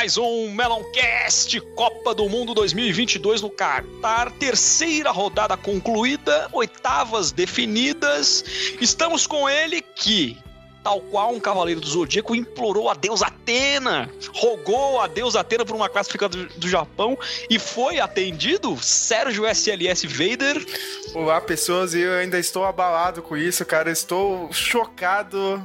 Mais 0.00 0.16
um 0.16 0.50
Meloncast 0.52 1.60
Copa 1.76 2.14
do 2.14 2.26
Mundo 2.26 2.54
2022 2.54 3.42
no 3.42 3.50
Qatar. 3.50 4.32
Terceira 4.38 5.10
rodada 5.10 5.58
concluída, 5.58 6.48
oitavas 6.54 7.32
definidas. 7.32 8.42
Estamos 8.80 9.26
com 9.26 9.46
ele 9.46 9.82
que, 9.82 10.38
tal 10.82 11.02
qual 11.02 11.34
um 11.34 11.38
cavaleiro 11.38 11.82
do 11.82 11.86
Zodíaco, 11.86 12.34
implorou 12.34 12.88
a 12.88 12.94
Deus 12.94 13.20
Atena, 13.20 14.08
rogou 14.32 15.02
a 15.02 15.06
Deus 15.06 15.36
Atena 15.36 15.66
por 15.66 15.76
uma 15.76 15.90
classificação 15.90 16.46
do, 16.56 16.66
Japão 16.66 17.18
e 17.50 17.58
foi 17.58 18.00
atendido. 18.00 18.78
Sérgio 18.82 19.46
SLS 19.46 20.06
Vader. 20.06 20.64
Olá, 21.12 21.42
pessoas, 21.42 21.94
eu 21.94 22.14
ainda 22.14 22.38
estou 22.38 22.64
abalado 22.64 23.20
com 23.20 23.36
isso, 23.36 23.66
cara. 23.66 23.90
Estou 23.90 24.50
chocado 24.50 25.62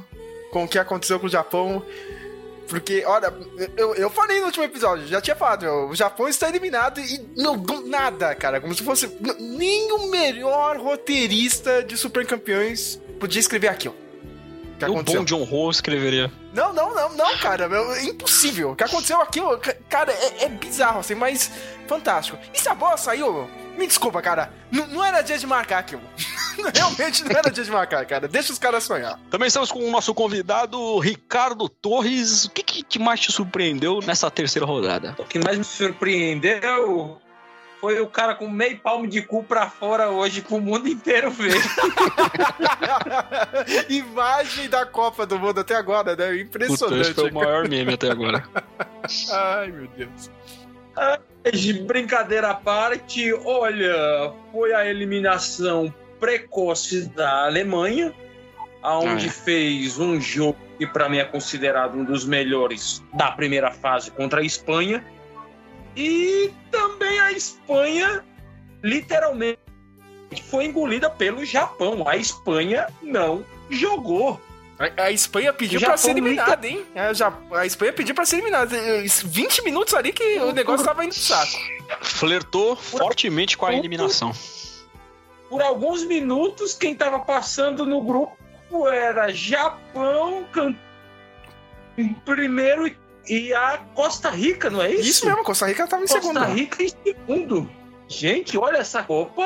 com 0.52 0.64
o 0.64 0.68
que 0.68 0.78
aconteceu 0.78 1.18
com 1.18 1.24
o 1.24 1.30
Japão. 1.30 1.82
Porque, 2.68 3.04
olha, 3.06 3.32
eu, 3.76 3.94
eu 3.94 4.10
falei 4.10 4.40
no 4.40 4.46
último 4.46 4.64
episódio, 4.64 5.06
já 5.06 5.20
tinha 5.20 5.36
falado, 5.36 5.66
o 5.88 5.94
Japão 5.94 6.28
está 6.28 6.48
eliminado 6.48 7.00
e 7.00 7.24
não, 7.36 7.56
nada, 7.86 8.34
cara. 8.34 8.60
Como 8.60 8.74
se 8.74 8.82
fosse. 8.82 9.08
Nem 9.38 9.92
o 9.92 10.08
melhor 10.08 10.76
roteirista 10.78 11.82
de 11.82 11.96
super 11.96 12.26
campeões 12.26 13.00
podia 13.20 13.40
escrever 13.40 13.68
aquilo. 13.68 14.05
O 14.76 14.78
que 14.78 14.84
O 14.84 14.92
aconteceu? 14.92 15.20
bom 15.20 15.24
John 15.24 15.48
Ho 15.50 15.70
escreveria. 15.70 16.30
Não, 16.52 16.72
não, 16.72 16.94
não, 16.94 17.16
não, 17.16 17.36
cara. 17.38 17.68
meu, 17.68 17.92
É 17.94 18.04
impossível. 18.04 18.72
O 18.72 18.76
que 18.76 18.84
aconteceu 18.84 19.20
aquilo, 19.20 19.56
ca- 19.58 19.74
cara, 19.88 20.12
é, 20.12 20.44
é 20.44 20.48
bizarro, 20.48 21.00
assim, 21.00 21.14
mas 21.14 21.50
fantástico. 21.88 22.38
E 22.52 22.60
se 22.60 22.68
a 22.68 22.74
bola 22.74 22.96
saiu? 22.96 23.48
Me 23.78 23.86
desculpa, 23.86 24.20
cara. 24.22 24.52
N- 24.72 24.86
não 24.88 25.04
era 25.04 25.22
dia 25.22 25.38
de 25.38 25.46
marcar 25.46 25.78
aquilo. 25.78 26.02
Realmente 26.74 27.22
não 27.24 27.30
era 27.38 27.50
dia 27.50 27.62
de 27.64 27.70
marcar, 27.70 28.04
cara. 28.06 28.26
Deixa 28.26 28.52
os 28.52 28.58
caras 28.58 28.84
sonhar. 28.84 29.18
Também 29.30 29.48
estamos 29.48 29.70
com 29.70 29.78
o 29.86 29.90
nosso 29.90 30.14
convidado 30.14 30.98
Ricardo 30.98 31.68
Torres. 31.68 32.44
O 32.46 32.50
que, 32.50 32.62
que 32.62 32.82
te 32.82 32.98
mais 32.98 33.20
te 33.20 33.30
surpreendeu 33.32 34.00
nessa 34.00 34.30
terceira 34.30 34.64
rodada? 34.66 35.14
O 35.18 35.24
que 35.24 35.38
mais 35.38 35.58
me 35.58 35.64
surpreendeu 35.64 37.18
foi 37.80 38.00
o 38.00 38.06
cara 38.06 38.34
com 38.34 38.48
meio 38.48 38.78
palmo 38.78 39.06
de 39.06 39.22
cu 39.22 39.42
pra 39.44 39.68
fora 39.68 40.10
hoje 40.10 40.40
pro 40.42 40.60
mundo 40.60 40.88
inteiro 40.88 41.30
ver. 41.30 41.54
Imagem 43.88 44.68
da 44.68 44.86
Copa 44.86 45.26
do 45.26 45.38
Mundo 45.38 45.60
até 45.60 45.74
agora, 45.76 46.16
né? 46.16 46.18
Puta, 46.26 46.32
esse 46.34 46.42
Impressionante. 46.42 47.14
foi 47.14 47.30
o 47.30 47.34
maior 47.34 47.68
meme 47.68 47.94
até 47.94 48.10
agora. 48.10 48.44
Ai, 49.32 49.70
meu 49.70 49.88
Deus. 49.96 50.30
De 51.52 51.72
brincadeira 51.82 52.50
à 52.50 52.54
parte, 52.54 53.32
olha, 53.44 54.32
foi 54.52 54.72
a 54.72 54.86
eliminação 54.86 55.92
precoce 56.18 57.06
da 57.10 57.44
Alemanha, 57.44 58.12
aonde 58.82 59.26
Ah, 59.26 59.28
é. 59.28 59.30
fez 59.30 59.98
um 59.98 60.20
jogo 60.20 60.56
que 60.78 60.86
para 60.86 61.08
mim 61.08 61.18
é 61.18 61.24
considerado 61.24 61.94
um 61.94 62.04
dos 62.04 62.24
melhores 62.24 63.02
da 63.14 63.30
primeira 63.30 63.70
fase 63.70 64.10
contra 64.10 64.40
a 64.40 64.44
Espanha. 64.44 65.04
E 65.94 66.50
também 66.70 67.15
Espanha 67.36 68.24
literalmente 68.82 69.58
foi 70.50 70.64
engolida 70.64 71.08
pelo 71.10 71.44
Japão. 71.44 72.06
A 72.08 72.16
Espanha 72.16 72.86
não 73.02 73.44
jogou. 73.70 74.40
A, 74.78 75.04
a 75.04 75.10
Espanha 75.10 75.52
pediu 75.52 75.80
pra 75.80 75.96
ser 75.96 76.10
eliminada, 76.10 76.66
hein? 76.68 76.84
A, 76.94 77.12
Ja- 77.14 77.32
a 77.54 77.64
Espanha 77.64 77.92
pediu 77.92 78.14
pra 78.14 78.26
ser 78.26 78.36
eliminada. 78.36 78.76
20 79.24 79.62
minutos 79.64 79.94
ali 79.94 80.12
que 80.12 80.38
o 80.40 80.52
negócio 80.52 80.84
tava 80.84 81.04
indo 81.04 81.14
pro 81.14 81.22
saco. 81.22 81.58
Flertou 82.02 82.76
fortemente 82.76 83.56
com 83.56 83.64
a 83.66 83.72
eliminação. 83.74 84.32
Por 85.48 85.62
alguns 85.62 86.04
minutos, 86.04 86.74
quem 86.74 86.92
estava 86.92 87.20
passando 87.20 87.86
no 87.86 88.02
grupo 88.02 88.36
era 88.88 89.32
Japão 89.32 90.44
can- 90.52 90.76
em 91.96 92.12
primeiro 92.12 92.86
e 92.86 92.96
a 93.54 93.78
Costa 93.94 94.30
Rica, 94.30 94.70
não 94.70 94.82
é 94.82 94.92
isso? 94.92 95.08
Isso 95.08 95.26
mesmo, 95.26 95.42
Costa 95.42 95.66
Rica 95.66 95.86
tava 95.86 96.04
em 96.04 96.06
Costa 96.06 96.22
segundo. 96.22 96.44
Rica 96.44 96.82
em 96.82 96.88
segundo. 96.88 97.70
Gente, 98.08 98.56
olha 98.56 98.78
essa 98.78 99.02
Copa, 99.02 99.42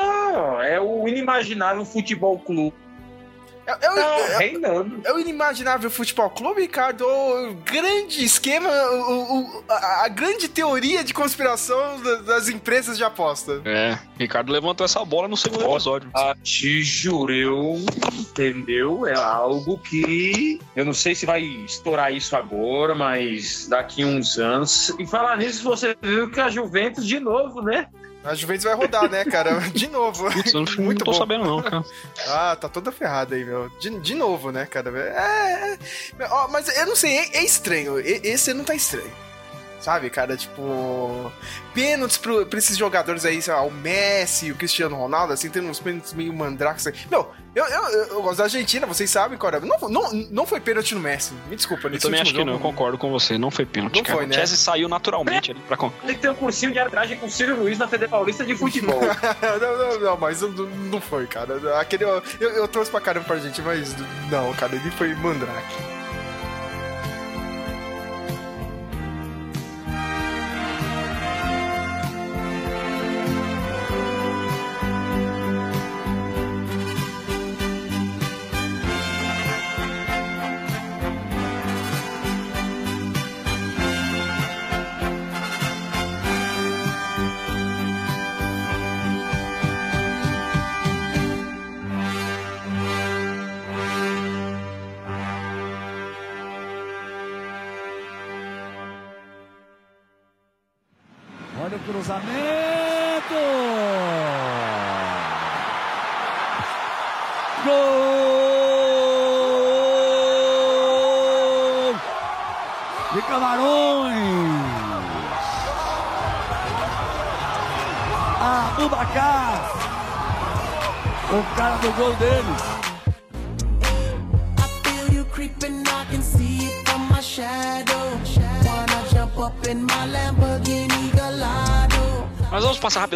é 0.63 0.79
o 0.79 1.07
inimaginável 1.07 1.83
futebol 1.83 2.37
clube. 2.39 2.75
É, 3.65 3.71
é 3.85 3.91
o- 3.91 3.95
Tá 3.95 4.01
é- 4.01 4.37
reinando. 4.39 5.01
é 5.05 5.13
o 5.13 5.19
inimaginável 5.19 5.89
futebol 5.91 6.29
clube, 6.29 6.61
Ricardo. 6.61 7.05
O 7.05 7.53
grande 7.63 8.23
esquema, 8.23 8.69
o- 8.69 9.39
o- 9.39 9.63
a, 9.69 10.05
a 10.05 10.07
grande 10.07 10.47
teoria 10.47 11.03
de 11.03 11.13
conspiração 11.13 12.01
da- 12.01 12.15
das 12.21 12.49
empresas 12.49 12.97
de 12.97 13.03
aposta. 13.03 13.61
É, 13.65 13.97
Ricardo 14.17 14.51
levantou 14.51 14.83
essa 14.85 15.03
bola 15.05 15.27
no 15.27 15.37
segundo 15.37 15.63
episódio. 15.65 16.09
Ah, 16.13 16.35
te 16.43 16.81
juro, 16.83 17.33
eu, 17.33 17.75
entendeu? 18.19 19.05
É 19.07 19.15
algo 19.15 19.77
que 19.77 20.59
eu 20.75 20.85
não 20.85 20.93
sei 20.93 21.13
se 21.15 21.25
vai 21.25 21.41
estourar 21.41 22.13
isso 22.13 22.35
agora, 22.35 22.95
mas 22.95 23.67
daqui 23.67 24.03
uns 24.03 24.37
anos. 24.37 24.89
E 24.99 25.05
falar 25.05 25.37
nisso, 25.37 25.63
você 25.63 25.95
viu 26.01 26.29
que 26.31 26.39
a 26.39 26.49
Juventus 26.49 27.05
de 27.05 27.19
novo, 27.19 27.61
né? 27.61 27.87
A 28.23 28.35
Juventus 28.35 28.63
vai 28.65 28.75
rodar, 28.75 29.09
né, 29.09 29.25
cara? 29.25 29.59
De 29.73 29.87
novo. 29.87 30.31
Putz, 30.31 30.53
eu 30.53 30.61
não, 30.63 30.71
não 30.75 30.83
Muito 30.85 31.03
tô 31.03 31.11
bom. 31.11 31.17
sabendo 31.17 31.43
não, 31.43 31.61
cara. 31.61 31.83
Ah, 32.27 32.55
tá 32.55 32.69
toda 32.69 32.91
ferrada 32.91 33.35
aí, 33.35 33.43
meu. 33.43 33.67
De, 33.79 33.89
de 33.99 34.13
novo, 34.15 34.51
né, 34.51 34.65
cara? 34.67 34.91
É. 34.95 35.73
é- 35.73 36.47
mas 36.49 36.67
eu 36.77 36.85
não 36.85 36.95
sei, 36.95 37.17
é, 37.17 37.37
é 37.37 37.43
estranho. 37.43 37.99
Esse 37.99 38.53
não 38.53 38.63
tá 38.63 38.75
estranho. 38.75 39.11
Sabe, 39.81 40.09
cara? 40.09 40.37
Tipo. 40.37 41.31
Pênaltis 41.73 42.17
pro, 42.17 42.45
pra 42.45 42.59
esses 42.59 42.77
jogadores 42.77 43.25
aí, 43.25 43.41
sei 43.41 43.53
lá, 43.53 43.61
o 43.63 43.71
Messi, 43.71 44.51
o 44.51 44.55
Cristiano 44.55 44.95
Ronaldo, 44.95 45.33
assim, 45.33 45.49
tem 45.49 45.61
uns 45.67 45.79
pênaltis 45.79 46.13
meio 46.13 46.31
mandrakes 46.33 46.85
aí. 46.85 46.93
Meu, 47.09 47.31
eu, 47.55 47.65
eu, 47.65 47.83
eu, 47.89 48.03
eu 48.07 48.21
gosto 48.21 48.37
da 48.39 48.43
Argentina, 48.43 48.85
vocês 48.85 49.09
sabem, 49.09 49.37
cara. 49.37 49.59
Não, 49.61 49.77
não, 49.89 50.11
não 50.29 50.45
foi 50.45 50.59
pênalti 50.59 50.93
no 50.93 50.99
Messi. 51.01 51.33
Me 51.49 51.55
desculpa, 51.55 51.87
Eu 51.87 51.99
também 51.99 52.19
acho 52.21 52.29
último 52.29 52.39
que 52.39 52.45
não, 52.45 52.53
eu 52.53 52.59
jogo. 52.59 52.69
concordo 52.71 52.97
com 52.97 53.09
você. 53.09 53.37
Não 53.37 53.49
foi 53.49 53.65
pênalti, 53.65 53.95
Não 53.95 54.03
cara. 54.03 54.17
foi, 54.17 54.25
O 54.25 54.27
né? 54.27 54.35
Chelsea 54.35 54.57
saiu 54.57 54.87
naturalmente 54.89 55.51
ali 55.51 55.59
pra... 55.61 55.75
con- 55.77 55.91
Tem 56.05 56.15
que 56.15 56.21
ter 56.21 56.29
um 56.29 56.35
cursinho 56.35 56.71
de 56.73 56.79
arbitragem 56.79 57.17
com 57.17 57.25
o 57.25 57.29
Ciro 57.31 57.55
Luiz 57.57 57.77
na 57.79 57.87
Fede 57.87 58.07
Paulista 58.07 58.45
de 58.45 58.55
Futebol. 58.55 58.99
não, 59.59 59.77
não, 59.77 59.99
não, 59.99 60.17
mas 60.17 60.41
não, 60.41 60.49
não 60.49 61.01
foi, 61.01 61.25
cara. 61.25 61.79
Aquele, 61.79 62.03
eu, 62.03 62.21
eu 62.39 62.67
trouxe 62.67 62.91
pra 62.91 63.01
caramba 63.01 63.25
pra 63.25 63.37
gente, 63.39 63.61
mas 63.61 63.95
não, 64.29 64.53
cara, 64.53 64.75
ele 64.75 64.91
foi 64.91 65.15
mandrake. 65.15 66.00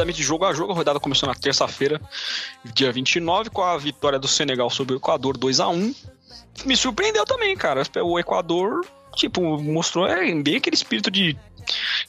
Rapidamente 0.05 0.17
de 0.17 0.23
jogo 0.23 0.45
a 0.45 0.53
jogo. 0.53 0.71
A 0.71 0.75
rodada 0.75 0.99
começou 0.99 1.27
na 1.27 1.35
terça-feira, 1.35 1.99
dia 2.63 2.91
29, 2.91 3.49
com 3.49 3.63
a 3.63 3.77
vitória 3.77 4.19
do 4.19 4.27
Senegal 4.27 4.69
sobre 4.69 4.93
o 4.93 4.97
Equador 4.97 5.37
2 5.37 5.59
a 5.59 5.67
1 5.67 5.95
Me 6.65 6.77
surpreendeu 6.77 7.25
também, 7.25 7.55
cara. 7.57 7.81
O 8.03 8.19
Equador, 8.19 8.85
tipo, 9.15 9.41
mostrou 9.61 10.07
é, 10.07 10.33
bem 10.35 10.57
aquele 10.57 10.75
espírito 10.75 11.09
de 11.09 11.37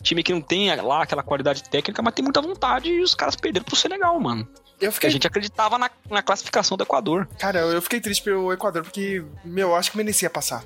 time 0.03 0.23
que 0.23 0.33
não 0.33 0.41
tem 0.41 0.75
lá 0.77 1.03
aquela 1.03 1.23
qualidade 1.23 1.65
técnica, 1.65 2.03
mas 2.03 2.15
tem 2.15 2.23
muita 2.23 2.43
vontade 2.43 2.91
e 2.91 3.01
os 3.01 3.15
caras 3.15 3.35
perderam 3.35 3.65
pro 3.65 3.75
Senegal, 3.75 4.19
mano. 4.21 4.47
Eu 4.79 4.93
fiquei, 4.93 5.09
a 5.09 5.11
gente 5.11 5.27
acreditava 5.27 5.79
na, 5.79 5.91
na 6.11 6.23
classificação 6.23 6.77
do 6.77 6.83
Equador. 6.83 7.27
cara, 7.39 7.61
eu 7.61 7.81
fiquei 7.81 7.99
triste 7.99 8.23
pelo 8.23 8.53
Equador 8.53 8.83
porque, 8.83 9.25
meu, 9.43 9.69
eu 9.69 9.75
acho 9.75 9.91
que 9.91 9.97
merecia 9.97 10.29
passar. 10.29 10.63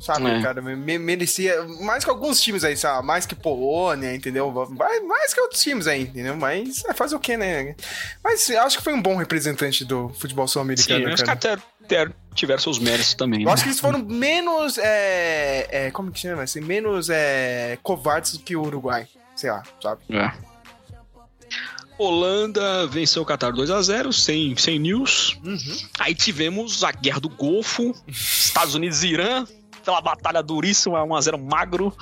Sabe, 0.00 0.30
É. 0.30 0.40
cara, 0.40 0.62
me- 0.62 0.76
me- 0.76 0.98
merecia 0.98 1.60
mais 1.80 2.04
que 2.04 2.10
alguns 2.10 2.40
times 2.40 2.62
aí, 2.62 2.76
sabe? 2.76 3.04
Mais 3.04 3.26
que 3.26 3.34
Polônia, 3.34 4.14
entendeu? 4.14 4.48
Mais, 4.70 5.02
mais 5.04 5.34
que 5.34 5.40
outros 5.40 5.60
times 5.60 5.88
aí, 5.88 6.02
entendeu? 6.02 6.36
Mas 6.36 6.84
é, 6.84 6.94
fazer 6.94 7.16
o 7.16 7.20
quê, 7.20 7.36
né? 7.36 7.74
Mas 8.22 8.48
acho 8.50 8.78
que 8.78 8.84
foi 8.84 8.92
um 8.94 9.02
bom 9.02 9.16
representante 9.16 9.84
do 9.84 10.08
futebol 10.10 10.46
Sim, 10.46 10.52
sul-americano, 10.52 11.12
os 11.12 11.20
cara. 11.22 11.36
caras 11.36 11.62
ter- 11.88 12.12
tiveram 12.34 12.60
seus 12.60 12.78
méritos 12.78 13.14
também. 13.14 13.40
Eu 13.40 13.46
né? 13.46 13.52
acho 13.52 13.64
que 13.64 13.70
eles 13.70 13.80
foram 13.80 13.98
menos. 13.98 14.78
É, 14.78 15.66
é, 15.86 15.90
como 15.90 16.12
que 16.12 16.20
chama? 16.20 16.42
Assim, 16.44 16.60
menos 16.60 17.08
é, 17.10 17.76
covardes 17.82 18.32
do 18.34 18.38
que 18.38 18.54
o 18.54 18.62
Uruguai. 18.62 19.08
Sei 19.34 19.50
lá, 19.50 19.62
sabe? 19.82 20.00
É. 20.10 20.32
Holanda 21.98 22.86
venceu 22.86 23.22
o 23.22 23.26
Qatar 23.26 23.52
2 23.52 23.70
a 23.70 23.82
0 23.82 24.12
sem, 24.12 24.56
sem 24.56 24.78
news. 24.78 25.36
Aí 25.98 26.14
tivemos 26.14 26.84
a 26.84 26.92
Guerra 26.92 27.18
do 27.18 27.28
Golfo, 27.28 27.92
Estados 28.06 28.74
Unidos 28.76 29.02
e 29.02 29.08
Irã, 29.08 29.44
aquela 29.88 30.00
batalha 30.00 30.42
duríssima, 30.42 31.00
1x0 31.02 31.38
magro. 31.42 31.94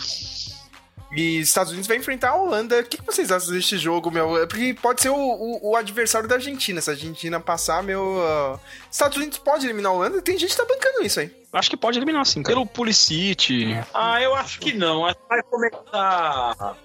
E 1.12 1.38
Estados 1.38 1.70
Unidos 1.70 1.86
vai 1.86 1.96
enfrentar 1.96 2.30
a 2.30 2.34
Holanda. 2.34 2.80
O 2.80 2.84
que, 2.84 3.00
vocês 3.00 3.30
acham 3.30 3.52
deste 3.52 3.78
jogo, 3.78 4.10
meu? 4.10 4.36
É 4.42 4.46
Porque 4.46 4.74
pode 4.74 5.00
ser 5.00 5.08
o, 5.08 5.14
o- 5.16 5.70
o 5.70 5.76
adversário 5.76 6.28
da 6.28 6.34
Argentina. 6.34 6.80
Se 6.80 6.90
a 6.90 6.94
Argentina 6.94 7.38
passar, 7.38 7.82
meu. 7.82 8.20
ah, 8.20 8.58
Estados 8.90 9.16
Unidos 9.16 9.38
pode 9.38 9.64
eliminar 9.64 9.92
a 9.92 9.94
Holanda. 9.94 10.20
Tem 10.20 10.36
gente 10.36 10.50
que 10.50 10.56
tá 10.56 10.64
bancando 10.68 11.02
isso 11.06 11.20
aí. 11.20 11.30
Acho 11.52 11.70
que 11.70 11.76
pode 11.76 11.98
eliminar 11.98 12.26
sim. 12.26 12.42
Pelo 12.42 12.66
Pulisic. 12.66 13.78
Ah, 13.94 14.20
eu 14.20 14.34
acho 14.34 14.58
que 14.58 14.72
não. 14.74 15.06
Acho 15.06 15.14
que 15.16 15.28
vai 15.28 15.42
começar 15.44 16.76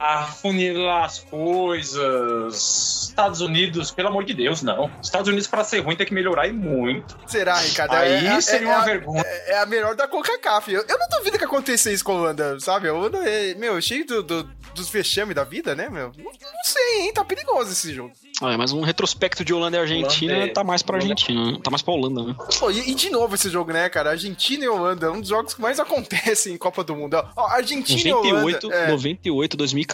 a 0.00 0.24
funilar 0.24 1.04
as 1.04 1.18
coisas. 1.20 3.06
Estados 3.10 3.40
Unidos, 3.40 3.90
pelo 3.90 4.08
amor 4.08 4.24
de 4.24 4.32
Deus, 4.34 4.62
não. 4.62 4.90
Estados 5.02 5.28
Unidos, 5.28 5.46
para 5.46 5.62
ser 5.64 5.80
ruim, 5.80 5.96
tem 5.96 6.06
que 6.06 6.14
melhorar 6.14 6.46
e 6.48 6.52
muito. 6.52 7.18
Será, 7.26 7.56
Ricardo? 7.58 7.92
Aí 7.94 8.26
É- 8.26 8.26
é- 8.28 8.40
seria 8.40 8.68
é 8.68 8.70
uma 8.70 8.80
a- 8.80 8.84
vergonha. 8.84 9.22
É 9.46 9.58
a 9.58 9.66
melhor 9.66 9.94
da 9.94 10.08
CONCACAF. 10.08 10.72
Eu, 10.72 10.84
eu 10.88 10.98
não 10.98 11.08
duvido 11.18 11.38
que 11.38 11.44
aconteça 11.44 11.90
isso 11.92 12.04
com 12.04 12.12
a 12.12 12.14
Holanda, 12.16 12.58
sabe? 12.60 12.88
A 12.88 12.94
Holanda 12.94 13.18
é, 13.18 13.54
meu, 13.54 13.80
cheio 13.80 14.06
do, 14.06 14.22
do- 14.22 14.50
dos 14.74 14.88
vexames 14.88 15.34
da 15.34 15.44
vida, 15.44 15.74
né, 15.74 15.88
meu? 15.90 16.12
Não, 16.16 16.24
não 16.24 16.64
sei, 16.64 17.00
hein? 17.02 17.12
Tá 17.12 17.24
perigoso 17.24 17.72
esse 17.72 17.92
jogo. 17.92 18.12
Ah, 18.42 18.56
mas 18.56 18.72
um 18.72 18.80
retrospecto 18.80 19.44
de 19.44 19.52
Holanda 19.52 19.76
e 19.76 19.80
Argentina 19.80 20.32
Holanda 20.32 20.50
é- 20.50 20.54
tá 20.54 20.64
mais 20.64 20.82
pra 20.82 20.96
Holanda- 20.96 21.12
Argentina. 21.12 21.52
né? 21.52 21.58
Tá 21.62 21.70
mais 21.70 21.82
pra 21.82 21.92
Holanda, 21.92 22.22
né? 22.22 22.34
Pô, 22.58 22.70
e, 22.70 22.90
e 22.90 22.94
de 22.94 23.10
novo 23.10 23.34
esse 23.34 23.50
jogo, 23.50 23.70
né, 23.70 23.86
cara? 23.90 24.10
Argentina 24.10 24.64
e 24.64 24.68
Holanda, 24.68 25.06
é 25.06 25.10
um 25.10 25.20
dos 25.20 25.28
jogos 25.28 25.52
que 25.52 25.60
mais 25.60 25.78
acontecem 25.80 26.54
em 26.54 26.56
Copa 26.56 26.82
do 26.82 26.96
Mundo. 26.96 27.22
Ó, 27.36 27.46
Argentina 27.48 28.00
e 28.00 28.10
98, 28.12 28.66
Holanda. 28.68 28.82
É, 28.84 28.90
98, 28.90 29.56
2014, 29.58 29.89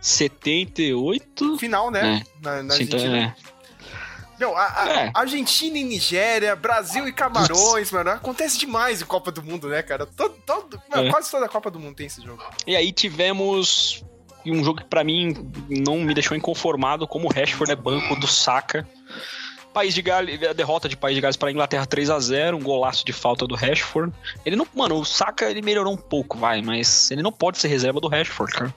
78. 0.00 1.58
final, 1.58 1.90
né? 1.90 2.22
Na, 2.42 2.62
na 2.62 2.76
Então, 2.80 2.98
Argentina. 2.98 3.18
é. 3.40 3.54
Não, 4.38 4.56
a, 4.56 4.82
a- 4.82 4.88
É. 4.90 5.10
Argentina 5.14 5.78
e 5.78 5.84
Nigéria, 5.84 6.56
Brasil 6.56 7.06
e 7.06 7.12
Camarões, 7.12 7.90
mano. 7.92 8.10
Acontece 8.10 8.58
demais 8.58 9.00
em 9.00 9.04
Copa 9.04 9.30
do 9.30 9.42
Mundo, 9.42 9.68
né, 9.68 9.80
cara? 9.82 10.06
Todo, 10.06 10.34
todo- 10.44 10.80
mano, 10.90 11.06
É. 11.08 11.10
Quase 11.10 11.30
toda 11.30 11.46
a 11.46 11.48
Copa 11.48 11.70
do 11.70 11.78
Mundo 11.78 11.94
tem 11.96 12.06
esse 12.06 12.20
jogo. 12.22 12.42
E 12.66 12.74
aí 12.74 12.92
tivemos 12.92 14.04
um 14.44 14.62
jogo 14.62 14.80
que 14.80 14.86
pra 14.88 15.02
mim 15.04 15.50
não 15.70 16.00
me 16.00 16.12
deixou 16.12 16.36
inconformado, 16.36 17.06
como 17.06 17.28
o 17.28 17.32
Rashford 17.32 17.72
é 17.72 17.76
banco 17.76 18.14
do 18.16 18.26
Saka. 18.26 18.86
País 19.74 19.92
de 19.92 20.00
Gales, 20.00 20.40
a 20.44 20.52
derrota 20.52 20.88
de 20.88 20.96
País 20.96 21.16
de 21.16 21.20
Gales 21.20 21.36
para 21.36 21.50
Inglaterra 21.50 21.84
3 21.84 22.08
a 22.08 22.20
0 22.20 22.56
um 22.56 22.62
golaço 22.62 23.04
de 23.04 23.12
falta 23.12 23.44
do 23.46 23.56
Rashford. 23.56 24.12
Ele 24.46 24.54
não, 24.54 24.66
mano, 24.72 25.00
o 25.00 25.04
Saka 25.04 25.50
ele 25.50 25.60
melhorou 25.60 25.92
um 25.92 25.96
pouco, 25.96 26.38
vai, 26.38 26.62
mas 26.62 27.10
ele 27.10 27.22
não 27.22 27.32
pode 27.32 27.58
ser 27.58 27.66
reserva 27.66 28.00
do 28.00 28.08
Rashford, 28.08 28.52
cara. 28.52 28.74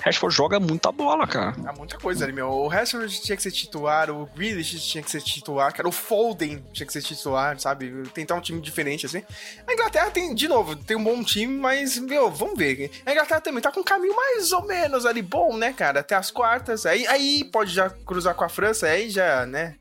Rashford 0.00 0.32
joga 0.32 0.60
muita 0.60 0.92
bola, 0.92 1.26
cara. 1.26 1.56
Há 1.66 1.72
muita 1.72 1.98
coisa 1.98 2.24
ali, 2.24 2.32
meu. 2.32 2.48
O 2.48 2.68
Rashford 2.68 3.20
tinha 3.20 3.34
que 3.36 3.42
ser 3.42 3.50
titular, 3.50 4.08
o 4.08 4.26
Grealish 4.36 4.78
tinha 4.78 5.02
que 5.02 5.10
ser 5.10 5.20
titular, 5.20 5.72
cara. 5.72 5.88
O 5.88 5.92
Foden 5.92 6.62
tinha 6.72 6.86
que 6.86 6.92
ser 6.92 7.02
titular, 7.02 7.58
sabe? 7.58 7.90
Tentar 8.14 8.36
um 8.36 8.40
time 8.40 8.60
diferente, 8.60 9.04
assim. 9.06 9.24
A 9.66 9.72
Inglaterra 9.72 10.08
tem, 10.12 10.32
de 10.32 10.46
novo, 10.46 10.76
tem 10.76 10.96
um 10.96 11.02
bom 11.02 11.24
time, 11.24 11.58
mas, 11.58 11.98
meu, 11.98 12.30
vamos 12.30 12.56
ver. 12.56 12.92
A 13.04 13.10
Inglaterra 13.10 13.40
também 13.40 13.60
tá 13.60 13.72
com 13.72 13.80
um 13.80 13.84
caminho 13.84 14.14
mais 14.14 14.52
ou 14.52 14.64
menos 14.64 15.04
ali 15.04 15.22
bom, 15.22 15.56
né, 15.56 15.72
cara? 15.72 15.98
Até 15.98 16.14
as 16.14 16.30
quartas. 16.30 16.86
Aí, 16.86 17.04
aí 17.08 17.42
pode 17.42 17.72
já 17.72 17.90
cruzar 17.90 18.36
com 18.36 18.44
a 18.44 18.48
França, 18.48 18.86
aí 18.86 19.10
já, 19.10 19.44
né? 19.44 19.74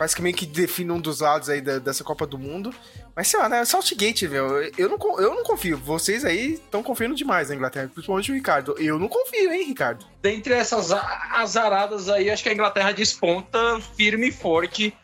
Parece 0.00 0.16
que 0.16 0.22
meio 0.22 0.34
que 0.34 0.46
define 0.46 0.90
um 0.92 0.98
dos 0.98 1.20
lados 1.20 1.50
aí 1.50 1.60
da- 1.60 1.78
dessa 1.78 2.02
Copa 2.02 2.26
do 2.26 2.38
Mundo. 2.38 2.72
Mas 3.14 3.28
sei 3.28 3.38
lá, 3.38 3.50
né? 3.50 3.62
Saltgate, 3.66 4.26
meu. 4.28 4.62
Eu 4.78 4.88
não, 4.88 5.20
eu 5.20 5.34
não 5.34 5.42
confio. 5.42 5.76
Vocês 5.76 6.24
aí 6.24 6.54
estão 6.54 6.82
confiando 6.82 7.14
demais 7.14 7.50
na 7.50 7.54
Inglaterra, 7.54 7.90
principalmente 7.92 8.32
o 8.32 8.34
Ricardo. 8.34 8.74
Eu 8.78 8.98
não 8.98 9.08
confio, 9.08 9.52
hein, 9.52 9.66
Ricardo? 9.66 10.06
Dentre 10.22 10.54
essas 10.54 10.90
azaradas 11.30 12.08
aí, 12.08 12.30
acho 12.30 12.42
que 12.42 12.48
a 12.48 12.52
Inglaterra 12.54 12.92
desponta 12.92 13.78
firme 13.94 14.28
e 14.28 14.32
forte 14.32 14.94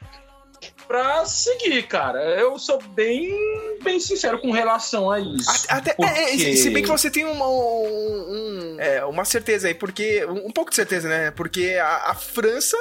pra 0.87 1.25
seguir, 1.26 1.83
cara. 1.87 2.19
Eu 2.38 2.59
sou 2.59 2.81
bem, 2.90 3.35
bem 3.83 3.99
sincero 4.00 4.38
com 4.40 4.50
relação 4.50 5.11
a 5.11 5.19
isso. 5.21 5.50
Até, 5.69 5.95
Porque- 5.95 6.11
é, 6.12 6.35
é, 6.35 6.57
se 6.57 6.71
bem 6.71 6.83
que 6.83 6.88
você 6.88 7.11
tem 7.11 7.25
uma, 7.25 7.47
um- 7.49 8.76
é, 8.78 9.05
uma 9.05 9.25
certeza 9.25 9.69
aí, 9.69 9.75
porque. 9.75 10.25
Um, 10.26 10.50
pouco 10.50 10.71
de 10.71 10.76
certeza, 10.76 11.09
né? 11.09 11.31
Porque 11.31 11.76
a, 11.81 12.11
a 12.11 12.14
França 12.14 12.76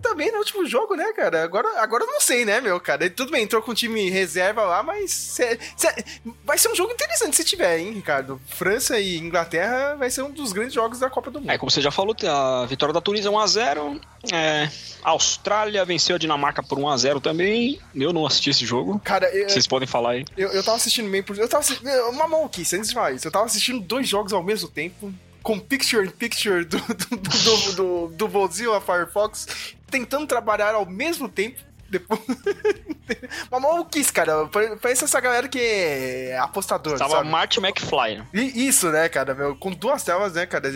também 0.00 0.30
no 0.30 0.38
último 0.38 0.64
jogo, 0.66 0.94
né, 0.94 1.12
cara? 1.12 1.42
Agora, 1.42 1.80
agora 1.80 2.04
eu 2.04 2.08
não 2.08 2.20
sei, 2.20 2.44
né, 2.44 2.60
meu, 2.60 2.78
cara? 2.80 3.04
E 3.04 3.10
Tudo 3.10 3.32
bem, 3.32 3.42
entrou 3.44 3.60
com 3.62 3.72
o 3.72 3.74
time 3.74 4.08
reserva 4.10 4.62
lá, 4.62 4.82
mas. 4.82 5.10
cê- 5.10 5.58
cê- 5.76 6.04
vai 6.44 6.56
ser 6.58 6.68
um 6.70 6.74
jogo 6.74 6.92
interessante 6.92 7.36
se 7.36 7.44
tiver, 7.44 7.78
hein, 7.78 7.92
Ricardo? 7.92 8.40
França 8.46 8.98
e 9.00 9.16
Inglaterra 9.18 9.94
vai 9.96 10.10
ser 10.10 10.22
um 10.22 10.30
dos 10.30 10.52
grandes 10.52 10.74
jogos 10.74 10.98
da 10.98 11.10
Copa 11.10 11.30
do 11.30 11.40
Mundo. 11.40 11.50
Aí, 11.50 11.58
como 11.58 11.70
você 11.70 11.80
já 11.80 11.90
falou, 11.90 12.14
a 12.28 12.66
vitória 12.66 12.92
da 12.92 13.00
Tunísia 13.00 13.30
1x0. 13.30 14.00
É, 14.32 14.68
a 15.04 15.10
Austrália 15.10 15.84
venceu 15.84 16.16
a 16.16 16.18
Dinamarca 16.18 16.62
por 16.62 16.78
1x0 16.78 17.20
também. 17.20 17.37
Eu 17.94 18.12
não 18.12 18.26
assisti 18.26 18.50
esse 18.50 18.64
jogo. 18.66 19.00
Cara, 19.04 19.28
eu, 19.34 19.48
Vocês 19.48 19.66
podem 19.66 19.86
falar 19.88 20.12
aí. 20.12 20.24
eu, 20.36 20.48
eu 20.50 20.62
tava 20.62 20.76
assistindo 20.76 21.08
meio 21.08 21.24
por. 21.24 21.36
Eu 21.38 21.48
tava 21.48 21.60
assistindo. 21.62 21.88
Uma 22.10 22.26
maluquice, 22.28 22.76
antes 22.76 22.88
de 22.88 22.94
falar 22.94 23.12
isso. 23.12 23.26
Eu 23.26 23.32
tava 23.32 23.44
assistindo 23.46 23.80
dois 23.80 24.08
jogos 24.08 24.32
ao 24.32 24.42
mesmo 24.42 24.68
tempo. 24.68 25.12
Com 25.42 25.58
picture 25.58 26.06
in 26.06 26.10
picture 26.10 26.64
do, 26.64 26.78
do, 26.78 27.16
do, 27.16 27.72
do, 27.74 28.08
do 28.08 28.28
Mozilla 28.28 28.80
Firefox, 28.80 29.46
tentando 29.90 30.26
trabalhar 30.26 30.74
ao 30.74 30.84
mesmo 30.84 31.28
tempo. 31.28 31.60
Depois... 31.88 32.20
Uma 33.50 33.60
maluquice, 33.60 34.12
cara. 34.12 34.46
Parece 34.82 35.04
essa 35.04 35.18
galera 35.20 35.48
que 35.48 35.58
é 35.58 36.38
apostador, 36.38 36.98
Tava 36.98 37.10
sabe? 37.12 37.30
Marty 37.30 37.58
McFly. 37.60 38.22
E- 38.34 38.68
Isso, 38.68 38.90
né, 38.90 39.08
cara, 39.08 39.34
meu, 39.34 39.56
com 39.56 39.70
duas 39.70 40.02
telas, 40.02 40.34
né, 40.34 40.44
cara, 40.44 40.70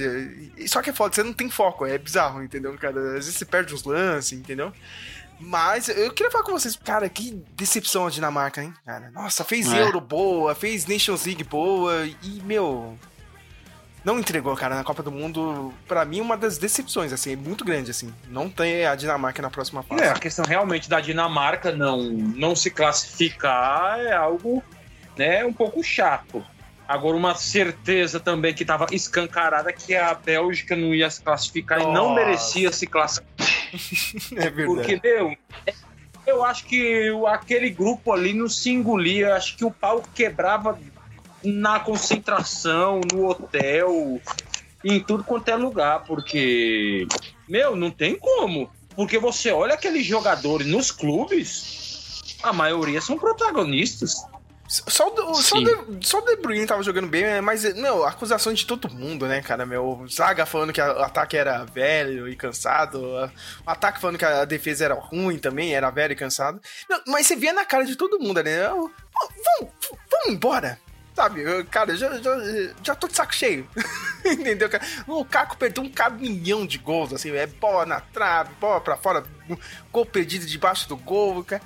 só 0.67 0.81
que 0.81 0.89
é 0.89 0.93
foda, 0.95 1.15
você 1.15 1.23
não 1.23 1.35
tem 1.35 1.51
foco, 1.51 1.85
é 1.85 1.99
bizarro, 1.99 2.43
entendeu, 2.43 2.73
cara, 2.79 2.99
às 3.09 3.27
vezes 3.27 3.35
você 3.35 3.45
perde 3.45 3.75
os 3.75 3.85
lances, 3.85 4.33
entendeu? 4.39 4.73
Mas 5.45 5.89
eu 5.89 6.13
queria 6.13 6.31
falar 6.31 6.45
com 6.45 6.53
vocês, 6.53 6.77
cara, 6.77 7.09
que 7.09 7.33
decepção 7.55 8.07
a 8.07 8.11
Dinamarca, 8.11 8.63
hein, 8.63 8.73
cara, 8.87 9.11
nossa, 9.11 9.45
fez 9.45 9.73
É. 9.73 9.81
Euro 9.81 10.01
boa, 10.01 10.55
fez 10.55 10.87
Nations 10.87 11.27
League 11.27 11.45
boa, 11.45 12.07
e, 12.23 12.41
meu, 12.45 12.97
não 14.05 14.19
entregou, 14.19 14.55
cara, 14.57 14.75
na 14.75 14.85
Copa 14.85 15.03
do 15.03 15.11
Mundo, 15.13 15.73
pra 15.87 16.05
mim, 16.05 16.21
uma 16.21 16.37
das 16.37 16.59
decepções, 16.59 17.13
assim, 17.13 17.37
muito 17.37 17.65
grande, 17.65 17.91
assim, 17.91 18.13
não 18.29 18.49
tem 18.49 18.87
a 18.87 18.95
Dinamarca 18.95 19.43
na 19.43 19.51
próxima 19.51 19.83
fase. 19.83 20.03
É, 20.03 20.11
a 20.11 20.19
questão 20.19 20.45
realmente 20.45 20.89
da 20.89 21.01
Dinamarca 21.01 21.73
não, 21.73 22.03
não 22.03 22.57
se 22.57 22.71
classificar 22.71 23.99
é 24.01 24.13
algo 24.13 24.63
né, 25.17 25.45
um 25.45 25.53
pouco 25.53 25.83
chato. 25.83 26.45
Agora, 26.87 27.17
uma 27.17 27.35
certeza 27.35 28.21
também 28.21 28.53
que 28.53 28.65
estava 28.65 28.87
escancarada 28.93 29.73
que 29.73 29.95
a 29.95 30.13
Bélgica 30.15 30.77
não 30.77 30.95
ia 30.95 31.09
se 31.09 31.23
classificar 31.23 31.81
e 31.81 31.85
não 31.85 32.11
Nossa. 32.11 32.15
merecia 32.15 32.73
se 32.73 32.87
classificar. 32.87 33.32
É 34.37 34.51
verdade. 34.51 34.67
Porque, 34.67 35.01
meu, 35.03 35.37
eu 36.27 36.45
acho 36.45 36.67
que 36.67 37.11
aquele 37.29 37.71
grupo 37.71 38.13
ali 38.13 38.33
não 38.33 38.49
se 38.49 38.71
engolia. 38.71 39.35
Acho 39.35 39.57
que 39.57 39.65
o 39.65 39.71
pau 39.71 40.03
quebrava 40.15 40.79
na 41.43 41.81
concentração, 41.81 43.01
no 43.13 43.29
hotel, 43.29 44.21
em 44.85 45.01
tudo 45.01 45.25
quanto 45.25 45.49
é 45.49 45.57
lugar. 45.57 46.05
Porque, 46.05 47.07
meu, 47.49 47.75
não 47.75 47.91
tem 47.91 48.17
como. 48.17 48.71
Porque 48.95 49.19
você 49.19 49.51
olha 49.51 49.75
aqueles 49.75 50.05
jogadores 50.05 50.67
nos 50.67 50.91
clubes, 50.91 52.37
a 52.43 52.53
maioria 52.53 53.01
são 53.01 53.19
protagonistas. 53.19 54.15
Só, 54.73 55.09
o- 55.09 55.35
só, 55.35 55.57
o 55.59 55.65
De, 55.65 56.07
só 56.07 56.19
o 56.19 56.23
De 56.23 56.35
Bruyne 56.37 56.67
tava 56.67 56.83
jogando 56.83 57.07
bem, 57.07 57.43
mas, 57.43 57.63
meu, 57.75 58.07
acusação 58.07 58.55
de 58.55 58.65
todo 58.65 58.89
mundo, 58.89 59.27
né, 59.27 59.43
cara? 59.43 59.67
Meu, 59.67 60.07
Zaga 60.11 60.47
falando 60.47 60.73
que 60.73 60.81
a- 60.81 60.97
o 60.97 61.03
ataque 61.03 61.37
era 61.37 61.63
velho 61.65 62.27
e 62.27 62.35
cansado, 62.35 63.05
a- 63.19 63.31
o 63.67 63.71
ataque 63.71 64.01
falando 64.01 64.17
que 64.19 64.25
a 64.25 64.47
defesa 64.47 64.87
era 64.87 64.95
ruim 64.95 65.37
também, 65.39 65.75
era 65.75 65.91
velho 65.91 66.13
e 66.13 66.17
cansado. 66.17 66.59
Não, 66.89 67.03
mas 67.07 67.27
você 67.27 67.37
via 67.37 67.53
na 67.53 67.67
cara 67.67 67.85
de 67.85 67.97
todo 67.97 68.19
mundo 68.19 68.43
né? 68.43 68.67
Vamos, 68.67 68.91
vamos 70.11 70.29
embora. 70.29 70.79
Sabe, 71.15 71.43
eu, 71.43 71.63
cara, 71.67 71.91
eu 71.93 71.97
já, 71.99 72.17
já, 72.23 72.39
já 72.83 72.95
tô 72.95 73.07
de 73.07 73.15
saco 73.15 73.35
cheio. 73.35 73.69
Entendeu, 74.25 74.71
cara? 74.71 74.83
O 75.07 75.23
Caco 75.23 75.59
perdeu 75.59 75.83
um 75.85 75.91
caminhão 75.91 76.65
de 76.67 76.79
gols, 76.79 77.13
assim, 77.13 77.31
é 77.33 77.47
bola 77.47 77.85
na 77.85 78.01
trave, 78.01 78.55
bola 78.59 78.81
pra 78.81 78.97
fora, 78.97 79.23
gol 79.93 80.07
perdido 80.07 80.47
debaixo 80.47 80.89
do 80.89 80.97
gol, 80.97 81.45
cara. 81.45 81.61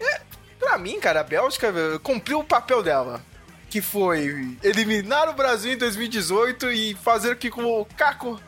É, 0.00 0.20
pra 0.58 0.76
mim, 0.78 0.98
cara, 1.00 1.20
a 1.20 1.24
Bélgica 1.24 1.68
eh, 1.68 1.98
cumpriu 2.02 2.40
o 2.40 2.44
papel 2.44 2.82
dela. 2.82 3.22
Que 3.70 3.82
foi 3.82 4.56
eliminar 4.62 5.28
o 5.28 5.34
Brasil 5.34 5.72
em 5.74 5.76
2018 5.76 6.70
e 6.70 6.94
fazer 6.94 7.36
que 7.36 7.50
com 7.50 7.64
o 7.64 7.84
Caco 7.84 8.40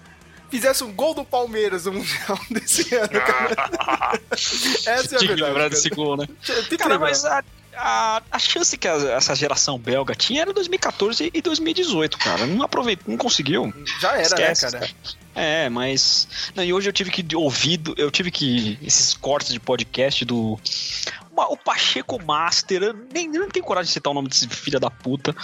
fizesse 0.51 0.83
um 0.83 0.91
gol 0.93 1.13
do 1.15 1.25
Palmeiras 1.25 1.85
no 1.85 1.93
Mundial 1.93 2.39
desse 2.51 2.95
ano, 2.95 3.09
cara. 3.11 4.19
Essa 4.33 4.87
é 4.89 4.95
a 4.95 4.99
Tinha 4.99 5.19
que 5.19 5.27
verdade. 5.27 5.43
lembrar 5.43 5.55
cara. 5.55 5.71
desse 5.71 5.91
gol, 5.91 6.17
né? 6.17 6.27
Tem 6.47 6.65
que 6.65 6.77
Cara, 6.79 6.99
mas 6.99 7.23
a, 7.27 7.45
a, 7.77 8.23
a 8.31 8.39
chance 8.39 8.77
que 8.79 8.89
a- 8.89 8.95
essa 9.13 9.35
geração 9.35 9.79
belga 9.79 10.15
tinha 10.15 10.41
era 10.41 10.53
2014 10.55 11.31
e 11.35 11.43
2018, 11.43 12.17
cara. 12.19 12.47
Não 12.47 12.65
aproveitou, 12.65 13.05
não 13.09 13.19
conseguiu. 13.19 13.73
Já 14.01 14.13
era, 14.15 14.23
Esquece, 14.23 14.65
né, 14.67 14.71
cara? 14.81 14.91
É, 15.35 15.69
mas. 15.69 16.27
Não, 16.55 16.65
e 16.65 16.73
hoje 16.73 16.89
eu 16.89 16.93
tive 16.95 17.11
que 17.11 17.37
ouvir, 17.37 17.81
eu 17.99 18.11
tive 18.11 18.31
que. 18.31 18.79
Esses 18.83 19.15
cortes 19.15 19.53
de 19.53 19.61
podcast 19.61 20.25
do. 20.25 20.59
Uma- 21.33 21.51
o 21.53 21.57
Pacheco 21.57 22.23
Master, 22.23 22.83
eu 22.83 22.95
nem, 23.13 23.29
não 23.29 23.49
tenho 23.49 23.65
coragem 23.65 23.87
de 23.89 23.93
citar 23.93 24.11
o 24.11 24.15
nome 24.15 24.29
desse 24.29 24.49
filho 24.49 24.79
da 24.81 24.91
puta. 24.91 25.35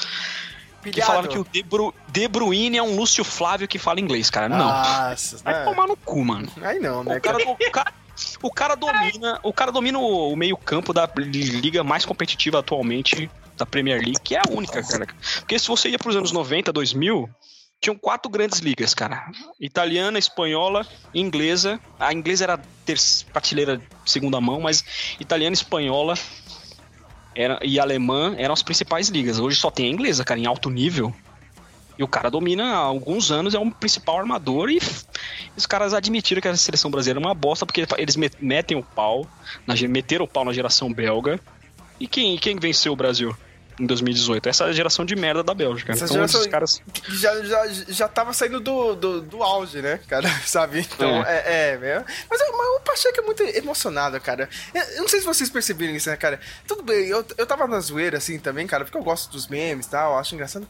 Que 0.82 1.02
falava 1.02 1.26
que 1.26 1.36
o 1.36 1.44
De, 1.44 1.64
Bru, 1.64 1.92
De 2.08 2.28
Bruyne 2.28 2.78
é 2.78 2.82
um 2.82 2.94
Lúcio 2.94 3.24
Flávio 3.24 3.66
que 3.66 3.76
fala 3.76 3.98
inglês, 3.98 4.30
cara. 4.30 4.48
Não. 4.48 4.58
Nossa, 4.68 5.38
Vai 5.38 5.52
né? 5.54 5.64
tomar 5.64 5.88
no 5.88 5.96
cu, 5.96 6.24
mano. 6.24 6.48
Aí 6.62 6.78
não, 6.78 7.02
né, 7.02 7.16
O 7.16 7.20
cara, 7.20 7.38
o 7.38 7.70
cara, 7.72 7.92
o 8.42 8.50
cara 8.52 8.74
domina, 8.76 9.40
o 9.42 9.52
cara 9.52 9.72
domina 9.72 9.98
o 9.98 10.36
meio-campo 10.36 10.92
da 10.92 11.10
liga 11.16 11.82
mais 11.82 12.04
competitiva 12.04 12.60
atualmente 12.60 13.28
da 13.56 13.66
Premier 13.66 13.98
League, 13.98 14.20
que 14.22 14.36
é 14.36 14.38
a 14.38 14.42
única, 14.48 14.80
cara. 14.86 15.06
Porque 15.40 15.58
se 15.58 15.66
você 15.66 15.88
ia 15.88 15.98
pros 15.98 16.14
anos 16.14 16.30
90, 16.30 16.72
2000, 16.72 17.28
tinham 17.80 17.96
quatro 17.96 18.30
grandes 18.30 18.58
ligas, 18.60 18.94
cara. 18.94 19.30
Italiana, 19.60 20.18
espanhola, 20.18 20.86
inglesa. 21.14 21.80
A 21.98 22.12
inglesa 22.12 22.44
era 22.44 22.58
ter 22.84 22.98
prateleira 23.32 23.80
segunda 24.04 24.40
mão, 24.40 24.60
mas 24.60 24.84
italiana, 25.20 25.54
espanhola 25.54 26.14
era, 27.34 27.58
e 27.62 27.78
alemã 27.78 28.34
eram 28.38 28.54
as 28.54 28.62
principais 28.62 29.08
ligas. 29.08 29.38
Hoje 29.38 29.58
só 29.58 29.70
tem 29.70 29.86
a 29.86 29.90
inglesa, 29.92 30.24
cara, 30.24 30.40
em 30.40 30.46
alto 30.46 30.70
nível. 30.70 31.14
E 31.98 32.02
o 32.02 32.08
cara 32.08 32.30
domina 32.30 32.74
há 32.74 32.78
alguns 32.78 33.30
anos, 33.30 33.54
é 33.54 33.58
um 33.58 33.70
principal 33.70 34.18
armador 34.18 34.68
e 34.68 34.78
os 35.56 35.64
caras 35.64 35.94
admitiram 35.94 36.42
que 36.42 36.48
a 36.48 36.54
seleção 36.54 36.90
brasileira 36.90 37.18
é 37.18 37.24
uma 37.26 37.34
bosta 37.34 37.64
porque 37.64 37.86
eles 37.96 38.16
met- 38.16 38.36
metem 38.38 38.76
o 38.76 38.82
pau, 38.82 39.26
na, 39.66 39.74
meteram 39.88 40.26
o 40.26 40.28
pau 40.28 40.44
na 40.44 40.52
geração 40.52 40.92
belga. 40.92 41.40
E 41.98 42.06
quem, 42.06 42.36
quem 42.36 42.56
venceu 42.58 42.92
o 42.92 42.96
Brasil 42.96 43.34
em 43.78 43.86
2018? 43.86 44.48
Essa 44.48 44.72
geração 44.72 45.04
de 45.04 45.14
merda 45.16 45.42
da 45.42 45.54
Bélgica. 45.54 45.92
Essa 45.92 46.04
então 46.04 46.14
geração- 46.16 46.48
caras. 46.50 46.80
já, 47.08 47.42
já, 47.44 47.66
já 47.88 48.08
tava 48.08 48.32
saindo 48.32 48.60
do, 48.60 48.94
do, 48.94 49.20
do 49.20 49.42
auge, 49.42 49.82
né, 49.82 49.98
cara? 50.08 50.28
Sabe? 50.46 50.80
Então, 50.80 51.22
é, 51.24 51.36
é, 51.46 51.78
é. 51.82 52.04
Mas, 52.30 52.40
eu- 52.40 52.56
mas 52.56 52.66
o 52.76 52.80
Pacheco 52.80 53.20
é 53.20 53.22
muito 53.22 53.42
emocionado, 53.42 54.20
cara. 54.20 54.48
Eu, 54.74 54.82
eu 54.82 55.02
não 55.02 55.08
sei 55.08 55.20
se 55.20 55.26
vocês 55.26 55.50
perceberam 55.50 55.94
isso, 55.94 56.08
né, 56.08 56.16
cara? 56.16 56.40
Tudo 56.66 56.82
bem, 56.82 57.06
eu, 57.06 57.24
eu 57.36 57.46
tava 57.46 57.66
na 57.66 57.80
zoeira, 57.80 58.18
assim, 58.18 58.38
também, 58.38 58.66
cara, 58.66 58.84
porque 58.84 58.96
eu 58.96 59.02
gosto 59.02 59.30
dos 59.30 59.46
memes 59.48 59.86
e 59.86 59.90
tal, 59.90 60.12
eu 60.12 60.18
acho 60.18 60.34
engraçado. 60.34 60.66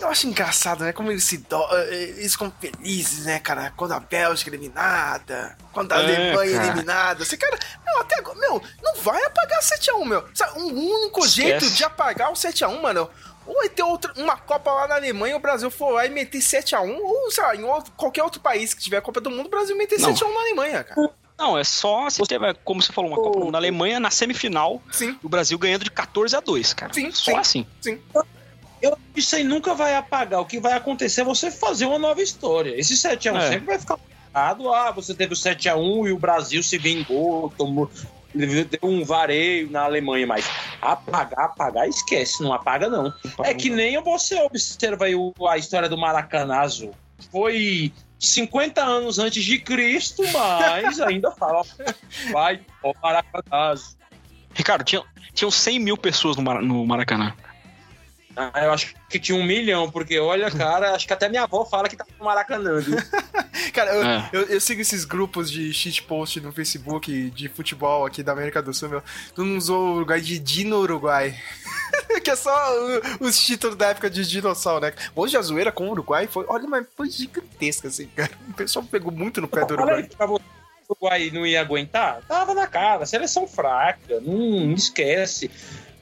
Eu 0.00 0.08
acho 0.08 0.26
engraçado, 0.26 0.82
né, 0.84 0.92
como 0.92 1.10
eles 1.10 1.24
se 1.24 1.38
do... 1.38 1.62
eles 1.88 2.32
ficam 2.32 2.52
felizes, 2.60 3.26
né, 3.26 3.38
cara? 3.38 3.72
Quando 3.76 3.92
a 3.92 4.00
Bélgica 4.00 4.50
é 4.50 4.54
eliminada, 4.54 5.56
quando 5.72 5.92
a 5.92 5.96
É, 6.00 6.04
Alemanha 6.04 6.60
é 6.62 6.66
eliminada. 6.66 7.22
Assim, 7.22 7.36
cara, 7.36 7.58
meu, 7.86 8.00
até 8.00 8.18
agora, 8.18 8.38
meu, 8.38 8.62
não 8.82 8.96
vai 8.96 9.22
apagar 9.24 9.60
7x1, 9.60 10.04
meu. 10.04 10.24
Sabe, 10.34 10.58
um 10.60 10.66
único 10.66 11.20
Esquece. 11.20 11.34
jeito 11.42 11.70
de 11.70 11.84
apagar 11.84 12.30
o 12.30 12.34
7x1, 12.34 12.80
mano. 12.80 13.08
Ou 13.46 13.54
vai 13.56 13.68
ter 13.68 13.82
outra, 13.82 14.12
uma 14.16 14.36
Copa 14.38 14.72
lá 14.72 14.88
na 14.88 14.94
Alemanha, 14.96 15.36
o 15.36 15.40
Brasil 15.40 15.70
for 15.70 15.90
lá 15.90 16.06
e 16.06 16.08
meter 16.08 16.38
7x1, 16.38 16.98
ou, 16.98 17.30
sei 17.30 17.44
lá, 17.44 17.54
em 17.54 17.62
outro- 17.62 17.92
qualquer 17.96 18.22
outro 18.22 18.40
país 18.40 18.72
que 18.72 18.82
tiver 18.82 19.00
Copa 19.02 19.20
do 19.20 19.30
Mundo, 19.30 19.46
o 19.46 19.50
Brasil 19.50 19.76
meter 19.76 19.98
Não. 20.00 20.12
7x1 20.14 20.32
na 20.34 20.40
Alemanha, 20.40 20.84
cara. 20.84 21.10
Não, 21.36 21.58
é 21.58 21.64
só 21.64 22.08
se 22.08 22.22
teve, 22.26 22.54
como 22.64 22.80
você 22.80 22.92
falou, 22.92 23.10
uma 23.10 23.16
Copa 23.16 23.50
na 23.50 23.58
Alemanha 23.58 23.98
na 24.00 24.10
semifinal, 24.10 24.80
Sim, 24.90 25.18
o 25.22 25.28
Brasil 25.28 25.58
ganhando 25.58 25.82
de 25.84 25.90
14 25.90 26.34
a 26.36 26.40
2, 26.40 26.72
cara. 26.74 26.94
Sim, 26.94 27.10
só 27.10 27.32
sim. 27.32 27.36
assim. 27.36 27.66
sim. 27.80 28.00
Eu, 28.84 28.98
isso 29.16 29.34
aí 29.36 29.44
nunca 29.44 29.74
vai 29.74 29.94
apagar. 29.96 30.40
O 30.40 30.44
que 30.46 30.60
vai 30.60 30.74
acontecer 30.74 31.22
é 31.22 31.24
você 31.24 31.50
fazer 31.50 31.86
uma 31.86 31.98
nova 31.98 32.20
história. 32.20 32.78
Esse 32.78 32.94
7x1 32.94 33.36
É. 33.36 33.48
sempre 33.48 33.66
vai 33.66 33.78
ficar 33.78 33.98
marcado. 34.32 34.72
Ah, 34.72 34.90
você 34.90 35.14
teve 35.14 35.32
o 35.32 35.36
7x1 35.36 36.08
e 36.08 36.12
o 36.12 36.18
Brasil 36.18 36.62
se 36.62 36.76
vingou, 36.76 37.52
tomou. 37.56 37.90
Deu 38.34 38.66
um 38.82 39.04
vareio 39.04 39.70
na 39.70 39.84
Alemanha, 39.84 40.26
mas 40.26 40.44
apagar, 40.82 41.44
apagar, 41.46 41.88
esquece, 41.88 42.42
não 42.42 42.52
apaga 42.52 42.88
não. 42.90 43.14
É 43.44 43.54
que 43.54 43.70
nem 43.70 44.02
você 44.02 44.34
observa 44.42 45.04
aí 45.04 45.14
a 45.48 45.56
história 45.56 45.88
do 45.88 45.96
Maracanazo. 45.96 46.90
Foi 47.30 47.92
50 48.18 48.82
anos 48.82 49.20
antes 49.20 49.44
de 49.44 49.58
Cristo, 49.60 50.22
mas 50.32 50.98
ainda 51.00 51.30
fala, 51.30 51.62
vai, 52.32 52.60
ó, 52.82 52.92
Maracanazo. 53.00 53.96
Ricardo, 54.52 54.82
tinha, 54.84 55.02
tinham 55.32 55.50
100 55.50 55.78
mil 55.78 55.96
pessoas 55.96 56.36
no, 56.36 56.42
Mara- 56.42 56.60
no 56.60 56.84
Maracanã. 56.84 57.32
Ah, 58.36 58.64
eu 58.64 58.72
acho 58.72 58.94
que 59.08 59.18
tinha 59.18 59.36
um 59.38 59.44
milhão, 59.44 59.90
porque 59.90 60.18
olha, 60.18 60.50
cara, 60.50 60.94
acho 60.94 61.06
que 61.06 61.12
até 61.12 61.28
minha 61.28 61.44
avó 61.44 61.64
fala 61.64 61.88
que 61.88 61.96
tá 61.96 62.04
no 62.18 62.24
Maracanã, 62.24 62.80
viu? 62.80 62.96
Cara, 63.72 63.92
eu, 63.92 64.02
É. 64.04 64.30
eu, 64.32 64.42
eu 64.42 64.60
sigo 64.60 64.80
esses 64.80 65.04
grupos 65.04 65.50
de 65.50 65.72
shitpost 65.72 66.40
no 66.40 66.52
Facebook 66.52 67.30
de 67.30 67.48
futebol 67.48 68.04
aqui 68.06 68.22
da 68.22 68.32
América 68.32 68.60
do 68.62 68.74
Sul, 68.74 68.88
meu. 68.88 69.02
Tu 69.34 69.44
não 69.44 69.56
usou 69.56 69.88
o 69.88 69.94
Uruguai 69.96 70.20
de 70.20 70.38
Dino 70.38 70.78
Uruguai. 70.78 71.36
que 72.22 72.30
é 72.30 72.36
só 72.36 72.52
os 73.20 73.38
títulos 73.38 73.76
da 73.76 73.88
época 73.88 74.10
de 74.10 74.26
dinossauro, 74.26 74.84
né? 74.86 74.92
Hoje 75.14 75.36
a 75.36 75.42
zoeira 75.42 75.72
com 75.72 75.88
o 75.88 75.90
Uruguai 75.90 76.26
foi, 76.26 76.44
olha, 76.48 76.66
mas 76.68 76.86
foi 76.96 77.10
gigantesca, 77.10 77.88
assim, 77.88 78.06
cara. 78.08 78.30
O 78.48 78.54
pessoal 78.54 78.84
pegou 78.84 79.12
muito 79.12 79.40
no 79.40 79.48
pé 79.48 79.64
do 79.64 79.74
Uruguai. 79.74 80.08
o 80.20 80.40
Uruguai 80.90 81.30
não 81.32 81.46
ia 81.46 81.60
aguentar? 81.60 82.22
Tava 82.28 82.54
na 82.54 82.66
cara, 82.66 83.06
seleção 83.06 83.46
fraca, 83.46 84.20
não, 84.20 84.66
não 84.66 84.74
esquece. 84.74 85.50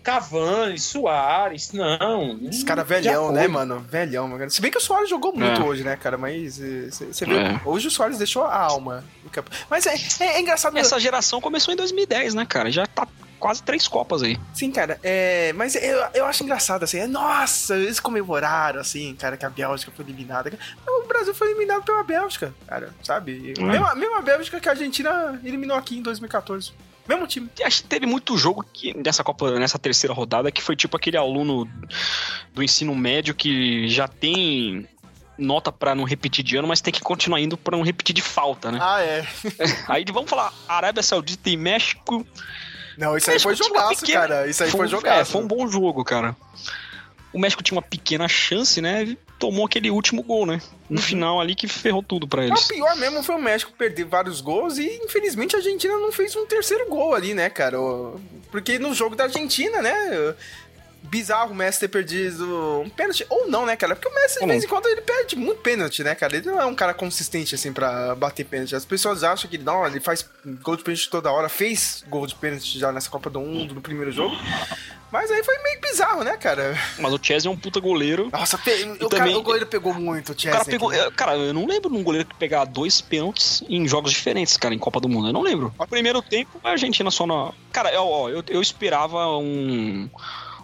Cavani, 0.02 0.78
Soares, 0.78 1.72
não. 1.72 2.38
Esse 2.50 2.64
cara 2.64 2.82
velhão, 2.82 3.30
né, 3.32 3.46
mano? 3.46 3.80
Velhão, 3.80 4.26
mano. 4.28 4.50
Se 4.50 4.60
bem 4.60 4.70
que 4.70 4.78
o 4.78 4.80
Soares 4.80 5.08
jogou 5.08 5.32
muito 5.32 5.60
É. 5.60 5.64
hoje, 5.64 5.84
né, 5.84 5.96
cara? 5.96 6.18
Mas 6.18 6.60
eh, 6.60 6.88
você 6.90 7.24
vê, 7.24 7.36
É. 7.36 7.60
hoje 7.64 7.88
o 7.88 7.90
Soares 7.90 8.18
deixou 8.18 8.44
a 8.44 8.56
alma 8.56 9.04
no 9.22 9.30
campo. 9.30 9.50
Mas 9.70 9.86
é, 9.86 9.94
é, 10.24 10.26
é 10.36 10.40
engraçado. 10.40 10.76
Essa 10.76 10.98
geração 10.98 11.40
começou 11.40 11.72
em 11.72 11.76
2010, 11.76 12.34
né, 12.34 12.44
cara? 12.44 12.70
Já 12.70 12.86
tá 12.86 13.06
quase 13.38 13.62
três 13.62 13.88
Copas 13.88 14.22
aí. 14.22 14.38
Sim, 14.54 14.70
cara, 14.70 14.98
é, 15.02 15.52
mas 15.54 15.74
eu, 15.74 15.98
eu 16.14 16.24
acho 16.26 16.44
engraçado, 16.44 16.84
assim, 16.84 16.98
é, 16.98 17.06
nossa, 17.08 17.74
eles 17.76 17.98
comemoraram, 17.98 18.80
assim, 18.80 19.16
cara, 19.16 19.36
que 19.36 19.44
a 19.44 19.50
Bélgica 19.50 19.90
foi 19.94 20.04
eliminada. 20.04 20.52
O 20.86 21.08
Brasil 21.08 21.34
foi 21.34 21.48
eliminado 21.50 21.82
pela 21.82 22.04
Bélgica, 22.04 22.54
cara, 22.68 22.90
sabe? 23.02 23.52
É. 23.58 23.62
Mesma, 23.62 23.94
mesma 23.96 24.22
Bélgica 24.22 24.60
que 24.60 24.68
a 24.68 24.72
Argentina 24.72 25.40
eliminou 25.44 25.76
aqui 25.76 25.98
em 25.98 26.02
2014. 26.02 26.72
Mesmo 27.14 27.26
time. 27.26 27.48
Acho 27.64 27.82
que 27.82 27.88
teve 27.88 28.06
muito 28.06 28.36
jogo 28.36 28.64
que, 28.72 28.96
nessa 28.96 29.22
Copa, 29.24 29.50
nessa 29.58 29.78
terceira 29.78 30.14
rodada, 30.14 30.50
que 30.50 30.62
foi 30.62 30.74
tipo 30.76 30.96
aquele 30.96 31.16
aluno 31.16 31.68
do 32.54 32.62
ensino 32.62 32.94
médio 32.94 33.34
que 33.34 33.88
já 33.88 34.06
tem 34.08 34.86
nota 35.38 35.72
pra 35.72 35.94
não 35.94 36.04
repetir 36.04 36.44
de 36.44 36.56
ano, 36.56 36.68
mas 36.68 36.80
tem 36.80 36.92
que 36.92 37.00
continuar 37.00 37.40
indo 37.40 37.56
pra 37.56 37.76
não 37.76 37.84
repetir 37.84 38.14
de 38.14 38.22
falta, 38.22 38.70
né? 38.70 38.78
Ah, 38.80 39.00
é. 39.02 39.26
Aí 39.88 40.04
vamos 40.12 40.28
falar, 40.30 40.52
Arábia 40.68 41.02
Saudita 41.02 41.48
e 41.50 41.56
México. 41.56 42.26
Não, 42.98 43.16
isso 43.16 43.30
aí 43.30 43.40
foi 43.40 43.56
jogaço, 43.56 44.00
pequena- 44.00 44.20
cara. 44.20 44.46
Isso 44.46 44.62
aí 44.62 44.70
foi, 44.70 44.84
um- 44.84 44.88
jogaço. 44.88 45.20
É, 45.20 45.24
foi 45.24 45.42
um 45.42 45.46
bom 45.46 45.66
jogo, 45.66 46.04
cara. 46.04 46.36
O 47.32 47.38
México 47.38 47.62
tinha 47.62 47.74
uma 47.76 47.82
pequena 47.82 48.28
chance, 48.28 48.82
né? 48.82 49.16
Tomou 49.42 49.66
aquele 49.66 49.90
último 49.90 50.22
gol, 50.22 50.46
né? 50.46 50.60
No 50.88 50.98
Uhum. 50.98 51.02
final 51.02 51.40
ali 51.40 51.56
que 51.56 51.66
ferrou 51.66 52.00
tudo 52.00 52.28
pra 52.28 52.42
Mas 52.42 52.50
eles. 52.50 52.64
O 52.64 52.68
pior 52.68 52.96
mesmo 52.96 53.24
foi 53.24 53.34
o 53.34 53.42
México 53.42 53.72
perder 53.76 54.04
vários 54.04 54.40
gols 54.40 54.78
e, 54.78 55.00
infelizmente, 55.02 55.56
a 55.56 55.58
Argentina 55.58 55.94
não 55.98 56.12
fez 56.12 56.36
um 56.36 56.46
terceiro 56.46 56.88
gol 56.88 57.12
ali, 57.12 57.34
né, 57.34 57.50
cara? 57.50 57.76
Porque 58.52 58.78
no 58.78 58.94
jogo 58.94 59.16
da 59.16 59.24
Argentina, 59.24 59.82
né? 59.82 59.92
Bizarro 61.02 61.52
o 61.52 61.54
Messi 61.54 61.80
ter 61.80 61.88
perdido 61.88 62.80
um 62.80 62.88
pênalti. 62.88 63.26
Ou 63.28 63.48
não, 63.48 63.66
né, 63.66 63.76
cara? 63.76 63.94
Porque 63.94 64.08
o 64.08 64.14
Messi, 64.14 64.36
de 64.36 64.42
Ou 64.42 64.48
vez 64.48 64.64
em 64.64 64.68
quando, 64.68 64.86
ele 64.86 65.00
perde 65.02 65.36
muito 65.36 65.60
pênalti, 65.60 66.02
né, 66.02 66.14
cara? 66.14 66.36
Ele 66.36 66.46
não 66.46 66.60
é 66.60 66.64
um 66.64 66.74
cara 66.74 66.94
consistente, 66.94 67.54
assim, 67.54 67.72
pra 67.72 68.14
bater 68.14 68.44
pênalti. 68.44 68.74
As 68.74 68.84
pessoas 68.84 69.22
acham 69.24 69.50
que, 69.50 69.58
não, 69.58 69.86
ele 69.86 70.00
faz 70.00 70.24
gol 70.62 70.76
de 70.76 70.82
pênalti 70.84 71.10
toda 71.10 71.30
hora. 71.30 71.48
Fez 71.48 72.04
gol 72.08 72.26
de 72.26 72.34
pênalti 72.34 72.78
já 72.78 72.90
nessa 72.92 73.10
Copa 73.10 73.28
do 73.28 73.40
Mundo, 73.40 73.74
no 73.74 73.80
primeiro 73.82 74.10
jogo. 74.12 74.34
Mas 75.10 75.30
aí 75.30 75.44
foi 75.44 75.58
meio 75.58 75.78
bizarro, 75.82 76.24
né, 76.24 76.38
cara? 76.38 76.74
Mas 76.98 77.12
o 77.12 77.18
Chesney 77.22 77.50
é 77.52 77.54
um 77.54 77.58
puta 77.58 77.78
goleiro. 77.78 78.30
Nossa, 78.32 78.56
o, 78.56 78.60
também- 78.60 78.96
cara, 79.10 79.38
o 79.38 79.42
goleiro 79.42 79.66
pegou 79.66 79.92
muito, 79.92 80.30
o 80.30 80.32
O 80.32 80.42
cara 80.50 80.64
pegou. 80.64 80.90
né? 80.90 81.00
é, 81.00 81.10
Cara, 81.10 81.36
eu 81.36 81.52
não 81.52 81.66
lembro 81.66 81.90
de 81.90 81.96
um 81.98 82.02
goleiro 82.02 82.26
que 82.26 82.34
pegar 82.36 82.64
dois 82.64 83.02
pênaltis 83.02 83.62
em 83.68 83.86
jogos 83.86 84.10
diferentes, 84.10 84.56
cara, 84.56 84.74
em 84.74 84.78
Copa 84.78 84.98
do 84.98 85.10
Mundo. 85.10 85.28
Eu 85.28 85.32
não 85.34 85.42
lembro. 85.42 85.74
No 85.78 85.86
primeiro 85.86 86.22
tempo, 86.22 86.58
a 86.64 86.70
Argentina 86.70 87.10
só 87.10 87.26
na. 87.26 87.52
Cara, 87.70 87.92
eu, 87.92 88.30
eu, 88.30 88.44
eu 88.48 88.62
esperava 88.62 89.36
um. 89.36 90.08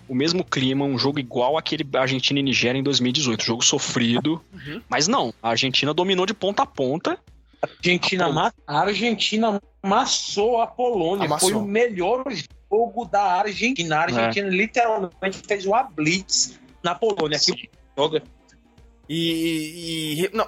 O 0.09 0.15
mesmo 0.15 0.43
clima, 0.45 0.85
um 0.85 0.99
jogo 0.99 1.19
igual 1.19 1.57
aquele 1.59 1.87
Argentina 1.97 2.39
e 2.41 2.43
Nigéria 2.43 2.79
em 2.79 2.83
2018. 2.83 3.45
Jogo 3.45 3.65
sofrido. 3.65 4.43
Uhum. 4.53 4.81
Mas 4.89 5.07
não, 5.09 5.33
a 5.43 5.51
Argentina 5.51 5.93
dominou 5.95 6.25
de 6.27 6.35
ponta 6.35 6.63
a 6.63 6.67
ponta. 6.67 7.19
A 7.61 7.67
Argentina, 7.67 8.29
ma- 8.33 8.53
a 8.67 8.81
Argentina 8.81 9.61
amassou 9.83 10.61
a 10.61 10.67
Polônia. 10.67 11.27
Amassou. 11.27 11.51
Foi 11.51 11.59
o 11.59 11.65
melhor 11.65 12.25
jogo 12.71 13.05
da 13.05 13.23
Argentina. 13.23 13.97
A 13.97 14.03
Argentina 14.03 14.49
literalmente 14.49 15.43
fez 15.47 15.67
uma 15.67 15.83
blitz 15.83 16.59
na 16.83 16.95
Polônia. 16.95 17.39
Que 17.39 17.69
joga. 17.97 18.23
E, 19.09 20.25
e- 20.25 20.31
não, 20.35 20.47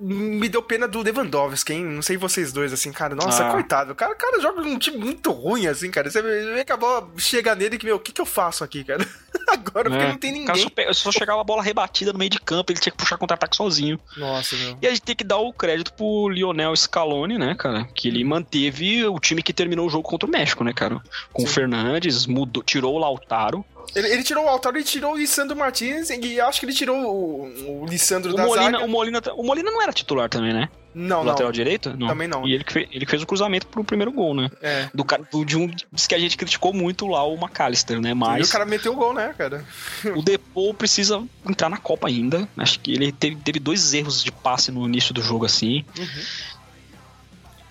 me 0.00 0.48
deu 0.48 0.62
pena 0.62 0.88
do 0.88 1.02
Lewandowski, 1.02 1.74
hein? 1.74 1.84
Não 1.84 2.00
sei 2.02 2.16
vocês 2.16 2.52
dois, 2.52 2.72
assim, 2.72 2.90
cara. 2.90 3.14
Nossa, 3.14 3.46
Ah. 3.46 3.52
coitado. 3.52 3.92
O 3.92 3.94
cara, 3.94 4.12
o 4.12 4.16
cara 4.16 4.40
joga 4.40 4.62
num 4.62 4.78
time 4.78 4.96
muito 4.96 5.30
ruim, 5.30 5.66
assim, 5.66 5.90
cara. 5.90 6.10
Você 6.10 6.22
vê 6.22 6.64
que 6.64 6.72
a 6.72 6.76
bola 6.76 7.06
chega 7.18 7.54
nele 7.54 7.76
que, 7.76 7.84
meu, 7.84 7.96
o 7.96 8.00
que, 8.00 8.10
que 8.12 8.20
eu 8.20 8.24
faço 8.26 8.64
aqui, 8.64 8.82
cara? 8.82 9.06
Agora, 9.48 9.90
porque 9.90 10.04
É. 10.04 10.08
não 10.08 10.16
tem 10.16 10.42
O 10.42 10.46
cara 10.46 10.58
só, 10.58 10.64
ninguém. 10.68 10.86
pe- 10.86 10.94
só 10.94 11.12
chegava 11.12 11.40
a 11.40 11.44
bola 11.44 11.62
rebatida 11.62 12.12
no 12.12 12.18
meio 12.18 12.30
de 12.30 12.40
campo, 12.40 12.72
ele 12.72 12.80
tinha 12.80 12.90
que 12.92 12.98
puxar 12.98 13.16
contra-ataque 13.18 13.56
sozinho. 13.56 13.98
Nossa, 14.16 14.56
meu. 14.56 14.78
E 14.80 14.86
a 14.86 14.90
gente 14.90 15.02
tem 15.02 15.16
que 15.16 15.24
dar 15.24 15.38
o 15.38 15.52
crédito 15.52 15.92
pro 15.92 16.28
Lionel 16.28 16.74
Scaloni, 16.76 17.36
né, 17.38 17.54
cara? 17.54 17.84
Que 17.94 18.08
ele 18.08 18.24
manteve 18.24 19.06
o 19.06 19.18
time 19.18 19.42
que 19.42 19.52
terminou 19.52 19.86
o 19.86 19.90
jogo 19.90 20.02
contra 20.08 20.26
o 20.28 20.32
México, 20.32 20.64
né, 20.64 20.72
cara? 20.72 21.00
Com 21.32 21.42
o 21.44 21.46
Sim. 21.46 21.52
Fernandes, 21.52 22.26
mudou, 22.26 22.62
tirou 22.62 22.94
o 22.94 22.98
Lautaro. 22.98 23.64
Ele, 23.94 24.08
ele 24.08 24.22
tirou 24.22 24.44
o 24.44 24.48
Altaro 24.48 24.78
e 24.78 24.84
tirou 24.84 25.14
o 25.14 25.16
Lissandro 25.16 25.56
Martins 25.56 26.10
e 26.10 26.40
acho 26.40 26.60
que 26.60 26.66
ele 26.66 26.72
tirou 26.72 26.96
o, 26.96 27.82
o 27.82 27.86
Lissandro 27.86 28.32
O 28.32 28.36
da 28.36 28.46
Molina, 28.46 28.70
zaga. 28.72 28.84
o, 28.84 28.88
Molina, 28.88 29.22
o 29.34 29.42
Molina 29.42 29.70
não 29.70 29.82
era 29.82 29.92
titular 29.92 30.28
também, 30.28 30.52
né? 30.52 30.68
Não, 30.94 31.18
não. 31.18 31.24
lateral 31.26 31.52
direito? 31.52 31.96
Não. 31.96 32.08
Também 32.08 32.26
não. 32.26 32.46
E 32.46 32.54
ele 32.54 32.64
que, 32.64 32.72
fez, 32.72 32.88
ele 32.90 33.04
que 33.04 33.10
fez 33.10 33.22
o 33.22 33.26
cruzamento 33.26 33.66
pro 33.66 33.84
primeiro 33.84 34.10
gol, 34.10 34.34
né? 34.34 34.50
É. 34.60 34.88
Do, 34.92 35.04
do, 35.30 35.44
de 35.44 35.56
um 35.56 35.68
que 35.68 36.14
a 36.14 36.18
gente 36.18 36.36
criticou 36.36 36.72
muito 36.72 37.06
lá 37.06 37.24
o 37.24 37.34
McAllister, 37.34 38.00
né? 38.00 38.10
E 38.10 38.14
Mas 38.14 38.48
o 38.48 38.52
cara 38.52 38.64
meteu 38.64 38.92
o 38.92 38.96
gol, 38.96 39.14
né, 39.14 39.34
cara? 39.36 39.64
o 40.16 40.22
Depou 40.22 40.74
precisa 40.74 41.22
entrar 41.46 41.68
na 41.68 41.76
Copa 41.76 42.08
ainda. 42.08 42.48
Acho 42.56 42.80
que 42.80 42.92
ele 42.92 43.12
teve, 43.12 43.36
teve 43.36 43.60
dois 43.60 43.94
erros 43.94 44.22
de 44.24 44.32
passe 44.32 44.72
no 44.72 44.86
início 44.86 45.14
do 45.14 45.22
jogo, 45.22 45.44
assim. 45.44 45.84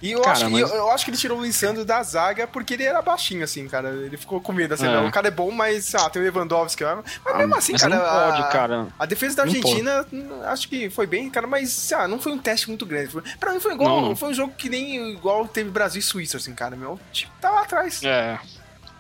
E 0.02 0.12
eu, 0.12 0.22
Cara, 0.22 0.34
acho, 0.34 0.46
que, 0.46 0.52
mas- 0.52 0.62
eu, 0.62 0.78
eu 0.78 0.92
acho 0.92 1.06
que 1.06 1.10
ele 1.12 1.18
tirou 1.18 1.40
o 1.40 1.44
Lissandro 1.44 1.84
da 1.84 2.04
zaga 2.04 2.46
porque 2.46 2.76
ele 2.76 2.84
era 2.84 3.02
baixinho, 3.02 3.44
assim, 3.44 3.68
cara. 3.68 3.90
Ele 3.90 4.16
ficou 4.16 4.40
com 4.40 4.54
medo, 4.54 4.74
assim, 4.76 4.86
É. 4.86 4.92
não, 4.92 5.08
o 5.08 5.12
cara 5.12 5.28
é 5.28 5.32
bom, 5.32 5.50
mas, 5.52 5.96
ah, 5.96 6.08
tem 6.10 6.22
o 6.22 6.26
Lewandowski. 6.26 6.84
Mas 6.84 7.04
Ah, 7.26 7.38
mesmo 7.38 7.56
assim, 7.56 7.72
mas 7.74 7.82
cara, 7.82 7.98
pode, 8.00 8.42
a, 8.42 8.46
cara. 8.46 8.88
a 9.00 9.06
defesa 9.08 9.38
da 9.38 9.44
Argentina, 9.44 10.06
hum, 10.14 10.42
acho 10.46 10.70
que 10.70 10.90
foi 10.92 11.08
bem, 11.08 11.30
cara, 11.30 11.48
mas, 11.48 11.92
ah, 11.94 12.08
não 12.08 12.20
foi 12.20 12.32
um 12.32 12.38
teste 12.38 12.68
muito 12.70 12.86
grande. 12.86 13.10
Pra 13.40 13.52
mim 13.54 13.60
foi 13.60 13.74
igual, 13.74 14.02
Não, 14.02 14.10
não. 14.10 14.16
foi 14.16 14.30
um 14.30 14.34
jogo 14.34 14.54
que 14.56 14.70
nem 14.70 15.14
igual 15.14 15.48
teve 15.48 15.70
Brasil 15.72 16.00
e 16.00 16.04
Suíça, 16.04 16.38
assim, 16.38 16.54
cara, 16.54 16.76
meu. 16.76 17.00
Tipo, 17.12 17.32
tá 17.42 17.50
lá 17.50 17.62
atrás, 17.64 18.04
É. 18.04 18.38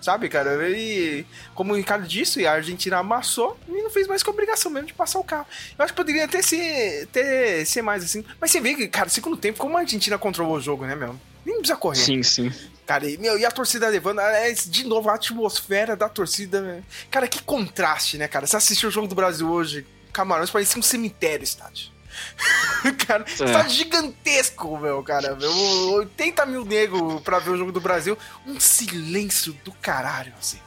sabe, 0.02 0.30
cara? 0.30 0.70
E, 0.70 1.26
como 1.54 1.74
o 1.74 1.76
Ricardo 1.76 2.08
disse, 2.08 2.46
a 2.46 2.54
Argentina 2.54 2.98
amassou 2.98 3.58
e 3.68 3.82
não 3.82 3.90
fez 3.90 4.08
mais 4.08 4.24
que 4.24 4.30
obrigação 4.30 4.72
mesmo 4.72 4.88
de 4.88 4.94
passar 4.94 5.20
o 5.20 5.24
carro. 5.24 5.46
Eu 5.78 5.84
acho 5.84 5.94
que 5.94 5.98
poderia 5.98 6.26
até 6.26 6.42
ser, 6.42 7.08
ter, 7.08 7.66
ser 7.66 7.82
mais 7.82 8.04
assim. 8.04 8.24
Mas 8.40 8.52
você 8.52 8.60
vê 8.60 8.76
que, 8.76 8.88
cara, 8.88 9.10
segundo 9.10 9.38
tempo, 9.38 9.60
como 9.60 9.78
a 9.78 9.82
Argentina 9.82 10.18
controlou 10.18 10.58
o 10.58 10.62
jogo, 10.62 10.86
né, 10.86 10.96
meu? 10.96 11.20
Nem 11.46 11.58
precisa 11.58 11.78
correr. 11.78 11.96
Sim, 11.96 12.24
sim. 12.24 12.52
Cara, 12.86 13.10
e, 13.10 13.18
meu, 13.18 13.38
e 13.38 13.46
a 13.46 13.52
torcida 13.52 13.88
levando, 13.90 14.20
é, 14.22 14.52
de 14.54 14.86
novo, 14.86 15.10
a 15.10 15.16
atmosfera 15.16 15.96
da 15.96 16.08
torcida. 16.08 16.84
Cara, 17.12 17.28
que 17.28 17.42
contraste, 17.44 18.18
né, 18.18 18.28
cara? 18.28 18.48
Você 18.48 18.56
assistiu 18.56 18.90
o 18.90 18.92
jogo 18.92 19.08
do 19.08 19.16
Brasil 19.16 19.50
hoje, 19.50 19.86
Camarões 20.14 20.50
parecia 20.50 20.80
um 20.80 20.82
cemitério, 20.82 21.44
estádio. 21.44 21.90
cara, 23.08 23.23
estádio 23.28 23.71
gigantesco, 23.71 24.78
meu, 24.78 25.02
cara. 25.04 25.36
Meu, 25.36 25.52
80 25.95 26.45
mil 26.45 26.63
negros 26.65 27.21
pra 27.21 27.39
ver 27.39 27.52
o 27.52 27.58
jogo 27.58 27.71
do 27.71 27.82
Brasil. 27.82 28.17
Um 28.45 28.60
silêncio 28.60 29.54
do 29.63 29.71
caralho, 29.73 30.34
assim. 30.39 30.60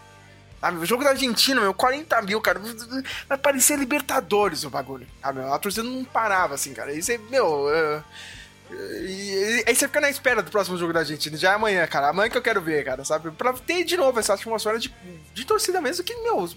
Sabe, 0.60 0.76
o 0.78 0.84
jogo 0.84 1.02
da 1.02 1.10
Argentina, 1.10 1.60
meu, 1.60 1.72
40 1.72 2.20
mil, 2.22 2.40
cara. 2.40 2.60
Vai 3.28 3.38
parecer 3.38 3.78
Libertadores 3.78 4.64
o 4.64 4.70
bagulho. 4.70 5.06
Ah, 5.22 5.32
meu, 5.32 5.52
a 5.52 5.58
torcida 5.58 5.82
não 5.88 6.04
parava, 6.04 6.54
assim, 6.54 6.74
cara. 6.74 6.92
Isso 6.92 7.10
é, 7.12 7.18
meu. 7.18 7.70
é, 7.72 8.02
e, 8.70 9.60
e- 9.60 9.64
aí 9.66 9.74
você 9.74 9.86
fica 9.88 10.00
na 10.00 10.10
espera 10.10 10.42
do 10.42 10.50
próximo 10.50 10.76
jogo 10.76 10.92
da 10.92 11.00
Argentina. 11.00 11.36
Já 11.36 11.52
é 11.52 11.54
amanhã, 11.54 11.86
cara. 11.86 12.08
Amanhã 12.10 12.28
que 12.28 12.36
eu 12.36 12.42
quero 12.42 12.60
ver, 12.60 12.84
cara, 12.84 13.04
sabe? 13.04 13.30
Pra 13.30 13.52
ter 13.54 13.84
de 13.84 13.96
novo 13.96 14.18
essa 14.20 14.34
atmosfera 14.34 14.78
de, 14.78 14.92
de 15.32 15.44
torcida 15.46 15.80
mesmo 15.80 16.04
que, 16.04 16.14
meu, 16.16 16.48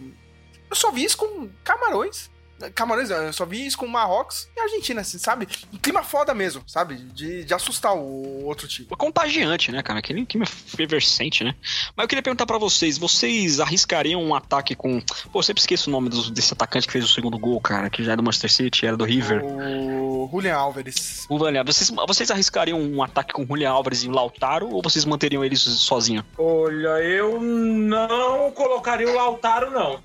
eu 0.69 0.75
só 0.75 0.91
vi 0.91 1.05
isso 1.05 1.17
com 1.17 1.49
Camarões. 1.63 2.29
Camarões, 2.71 3.09
eu 3.09 3.33
só 3.33 3.45
vi 3.45 3.65
isso 3.65 3.77
com 3.77 3.87
Marrocos 3.87 4.47
e 4.55 4.59
Argentina, 4.59 5.01
assim, 5.01 5.17
sabe? 5.17 5.47
Um 5.73 5.77
clima 5.77 6.03
foda 6.03 6.33
mesmo, 6.33 6.63
sabe? 6.67 6.95
De, 6.95 7.43
de 7.43 7.53
assustar 7.53 7.95
o 7.95 8.45
outro 8.45 8.67
time. 8.67 8.87
Contagiante, 8.97 9.71
né, 9.71 9.81
cara? 9.83 9.99
Aquele 9.99 10.25
clima 10.25 10.45
efervescente, 10.45 11.43
né? 11.43 11.55
Mas 11.95 12.03
eu 12.03 12.07
queria 12.07 12.21
perguntar 12.23 12.45
pra 12.45 12.57
vocês: 12.57 12.97
vocês 12.97 13.59
arriscariam 13.59 14.21
um 14.23 14.33
ataque 14.35 14.75
com. 14.75 15.01
Pô, 15.31 15.39
eu 15.39 15.43
sempre 15.43 15.61
esqueço 15.61 15.89
o 15.89 15.93
nome 15.93 16.09
dos- 16.09 16.29
desse 16.31 16.53
atacante 16.53 16.87
que 16.87 16.93
fez 16.93 17.05
o 17.05 17.07
segundo 17.07 17.37
gol, 17.37 17.59
cara, 17.61 17.89
que 17.89 18.03
já 18.03 18.13
é 18.13 18.15
do 18.15 18.23
Manchester 18.23 18.51
City, 18.51 18.85
era 18.85 18.95
do 18.97 19.03
River. 19.05 19.43
O 19.43 20.29
Julian 20.31 20.55
Álvares. 20.55 21.25
O 21.29 21.37
Valia, 21.37 21.63
vocês, 21.63 21.89
vocês 22.07 22.31
arriscariam 22.31 22.79
um 22.79 23.03
ataque 23.03 23.33
com 23.33 23.45
Julian 23.45 23.71
Álvares 23.71 24.03
e 24.03 24.07
Lautaro 24.09 24.69
ou 24.69 24.81
vocês 24.81 25.05
manteriam 25.05 25.43
eles 25.43 25.59
sozinhos? 25.61 26.23
Olha, 26.37 26.99
eu 27.03 27.39
não 27.41 28.51
colocaria 28.51 29.09
o 29.09 29.13
Lautaro, 29.15 29.71
não. 29.71 29.99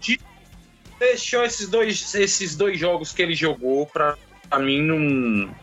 Deixou 0.99 1.45
esses 1.45 1.69
dois, 1.69 2.15
esses 2.15 2.57
dois 2.57 2.79
jogos 2.79 3.13
que 3.13 3.23
ele 3.23 3.35
jogou, 3.35 3.87
pra, 3.87 4.17
pra 4.49 4.59
mim 4.59 4.83
não. 4.83 5.55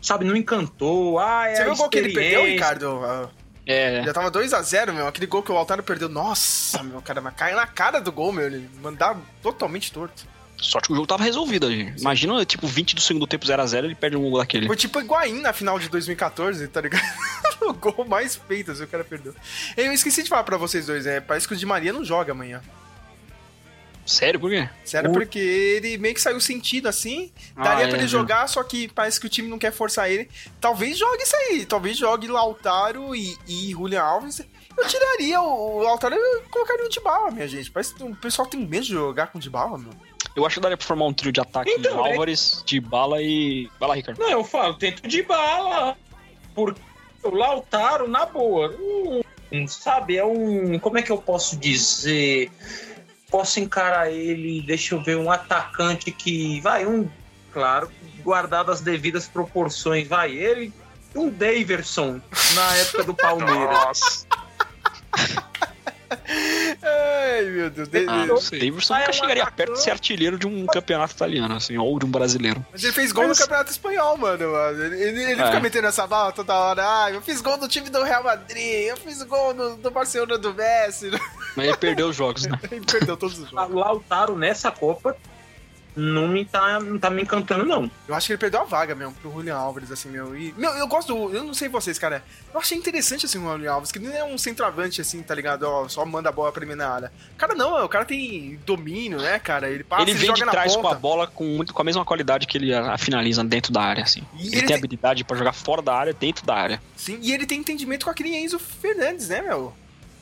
Sabe, 0.00 0.24
não 0.24 0.34
encantou. 0.34 1.18
Ah, 1.18 1.48
é 1.48 1.54
Você 1.56 1.64
viu 1.64 1.72
o 1.72 1.76
gol 1.76 1.88
que 1.88 1.98
ele 1.98 2.12
perdeu. 2.12 2.44
Ricardo? 2.44 3.04
Ah, 3.04 3.30
É. 3.66 4.02
Já 4.04 4.12
tava 4.12 4.30
2x0, 4.30 4.92
meu. 4.92 5.06
Aquele 5.06 5.26
gol 5.26 5.42
que 5.42 5.52
o 5.52 5.56
Altaro 5.56 5.82
perdeu. 5.82 6.08
Nossa, 6.08 6.82
meu, 6.82 7.00
cara, 7.02 7.20
mas 7.20 7.34
caiu 7.34 7.56
na 7.56 7.66
cara 7.66 8.00
do 8.00 8.10
gol, 8.10 8.32
meu. 8.32 8.46
Ele 8.46 8.68
mandava 8.80 9.20
totalmente 9.42 9.92
torto. 9.92 10.26
Sorte 10.60 10.86
que 10.86 10.92
o 10.92 10.96
jogo 10.96 11.08
tava 11.08 11.24
resolvido 11.24 11.66
ali. 11.66 11.92
Imagina, 11.98 12.44
tipo, 12.44 12.66
20 12.66 12.94
do 12.94 13.00
segundo 13.00 13.26
tempo 13.26 13.44
0x0 13.44 13.84
ele 13.84 13.94
perde 13.94 14.16
um 14.16 14.22
gol 14.30 14.38
daquele. 14.38 14.66
Foi 14.66 14.76
tipo 14.76 15.00
Higuaín 15.00 15.40
na 15.40 15.52
final 15.52 15.78
de 15.78 15.88
2014, 15.88 16.68
tá 16.68 16.80
ligado? 16.80 17.02
o 17.62 17.72
gol 17.72 18.04
mais 18.06 18.36
feito, 18.36 18.70
assim, 18.70 18.84
o 18.84 18.86
cara 18.88 19.02
perdeu. 19.02 19.34
Eu 19.76 19.92
esqueci 19.92 20.22
de 20.22 20.28
falar 20.28 20.44
pra 20.44 20.56
vocês 20.56 20.86
dois, 20.86 21.04
é, 21.04 21.20
parece 21.20 21.48
que 21.48 21.54
o 21.54 21.56
Di 21.56 21.66
Maria 21.66 21.92
não 21.92 22.04
joga 22.04 22.30
amanhã. 22.32 22.60
Sério, 24.04 24.38
por 24.40 24.50
quê? 24.50 24.68
Sério, 24.84 25.10
Ui. 25.10 25.14
porque 25.14 25.38
ele 25.38 25.96
meio 25.98 26.14
que 26.14 26.20
saiu 26.20 26.40
sentido 26.40 26.88
assim. 26.88 27.30
Ah, 27.56 27.62
Daria 27.62 27.84
é, 27.84 27.88
pra 27.88 27.96
ele 27.96 28.06
é. 28.06 28.08
jogar, 28.08 28.48
só 28.48 28.62
que 28.62 28.88
parece 28.88 29.20
que 29.20 29.26
o 29.26 29.28
time 29.30 29.48
não 29.48 29.58
quer 29.58 29.72
forçar 29.72 30.10
ele. 30.10 30.28
Talvez 30.60 30.98
jogue 30.98 31.22
isso 31.22 31.36
aí. 31.36 31.64
Talvez 31.64 31.96
jogue 31.96 32.26
Lautaro 32.26 33.14
e, 33.14 33.36
e 33.46 33.70
Julian 33.70 34.02
Alves. 34.02 34.40
Eu 34.76 34.86
tiraria 34.86 35.40
o, 35.40 35.76
o 35.78 35.82
Lautaro 35.82 36.14
e 36.16 36.42
colocaria 36.50 36.84
o 36.84 36.88
Dybala, 36.88 37.30
minha 37.30 37.46
gente. 37.46 37.70
Parece 37.70 37.94
que 37.94 38.02
o 38.02 38.14
pessoal 38.16 38.48
tem 38.48 38.60
medo 38.60 38.84
de 38.84 38.92
jogar 38.92 39.28
com 39.28 39.38
o 39.38 39.40
Dybala, 39.40 39.78
meu. 39.78 39.90
Eu 40.34 40.46
acho 40.46 40.54
que 40.54 40.60
daria 40.62 40.76
pra 40.76 40.86
formar 40.86 41.06
um 41.06 41.12
trio 41.12 41.30
de 41.30 41.40
ataque 41.40 41.70
Então, 41.70 42.06
é- 42.06 42.12
Álvares, 42.12 42.62
de 42.66 42.80
bala 42.80 43.22
e. 43.22 43.68
Vai 43.78 43.88
lá, 43.88 43.94
Ricardo. 43.94 44.18
Não, 44.18 44.30
eu 44.30 44.42
falo, 44.44 44.74
tento 44.74 45.06
de 45.06 45.22
bala. 45.22 45.96
Porque 46.54 46.80
o 47.22 47.30
Lautaro, 47.30 48.08
na 48.08 48.24
boa, 48.24 48.74
um, 49.52 49.68
sabe, 49.68 50.16
é 50.16 50.24
um. 50.24 50.78
Como 50.78 50.96
é 50.98 51.02
que 51.02 51.12
eu 51.12 51.18
posso 51.18 51.56
dizer? 51.56 52.50
Posso 53.32 53.58
encarar 53.58 54.10
ele, 54.10 54.60
deixa 54.60 54.94
eu 54.94 55.02
ver, 55.02 55.16
um 55.16 55.32
atacante 55.32 56.12
que. 56.12 56.60
Vai, 56.60 56.86
um. 56.86 57.08
Claro, 57.52 57.90
guardado 58.22 58.70
as 58.70 58.80
devidas 58.80 59.26
proporções, 59.26 60.06
vai, 60.06 60.32
ele. 60.32 60.72
Um 61.14 61.28
Daverson 61.30 62.20
na 62.54 62.76
época 62.76 63.04
do 63.04 63.14
Palmeiras. 63.16 64.26
Ai, 66.82 67.44
meu 67.44 67.70
Deus. 67.70 67.88
De- 67.88 68.06
Ah, 68.08 68.26
não 68.26 68.36
sei. 68.38 68.58
Davidson 68.58 68.94
nunca 68.98 69.12
chegaria 69.12 69.46
perto 69.50 69.72
de 69.74 69.80
ser 69.82 69.90
artilheiro 69.92 70.38
de 70.38 70.46
um 70.46 70.66
campeonato 70.66 71.14
italiano, 71.14 71.54
assim, 71.54 71.78
ou 71.78 71.98
de 71.98 72.04
um 72.06 72.10
brasileiro. 72.10 72.64
Mas 72.72 72.82
ele 72.82 72.92
fez 72.92 73.12
gol 73.12 73.28
Mas- 73.28 73.38
no 73.38 73.44
Campeonato 73.44 73.70
Espanhol, 73.70 74.16
mano. 74.16 74.52
mano. 74.52 74.84
Ele, 74.84 75.02
ele, 75.02 75.22
ele 75.32 75.40
É. 75.42 75.46
fica 75.46 75.60
metendo 75.60 75.86
essa 75.86 76.06
bala 76.06 76.32
toda 76.32 76.54
hora. 76.54 76.82
Ah, 77.04 77.10
eu 77.10 77.22
fiz 77.22 77.40
gol 77.40 77.56
no 77.56 77.68
time 77.68 77.88
do 77.88 78.02
Real 78.02 78.24
Madrid. 78.24 78.88
Eu 78.88 78.96
fiz 78.96 79.22
gol 79.22 79.54
no, 79.54 79.76
do 79.76 79.90
Barcelona 79.90 80.36
do 80.38 80.52
Messi. 80.54 81.10
Mas 81.56 81.66
ele 81.68 81.76
perdeu 81.76 82.08
os 82.08 82.16
jogos, 82.16 82.46
né? 82.46 82.58
Ele 82.70 82.80
perdeu 82.84 83.16
todos 83.16 83.38
os 83.38 83.46
O 83.46 83.50
jogos. 83.50 83.74
Lautaro 83.74 84.36
nessa 84.36 84.70
Copa 84.70 85.16
não 85.94 86.26
me 86.28 86.44
tá, 86.44 86.80
não 86.80 86.98
tá 86.98 87.10
me 87.10 87.22
encantando, 87.22 87.64
não. 87.64 87.90
Eu 88.08 88.14
acho 88.14 88.26
que 88.26 88.32
ele 88.32 88.38
perdeu 88.38 88.60
a 88.60 88.64
vaga 88.64 88.94
mesmo 88.94 89.12
pro 89.14 89.30
Julian 89.32 89.56
Álvares, 89.56 89.90
assim, 89.90 90.08
meu. 90.08 90.36
E, 90.36 90.54
meu, 90.56 90.70
eu 90.72 90.86
gosto 90.86 91.14
do. 91.14 91.34
Eu 91.36 91.44
não 91.44 91.52
sei 91.54 91.68
vocês, 91.68 91.98
cara. 91.98 92.22
Eu 92.52 92.60
achei 92.60 92.76
interessante, 92.78 93.26
assim, 93.26 93.38
o 93.38 93.50
Julian 93.52 93.72
Álvares, 93.72 93.92
que 93.92 93.98
ele 93.98 94.08
não 94.08 94.14
é 94.16 94.24
um 94.24 94.38
centroavante, 94.38 95.00
assim, 95.00 95.22
tá 95.22 95.34
ligado? 95.34 95.64
Ó, 95.64 95.88
só 95.88 96.04
manda 96.06 96.28
a 96.28 96.32
bola 96.32 96.50
pra 96.52 96.64
mim 96.64 96.74
na 96.74 96.88
área. 96.88 97.12
Cara, 97.36 97.54
não, 97.54 97.84
o 97.84 97.88
cara 97.88 98.04
tem 98.04 98.58
domínio, 98.64 99.18
né, 99.18 99.38
cara? 99.38 99.68
Ele 99.70 99.84
passa 99.84 100.02
ele 100.02 100.12
e 100.12 100.14
vem 100.14 100.26
joga 100.26 100.38
de 100.40 100.44
na 100.46 100.52
trás 100.52 100.74
ponta. 100.74 100.88
com 100.88 100.94
a 100.94 100.98
bola 100.98 101.26
com, 101.26 101.44
muito, 101.44 101.74
com 101.74 101.82
a 101.82 101.84
mesma 101.84 102.04
qualidade 102.04 102.46
que 102.46 102.56
ele 102.58 102.74
a, 102.74 102.96
finaliza 102.96 103.42
dentro 103.44 103.72
da 103.72 103.82
área, 103.82 104.02
assim. 104.04 104.22
E 104.34 104.42
Ele, 104.42 104.46
ele 104.48 104.56
tem 104.58 104.66
tem- 104.68 104.76
habilidade 104.76 105.24
pra 105.24 105.36
jogar 105.36 105.52
fora 105.52 105.82
da 105.82 105.94
área, 105.94 106.12
dentro 106.12 106.46
da 106.46 106.54
área. 106.54 106.82
Sim, 106.96 107.18
e 107.20 107.32
ele 107.32 107.46
tem 107.46 107.58
entendimento 107.60 108.04
com 108.04 108.10
aquele 108.10 108.34
Enzo 108.34 108.58
Fernandes, 108.58 109.28
né, 109.28 109.42
meu? 109.42 109.74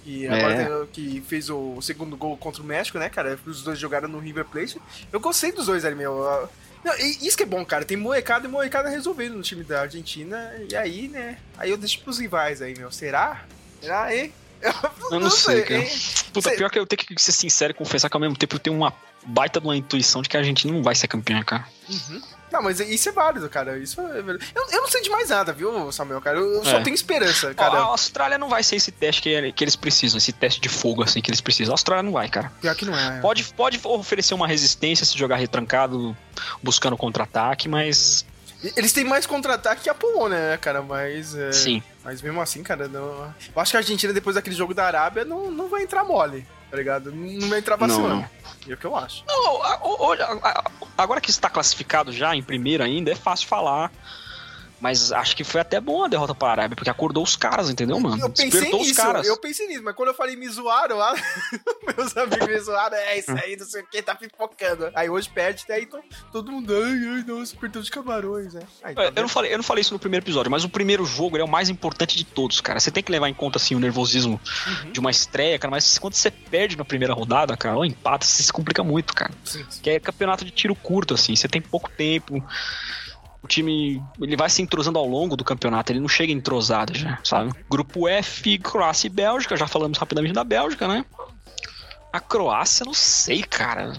Que, 0.04 0.26
É. 0.26 0.32
agora 0.34 0.86
tem- 0.86 0.88
que 0.92 1.20
fez 1.26 1.50
o 1.50 1.80
segundo 1.82 2.16
gol 2.16 2.36
contra 2.36 2.62
o 2.62 2.64
México, 2.64 2.98
né, 2.98 3.08
cara? 3.08 3.38
Os 3.46 3.62
dois 3.62 3.78
jogaram 3.78 4.08
no 4.08 4.18
River 4.18 4.44
Plate. 4.46 4.80
Eu 5.12 5.20
gostei 5.20 5.52
dos 5.52 5.66
dois 5.66 5.84
ali, 5.84 5.94
meu. 5.94 6.48
Não, 6.82 6.98
e 6.98 7.26
isso 7.26 7.36
que 7.36 7.42
é 7.42 7.46
bom, 7.46 7.62
cara. 7.64 7.84
Tem 7.84 7.96
molecada 7.96 8.46
e 8.46 8.50
molecada 8.50 8.88
resolvendo 8.88 9.34
no 9.34 9.42
time 9.42 9.62
da 9.62 9.82
Argentina. 9.82 10.52
E 10.70 10.74
aí, 10.74 11.08
né? 11.08 11.36
Aí 11.58 11.70
eu 11.70 11.76
deixo 11.76 12.00
pros 12.00 12.18
rivais 12.18 12.62
aí, 12.62 12.74
meu. 12.78 12.90
Será? 12.90 13.44
Será, 13.82 14.14
hein? 14.14 14.32
Eu 15.10 15.20
não 15.20 15.30
sei, 15.30 15.62
cara. 15.62 15.80
hein? 15.80 15.90
Puta, 16.34 16.50
Cê- 16.50 16.56
pior 16.56 16.70
que 16.70 16.78
eu 16.78 16.86
tenho 16.86 16.98
que 17.00 17.18
ser 17.22 17.32
sincero 17.32 17.70
e 17.70 17.74
confessar 17.74 18.10
que 18.10 18.16
ao 18.16 18.20
mesmo 18.20 18.36
tempo 18.36 18.54
eu 18.56 18.58
tenho 18.58 18.76
uma 18.76 18.92
baita 19.26 19.58
de 19.58 19.66
uma 19.66 19.74
intuição 19.76 20.20
de 20.20 20.28
que 20.28 20.36
a 20.36 20.40
Argentina 20.40 20.72
não 20.72 20.82
vai 20.82 20.94
ser 20.94 21.08
campeã, 21.08 21.42
cara. 21.42 21.66
Não, 22.52 22.62
mas 22.62 22.80
isso 22.80 23.08
é 23.08 23.12
válido, 23.12 23.48
cara. 23.48 23.78
Isso 23.78 24.00
é 24.00 24.20
verdade. 24.22 24.50
Eu, 24.54 24.66
eu 24.70 24.80
não 24.82 24.88
sei 24.88 25.02
de 25.02 25.10
mais 25.10 25.28
nada, 25.28 25.52
viu, 25.52 25.90
Samuel, 25.92 26.20
cara? 26.20 26.38
Eu, 26.38 26.54
eu 26.54 26.64
só 26.64 26.78
É. 26.78 26.82
tenho 26.82 26.94
esperança, 26.94 27.50
Ó, 27.50 27.54
cara. 27.54 27.78
a 27.78 27.82
Austrália 27.82 28.38
não 28.38 28.48
vai 28.48 28.62
ser 28.62 28.76
esse 28.76 28.90
teste 28.90 29.22
que, 29.22 29.52
que 29.52 29.64
eles 29.64 29.76
precisam, 29.76 30.18
esse 30.18 30.32
teste 30.32 30.60
de 30.60 30.68
fogo 30.68 31.02
assim 31.02 31.20
que 31.20 31.30
eles 31.30 31.40
precisam. 31.40 31.72
A 31.72 31.74
Austrália 31.74 32.02
não 32.02 32.12
vai, 32.12 32.28
cara. 32.28 32.50
Pior 32.60 32.74
que 32.74 32.84
não 32.84 32.96
é. 32.98 33.20
Pode, 33.20 33.44
pode 33.54 33.80
oferecer 33.84 34.34
uma 34.34 34.46
resistência 34.48 35.06
se 35.06 35.16
jogar 35.16 35.36
retrancado, 35.36 36.16
buscando 36.62 36.96
contra-ataque, 36.96 37.68
mas. 37.68 38.24
Eles 38.76 38.92
têm 38.92 39.04
mais 39.04 39.24
contra-ataque 39.24 39.84
que 39.84 39.88
a 39.88 39.94
Polônia, 39.94 40.36
né, 40.50 40.56
cara? 40.58 40.82
Mas. 40.82 41.34
é, 41.34 41.50
Sim. 41.52 41.82
Mas 42.04 42.20
mesmo 42.20 42.40
assim, 42.42 42.62
cara, 42.62 42.88
não. 42.88 43.32
Eu 43.54 43.62
acho 43.62 43.70
que 43.70 43.76
a 43.76 43.80
Argentina, 43.80 44.12
depois 44.12 44.34
daquele 44.36 44.54
jogo 44.56 44.74
da 44.74 44.84
Arábia, 44.84 45.24
não, 45.24 45.50
não 45.50 45.68
vai 45.68 45.82
entrar 45.82 46.04
mole, 46.04 46.46
tá 46.70 46.76
ligado? 46.76 47.12
Não 47.12 47.48
vai 47.48 47.58
entrar 47.58 47.76
vacilando. 47.76 48.08
Não, 48.08 48.16
não. 48.16 48.28
É 48.68 48.74
o 48.74 48.76
que 48.76 48.84
eu 48.84 48.94
acho. 48.94 49.24
Não, 49.26 49.60
olha, 49.82 50.28
agora 50.96 51.20
que 51.20 51.30
está 51.30 51.48
classificado 51.50 52.12
já 52.12 52.36
em 52.36 52.42
primeiro 52.42 52.84
ainda, 52.84 53.10
é 53.10 53.14
fácil 53.14 53.48
falar. 53.48 53.90
Mas 54.80 55.12
acho 55.12 55.36
que 55.36 55.44
foi 55.44 55.60
até 55.60 55.78
bom 55.80 56.04
a 56.04 56.08
derrota 56.08 56.34
para 56.34 56.48
a 56.48 56.52
Arábia, 56.52 56.74
porque 56.76 56.88
acordou 56.90 57.22
os 57.22 57.36
caras, 57.36 57.68
entendeu, 57.68 58.00
mano? 58.00 58.16
Eu 58.22 58.30
pensei 58.30 58.50
Despertou 58.50 58.80
os 58.80 58.88
nisso, 58.88 59.00
caras. 59.02 59.26
eu 59.26 59.36
pensei 59.36 59.66
nisso, 59.68 59.82
mas 59.84 59.94
quando 59.94 60.08
eu 60.08 60.14
falei 60.14 60.36
me 60.36 60.48
zoaram 60.48 60.96
lá, 60.96 61.14
meus 61.96 62.16
amigos 62.16 62.46
me 62.48 62.58
zoaram, 62.60 62.96
é 62.96 63.18
isso 63.18 63.30
aí, 63.32 63.56
não 63.56 63.66
sei 63.66 63.82
o 63.82 63.86
que, 63.86 64.00
tá 64.02 64.14
pipocando. 64.14 64.90
Aí 64.94 65.08
hoje 65.10 65.28
perde, 65.28 65.64
daí 65.68 65.84
to- 65.86 66.02
todo 66.32 66.50
mundo, 66.50 66.74
ai, 66.74 66.92
ai, 66.92 67.24
nossa, 67.26 67.54
perdeu 67.56 67.82
de 67.82 67.90
camarões, 67.90 68.54
né? 68.54 68.62
Aí, 68.82 68.94
tá 68.94 69.02
É, 69.02 69.04
Eu 69.06 69.08
vendo? 69.10 69.20
não, 69.22 69.28
falei, 69.28 69.52
eu 69.52 69.56
não 69.58 69.64
falei 69.64 69.82
isso 69.82 69.92
no 69.92 70.00
primeiro 70.00 70.24
episódio, 70.24 70.50
mas 70.50 70.64
o 70.64 70.68
primeiro 70.68 71.04
jogo 71.04 71.36
é 71.36 71.44
o 71.44 71.48
mais 71.48 71.68
importante 71.68 72.16
de 72.16 72.24
todos, 72.24 72.60
cara. 72.60 72.80
Você 72.80 72.90
tem 72.90 73.02
que 73.02 73.12
levar 73.12 73.28
em 73.28 73.34
conta, 73.34 73.58
assim, 73.58 73.74
o 73.74 73.78
nervosismo 73.80 74.40
Uhum. 74.66 74.92
de 74.92 75.00
uma 75.00 75.10
estreia, 75.10 75.58
cara. 75.58 75.70
Mas 75.70 75.98
quando 75.98 76.14
você 76.14 76.30
perde 76.30 76.76
na 76.76 76.84
primeira 76.84 77.12
rodada, 77.14 77.56
cara, 77.56 77.76
ou 77.76 77.84
empata, 77.84 78.24
você 78.26 78.42
se 78.42 78.52
complica 78.52 78.82
muito, 78.82 79.14
cara. 79.14 79.32
Sim, 79.44 79.64
sim. 79.68 79.80
Que 79.82 79.90
é 79.90 80.00
campeonato 80.00 80.44
de 80.44 80.50
tiro 80.50 80.74
curto, 80.74 81.14
assim. 81.14 81.36
Você 81.36 81.48
tem 81.48 81.60
pouco 81.60 81.90
tempo. 81.90 82.42
O 83.42 83.48
time, 83.48 84.02
ele 84.20 84.36
vai 84.36 84.50
se 84.50 84.60
entrosando 84.60 84.98
ao 84.98 85.06
longo 85.06 85.36
do 85.36 85.44
campeonato. 85.44 85.90
Ele 85.92 86.00
não 86.00 86.08
chega 86.08 86.32
entrosado 86.32 86.96
já, 86.96 87.18
sabe? 87.24 87.52
Grupo 87.70 88.06
F, 88.06 88.58
Croácia 88.58 89.06
e 89.06 89.10
Bélgica. 89.10 89.56
Já 89.56 89.66
falamos 89.66 89.96
rapidamente 89.98 90.34
da 90.34 90.44
Bélgica, 90.44 90.86
né? 90.86 91.04
A 92.12 92.20
Croácia, 92.20 92.84
não 92.84 92.92
sei, 92.94 93.42
cara. 93.42 93.92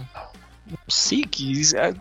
Não 0.66 0.78
sei 0.88 1.22
que... 1.22 1.60
é- 1.76 1.94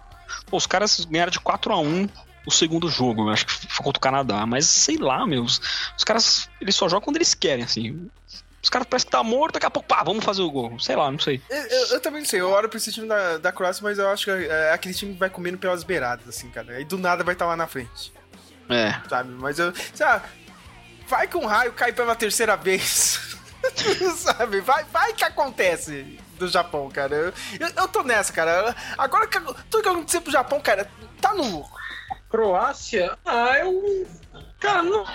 Pô, 0.46 0.58
os 0.58 0.68
caras 0.68 1.04
ganharam 1.06 1.32
de 1.32 1.40
4 1.40 1.74
a 1.74 1.80
1 1.80 2.08
o 2.46 2.52
segundo 2.52 2.90
jogo, 2.90 3.30
acho 3.30 3.46
que 3.46 3.54
foi 3.54 3.84
contra 3.86 3.98
o 4.00 4.02
Canadá. 4.02 4.46
Mas 4.46 4.66
sei 4.66 4.98
lá, 4.98 5.26
meus. 5.28 5.60
Os 5.98 6.04
caras, 6.04 6.50
eles 6.60 6.76
só 6.76 6.88
jogam 6.90 7.06
quando 7.06 7.18
eles 7.18 7.34
querem, 7.34 7.64
assim. 7.64 8.10
Os 8.64 8.70
caras 8.70 8.88
parecem 8.88 9.08
que 9.08 9.12
tá 9.12 9.24
morto, 9.24 9.54
daqui 9.54 9.66
a 9.66 9.72
pouco, 9.72 9.88
pá, 9.90 10.04
vamos 10.04 10.24
fazer 10.24 10.42
o 10.44 10.52
gol. 10.52 10.80
Sei 10.80 10.96
lá, 10.96 11.10
não 11.10 11.18
sei. 11.20 11.42
Eu, 11.50 11.58
eu- 11.58 11.88
eu 11.94 12.00
também 12.02 12.22
não 12.22 12.28
sei, 12.30 12.42
eu 12.42 12.50
olho 12.50 12.70
pra 12.70 12.78
esse 12.78 12.92
time 12.92 13.08
da, 13.08 13.38
da 13.40 13.52
Croácia, 13.52 13.82
mas 13.84 13.98
eu 13.98 14.08
acho 14.10 14.26
que 14.26 14.32
é 14.32 14.72
aquele 14.72 14.94
time 14.94 15.14
vai 15.16 15.30
comendo 15.30 15.58
pelas 15.58 15.84
beiradas, 15.84 16.28
assim, 16.28 16.50
cara. 16.50 16.74
Aí 16.74 16.86
do 16.86 16.98
nada 16.98 17.24
vai 17.24 17.34
estar 17.34 17.46
lá 17.48 17.56
na 17.58 17.66
frente, 17.68 18.14
É. 18.70 18.94
sabe? 19.10 19.32
Mas 19.32 19.58
eu, 19.58 19.74
sei 19.94 20.06
lá, 20.06 20.24
vai 21.08 21.28
um 21.36 21.46
raio 21.46 21.74
cai 21.74 21.92
pela 21.92 22.16
terceira 22.16 22.56
vez, 22.56 23.38
sabe? 24.18 24.62
Vai, 24.62 24.84
vai 24.86 25.14
que 25.14 25.24
acontece 25.24 26.20
do 26.38 26.48
Japão, 26.48 26.88
cara. 26.90 27.16
Eu, 27.16 27.34
eu, 27.60 27.68
eu 27.78 27.88
tô 27.88 28.04
nessa, 28.04 28.32
cara. 28.32 28.76
Agora 28.98 29.26
que 29.28 29.40
tudo 29.70 29.82
que 29.84 29.90
aconteceu 29.90 30.22
pro 30.22 30.32
Japão, 30.32 30.60
cara, 30.62 30.88
tá 31.20 31.34
no 31.34 31.44
lucro. 31.44 31.82
Croácia, 32.30 33.18
ah, 33.26 33.58
eu. 33.60 34.08
Cara, 34.60 34.84
não. 34.84 35.06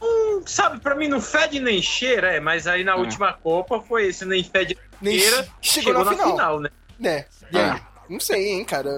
Não- 0.00 0.46
sabe, 0.46 0.80
pra 0.80 0.94
mim 0.94 1.08
não 1.08 1.20
fede 1.20 1.60
nem 1.60 1.80
cheira, 1.82 2.34
é, 2.34 2.40
mas 2.40 2.66
aí 2.66 2.84
na 2.84 2.92
É. 2.92 2.96
última 2.96 3.32
Copa 3.32 3.80
foi 3.80 4.06
esse 4.06 4.24
nem 4.24 4.42
fede 4.44 4.76
Nem 5.00 5.18
cheira, 5.18 5.48
chegou 5.60 6.04
na 6.04 6.12
final. 6.12 6.60
né? 6.60 6.70
Né? 6.98 7.24
E 7.52 7.58
aí? 7.58 7.80
Não 8.08 8.20
sei, 8.20 8.50
hein, 8.52 8.64
cara. 8.64 8.90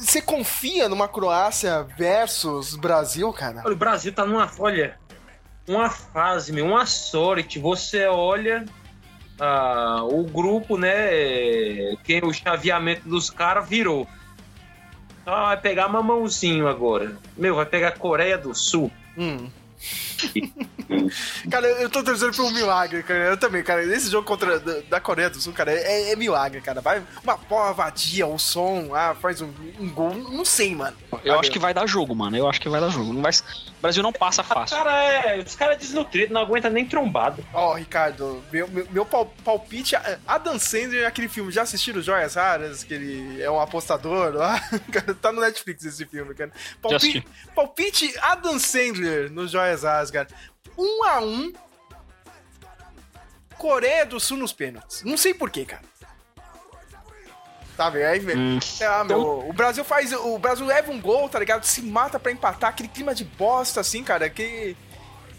Você 0.00 0.22
confia 0.22 0.88
numa 0.88 1.06
Croácia 1.06 1.86
versus 1.98 2.74
Brasil, 2.76 3.30
cara? 3.32 3.62
Olha, 3.64 3.74
o 3.74 3.76
Brasil 3.76 4.12
tá 4.12 4.24
numa, 4.24 4.50
olha, 4.58 4.96
uma 5.68 5.90
fase, 5.90 6.52
meu, 6.52 6.66
uma 6.66 6.86
sorte. 6.86 7.58
Você 7.58 8.06
olha 8.06 8.64
ah, 9.38 10.02
o 10.04 10.24
grupo, 10.24 10.76
né? 10.78 10.90
Quem 12.04 12.24
o 12.24 12.32
chaveamento 12.32 13.08
dos 13.08 13.28
caras 13.30 13.68
virou. 13.68 14.08
Ah, 15.24 15.46
vai 15.46 15.60
pegar 15.60 15.88
mamãozinho 15.88 16.66
agora. 16.66 17.16
Meu, 17.36 17.54
vai 17.54 17.66
pegar 17.66 17.88
a 17.88 17.92
Coreia 17.92 18.36
do 18.38 18.54
Sul. 18.54 18.90
Hum. 19.16 19.52
cara, 21.50 21.66
eu 21.66 21.88
tô 21.88 22.02
torcendo 22.02 22.34
por 22.34 22.44
um 22.44 22.50
milagre, 22.50 23.02
cara. 23.02 23.20
Eu 23.30 23.36
também, 23.36 23.62
cara. 23.62 23.82
Esse 23.84 24.10
jogo 24.10 24.26
contra 24.26 24.58
da, 24.60 24.80
da 24.80 25.00
Coreia 25.00 25.30
do 25.30 25.40
Sul, 25.40 25.52
cara, 25.52 25.72
é, 25.72 26.12
é 26.12 26.16
milagre, 26.16 26.60
cara. 26.60 26.80
Vai 26.80 27.02
uma 27.22 27.36
porra 27.36 27.72
vadia, 27.72 28.26
o 28.26 28.38
som, 28.38 28.94
ah, 28.94 29.14
faz 29.20 29.40
um, 29.40 29.52
um 29.78 29.88
gol. 29.90 30.14
Não 30.14 30.44
sei, 30.44 30.74
mano. 30.74 30.96
Eu 31.24 31.38
acho 31.38 31.50
que 31.50 31.58
vai 31.58 31.74
dar 31.74 31.86
jogo, 31.86 32.14
mano. 32.14 32.36
Eu 32.36 32.48
acho 32.48 32.60
que 32.60 32.68
vai 32.68 32.80
dar 32.80 32.90
jogo. 32.90 33.12
Não 33.12 33.22
vai... 33.22 33.32
O 33.32 33.82
Brasil 33.82 34.02
não 34.02 34.12
passa 34.12 34.42
fácil. 34.42 34.76
Cara, 34.76 35.04
é, 35.04 35.38
os 35.38 35.54
caras 35.56 35.78
desnutridos, 35.78 36.32
não 36.32 36.40
aguenta 36.40 36.70
nem 36.70 36.86
trombado. 36.86 37.44
Ó, 37.52 37.74
Ricardo, 37.74 38.42
meu, 38.52 38.68
meu, 38.68 38.86
meu 38.90 39.04
pal- 39.04 39.32
palpite. 39.44 39.96
é 39.96 40.18
Adam 40.26 40.58
Sandler, 40.58 41.06
aquele 41.06 41.28
filme, 41.28 41.50
já 41.50 41.62
assistiram 41.62 42.00
Joias 42.00 42.34
Raras? 42.34 42.84
Que 42.84 42.94
ele 42.94 43.42
é 43.42 43.50
um 43.50 43.60
apostador 43.60 44.34
lá? 44.34 44.60
Cara, 44.92 45.14
tá 45.14 45.32
no 45.32 45.40
Netflix 45.40 45.84
esse 45.84 46.06
filme, 46.06 46.34
cara. 46.34 46.52
Palpite, 46.80 47.24
palpite 47.54 48.14
Adam 48.20 48.58
Sandler 48.58 49.30
no 49.30 49.48
Joias 49.48 49.71
Raras, 49.80 50.10
cara. 50.10 50.28
Um 50.76 51.04
a 51.04 51.20
um. 51.20 51.52
Coreia 53.56 54.04
do 54.04 54.20
Sul 54.20 54.36
nos 54.36 54.52
pênaltis. 54.52 55.02
Não 55.04 55.16
sei 55.16 55.32
porquê, 55.32 55.64
cara. 55.64 55.82
Tá 57.76 57.88
vendo? 57.88 58.06
Aí. 58.06 58.36
Hum. 58.36 58.58
Ah, 58.86 59.04
meu, 59.04 59.48
o 59.48 59.52
Brasil 59.52 59.84
faz. 59.84 60.12
O 60.12 60.38
Brasil 60.38 60.66
leva 60.66 60.92
um 60.92 61.00
gol, 61.00 61.28
tá 61.28 61.38
ligado? 61.38 61.64
Se 61.64 61.80
mata 61.80 62.18
pra 62.18 62.30
empatar, 62.32 62.70
aquele 62.70 62.88
clima 62.88 63.14
de 63.14 63.24
bosta, 63.24 63.80
assim, 63.80 64.04
cara, 64.04 64.28
que. 64.28 64.76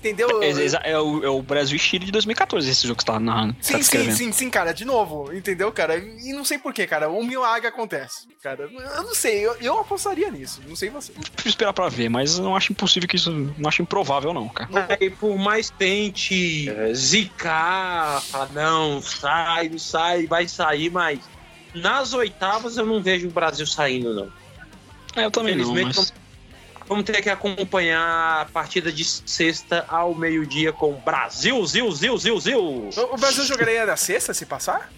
Entendeu? 0.04 0.44
É, 0.44 0.50
é- 0.50 0.92
é 0.92 1.00
o, 1.00 1.24
é 1.24 1.30
o 1.30 1.42
Brasil 1.42 1.78
e 1.78 1.80
Chile 1.80 2.06
de 2.06 2.12
2014, 2.12 2.70
esse 2.70 2.86
jogo 2.86 2.98
que 2.98 3.04
você 3.04 3.08
tá 3.13 3.20
narrando. 3.22 3.56
Sim, 3.62 3.78
tá 3.78 3.84
sim, 3.84 4.12
sim, 4.12 4.32
sim, 4.34 4.50
cara, 4.50 4.74
de 4.74 4.84
novo, 4.84 5.34
entendeu, 5.34 5.72
cara? 5.72 5.98
E 5.98 6.34
não 6.34 6.44
sei 6.44 6.58
porquê, 6.58 6.86
cara, 6.86 7.10
um 7.10 7.24
milagre 7.24 7.68
acontece, 7.70 8.28
cara. 8.42 8.70
Eu 8.74 9.04
não 9.04 9.16
sei, 9.16 9.46
eu, 9.46 9.56
eu 9.62 9.80
apostaria 9.80 10.30
nisso, 10.30 10.62
não 10.68 10.76
sei 10.76 10.89
você. 10.89 11.13
Preciso 11.13 11.48
esperar 11.50 11.72
pra 11.72 11.88
ver, 11.88 12.10
mas 12.10 12.38
eu 12.38 12.44
não 12.44 12.54
acho 12.54 12.74
impossível 12.74 13.08
que 13.08 13.16
isso. 13.16 13.32
Não 13.58 13.70
acho 13.70 13.82
improvável, 13.82 14.34
não, 14.34 14.50
cara. 14.50 14.70
Aí, 15.00 15.10
por 15.10 15.38
mais 15.38 15.70
tente 15.70 16.70
zicar, 16.94 18.22
falar, 18.24 18.50
não, 18.52 19.02
sai, 19.02 19.70
não 19.70 19.80
sai, 19.80 20.28
vai 20.28 20.48
sair, 20.50 20.89
mas 20.92 21.20
nas 21.74 22.13
oitavas 22.13 22.76
eu 22.78 22.86
não 22.86 23.02
vejo 23.02 23.30
o 23.30 23.32
Brasil 23.32 23.66
saindo, 23.66 24.13
não. 24.13 24.32
É, 25.16 25.26
eu 25.26 25.32
também 25.32 25.56
não, 25.56 25.74
mas... 25.74 26.13
vamos, 26.88 27.04
ter 27.04 27.22
que 27.22 27.30
acompanhar 27.30 28.41
a 28.41 28.46
partida 28.46 28.91
de 28.91 29.04
sexta 29.04 29.86
ao 29.88 30.13
meio-dia 30.15 30.72
com 30.72 30.93
Brasil, 30.93 31.65
Zil, 31.65 31.91
Zil, 31.91 32.17
Zil, 32.17 32.39
Zil. 32.39 32.89
O, 33.12 33.17
Brasil 33.17 33.46
jogaria 33.46 33.86
na 33.86 33.96
sexta, 33.98 34.34
se 34.34 34.46
passar? 34.46 34.91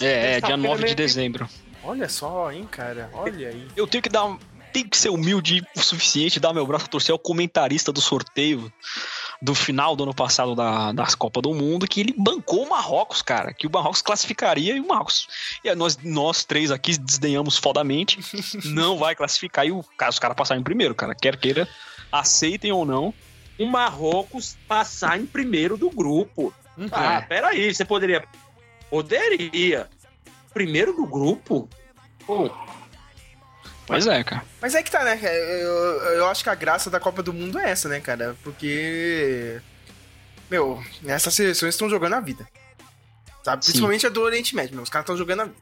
É, 0.00 0.36
é, 0.36 0.40
dia 0.40 0.56
9 0.56 0.84
de 0.84 0.94
dezembro. 0.94 1.48
Olha 1.82 2.08
só, 2.08 2.52
hein, 2.52 2.66
cara, 2.70 3.10
olha 3.12 3.48
aí. 3.48 3.66
Eu 3.76 3.86
tenho 3.86 4.02
que 4.02 4.08
dar. 4.08 4.24
um- 4.26 4.38
Tenho 4.72 4.88
que 4.88 4.96
ser 4.96 5.10
humilde 5.10 5.62
o 5.76 5.80
suficiente, 5.82 6.40
dar 6.40 6.54
meu 6.54 6.66
braço 6.66 6.86
a 6.86 6.88
torcer 6.88 7.12
ao 7.12 7.18
comentarista 7.18 7.92
do 7.92 8.00
sorteio 8.00 8.72
do 9.42 9.56
final 9.56 9.96
do 9.96 10.04
ano 10.04 10.14
passado 10.14 10.54
da, 10.54 10.92
das 10.92 11.16
Copa 11.16 11.42
do 11.42 11.52
Mundo, 11.52 11.88
que 11.88 12.00
ele 12.00 12.14
bancou 12.16 12.64
o 12.64 12.70
Marrocos, 12.70 13.20
cara. 13.22 13.52
Que 13.52 13.66
o 13.66 13.70
Marrocos 13.72 14.00
classificaria 14.00 14.76
e 14.76 14.80
o 14.80 14.86
Marrocos. 14.86 15.26
E 15.64 15.68
aí 15.68 15.74
nós, 15.74 15.98
nós 16.00 16.44
três 16.44 16.70
aqui 16.70 16.96
desdenhamos 16.96 17.58
fodamente. 17.58 18.20
não 18.64 18.96
vai 18.96 19.16
classificar. 19.16 19.66
E 19.66 19.72
o, 19.72 19.82
cara, 19.96 20.10
os 20.10 20.18
caras 20.20 20.36
passarem 20.36 20.60
em 20.60 20.64
primeiro, 20.64 20.94
cara. 20.94 21.12
Quer 21.12 21.36
queira, 21.36 21.68
aceitem 22.12 22.70
ou 22.70 22.86
não. 22.86 23.12
O 23.58 23.66
Marrocos 23.66 24.56
passar 24.68 25.18
em 25.18 25.26
primeiro 25.26 25.76
do 25.76 25.90
grupo. 25.90 26.54
Ah, 26.92 27.14
É. 27.14 27.20
peraí, 27.22 27.74
você 27.74 27.84
poderia. 27.84 28.24
Poderia. 28.88 29.88
Primeiro 30.54 30.92
do 30.94 31.04
grupo? 31.06 31.68
Pô, 32.26 32.48
Pois 33.86 34.06
é, 34.06 34.22
cara. 34.22 34.44
Mas 34.60 34.74
é 34.74 34.82
que 34.82 34.90
tá, 34.90 35.04
né, 35.04 35.16
cara, 35.16 35.34
eu, 35.34 35.70
eu 36.14 36.28
acho 36.28 36.42
que 36.42 36.50
a 36.50 36.54
graça 36.54 36.88
da 36.88 37.00
Copa 37.00 37.22
do 37.22 37.32
Mundo 37.32 37.58
é 37.58 37.70
essa, 37.70 37.88
né, 37.88 38.00
cara, 38.00 38.36
porque... 38.42 39.60
Meu, 40.50 40.82
essas 41.06 41.34
seleções 41.34 41.74
estão 41.74 41.88
jogando 41.88 42.14
a 42.14 42.20
vida, 42.20 42.46
sabe? 43.42 43.64
Sim. 43.64 43.72
Principalmente 43.72 44.06
a 44.06 44.10
do 44.10 44.22
Oriente 44.22 44.54
Médio, 44.54 44.74
meu, 44.74 44.82
os 44.82 44.90
caras 44.90 45.04
estão 45.04 45.16
jogando 45.16 45.40
a 45.40 45.44
vida, 45.46 45.56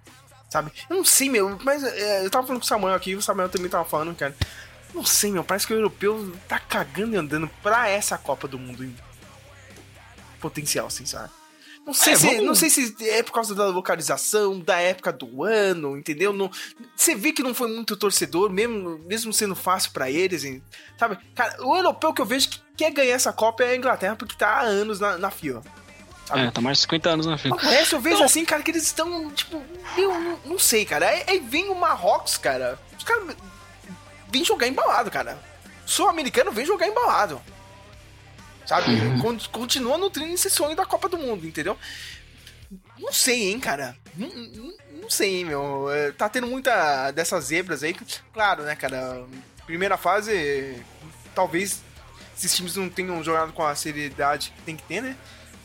sabe? 0.51 0.73
Eu 0.89 0.97
não 0.97 1.05
sei, 1.05 1.31
meu, 1.31 1.59
mas 1.63 1.83
é, 1.85 2.25
eu 2.25 2.31
tava 2.31 2.47
falando 2.47 2.61
com 2.61 2.67
o 2.67 2.69
Samuel 2.69 2.95
aqui, 2.95 3.15
o 3.15 3.23
Samuel 3.23 3.49
também 3.49 3.71
tava 3.71 3.85
falando, 3.85 4.15
cara. 4.17 4.35
Não 4.93 5.05
sei, 5.05 5.31
meu, 5.31 5.45
parece 5.45 5.67
que 5.67 5.73
o 5.73 5.77
europeu 5.77 6.33
tá 6.49 6.59
cagando 6.59 7.15
e 7.15 7.17
andando 7.17 7.49
pra 7.63 7.89
essa 7.89 8.19
Copa 8.19 8.49
do 8.49 8.59
Mundo 8.59 8.85
em 8.85 8.95
potencial, 10.41 10.89
assim, 10.89 11.07
sabe? 11.07 11.31
Não 11.91 11.95
sei, 11.95 12.13
É, 12.13 12.17
se, 12.17 12.27
vamos- 12.27 12.45
não 12.45 12.55
sei 12.55 12.71
se 12.71 12.95
é 13.11 13.23
por 13.23 13.33
causa 13.33 13.53
da 13.55 13.67
localização, 13.67 14.61
da 14.61 14.79
época 14.81 15.13
do 15.13 15.43
ano, 15.45 15.97
entendeu? 15.97 16.33
Não, 16.33 16.49
você 16.95 17.15
vê 17.17 17.33
que 17.33 17.43
não 17.43 17.53
foi 17.53 17.69
muito 17.69 17.97
torcedor, 17.97 18.49
mesmo, 18.49 18.99
mesmo 19.07 19.33
sendo 19.33 19.57
fácil 19.57 19.91
pra 19.93 20.09
eles, 20.11 20.45
hein? 20.45 20.63
sabe? 20.97 21.19
Cara, 21.35 21.57
o 21.65 21.77
europeu 21.77 22.13
que 22.13 22.21
eu 22.21 22.27
vejo 22.27 22.49
que 22.49 22.61
quer 22.77 22.91
ganhar 22.93 23.15
essa 23.15 23.33
Copa 23.33 23.65
é 23.65 23.71
a 23.71 23.77
Inglaterra, 23.77 24.15
porque 24.15 24.37
tá 24.37 24.49
há 24.49 24.61
anos 24.61 25.01
na, 25.01 25.19
na 25.19 25.31
fila. 25.31 25.63
É, 26.33 26.49
tá 26.53 26.61
mais 26.61 26.79
de 26.79 26.83
50 26.83 27.11
anos 27.11 27.27
na 27.27 27.37
fila. 27.37 27.57
O 27.57 27.59
resto 27.59 27.97
eu 27.97 28.01
vejo 28.01 28.23
assim, 28.23 28.45
cara, 28.45 28.63
que 28.63 28.71
eles 28.71 28.85
estão, 28.85 29.29
tipo, 29.33 29.61
eu 29.99 30.09
não, 30.21 30.39
não 30.45 30.59
sei, 30.61 30.85
cara. 30.85 31.09
Aí, 31.09 31.25
aí 31.27 31.41
vem 31.41 31.71
o 31.71 31.75
Marrocos, 31.75 32.37
cara. 32.37 32.79
Os 32.97 33.03
caras 33.03 33.35
vêm 34.31 34.45
jogar 34.45 34.69
embalado, 34.69 35.11
cara. 35.11 35.37
Sul-americano 35.85 36.53
vem 36.53 36.65
jogar 36.65 36.87
embalado. 36.87 37.43
Sabe? 38.67 38.87
Con- 39.21 39.39
Continua 39.51 39.99
nutrindo 39.99 40.33
esse 40.35 40.49
sonho 40.51 40.77
da 40.77 40.87
Copa 40.87 41.09
do 41.09 41.19
Mundo, 41.19 41.47
entendeu? 41.47 41.77
Não 42.99 43.13
sei, 43.13 43.51
hein, 43.51 43.59
cara. 43.59 43.97
Não, 44.15 44.29
não- 44.29 44.75
não 45.03 45.11
sei, 45.11 45.41
hein, 45.41 45.45
meu. 45.47 45.91
É, 45.91 46.13
Tá 46.13 46.29
tendo 46.29 46.47
muita 46.47 47.11
dessas 47.11 47.47
zebras 47.47 47.83
aí. 47.83 47.97
Claro, 48.33 48.63
né, 48.63 48.77
cara? 48.77 49.25
Primeira 49.67 49.97
fase, 49.97 50.81
talvez 51.35 51.81
esses 52.37 52.55
times 52.55 52.77
não 52.77 52.89
tenham 52.89 53.23
jogado 53.25 53.53
com 53.53 53.65
a 53.67 53.75
seriedade 53.75 54.53
que 54.57 54.63
tem 54.63 54.77
que 54.77 54.83
ter, 54.85 55.03
né? 55.03 55.17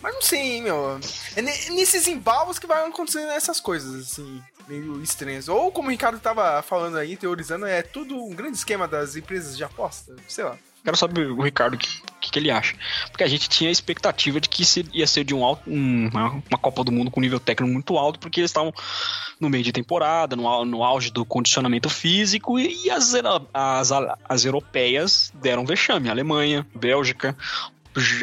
Mas 0.02 0.14
não 0.14 0.22
sei, 0.22 0.40
hein, 0.58 0.62
meu. 0.64 1.00
É 1.36 1.42
ne- 1.42 1.70
nesses 1.72 2.08
embalos 2.08 2.60
que 2.60 2.68
vai 2.68 2.86
acontecendo 2.88 3.32
essas 3.32 3.60
coisas, 3.60 4.12
assim, 4.12 4.42
meio 4.68 5.02
estranhas. 5.02 5.48
Ou 5.48 5.72
como 5.72 5.88
o 5.88 5.92
Ricardo 5.92 6.20
tava 6.20 6.62
falando 6.62 6.98
aí, 6.98 7.18
teorizando, 7.18 7.66
é 7.66 7.82
tudo 7.82 8.16
um 8.24 8.34
grande 8.36 8.58
esquema 8.58 8.88
das 8.88 9.16
empresas 9.16 9.56
de 9.58 9.64
aposta. 9.64 10.16
Sei 10.28 10.44
lá. 10.44 10.58
Quero 10.86 10.96
saber 10.96 11.32
o 11.32 11.42
Ricardo 11.42 11.74
o 11.74 11.78
que, 11.78 11.88
que, 12.22 12.32
que 12.32 12.40
ele 12.40 12.52
acha. 12.52 12.76
Porque 13.10 13.24
a 13.24 13.28
gente 13.28 13.50
tinha 13.50 13.70
a 13.70 13.72
expectativa 13.72 14.40
de 14.40 14.48
que 14.48 14.64
ia 14.94 15.08
ser 15.08 15.24
de 15.24 15.34
um 15.34 15.44
alto, 15.44 15.68
um- 15.68 16.08
uma, 16.10 16.58
Copa 16.60 16.84
do 16.84 16.92
Mundo 16.92 17.10
com 17.10 17.20
nível 17.20 17.40
técnico 17.40 17.74
muito 17.74 17.98
alto, 17.98 18.20
porque 18.20 18.40
eles 18.40 18.52
estavam 18.52 18.72
no 19.40 19.50
meio 19.50 19.64
de 19.64 19.72
temporada, 19.72 20.36
no, 20.36 20.64
no 20.64 20.84
auge 20.84 21.10
do 21.12 21.26
condicionamento 21.26 21.90
físico, 21.90 22.60
e, 22.60 22.86
e 22.86 22.92
as, 22.92 23.14
as, 23.54 23.92
as 24.30 24.46
europeias 24.46 25.34
deram 25.34 25.66
vexame. 25.66 26.08
Alemanha, 26.08 26.66
Bélgica, 26.74 27.36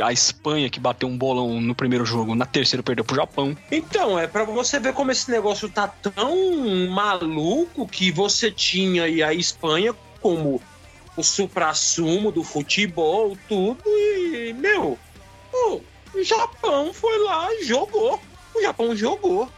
a 0.03 0.13
Espanha, 0.13 0.71
que 0.71 0.79
bateu 0.79 1.09
um 1.09 1.17
bolão 1.19 1.61
no 1.61 1.75
primeiro 1.75 2.05
jogo, 2.05 2.35
na 2.35 2.47
terceira 2.47 2.83
perdeu 2.83 3.05
pro 3.05 3.17
Japão. 3.17 3.57
Então, 3.71 4.19
é 4.19 4.27
pra 4.27 4.45
você 4.45 4.79
ver 4.79 4.93
como 4.93 5.11
esse 5.11 5.31
negócio 5.31 5.69
tá 5.69 5.89
tão 5.89 6.89
maluco 6.91 7.89
que 7.89 8.13
você 8.13 8.51
tinha 8.51 9.05
aí 9.05 9.23
a 9.23 9.33
Espanha 9.35 9.95
como 10.21 10.61
o 11.17 11.23
supra-sumo 11.23 12.33
do 12.33 12.43
futebol, 12.43 13.37
tudo, 13.49 13.83
e, 13.87 14.53
meu, 14.55 14.99
o 15.53 16.23
Japão 16.23 16.93
foi 16.93 17.19
lá 17.21 17.49
jogou. 17.63 18.21
O 18.55 18.63
Japão 18.63 18.95
jogou. 18.95 19.51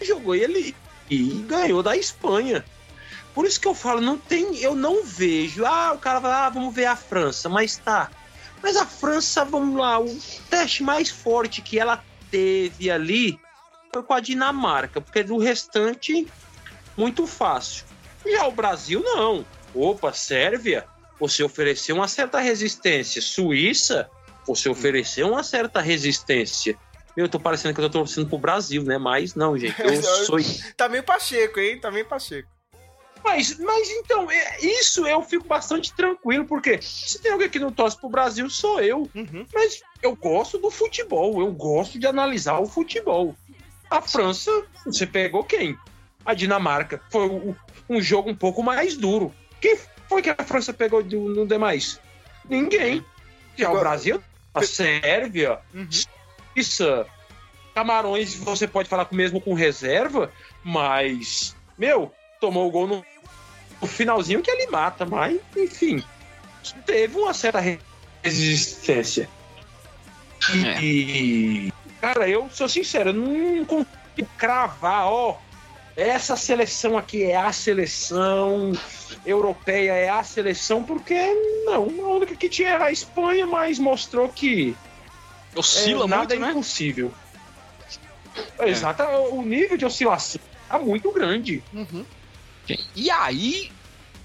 Jogou 0.00 0.34
e 0.34 0.40
ele 0.40 0.76
e 1.08 1.44
ganhou 1.46 1.82
da 1.82 1.96
Espanha. 1.96 2.64
Por 3.34 3.44
isso 3.44 3.60
que 3.60 3.66
eu 3.66 3.74
falo, 3.74 4.00
não 4.00 4.16
tem, 4.16 4.56
eu 4.58 4.74
não 4.74 5.04
vejo. 5.04 5.64
Ah, 5.64 5.92
o 5.92 5.98
cara 5.98 6.20
vai 6.20 6.32
ah, 6.32 6.48
vamos 6.48 6.74
ver 6.74 6.86
a 6.86 6.96
França, 6.96 7.48
mas 7.48 7.76
tá. 7.76 8.10
Mas 8.62 8.76
a 8.76 8.86
França, 8.86 9.44
vamos 9.44 9.78
lá, 9.78 10.00
o 10.00 10.18
teste 10.48 10.82
mais 10.82 11.08
forte 11.08 11.62
que 11.62 11.78
ela 11.78 12.02
teve 12.30 12.90
ali 12.90 13.40
foi 13.92 14.02
com 14.02 14.14
a 14.14 14.20
Dinamarca, 14.20 15.00
porque 15.00 15.22
do 15.22 15.38
restante, 15.38 16.28
muito 16.96 17.26
fácil. 17.26 17.84
Já 18.24 18.46
o 18.46 18.52
Brasil, 18.52 19.02
não. 19.02 19.44
Opa, 19.74 20.12
Sérvia, 20.12 20.86
você 21.18 21.42
ofereceu 21.42 21.96
uma 21.96 22.08
certa 22.08 22.40
resistência. 22.40 23.20
Suíça, 23.22 24.08
você 24.46 24.68
ofereceu 24.68 25.28
uma 25.28 25.42
certa 25.42 25.80
resistência. 25.80 26.76
Eu 27.16 27.28
tô 27.28 27.38
parecendo 27.38 27.74
que 27.74 27.80
eu 27.80 27.90
tô 27.90 27.98
torcendo 27.98 28.28
pro 28.28 28.38
Brasil, 28.38 28.82
né? 28.84 28.96
Mas 28.96 29.34
não, 29.34 29.56
gente, 29.58 29.78
eu 29.80 30.02
sou 30.24 30.38
Tá 30.76 30.88
meio 30.88 31.02
pacheco, 31.02 31.60
hein? 31.60 31.78
Tá 31.78 31.90
meio 31.90 32.06
pacheco. 32.06 32.48
mas, 33.22 33.58
mas 33.58 33.90
então, 33.90 34.30
é- 34.30 34.60
isso 34.60 35.06
eu 35.06 35.20
fico 35.22 35.46
bastante 35.46 35.92
tranquilo, 35.94 36.46
porque 36.46 36.80
se 36.80 37.20
tem 37.20 37.32
alguém 37.32 37.50
que 37.50 37.58
não 37.58 37.70
torce 37.72 37.98
pro 37.98 38.08
Brasil, 38.08 38.48
sou 38.48 38.80
eu. 38.80 39.08
Uhum. 39.14 39.44
Mas 39.52 39.80
eu 40.02 40.16
gosto 40.16 40.56
do 40.58 40.70
futebol, 40.70 41.40
eu 41.40 41.52
gosto 41.52 41.98
de 41.98 42.06
analisar 42.06 42.58
o 42.60 42.66
futebol. 42.66 43.36
A 43.90 44.00
França, 44.00 44.50
você 44.86 45.06
pegou 45.06 45.44
quem? 45.44 45.76
A 46.24 46.32
Dinamarca. 46.32 47.02
Foi 47.10 47.28
um 47.88 48.00
jogo 48.00 48.30
um 48.30 48.36
pouco 48.36 48.62
mais 48.62 48.96
duro. 48.96 49.34
Quem 49.60 49.78
foi 50.08 50.22
que 50.22 50.30
a 50.30 50.36
França 50.44 50.72
pegou 50.72 51.02
do- 51.02 51.28
no 51.28 51.46
demais? 51.46 52.00
Ninguém. 52.48 53.04
Já 53.56 53.70
o 53.70 53.78
Brasil, 53.78 54.22
a 54.54 54.62
Sérvia, 54.62 55.58
Uhum. 55.74 55.88
Suíça, 56.54 57.06
Camarões, 57.74 58.34
você 58.34 58.66
pode 58.66 58.88
falar 58.88 59.06
mesmo 59.12 59.40
com 59.40 59.54
reserva, 59.54 60.32
mas, 60.64 61.54
meu, 61.78 62.12
tomou 62.40 62.66
o 62.66 62.70
gol 62.70 62.86
no, 62.86 63.04
no 63.80 63.86
finalzinho 63.86 64.42
que 64.42 64.50
ele 64.50 64.66
mata, 64.70 65.06
mas, 65.06 65.38
enfim, 65.56 66.02
teve 66.84 67.16
uma 67.16 67.32
certa 67.32 67.60
re- 67.60 67.78
resistência. 68.22 69.28
E, 70.52 70.64
É. 70.66 70.80
e, 70.82 71.72
cara, 72.00 72.28
eu 72.28 72.48
sou 72.50 72.68
sincero, 72.68 73.10
eu 73.10 73.14
não 73.14 73.64
consigo 73.64 74.28
cravar, 74.36 75.06
ó, 75.06 75.36
essa 75.96 76.36
seleção 76.36 76.96
aqui 76.96 77.24
é 77.24 77.36
a 77.36 77.52
seleção 77.52 78.72
europeia, 79.24 79.92
é 79.92 80.08
a 80.08 80.22
seleção, 80.22 80.82
porque 80.82 81.14
não, 81.64 81.84
a 82.04 82.14
única 82.14 82.36
que 82.36 82.48
tinha 82.48 82.70
era 82.70 82.86
a 82.86 82.92
Espanha, 82.92 83.46
mas 83.46 83.78
mostrou 83.78 84.28
que 84.28 84.76
Oscila 85.54 86.04
é, 86.04 86.08
nada 86.08 86.34
muito, 86.34 86.34
é 86.34 86.38
né? 86.38 86.50
impossível. 86.50 87.12
Exato, 88.60 89.02
o 89.32 89.42
nível 89.42 89.76
de 89.76 89.84
oscilação 89.84 90.40
tá 90.68 90.78
muito 90.78 91.10
grande. 91.12 91.62
Uhum. 91.72 92.04
E 92.94 93.10
aí, 93.10 93.72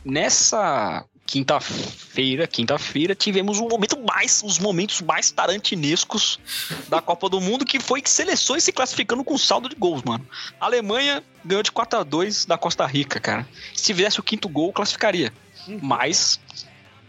nessa 0.04 1.04
quinta-feira, 1.26 2.46
quinta-feira, 2.48 3.16
tivemos 3.16 3.60
um 3.60 3.68
momento 3.68 4.00
mais, 4.00 4.44
os 4.44 4.60
momentos 4.60 5.02
mais 5.02 5.32
tarantinescos 5.32 6.40
da 6.88 7.02
Copa 7.02 7.28
do 7.28 7.42
Mundo, 7.42 7.66
que 7.66 7.80
foi 7.80 8.02
que 8.02 8.10
seleções 8.10 8.64
se 8.64 8.72
classificando 8.72 9.24
com 9.24 9.38
saldo 9.38 9.68
de 9.68 9.76
gols, 9.76 10.04
mano. 10.04 10.26
A 10.60 10.66
Alemanha 10.66 11.24
ganhou 11.44 11.64
de 11.64 11.72
4 11.72 12.00
a 12.00 12.04
2 12.04 12.46
da 12.46 12.58
Costa 12.58 12.86
Rica, 12.86 13.20
cara. 13.20 13.48
Se 13.74 13.86
tivesse 13.86 14.20
o 14.20 14.24
quinto 14.24 14.48
gol, 14.48 14.72
classificaria. 14.72 15.34
Mas 15.82 16.40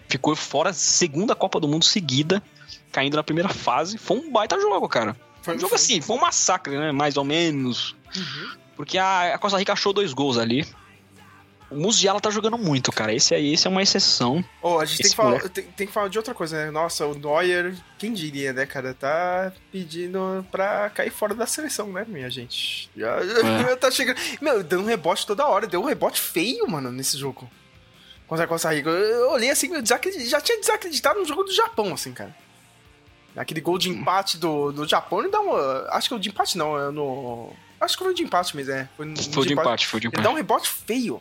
ficou 0.09 0.35
fora 0.35 0.73
segunda 0.73 1.35
Copa 1.35 1.61
do 1.61 1.69
Mundo 1.69 1.85
seguida, 1.85 2.43
caindo 2.91 3.17
na 3.17 3.23
primeira 3.23 3.51
fase. 3.51 3.99
Foi 3.99 4.17
um 4.17 4.33
baita 4.33 4.59
jogo, 4.59 4.89
cara. 4.89 5.15
Foi 5.43 5.57
um 5.57 5.59
jogo 5.61 5.75
assim, 5.75 6.01
foi 6.01 6.17
um 6.17 6.21
massacre, 6.21 6.77
né? 6.77 6.91
Mais 6.91 7.17
ou 7.17 7.25
menos. 7.25 7.95
Porque 8.77 8.97
a, 8.99 9.35
a 9.35 9.39
Costa 9.39 9.59
Rica 9.59 9.75
achou 9.75 9.93
dois 9.93 10.13
gols 10.13 10.39
ali. 10.39 10.67
O 11.69 11.75
Musiala 11.77 12.21
tá 12.21 12.31
jogando 12.31 12.57
muito, 12.57 12.93
cara. 12.93 13.13
Esse 13.13 13.35
aí, 13.35 13.53
esse 13.55 13.67
é 13.67 13.71
uma 13.71 13.83
exceção. 13.83 14.45
Ó, 14.63 14.81
a 14.81 14.85
gente 14.85 15.03
tem 15.03 15.11
que, 15.11 15.17
falar, 15.17 15.41
tem, 15.49 15.65
tem 15.65 15.87
que 15.87 15.93
falar 15.93 16.09
de 16.09 16.17
outra 16.17 16.33
coisa, 16.33 16.65
né? 16.67 16.71
Nossa, 16.71 17.05
o 17.07 17.15
Neuer, 17.19 17.75
quem 17.99 18.13
diria, 18.13 18.53
né, 18.53 18.65
cara? 18.67 18.95
Tá 18.95 19.53
pedindo 19.73 20.47
pra 20.53 20.89
cair 20.91 21.11
fora 21.11 21.35
da 21.35 21.45
seleção, 21.45 21.89
né, 21.93 22.05
minha 22.07 22.31
gente? 22.31 22.89
Já, 22.97 23.19
já 23.27 23.71
É. 23.73 23.77
tá 23.77 23.91
chegando. 23.91 24.17
Meu, 24.41 24.63
deu 24.63 24.79
um 24.81 24.85
rebote 24.85 25.27
toda 25.27 25.45
hora. 25.47 25.67
Deu 25.67 25.81
um 25.83 25.87
rebote 25.87 26.21
feio, 26.21 26.71
mano, 26.71 26.93
nesse 26.93 27.19
jogo. 27.19 27.51
Contra 28.29 28.45
a 28.45 28.49
Costa 28.49 28.73
Rica. 28.73 28.89
Eu 28.91 29.31
olhei 29.33 29.51
assim, 29.51 29.73
eu 29.75 29.85
já 29.85 29.99
tinha 30.41 30.61
desacreditado 30.61 31.19
no 31.19 31.25
jogo 31.27 31.43
do 31.45 31.53
Japão, 31.55 31.93
assim, 31.95 32.13
cara. 32.13 32.35
Aquele 33.37 33.61
gol 33.61 33.77
de 33.77 33.91
empate 33.91 34.39
do, 34.39 34.73
do 34.73 34.87
Japão, 34.89 35.19
ele 35.21 35.29
dá 35.31 35.41
uma. 35.41 35.87
Acho 35.91 36.09
que 36.09 36.15
o 36.15 36.19
de 36.19 36.29
empate 36.31 36.57
não, 36.57 36.79
é 36.79 36.91
no. 36.91 37.53
Acho 37.81 37.99
que 37.99 38.03
foi 38.05 38.15
de 38.15 38.23
empate 38.23 38.57
mesmo, 38.57 38.73
é. 38.73 38.89
Foi, 38.97 39.05
no- 39.05 39.17
Foi 39.33 39.47
de 39.47 39.53
empate, 39.53 39.87
foi 39.87 40.01
de 40.01 40.07
Ele 40.07 40.15
empate. 40.15 40.25
dá 40.25 40.31
um 40.31 40.35
rebote 40.37 40.69
feio. 40.69 41.21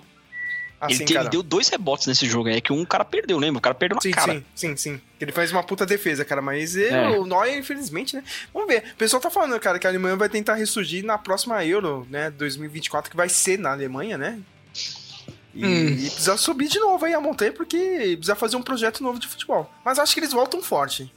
Assim, 0.86 0.95
ele, 0.95 1.06
te- 1.06 1.13
ele 1.17 1.30
deu 1.30 1.43
dois 1.43 1.67
rebotes 1.69 2.08
nesse 2.08 2.26
jogo 2.28 2.50
aí, 2.50 2.60
que 2.62 2.71
um 2.74 2.84
cara 2.86 3.04
perdeu, 3.06 3.38
lembra? 3.38 3.60
O 3.60 3.62
cara 3.62 3.76
perdeu 3.76 3.95
na 3.95 4.02
Sim, 4.02 4.12
cara. 4.12 4.34
sim, 4.34 4.43
sim, 4.56 4.76
sim. 4.78 5.02
Ele 5.19 5.32
faz 5.32 5.52
uma 5.52 5.63
puta 5.63 5.86
defesa, 5.86 6.24
cara, 6.26 6.41
mas 6.41 6.76
eu- 6.76 6.93
É. 6.93 7.19
o 7.19 7.26
Neuer, 7.26 7.58
infelizmente, 7.58 8.15
né? 8.15 8.24
Vamos 8.54 8.67
ver. 8.67 8.84
O 8.93 8.95
pessoal 8.95 9.21
tá 9.21 9.30
falando, 9.30 9.60
cara, 9.60 9.80
que 9.80 9.88
a 9.88 9.89
Alemanha 9.89 10.15
vai 10.15 10.30
tentar 10.30 10.56
ressurgir 10.56 11.04
na 11.06 11.17
próxima 11.17 11.63
Euro, 11.65 12.06
né? 12.10 12.30
2024, 12.32 13.10
que 13.12 13.17
vai 13.17 13.30
ser 13.30 13.58
na 13.60 13.71
Alemanha, 13.71 14.17
né? 14.17 14.39
E, 15.54 15.65
Hum. 15.65 15.88
e 15.88 16.10
precisa 16.10 16.36
subir 16.36 16.67
de 16.67 16.80
novo 16.80 17.06
aí 17.06 17.13
a 17.13 17.21
montanha, 17.21 17.52
porque 17.54 17.78
precisa 18.17 18.36
fazer 18.36 18.58
um 18.58 18.62
projeto 18.62 19.02
novo 19.02 19.17
de 19.19 19.28
futebol. 19.28 19.71
Mas 19.86 19.98
acho 20.00 20.13
que 20.13 20.19
eles 20.19 20.34
voltam 20.34 20.62
forte. 20.62 21.12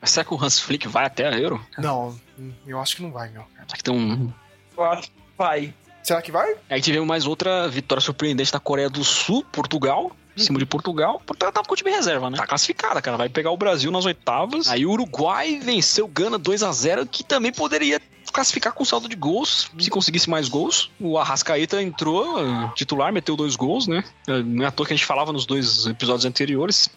Mas 0.00 0.10
será 0.12 0.24
que 0.24 0.32
o 0.32 0.42
Hans 0.42 0.58
Flick 0.60 0.86
vai 0.88 1.04
até 1.04 1.26
a 1.26 1.32
Euro? 1.38 1.64
Não, 1.76 2.18
eu 2.66 2.80
acho 2.80 2.96
que 2.96 3.02
não 3.02 3.10
vai, 3.10 3.28
meu. 3.28 3.42
Será 3.66 3.76
que 3.76 3.82
tem 3.82 3.92
um. 3.92 4.32
Eu 4.76 4.84
acho 4.84 5.08
que 5.10 5.16
vai. 5.36 5.74
Será 6.10 6.20
que 6.20 6.32
vai? 6.32 6.56
Aí 6.68 6.80
tivemos 6.80 7.06
mais 7.06 7.24
outra 7.24 7.68
vitória 7.68 8.00
surpreendente 8.00 8.50
da 8.50 8.58
Coreia 8.58 8.90
do 8.90 9.04
Sul, 9.04 9.44
Portugal. 9.52 10.10
Em 10.36 10.40
cima 10.40 10.58
de 10.58 10.66
Portugal. 10.66 11.22
Portugal 11.24 11.52
tava 11.52 11.64
com 11.64 11.72
o 11.72 11.76
time 11.76 11.88
reserva, 11.92 12.28
né? 12.28 12.36
Tá 12.36 12.48
classificada, 12.48 13.00
cara. 13.00 13.16
Vai 13.16 13.28
pegar 13.28 13.52
o 13.52 13.56
Brasil 13.56 13.92
nas 13.92 14.04
oitavas. 14.06 14.66
Aí 14.66 14.84
o 14.84 14.90
Uruguai 14.90 15.60
venceu 15.62 16.06
o 16.06 16.08
Gana 16.08 16.36
2 16.36 16.64
a 16.64 16.72
0 16.72 17.06
que 17.06 17.22
também 17.22 17.52
poderia 17.52 18.00
classificar 18.32 18.72
com 18.72 18.84
saldo 18.84 19.08
de 19.08 19.14
gols, 19.14 19.70
se 19.78 19.88
conseguisse 19.88 20.28
mais 20.28 20.48
gols. 20.48 20.90
O 20.98 21.16
Arrascaeta 21.16 21.80
entrou, 21.80 22.40
eh, 22.40 22.72
titular, 22.74 23.12
meteu 23.12 23.36
dois 23.36 23.54
gols, 23.54 23.86
né? 23.86 24.02
Eh, 24.26 24.42
Não 24.42 24.64
é 24.64 24.66
à 24.66 24.72
toa 24.72 24.86
que 24.86 24.92
a 24.92 24.96
gente 24.96 25.06
falava 25.06 25.32
nos 25.32 25.46
dois 25.46 25.86
episódios 25.86 26.24
anteriores. 26.24 26.90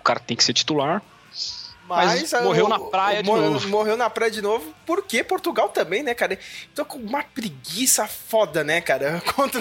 O 0.00 0.02
cara 0.02 0.18
tem 0.18 0.36
que 0.36 0.42
ser 0.42 0.54
titular. 0.54 1.00
Mas 1.88 2.34
ah, 2.34 2.42
morreu 2.42 2.66
o- 2.66 2.68
na 2.68 2.78
praia 2.80 3.22
de 3.22 3.28
morreu, 3.28 3.50
novo. 3.50 3.68
Morreu 3.68 3.96
na 3.96 4.10
praia 4.10 4.30
de 4.30 4.42
novo, 4.42 4.74
porque 4.84 5.22
Portugal 5.22 5.68
também, 5.68 6.02
né, 6.02 6.14
cara? 6.14 6.38
Tô 6.74 6.84
com 6.84 6.98
uma 6.98 7.22
preguiça 7.22 8.06
foda, 8.06 8.64
né, 8.64 8.80
cara? 8.80 9.22
Contra 9.34 9.60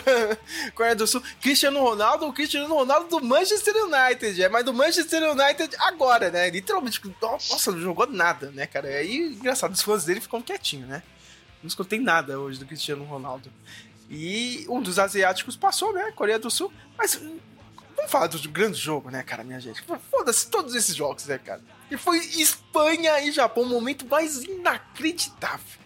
a 0.67 0.71
Coreia 0.71 0.95
do 0.95 1.05
Sul. 1.05 1.21
Cristiano 1.41 1.79
Ronaldo, 1.81 2.27
o 2.27 2.33
Cristiano 2.33 2.73
Ronaldo 2.73 3.07
do 3.07 3.25
Manchester 3.25 3.75
United, 3.75 4.41
é, 4.43 4.49
mas 4.49 4.65
do 4.65 4.73
Manchester 4.73 5.23
United 5.31 5.75
agora, 5.79 6.29
né? 6.31 6.49
Literalmente, 6.49 6.99
nossa, 7.21 7.71
não 7.71 7.79
jogou 7.79 8.07
nada, 8.07 8.51
né, 8.51 8.65
cara? 8.65 8.89
E 8.91 8.95
aí, 8.95 9.17
engraçado, 9.17 9.73
os 9.73 9.81
fãs 9.81 10.05
dele 10.05 10.19
ficam 10.21 10.41
quietinhos, 10.41 10.87
né? 10.89 11.03
Não 11.61 11.67
escutei 11.67 11.99
nada 11.99 12.39
hoje 12.39 12.59
do 12.59 12.65
Cristiano 12.65 13.03
Ronaldo. 13.05 13.51
E 14.09 14.65
um 14.69 14.81
dos 14.81 14.99
asiáticos 14.99 15.55
passou, 15.55 15.91
né? 15.93 16.11
Coreia 16.15 16.37
do 16.37 16.49
Sul. 16.51 16.71
Mas 16.97 17.19
vamos 17.95 18.11
falar 18.11 18.27
do 18.27 18.49
grande 18.49 18.77
jogo, 18.77 19.09
né, 19.09 19.23
cara, 19.23 19.43
minha 19.43 19.59
gente? 19.59 19.83
Foda-se 20.11 20.47
todos 20.49 20.75
esses 20.75 20.95
jogos, 20.95 21.25
né, 21.25 21.37
cara? 21.37 21.61
E 21.89 21.97
foi 21.97 22.17
Espanha 22.17 23.19
e 23.21 23.31
Japão, 23.31 23.63
o 23.63 23.69
momento 23.69 24.05
mais 24.07 24.43
inacreditável 24.43 25.79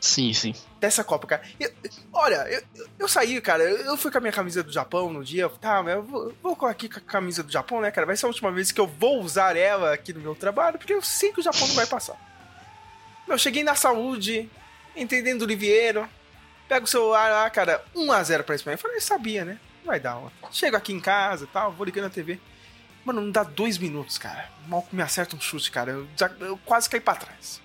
Sim, 0.00 0.32
sim. 0.32 0.54
dessa 0.78 1.02
Copa, 1.02 1.26
cara. 1.26 1.42
Eu- 1.58 1.72
olha, 2.12 2.36
eu, 2.48 2.62
eu- 2.76 2.86
eu 3.00 3.08
saí, 3.08 3.40
cara, 3.40 3.62
eu, 3.64 3.76
eu 3.78 3.96
fui 3.96 4.10
com 4.10 4.18
a 4.18 4.20
minha 4.20 4.32
camisa 4.32 4.62
do 4.62 4.70
Japão 4.72 5.12
no 5.12 5.24
dia, 5.24 5.42
eu, 5.42 5.50
tá, 5.50 5.82
mas 5.82 5.94
eu 5.94 6.02
vou, 6.02 6.34
vou 6.42 6.68
aqui 6.68 6.88
com 6.88 6.98
a 6.98 7.02
camisa 7.02 7.42
do 7.42 7.50
Japão, 7.50 7.80
né, 7.80 7.90
cara? 7.90 8.06
Vai 8.06 8.16
ser 8.16 8.26
a 8.26 8.28
última 8.28 8.52
vez 8.52 8.70
que 8.70 8.80
eu 8.80 8.86
vou 8.86 9.20
usar 9.20 9.56
ela 9.56 9.92
aqui 9.92 10.12
no 10.12 10.20
meu 10.20 10.34
trabalho, 10.34 10.78
porque 10.78 10.92
eu 10.94 11.02
sei 11.02 11.32
que 11.32 11.40
o 11.40 11.42
Japão 11.42 11.66
não 11.66 11.74
vai 11.74 11.86
passar. 11.86 12.16
Meu, 13.26 13.36
cheguei 13.38 13.64
na 13.64 13.74
saúde, 13.74 14.48
entrei 14.94 15.22
dentro 15.22 15.40
do 15.40 15.44
Oliveiro, 15.46 16.08
pego 16.68 16.84
o 16.84 16.88
celular 16.88 17.28
lá, 17.30 17.50
cara, 17.50 17.82
1x0 17.94 18.42
pra 18.44 18.54
Espanha. 18.54 18.74
Eu 18.74 18.78
falei, 18.78 19.00
sabia, 19.00 19.44
né? 19.44 19.58
Vai 19.86 20.00
dar, 20.00 20.18
ó. 20.18 20.28
Chego 20.50 20.76
aqui 20.76 20.92
em 20.92 21.00
casa 21.00 21.44
e 21.44 21.46
tal, 21.46 21.72
vou 21.72 21.84
ligando 21.86 22.06
a 22.06 22.10
TV. 22.10 22.38
Mano, 23.04 23.20
não 23.20 23.30
dá 23.30 23.44
dois 23.44 23.78
minutos, 23.78 24.18
cara. 24.18 24.50
Mal 24.66 24.82
que 24.82 24.94
me 24.96 25.00
acerta 25.02 25.36
um 25.36 25.40
chute, 25.40 25.70
cara. 25.70 25.92
Eu, 25.92 26.08
já- 26.16 26.30
eu 26.40 26.58
quase 26.64 26.90
caí 26.90 27.00
pra 27.00 27.14
trás. 27.14 27.60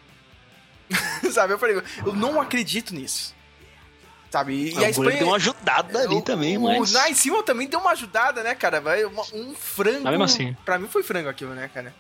Sabe? 1.31 1.53
Eu 1.53 1.60
falei, 1.60 1.81
eu 2.05 2.13
não 2.13 2.39
acredito 2.39 2.93
nisso. 2.93 3.34
Sabe? 4.29 4.53
E, 4.71 4.73
o 4.79 4.84
a 4.86 4.89
Espanha. 4.89 5.17
deu 5.17 5.27
uma 5.27 5.36
ajudada 5.36 5.99
ali 6.03 6.15
o, 6.15 6.21
também, 6.21 6.57
o, 6.57 6.62
mas... 6.62 6.91
O 6.91 6.93
lá 6.95 7.10
em 7.10 7.13
cima 7.13 7.43
também 7.43 7.67
deu 7.67 7.79
uma 7.79 7.91
ajudada, 7.91 8.43
né, 8.43 8.55
cara? 8.55 8.79
Vai, 8.79 9.03
uma- 9.03 9.25
um 9.34 9.53
frango. 9.55 10.03
Mas 10.03 10.12
mesmo 10.12 10.23
assim. 10.23 10.55
Pra 10.63 10.77
mim 10.79 10.88
foi 10.88 11.03
frango 11.03 11.27
aquilo, 11.27 11.53
né, 11.53 11.69
cara? 11.73 11.93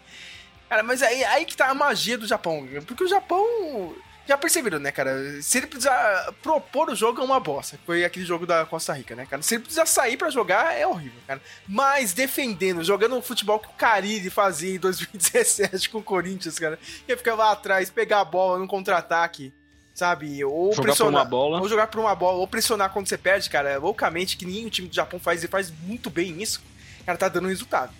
Cara, 0.69 0.83
mas 0.83 1.01
aí, 1.01 1.23
aí 1.25 1.43
que 1.45 1.57
tá 1.57 1.67
a 1.67 1.73
magia 1.73 2.17
do 2.17 2.25
Japão. 2.27 2.65
Porque 2.87 3.03
o 3.03 3.07
Japão. 3.07 3.93
Já 4.27 4.37
perceberam, 4.37 4.79
né, 4.79 4.91
cara? 4.91 5.41
Se 5.41 5.57
ele 5.57 5.67
precisar 5.67 6.31
propor 6.43 6.89
o 6.89 6.95
jogo, 6.95 7.19
é 7.21 7.23
uma 7.23 7.39
bosta. 7.39 7.77
Foi 7.85 8.05
aquele 8.05 8.23
jogo 8.25 8.45
da 8.45 8.65
Costa 8.65 8.93
Rica, 8.93 9.15
né, 9.15 9.25
cara? 9.25 9.41
Se 9.41 9.55
ele 9.55 9.63
precisar 9.63 9.85
sair 9.85 10.15
pra 10.15 10.29
jogar, 10.29 10.73
é 10.77 10.85
horrível, 10.87 11.19
cara. 11.27 11.41
Mas 11.67 12.13
defendendo, 12.13 12.83
jogando 12.83 13.17
o 13.17 13.21
futebol 13.21 13.59
que 13.59 13.67
o 13.67 13.71
Carille 13.73 14.29
fazia 14.29 14.75
em 14.75 14.79
2017 14.79 15.89
com 15.89 15.97
o 15.97 16.03
Corinthians, 16.03 16.57
cara. 16.59 16.79
Ia 17.07 17.17
ficar 17.17 17.35
lá 17.35 17.51
atrás, 17.51 17.89
pegar 17.89 18.21
a 18.21 18.25
bola 18.25 18.59
no 18.59 18.67
contra-ataque, 18.67 19.51
sabe? 19.93 20.43
Ou 20.45 20.67
Jogar 20.71 20.75
por 20.75 20.83
pressionar. 20.83 21.21
uma 21.23 21.25
bola. 21.29 21.59
Ou 21.59 21.67
jogar 21.67 21.87
por 21.87 21.99
uma 21.99 22.15
bola, 22.15 22.37
ou 22.37 22.47
pressionar 22.47 22.91
quando 22.91 23.07
você 23.07 23.17
perde, 23.17 23.49
cara. 23.49 23.77
Loucamente, 23.79 24.37
que 24.37 24.45
nem 24.45 24.65
o 24.65 24.69
time 24.69 24.87
do 24.87 24.95
Japão 24.95 25.19
faz, 25.19 25.43
e 25.43 25.47
faz 25.47 25.71
muito 25.83 26.09
bem 26.09 26.41
isso. 26.41 26.61
Cara, 27.05 27.17
tá 27.17 27.27
dando 27.27 27.47
resultado. 27.47 27.91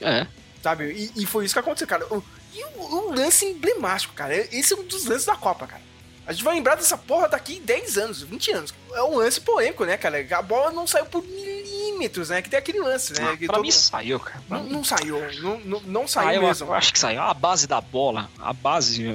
É. 0.00 0.26
Sabe? 0.62 0.92
E, 1.16 1.22
e 1.22 1.26
foi 1.26 1.44
isso 1.44 1.54
que 1.54 1.60
aconteceu, 1.60 1.86
cara. 1.86 2.06
O- 2.14 2.22
E 2.56 2.64
um, 2.64 2.94
um 3.10 3.14
lance 3.14 3.44
emblemático, 3.44 4.14
cara. 4.14 4.34
Esse 4.34 4.72
é 4.72 4.76
um 4.76 4.84
dos 4.84 5.04
lances 5.04 5.26
da 5.26 5.36
Copa, 5.36 5.66
cara. 5.66 5.82
A 6.26 6.32
gente 6.32 6.42
vai 6.42 6.54
lembrar 6.54 6.74
dessa 6.74 6.96
porra 6.98 7.28
daqui 7.28 7.60
10 7.60 7.98
anos, 7.98 8.22
20 8.22 8.50
anos. 8.52 8.74
É 8.94 9.02
um 9.02 9.16
lance 9.18 9.40
polêmico, 9.40 9.84
né, 9.84 9.96
cara? 9.96 10.26
A 10.36 10.42
bola 10.42 10.72
não 10.72 10.84
saiu 10.86 11.06
por 11.06 11.22
milímetros, 11.22 12.30
né? 12.30 12.42
Que 12.42 12.50
tem 12.50 12.58
aquele 12.58 12.80
lance, 12.80 13.12
né? 13.12 13.28
Ah, 13.32 13.36
que 13.36 13.46
pra 13.46 13.54
todo- 13.56 13.62
mim 13.64 13.70
saiu, 13.70 14.18
cara. 14.18 14.42
Não, 14.48 14.64
não 14.64 14.82
saiu, 14.84 15.20
não, 15.40 15.58
não, 15.60 15.80
não 15.82 16.08
saiu 16.08 16.40
Ah, 16.40 16.42
mesmo. 16.48 16.66
eu 16.66 16.74
acho 16.74 16.92
que 16.92 16.98
saiu. 16.98 17.20
A 17.20 17.32
base 17.32 17.66
da 17.68 17.80
bola, 17.80 18.28
a 18.40 18.52
base, 18.52 19.06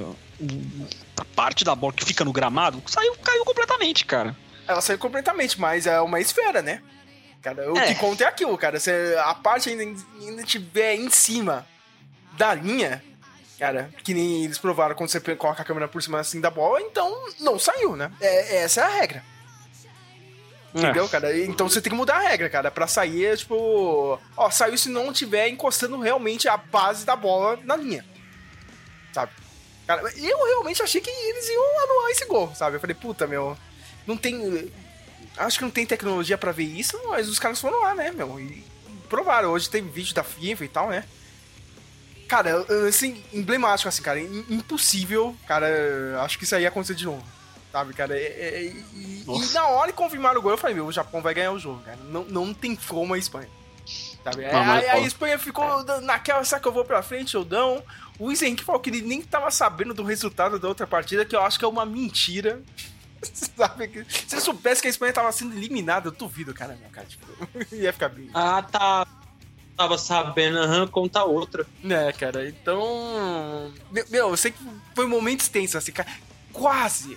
a 1.18 1.24
parte 1.36 1.64
da 1.64 1.74
bola 1.74 1.92
que 1.92 2.04
fica 2.04 2.24
no 2.24 2.32
gramado, 2.32 2.82
saiu, 2.86 3.14
caiu 3.16 3.44
completamente, 3.44 4.04
cara. 4.06 4.34
Ela 4.66 4.80
saiu 4.80 4.98
completamente, 4.98 5.60
mas 5.60 5.86
é 5.86 6.00
uma 6.00 6.18
esfera, 6.20 6.62
né? 6.62 6.80
Cara, 7.42 7.70
o 7.72 7.76
É. 7.76 7.88
que 7.88 7.94
conta 7.96 8.24
é 8.24 8.26
aquilo, 8.28 8.56
cara. 8.56 8.78
Se 8.80 8.90
a 9.18 9.34
parte 9.34 9.68
ainda, 9.68 10.00
ainda 10.20 10.42
tiver 10.44 10.94
em 10.94 11.10
cima 11.10 11.66
da 12.38 12.54
linha, 12.54 13.04
cara, 13.62 13.90
que 14.02 14.12
nem 14.12 14.44
eles 14.44 14.58
provaram 14.58 14.96
quando 14.96 15.08
você 15.08 15.20
coloca 15.36 15.62
a 15.62 15.64
câmera 15.64 15.86
por 15.86 16.02
cima 16.02 16.18
assim 16.18 16.40
da 16.40 16.50
bola, 16.50 16.80
então 16.80 17.16
não 17.38 17.60
saiu, 17.60 17.94
né? 17.94 18.10
É, 18.20 18.56
essa 18.64 18.80
é 18.80 18.84
a 18.84 18.88
regra. 18.88 19.24
Entendeu, 20.74 21.08
cara? 21.08 21.38
Então 21.38 21.68
você 21.68 21.80
tem 21.80 21.90
que 21.90 21.96
mudar 21.96 22.16
a 22.16 22.28
regra, 22.28 22.50
cara. 22.50 22.72
Pra 22.72 22.88
sair, 22.88 23.26
é 23.26 23.36
tipo. 23.36 24.18
Ó, 24.36 24.50
saiu 24.50 24.76
se 24.76 24.88
não 24.88 25.12
tiver 25.12 25.48
encostando 25.48 26.00
realmente 26.00 26.48
a 26.48 26.56
base 26.56 27.06
da 27.06 27.14
bola 27.14 27.56
na 27.62 27.76
linha. 27.76 28.04
Sabe? 29.12 29.30
Cara, 29.86 30.02
eu 30.16 30.44
realmente 30.44 30.82
achei 30.82 31.00
que 31.00 31.10
eles 31.10 31.48
iam 31.48 31.82
anular 31.84 32.10
esse 32.10 32.24
gol, 32.24 32.52
sabe? 32.56 32.76
Eu 32.76 32.80
falei, 32.80 32.96
puta, 32.96 33.28
meu. 33.28 33.56
Não 34.06 34.16
tem. 34.16 34.72
Acho 35.36 35.58
que 35.58 35.64
não 35.64 35.70
tem 35.70 35.86
tecnologia 35.86 36.36
pra 36.36 36.50
ver 36.50 36.64
isso, 36.64 37.00
mas 37.10 37.28
os 37.28 37.38
caras 37.38 37.60
foram 37.60 37.80
lá, 37.80 37.94
né, 37.94 38.10
meu? 38.10 38.40
E 38.40 38.64
provaram. 39.08 39.50
Hoje 39.50 39.70
tem 39.70 39.86
vídeo 39.86 40.14
da 40.14 40.24
FIFA 40.24 40.64
e 40.64 40.68
tal, 40.68 40.88
né? 40.88 41.04
Cara, 42.32 42.64
assim, 42.88 43.22
emblemático, 43.30 43.90
assim, 43.90 44.02
cara. 44.02 44.18
im- 44.18 44.46
Impossível, 44.48 45.36
cara. 45.46 45.66
Acho 46.22 46.38
que 46.38 46.44
isso 46.44 46.54
aí 46.56 46.62
ia 46.62 46.68
acontecer 46.68 46.94
de 46.94 47.04
novo. 47.04 47.22
Sabe, 47.70 47.92
cara? 47.92 48.16
É- 48.18 48.22
é- 48.22 48.62
e, 48.64 49.22
e 49.22 49.24
Nossa. 49.26 49.52
na 49.52 49.66
hora 49.66 49.92
que 49.92 49.98
confirmaram 49.98 50.40
o 50.40 50.42
gol, 50.42 50.52
eu 50.52 50.56
falei, 50.56 50.74
meu, 50.74 50.86
o 50.86 50.92
Japão 50.92 51.20
vai 51.20 51.34
ganhar 51.34 51.52
o 51.52 51.58
jogo, 51.58 51.82
cara. 51.82 51.98
Não, 52.08 52.24
não 52.24 52.54
tem 52.54 52.74
como 52.74 53.12
a 53.12 53.18
Espanha. 53.18 53.50
Sabe? 54.24 54.46
Não, 54.50 54.64
mas, 54.64 54.82
ó. 54.86 54.90
a 54.92 54.98
Espanha 55.00 55.38
ficou 55.38 55.84
naquela, 56.00 56.42
será 56.42 56.58
que 56.58 56.66
eu 56.66 56.72
vou 56.72 56.86
pra 56.86 57.02
frente 57.02 57.36
ou 57.36 57.44
não? 57.44 57.82
O 58.18 58.30
Henrique 58.32 58.64
falou 58.64 58.80
que 58.80 58.88
ele 58.88 59.02
nem 59.02 59.20
tava 59.20 59.50
sabendo 59.50 59.92
do 59.92 60.02
resultado 60.02 60.58
da 60.58 60.68
outra 60.68 60.86
partida, 60.86 61.26
que 61.26 61.36
eu 61.36 61.42
acho 61.42 61.58
que 61.58 61.66
é 61.66 61.68
uma 61.68 61.84
mentira. 61.84 62.62
Sabe? 63.56 63.88
que- 63.88 64.06
Se 64.26 64.34
ele 64.36 64.40
soubesse 64.42 64.80
que 64.80 64.86
a 64.86 64.90
Espanha 64.90 65.12
tava 65.12 65.30
sendo 65.32 65.54
eliminada, 65.54 66.08
eu 66.08 66.12
duvido, 66.12 66.54
cara, 66.54 66.74
meu, 66.80 66.88
cara. 66.90 67.06
Tipo, 67.06 67.26
ia 67.76 67.92
ficar 67.92 68.08
bem. 68.08 68.30
Ah, 68.32 68.62
tá. 68.62 69.06
Tava 69.76 69.96
sabendo, 69.98 70.58
aham, 70.58 70.86
conta 70.86 71.24
outra. 71.24 71.66
Né, 71.82 72.12
cara, 72.12 72.48
então. 72.48 73.72
Meu, 73.90 74.04
meu, 74.10 74.28
eu 74.30 74.36
sei 74.36 74.50
que 74.52 74.58
foi 74.94 75.06
um 75.06 75.08
momento 75.08 75.48
tenso, 75.50 75.76
assim, 75.78 75.92
cara. 75.92 76.08
Quase. 76.52 77.16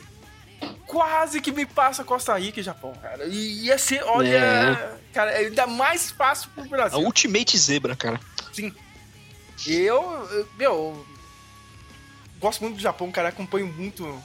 Quase 0.87 1.41
que 1.41 1.51
me 1.51 1.65
passa 1.65 2.03
Costa 2.03 2.37
Rica 2.37 2.59
e 2.59 2.63
Japão, 2.63 2.93
cara. 3.01 3.25
E 3.25 3.65
ia 3.65 3.77
ser, 3.77 4.03
olha. 4.03 4.37
É. 4.37 4.97
Cara, 5.13 5.31
ainda 5.31 5.67
mais 5.67 6.11
fácil 6.11 6.49
pro 6.55 6.63
A 6.63 6.67
Brasil. 6.67 6.99
Ultimate 6.99 7.57
Zebra, 7.57 7.95
cara. 7.95 8.19
Sim. 8.53 8.73
Eu, 9.67 10.01
eu- 10.31 10.47
meu, 10.57 11.05
gosto 12.39 12.61
muito 12.61 12.75
do 12.77 12.81
Japão, 12.81 13.11
cara, 13.11 13.29
acompanho 13.29 13.67
muito 13.67 14.21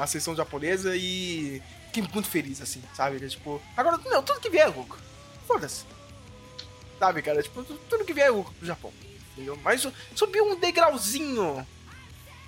a 0.00 0.06
seleção 0.06 0.34
japonesa 0.34 0.96
e 0.96 1.62
fiquei 1.86 2.02
muito 2.12 2.28
feliz, 2.28 2.60
assim, 2.60 2.82
sabe? 2.94 3.26
Tipo, 3.28 3.60
agora, 3.76 3.98
meu, 4.08 4.22
tudo 4.22 4.40
que 4.40 4.50
vier 4.50 4.66
é 4.66 4.70
lucro. 4.70 4.98
Foda-se. 5.46 5.84
Sabe, 6.98 7.22
cara? 7.22 7.42
Tipo, 7.42 7.62
tu- 7.62 7.78
tudo 7.88 8.04
que 8.04 8.12
vier 8.12 8.26
é 8.26 8.30
lucro 8.30 8.52
pro 8.54 8.66
Japão. 8.66 8.92
Entendeu? 9.32 9.58
Mas 9.62 9.80
su- 9.82 9.92
subiu 10.14 10.44
um 10.44 10.58
degrauzinho 10.58 11.66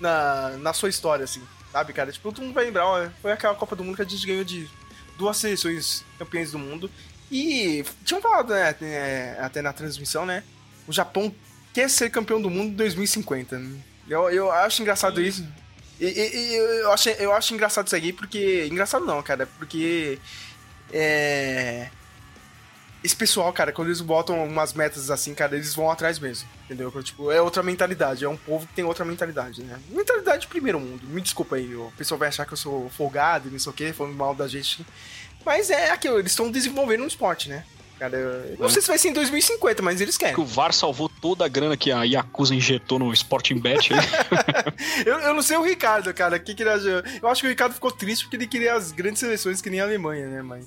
na, 0.00 0.50
na 0.58 0.72
sua 0.72 0.88
história, 0.88 1.24
assim, 1.24 1.42
sabe, 1.70 1.92
cara? 1.92 2.10
Tipo, 2.10 2.32
todo 2.32 2.42
mundo 2.44 2.54
vai 2.54 2.64
lembrar, 2.64 2.86
ó, 2.86 3.08
foi 3.22 3.30
aquela 3.32 3.54
Copa 3.54 3.76
do 3.76 3.84
Mundo 3.84 3.96
que 3.96 4.02
a 4.02 4.04
gente 4.04 4.26
ganhou 4.26 4.42
de 4.44 4.68
duas 5.16 5.36
seleções 5.36 6.04
campeãs 6.18 6.50
do 6.52 6.58
mundo. 6.58 6.90
E 7.30 7.84
tinham 8.04 8.20
falado, 8.20 8.50
né, 8.52 9.36
até 9.40 9.62
na 9.62 9.72
transmissão, 9.72 10.26
né? 10.26 10.42
O 10.88 10.92
Japão 10.92 11.32
quer 11.72 11.88
ser 11.88 12.10
campeão 12.10 12.42
do 12.42 12.50
mundo 12.50 12.72
em 12.72 12.74
2050. 12.74 13.56
né? 13.56 13.78
Eu, 14.08 14.28
eu 14.30 14.50
acho 14.50 14.82
engraçado 14.82 15.20
isso. 15.22 15.46
E, 16.00 16.06
e- 16.06 16.36
e 16.36 16.54
eu, 16.56 16.90
acho, 16.92 17.08
eu 17.10 17.32
acho 17.32 17.54
engraçado 17.54 17.86
isso 17.86 17.94
aqui 17.94 18.12
porque. 18.12 18.66
Engraçado 18.68 19.04
não, 19.06 19.22
cara, 19.22 19.46
porque. 19.58 20.18
É. 20.92 21.88
Esse 23.02 23.16
pessoal, 23.16 23.50
cara, 23.52 23.72
quando 23.72 23.88
eles 23.88 24.00
botam 24.02 24.44
umas 24.44 24.74
metas 24.74 25.10
assim, 25.10 25.34
cara, 25.34 25.54
eles 25.56 25.74
vão 25.74 25.90
atrás 25.90 26.18
mesmo. 26.18 26.46
Entendeu? 26.66 26.90
Tipo, 27.02 27.30
é 27.32 27.40
outra 27.40 27.62
mentalidade. 27.62 28.24
É 28.24 28.28
um 28.28 28.36
povo 28.36 28.66
que 28.66 28.74
tem 28.74 28.84
outra 28.84 29.04
mentalidade, 29.06 29.62
né? 29.62 29.78
Mentalidade 29.88 30.42
de 30.42 30.46
primeiro 30.48 30.78
mundo. 30.78 31.06
Me 31.08 31.20
desculpa 31.22 31.56
aí, 31.56 31.74
o 31.74 31.90
pessoal 31.96 32.18
vai 32.18 32.28
achar 32.28 32.44
que 32.44 32.52
eu 32.52 32.56
sou 32.58 32.90
folgado 32.90 33.48
e 33.48 33.50
não 33.50 33.58
sei 33.58 33.70
o 33.70 33.74
quê, 33.74 33.92
falando 33.92 34.14
mal 34.16 34.34
da 34.34 34.46
gente. 34.46 34.84
Mas 35.46 35.70
é 35.70 35.90
aquilo, 35.90 36.18
eles 36.18 36.32
estão 36.32 36.50
desenvolvendo 36.50 37.02
um 37.02 37.06
esporte, 37.06 37.48
né? 37.48 37.64
Cara, 37.98 38.16
eu 38.16 38.56
não 38.58 38.66
É. 38.66 38.70
sei 38.70 38.80
se 38.80 38.88
vai 38.88 38.96
ser 38.98 39.08
em 39.08 39.12
2050, 39.12 39.82
mas 39.82 40.00
eles 40.00 40.16
querem. 40.16 40.34
Que 40.34 40.40
o 40.40 40.44
VAR 40.46 40.72
salvou 40.72 41.06
toda 41.08 41.44
a 41.44 41.48
grana 41.48 41.76
que 41.76 41.92
a 41.92 42.02
Yakuza 42.02 42.54
injetou 42.54 42.98
no 42.98 43.12
Sporting 43.12 43.58
Bet. 43.58 43.90
Eu, 45.04 45.18
eu 45.20 45.34
não 45.34 45.42
sei 45.42 45.56
o 45.56 45.62
Ricardo, 45.62 46.12
cara. 46.14 46.36
O 46.36 46.40
que 46.40 46.54
que 46.54 46.62
ele 46.62 46.70
achou? 46.70 47.02
Eu 47.22 47.28
acho 47.28 47.40
que 47.42 47.46
o 47.46 47.50
Ricardo 47.50 47.74
ficou 47.74 47.90
triste 47.90 48.24
porque 48.24 48.36
ele 48.36 48.46
queria 48.46 48.74
as 48.74 48.92
grandes 48.92 49.20
seleções 49.20 49.60
que 49.60 49.68
nem 49.70 49.80
a 49.80 49.84
Alemanha, 49.84 50.26
né, 50.28 50.42
mas. 50.42 50.66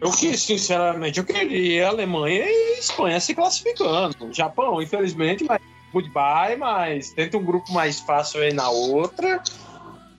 Eu 0.00 0.12
que, 0.12 0.36
sinceramente, 0.36 1.18
eu 1.18 1.24
queria 1.24 1.88
Alemanha 1.88 2.44
e 2.46 2.78
Espanha 2.78 3.18
se 3.18 3.34
classificando. 3.34 4.32
Japão, 4.32 4.80
infelizmente, 4.80 5.44
mas 5.44 5.60
goodbye, 5.92 6.56
mas 6.56 7.10
tenta 7.10 7.36
um 7.36 7.44
grupo 7.44 7.72
mais 7.72 7.98
fácil 8.00 8.40
aí 8.40 8.52
na 8.52 8.68
outra. 8.70 9.42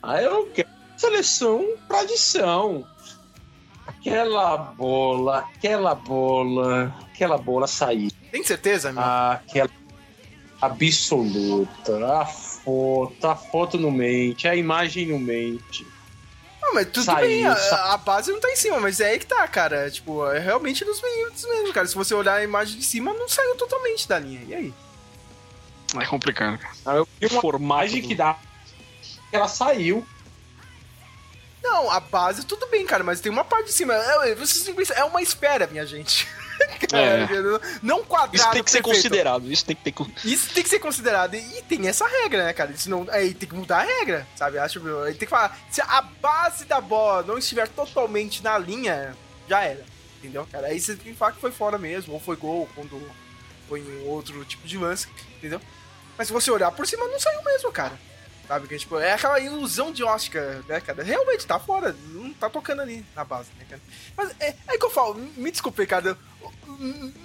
Aí 0.04 0.26
eu 0.26 0.48
quero 0.48 0.70
seleção 0.98 1.66
tradição. 1.88 2.86
Aquela 3.88 4.58
bola, 4.58 5.40
aquela 5.40 5.96
bola, 5.96 6.94
aquela 7.12 7.38
bola 7.38 7.68
sair. 7.68 8.12
Tem 8.32 8.44
certeza, 8.44 8.92
meu? 8.92 9.02
Aquela. 9.02 9.70
absoluta. 10.62 12.06
A 12.06 12.26
foto, 12.26 13.28
a 13.28 13.36
foto 13.36 13.78
não 13.78 13.92
mente, 13.92 14.48
a 14.48 14.56
imagem 14.56 15.08
não 15.08 15.20
mente. 15.20 15.88
Não, 16.70 16.76
mas 16.76 16.88
tudo 16.92 17.06
Saiu, 17.06 17.28
bem, 17.28 17.48
a, 17.48 17.94
a 17.94 17.98
base 17.98 18.32
não 18.32 18.40
tá 18.40 18.50
em 18.52 18.56
cima, 18.56 18.80
mas 18.80 19.00
é 19.00 19.10
aí 19.10 19.20
que 19.20 19.26
tá, 19.26 19.48
cara. 19.48 19.90
Tipo, 19.90 20.26
é 20.28 20.38
realmente 20.38 20.86
nos 20.86 21.02
minutos 21.02 21.44
mesmo, 21.46 21.74
cara. 21.74 21.88
Se 21.88 21.96
você 21.96 22.14
olhar 22.14 22.36
a 22.36 22.44
imagem 22.44 22.78
de 22.78 22.86
cima, 22.86 23.12
não 23.14 23.28
saiu 23.28 23.56
totalmente 23.56 24.08
da 24.08 24.20
linha. 24.20 24.42
E 24.48 24.54
aí? 24.54 24.74
É 26.00 26.06
complicado, 26.06 26.60
cara. 26.60 26.74
Ah, 26.86 26.94
Eu 26.96 27.08
vi 27.20 27.36
uma 27.36 27.88
que 27.88 28.14
dá. 28.14 28.38
Ela 29.32 29.48
saiu. 29.48 30.06
Não, 31.64 31.90
a 31.90 32.00
base 32.00 32.46
tudo 32.46 32.68
bem, 32.68 32.86
cara, 32.86 33.04
mas 33.04 33.20
tem 33.20 33.32
uma 33.32 33.44
parte 33.44 33.68
de 33.68 33.74
cima. 33.74 33.94
É, 33.96 34.36
vocês 34.36 34.64
têm 34.64 34.74
que 34.74 34.80
pensar, 34.80 34.94
é 34.96 35.04
uma 35.04 35.22
espera, 35.22 35.66
minha 35.68 35.86
gente. 35.86 36.28
É. 36.92 37.28
Não 37.82 38.04
quadrado. 38.04 38.36
Isso 38.36 38.52
tem 38.52 38.64
que 38.64 38.72
ser 38.72 38.82
perfeito. 38.82 38.96
considerado. 38.98 39.52
Isso 39.52 39.66
tem 39.66 39.76
que 39.76 39.92
ter. 39.92 39.94
Isso 40.26 40.54
tem 40.54 40.64
que 40.64 40.70
ser 40.70 40.80
considerado. 40.80 41.36
E 41.36 41.62
tem 41.68 41.88
essa 41.88 42.08
regra, 42.08 42.46
né, 42.46 42.54
cara? 42.54 42.76
Senão, 42.76 43.06
aí 43.12 43.34
tem 43.34 43.48
que 43.48 43.56
mudar 43.56 43.80
a 43.80 43.84
regra, 43.84 44.28
sabe? 44.36 44.58
Acho 44.58 44.80
tem 45.06 45.14
que 45.16 45.28
falar. 45.28 45.58
Se 45.70 45.82
a 45.82 46.02
base 46.02 46.66
da 46.66 46.82
bola 46.82 47.24
não 47.24 47.38
estiver 47.38 47.68
totalmente 47.68 48.44
na 48.44 48.58
linha, 48.58 49.16
já 49.48 49.64
era. 49.64 49.86
Entendeu, 50.18 50.48
cara? 50.52 50.68
Aí 50.68 50.80
você 50.80 50.96
tem 50.96 51.14
que 51.14 51.18
falar 51.18 51.32
que 51.32 51.42
foi 51.42 51.52
fora 51.52 51.78
mesmo, 51.78 52.14
ou 52.14 52.20
foi 52.20 52.36
gol, 52.36 52.68
quando 52.76 53.02
foi 53.68 53.80
em 53.80 54.08
outro 54.08 54.44
tipo 54.44 54.68
de 54.68 54.78
lance, 54.78 55.08
entendeu? 55.38 55.62
Mas 56.18 56.28
se 56.28 56.34
você 56.34 56.52
olhar 56.52 56.72
por 56.72 56.86
cima, 56.86 57.08
não 57.08 57.20
saiu 57.20 57.42
mesmo, 57.44 57.72
cara. 57.72 57.98
Sabe? 58.46 58.68
Que, 58.68 58.78
tipo, 58.78 59.00
é 59.00 59.14
aquela 59.14 59.40
ilusão 59.40 59.92
de 59.92 60.04
ótica, 60.04 60.64
né, 60.68 60.82
cara? 60.82 61.04
Realmente 61.04 61.46
tá 61.46 61.60
fora, 61.60 61.96
não 62.08 62.34
tá 62.34 62.50
tocando 62.50 62.82
ali 62.82 63.06
na 63.16 63.24
base, 63.24 63.50
né, 63.58 63.66
cara? 63.70 63.82
Mas 64.18 64.36
é, 64.40 64.56
é 64.68 64.78
que 64.78 64.84
eu 64.84 64.90
falo, 64.90 65.14
me 65.38 65.52
desculpe, 65.52 65.86
cara. 65.86 66.18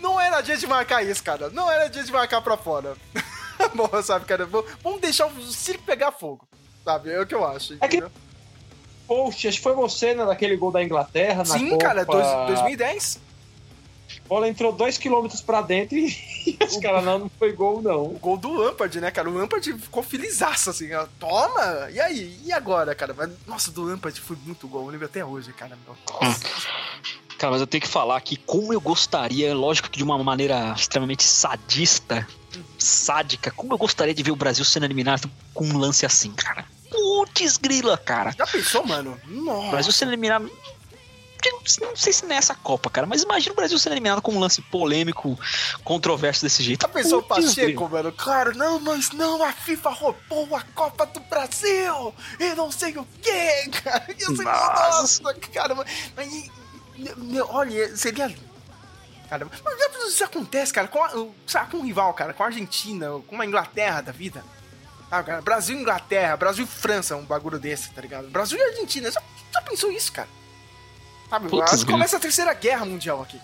Não 0.01 0.21
era 0.21 0.41
dia 0.41 0.57
de 0.57 0.67
marcar 0.67 1.03
isso, 1.05 1.23
cara. 1.23 1.49
Não 1.51 1.71
era 1.71 1.89
dia 1.89 2.03
de 2.03 2.11
marcar 2.13 2.41
pra 2.43 2.57
fora. 2.57 2.97
Bom, 3.75 3.89
sabe, 4.03 4.25
cara? 4.27 4.47
Vamos 4.83 5.01
deixar 5.01 5.27
o 5.27 5.43
circo 5.53 5.83
pegar 5.85 6.13
fogo. 6.13 6.47
Sabe? 6.85 7.11
É 7.13 7.21
o 7.21 7.27
que 7.27 7.35
eu 7.35 7.47
acho. 7.47 7.77
É 7.81 7.89
que-? 7.89 8.03
Poxa, 9.07 9.49
acho 9.49 9.59
que 9.59 9.63
foi 9.63 9.75
você, 9.75 10.15
né, 10.15 10.25
daquele 10.25 10.57
gol 10.57 10.73
da 10.73 10.83
Inglaterra 10.83 11.39
na 11.39 11.59
Sim, 11.59 11.71
Copa. 11.71 11.85
cara, 11.85 12.05
dois- 12.05 12.47
2010. 12.49 13.21
A 14.25 14.29
bola 14.29 14.49
entrou 14.49 14.73
dois 14.73 14.97
quilômetros 14.97 15.43
pra 15.43 15.61
dentro 15.61 15.97
e 15.99 16.07
os 16.67 16.77
caras, 16.79 17.05
não, 17.05 17.19
não 17.21 17.31
foi 17.39 17.53
gol, 17.53 17.83
não. 17.83 18.03
O 18.05 18.19
gol 18.19 18.37
do 18.39 18.51
Lampard, 18.53 18.99
né, 19.01 19.11
cara? 19.11 19.29
O 19.29 19.35
Lampard 19.35 19.73
ficou 19.79 20.03
felizaço, 20.03 20.71
assim. 20.71 20.93
ó. 20.95 21.07
Toma! 21.21 21.91
E 21.91 22.01
aí? 22.01 22.41
E 22.45 22.53
agora, 22.53 22.95
cara? 22.95 23.15
Nossa, 23.47 23.71
do 23.71 23.83
Lampard 23.83 24.19
foi 24.21 24.37
muito 24.45 24.67
gol. 24.67 24.85
Eu 24.87 24.91
lembro 24.91 25.07
até 25.07 25.23
hoje, 25.25 25.53
cara. 25.53 25.77
Nossa. 25.87 26.41
Cara, 27.39 27.53
mas 27.53 27.61
eu 27.61 27.67
tenho 27.67 27.83
que 27.83 27.89
falar 27.89 28.21
que 28.21 28.37
como 28.37 28.73
eu 28.73 28.81
gostaria, 28.81 29.55
lógico 29.55 29.91
que 29.91 29.99
de 29.99 30.05
uma 30.05 30.23
maneira 30.23 30.75
extremamente 30.77 31.25
sadista, 31.25 32.27
sádica, 32.79 33.51
como 33.51 33.75
eu 33.75 33.79
gostaria 33.79 34.15
de 34.15 34.23
ver 34.23 34.31
o 34.31 34.37
Brasil 34.37 34.65
sendo 34.65 34.85
eliminado 34.85 35.31
com 35.53 35.65
um 35.65 35.79
lance 35.79 36.07
assim, 36.07 36.31
cara. 36.33 36.65
Putz 36.91 37.57
grila, 37.57 37.99
cara. 37.99 38.33
Já 38.37 38.47
pensou, 38.47 38.87
mano? 38.87 39.19
O 39.27 39.31
Nossa. 39.31 39.71
Brasil 39.71 39.93
sendo 39.93 40.11
eliminado. 40.11 40.51
Não 41.81 41.95
sei 41.95 42.11
se 42.11 42.25
nessa 42.25 42.55
Copa, 42.55 42.89
cara, 42.89 43.07
mas 43.07 43.23
imagina 43.23 43.53
o 43.53 43.57
Brasil 43.57 43.79
sendo 43.79 43.93
eliminado 43.93 44.23
com 44.23 44.33
um 44.33 44.39
lance 44.39 44.63
polêmico, 44.63 45.39
controverso 45.83 46.43
desse 46.43 46.63
jeito. 46.63 46.81
Já 46.81 46.89
pensou 46.89 47.19
o 47.19 47.23
Pacheco, 47.23 47.87
mano? 47.87 48.11
Cara, 48.13 48.55
não, 48.55 48.81
mas 48.81 49.11
não, 49.11 49.43
a 49.43 49.53
FIFA 49.53 49.91
roubou 49.91 50.57
a 50.57 50.63
Copa 50.75 51.05
do 51.05 51.21
Brasil 51.21 52.15
e 52.41 52.55
não 52.55 52.73
sei 52.73 52.97
o 52.97 53.07
quê, 53.21 53.71
cara. 53.83 54.07
Nossa. 54.27 54.43
nossa, 54.43 55.35
cara, 55.53 55.75
mas 56.17 56.51
meu, 57.17 57.47
olha, 57.51 57.97
seria 57.97 58.27
lindo. 58.27 58.55
Cara, 59.29 59.47
mas 59.65 60.13
isso 60.13 60.23
acontece, 60.25 60.73
cara, 60.73 60.87
com, 60.87 61.03
a- 61.03 61.27
sabe, 61.47 61.71
com 61.71 61.79
um 61.79 61.85
rival, 61.85 62.13
cara, 62.15 62.33
com 62.35 62.43
a 62.43 62.47
Argentina, 62.47 63.09
com 63.27 63.41
a 63.41 63.47
Inglaterra 63.47 64.01
da 64.03 64.13
vida. 64.13 64.45
Sabe, 65.11 65.27
cara? 65.27 65.43
Brasil 65.43 65.77
e 65.77 65.81
Inglaterra, 65.81 66.37
Brasil 66.37 66.65
e 66.65 66.69
França, 66.69 67.17
um 67.17 67.25
bagulho 67.25 67.59
desse, 67.59 67.91
tá 67.91 68.01
ligado? 68.01 68.29
Brasil 68.29 68.59
e 68.59 68.63
Argentina, 68.63 69.11
já, 69.11 69.23
já 69.53 69.63
pensou 69.63 69.91
isso, 69.91 70.13
cara? 70.13 70.29
Sabe, 71.31 71.49
Putz, 71.49 71.85
começa 71.85 72.17
a 72.17 72.21
terceira 72.21 72.53
guerra 72.55 72.85
mundial 72.85 73.23
aqui. 73.23 73.41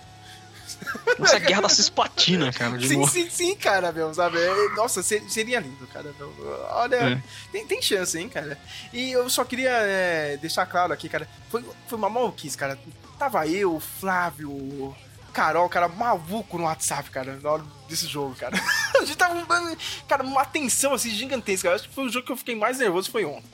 Essa 1.22 1.38
guerra 1.38 1.62
da 1.62 1.68
cisplatina, 1.68 2.52
cara, 2.54 2.78
de 2.78 2.88
Sim, 2.88 2.96
novo. 2.98 3.10
sim, 3.12 3.28
sim, 3.28 3.54
cara, 3.56 3.90
meu, 3.92 4.12
sabe? 4.14 4.38
É, 4.38 4.68
Nossa, 4.76 5.02
se- 5.02 5.28
seria 5.28 5.60
lindo, 5.60 5.86
cara. 5.88 6.14
meu. 6.18 6.32
Olha, 6.70 6.96
É. 6.96 7.22
tem, 7.52 7.66
tem 7.66 7.82
chance, 7.82 8.18
hein, 8.18 8.28
cara. 8.28 8.58
E 8.92 9.10
eu 9.10 9.28
só 9.28 9.44
queria 9.44 9.70
é, 9.70 10.36
deixar 10.38 10.64
claro 10.66 10.92
aqui, 10.92 11.08
cara, 11.08 11.28
foi, 11.50 11.64
foi 11.88 11.98
uma 11.98 12.08
maluquice, 12.08 12.56
cara. 12.56 12.78
Tava 13.20 13.46
eu, 13.46 13.78
Flávio, 13.78 14.96
Carol, 15.30 15.68
cara, 15.68 15.88
maluco 15.88 16.56
no 16.56 16.64
WhatsApp, 16.64 17.10
cara, 17.10 17.38
na 17.42 17.50
hora 17.50 17.62
desse 17.86 18.06
jogo, 18.06 18.34
cara. 18.34 18.56
A 18.98 19.04
gente 19.04 19.14
tava, 19.14 19.44
dando, 19.44 19.76
cara, 20.08 20.22
uma 20.22 20.42
tensão, 20.46 20.94
assim, 20.94 21.10
gigantesca. 21.10 21.68
Eu 21.68 21.74
acho 21.74 21.86
que 21.90 21.94
foi 21.94 22.04
o 22.04 22.08
jogo 22.08 22.24
que 22.24 22.32
eu 22.32 22.36
fiquei 22.38 22.56
mais 22.56 22.78
nervoso, 22.78 23.10
foi 23.10 23.26
ontem. 23.26 23.44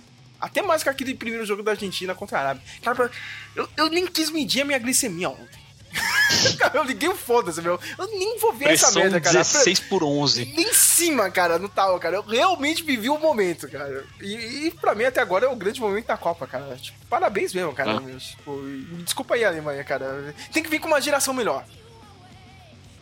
Até 0.41 0.63
mais 0.63 0.85
que 0.85 0.89
aquele 0.89 1.17
primeiro 1.17 1.45
jogo 1.45 1.65
da 1.65 1.73
Argentina 1.73 2.15
contra 2.15 2.39
a 2.39 2.41
Arábia. 2.43 2.63
Cara, 2.81 3.11
eu, 3.57 3.69
eu 3.77 3.91
nem 3.91 4.07
quis 4.07 4.31
medir 4.31 4.63
a 4.63 4.65
minha 4.65 4.79
glicemia 4.79 5.31
ontem. 5.31 5.56
cara, 6.59 6.79
eu 6.79 6.85
liguei 6.85 7.09
o 7.09 7.17
foda-se, 7.17 7.61
meu. 7.61 7.79
Eu 7.99 8.07
nem 8.09 8.39
vou 8.39 8.53
ver 8.53 8.71
essa 8.71 8.87
Pressão 8.87 9.03
merda, 9.03 9.21
cara. 9.21 9.39
16 9.39 9.81
por 9.81 10.03
11. 10.03 10.45
Nem 10.57 10.69
em 10.69 10.73
cima, 10.73 11.31
cara, 11.31 11.59
não 11.59 11.69
tava, 11.69 11.99
cara. 11.99 12.17
Eu 12.17 12.23
realmente 12.23 12.83
vivi 12.83 13.09
o 13.09 13.19
momento, 13.19 13.69
cara. 13.69 14.05
E, 14.21 14.67
e 14.67 14.71
pra 14.71 14.95
mim, 14.95 15.05
até 15.05 15.21
agora, 15.21 15.47
é 15.47 15.49
o 15.49 15.57
grande 15.57 15.81
momento 15.81 16.07
da 16.07 16.17
Copa, 16.17 16.47
cara. 16.47 16.77
Tipo, 16.77 16.99
parabéns 17.07 17.55
mesmo, 17.55 17.73
cara. 17.73 17.97
Ah. 17.97 18.19
Tipo, 18.19 18.61
desculpa 19.05 19.35
aí, 19.35 19.45
Alemanha, 19.45 19.83
cara. 19.85 20.35
Tem 20.53 20.63
que 20.63 20.71
vir 20.71 20.81
com 20.81 20.89
uma 20.89 21.01
geração 21.01 21.35
melhor. 21.35 21.65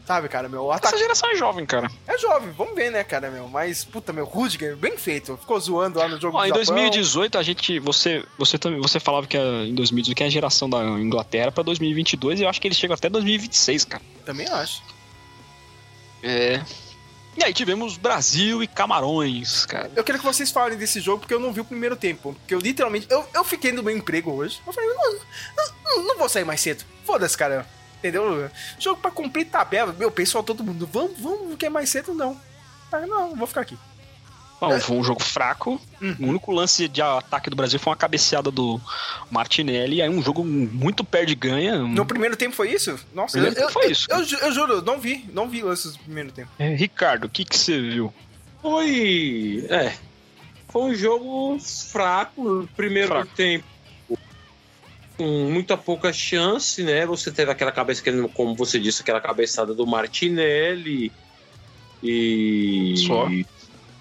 Sabe, 0.06 0.28
cara, 0.28 0.50
meu? 0.50 0.64
O 0.64 0.70
Essa 0.70 0.80
ataque 0.88 0.98
geração 0.98 1.30
é 1.30 1.34
jovem, 1.34 1.64
cara. 1.64 1.90
é 2.06 2.18
jovem, 2.18 2.50
vamos 2.52 2.74
ver, 2.74 2.90
né, 2.90 3.02
cara, 3.02 3.30
meu? 3.30 3.48
Mas, 3.48 3.84
puta, 3.86 4.12
meu, 4.12 4.26
Rudiger, 4.26 4.76
bem 4.76 4.98
feito. 4.98 5.34
Ficou 5.38 5.58
zoando 5.58 5.98
lá 5.98 6.06
no 6.06 6.20
jogo 6.20 6.36
Ó, 6.36 6.40
do 6.40 6.44
em 6.44 6.48
Japão. 6.48 6.64
2018 6.74 7.38
a 7.38 7.42
gente, 7.42 7.78
você, 7.78 8.22
você 8.38 8.58
também, 8.58 8.78
você 8.80 9.00
falava 9.00 9.26
que 9.26 9.36
a- 9.36 9.64
em 9.66 9.74
2018 9.74 10.14
que 10.16 10.22
é 10.22 10.26
a 10.26 10.30
geração 10.30 10.68
da 10.68 10.78
Inglaterra 10.82 11.50
pra 11.50 11.62
2022 11.62 12.38
e 12.38 12.42
eu 12.42 12.48
acho 12.50 12.60
que 12.60 12.68
eles 12.68 12.76
chegam 12.76 12.94
até 12.94 13.08
2026, 13.08 13.84
cara. 13.86 14.02
Também 14.26 14.46
acho. 14.46 14.82
É. 16.22 16.60
E 17.36 17.42
aí 17.42 17.52
tivemos 17.52 17.96
Brasil 17.96 18.62
e 18.62 18.66
Camarões, 18.66 19.66
cara. 19.66 19.90
Eu 19.96 20.04
quero 20.04 20.18
que 20.18 20.24
vocês 20.24 20.50
falem 20.50 20.78
desse 20.78 21.00
jogo 21.00 21.20
porque 21.20 21.34
eu 21.34 21.40
não 21.40 21.52
vi 21.52 21.60
o 21.60 21.64
primeiro 21.64 21.96
tempo. 21.96 22.32
Porque 22.40 22.54
eu 22.54 22.60
literalmente. 22.60 23.06
Eu, 23.10 23.26
eu 23.34 23.42
fiquei 23.42 23.72
no 23.72 23.82
meu 23.82 23.96
emprego 23.96 24.30
hoje. 24.32 24.60
Eu 24.66 24.72
falei, 24.72 24.88
não, 24.90 25.12
não, 25.84 26.04
não 26.04 26.18
vou 26.18 26.28
sair 26.28 26.44
mais 26.44 26.60
cedo. 26.60 26.84
Foda-se, 27.04 27.36
cara. 27.36 27.66
Entendeu? 28.04 28.50
Jogo 28.78 29.00
pra 29.00 29.10
cumprir 29.10 29.46
tabela. 29.46 29.94
Meu 29.98 30.10
pessoal, 30.10 30.44
todo 30.44 30.62
mundo. 30.62 30.86
Vamos, 30.92 31.18
vamos, 31.18 31.48
não 31.48 31.56
quer 31.56 31.70
mais 31.70 31.88
cedo, 31.88 32.12
não. 32.12 32.38
Ah, 32.92 33.06
não, 33.06 33.34
vou 33.34 33.46
ficar 33.46 33.62
aqui. 33.62 33.78
Bom, 34.60 34.78
foi 34.78 34.96
um 34.96 35.02
jogo 35.02 35.22
fraco. 35.22 35.80
Uhum. 36.02 36.16
O 36.20 36.26
único 36.26 36.52
lance 36.52 36.86
de 36.86 37.00
ataque 37.00 37.48
do 37.48 37.56
Brasil 37.56 37.78
foi 37.80 37.90
uma 37.90 37.96
cabeceada 37.96 38.50
do 38.50 38.78
Martinelli. 39.30 40.02
Aí 40.02 40.08
um 40.08 40.22
jogo 40.22 40.44
muito 40.44 41.02
perde-ganha. 41.02 41.78
No 41.78 42.04
primeiro 42.04 42.36
tempo 42.36 42.54
foi 42.54 42.72
isso? 42.72 42.94
Nossa, 43.14 43.32
Primeiro 43.32 43.56
tempo 43.56 43.72
foi 43.72 43.90
isso, 43.90 44.06
Eu, 44.10 44.18
eu 44.18 44.52
juro, 44.52 44.82
não 44.82 45.00
vi. 45.00 45.24
Não 45.32 45.48
vi 45.48 45.62
lances 45.62 45.92
do 45.92 45.98
primeiro 46.00 46.30
tempo. 46.30 46.50
É, 46.58 46.74
Ricardo, 46.74 47.24
o 47.24 47.30
que 47.30 47.42
que 47.42 47.56
você 47.56 47.80
viu? 47.80 48.12
Foi. 48.60 49.66
É. 49.70 49.94
Foi 50.68 50.82
um 50.82 50.94
jogo 50.94 51.58
fraco 51.58 52.42
no 52.42 52.66
primeiro 52.68 53.08
Fraco. 53.08 53.30
tempo. 53.34 53.64
Com 55.16 55.50
muita 55.50 55.76
pouca 55.76 56.12
chance, 56.12 56.82
né? 56.82 57.06
Você 57.06 57.30
teve 57.30 57.50
aquela 57.50 57.70
cabeça, 57.70 58.02
que, 58.02 58.28
como 58.28 58.54
você 58.54 58.78
disse, 58.78 59.02
aquela 59.02 59.20
cabeçada 59.20 59.72
do 59.72 59.86
Martinelli. 59.86 61.12
E. 62.02 62.94
Só. 63.06 63.28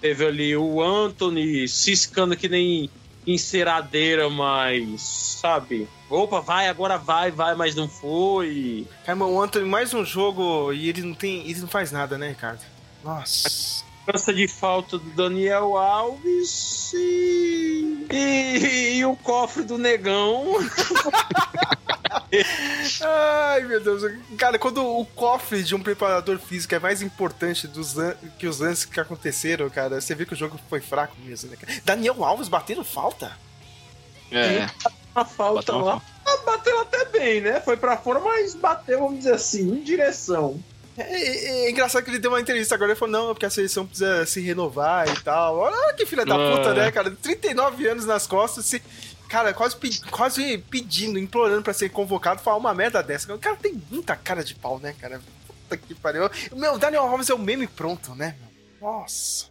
Teve 0.00 0.26
ali 0.26 0.56
o 0.56 0.82
Anthony 0.82 1.66
ciscando 1.68 2.36
que 2.36 2.48
nem 2.48 2.90
enceradeira, 3.26 4.28
mas. 4.28 5.00
Sabe? 5.00 5.88
Opa, 6.10 6.40
vai, 6.40 6.68
agora 6.68 6.98
vai, 6.98 7.30
vai, 7.30 7.54
mas 7.54 7.74
não 7.74 7.88
foi. 7.88 8.86
Cara, 9.04 9.18
o 9.18 9.40
Anthony, 9.40 9.66
mais 9.66 9.94
um 9.94 10.04
jogo 10.04 10.72
e 10.72 10.88
ele 10.88 11.02
não 11.02 11.14
tem. 11.14 11.48
Ele 11.48 11.60
não 11.60 11.68
faz 11.68 11.92
nada, 11.92 12.18
né, 12.18 12.28
Ricardo? 12.28 12.60
Nossa. 13.02 13.83
Cobrança 14.04 14.34
de 14.34 14.46
falta 14.46 14.98
do 14.98 15.10
Daniel 15.10 15.78
Alves 15.78 16.92
e, 16.92 18.06
e, 18.12 18.98
e 18.98 19.04
o 19.06 19.16
cofre 19.16 19.64
do 19.64 19.78
negão. 19.78 20.56
Ai, 23.02 23.62
meu 23.62 23.82
Deus. 23.82 24.02
Cara, 24.36 24.58
quando 24.58 24.84
o 24.84 25.06
cofre 25.06 25.62
de 25.62 25.74
um 25.74 25.82
preparador 25.82 26.38
físico 26.38 26.74
é 26.74 26.78
mais 26.78 27.00
importante 27.00 27.66
dos 27.66 27.94
que 28.38 28.46
os 28.46 28.60
lances 28.60 28.84
que 28.84 29.00
aconteceram, 29.00 29.70
cara, 29.70 30.00
você 30.00 30.14
vê 30.14 30.26
que 30.26 30.34
o 30.34 30.36
jogo 30.36 30.60
foi 30.68 30.80
fraco 30.80 31.16
mesmo, 31.24 31.50
né? 31.50 31.56
Daniel 31.82 32.22
Alves 32.22 32.48
batendo 32.48 32.84
falta? 32.84 33.32
É. 34.30 34.66
A 35.14 35.24
falta 35.24 35.60
Bateu 35.60 35.76
uma 35.76 35.94
lá. 35.94 36.02
Ah, 36.26 36.36
Bateu 36.44 36.80
até 36.80 37.04
bem, 37.06 37.40
né? 37.40 37.60
Foi 37.60 37.76
pra 37.76 37.96
fora, 37.96 38.20
mas 38.20 38.54
bateu, 38.54 38.98
vamos 38.98 39.18
dizer 39.18 39.34
assim, 39.34 39.62
em 39.62 39.82
direção. 39.82 40.60
É, 40.96 41.02
é- 41.02 41.66
é 41.66 41.70
engraçado 41.70 42.04
que 42.04 42.10
ele 42.10 42.18
deu 42.18 42.30
uma 42.30 42.40
entrevista 42.40 42.74
agora 42.74 42.92
e 42.92 42.96
falou: 42.96 43.12
não, 43.12 43.30
é 43.30 43.34
porque 43.34 43.46
a 43.46 43.50
seleção 43.50 43.86
precisa 43.86 44.24
se 44.26 44.40
renovar 44.40 45.08
e 45.08 45.20
tal. 45.22 45.56
Olha 45.58 45.92
que 45.94 46.06
filha 46.06 46.24
da 46.24 46.36
É. 46.36 46.56
puta, 46.56 46.74
né, 46.74 46.90
cara? 46.92 47.10
39 47.10 47.86
anos 47.88 48.04
nas 48.06 48.26
costas, 48.26 48.64
se. 48.64 48.82
Cara, 49.28 49.52
quase, 49.52 49.76
quase 50.10 50.58
pedindo, 50.58 51.18
implorando 51.18 51.62
pra 51.62 51.72
ser 51.72 51.88
convocado, 51.88 52.40
falar 52.42 52.56
uma 52.58 52.74
merda 52.74 53.02
dessa. 53.02 53.34
O 53.34 53.38
cara 53.38 53.56
tem 53.56 53.80
muita 53.90 54.14
cara 54.14 54.44
de 54.44 54.54
pau, 54.54 54.78
né, 54.78 54.94
cara? 55.00 55.20
Puta 55.46 55.76
que 55.76 55.94
pariu. 55.94 56.30
Meu, 56.54 56.78
Daniel 56.78 57.04
Alves 57.04 57.28
é 57.30 57.34
o 57.34 57.38
meme 57.38 57.66
pronto, 57.66 58.14
né? 58.14 58.36
Nossa. 58.80 59.46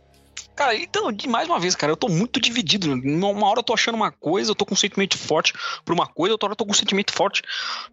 Cara, 0.55 0.75
então, 0.75 1.11
de 1.11 1.27
mais 1.27 1.47
uma 1.47 1.59
vez, 1.59 1.75
cara, 1.75 1.91
eu 1.91 1.97
tô 1.97 2.07
muito 2.07 2.39
dividido. 2.39 2.91
Uma 2.91 3.47
hora 3.47 3.59
eu 3.59 3.63
tô 3.63 3.73
achando 3.73 3.95
uma 3.95 4.11
coisa, 4.11 4.51
eu 4.51 4.55
tô 4.55 4.65
com 4.65 4.73
um 4.73 4.77
sentimento 4.77 5.17
forte 5.17 5.53
pra 5.83 5.93
uma 5.93 6.05
coisa, 6.05 6.33
outra 6.33 6.47
hora 6.47 6.51
eu 6.53 6.57
tô 6.57 6.65
com 6.65 6.71
um 6.71 6.75
sentimento 6.75 7.11
forte 7.11 7.41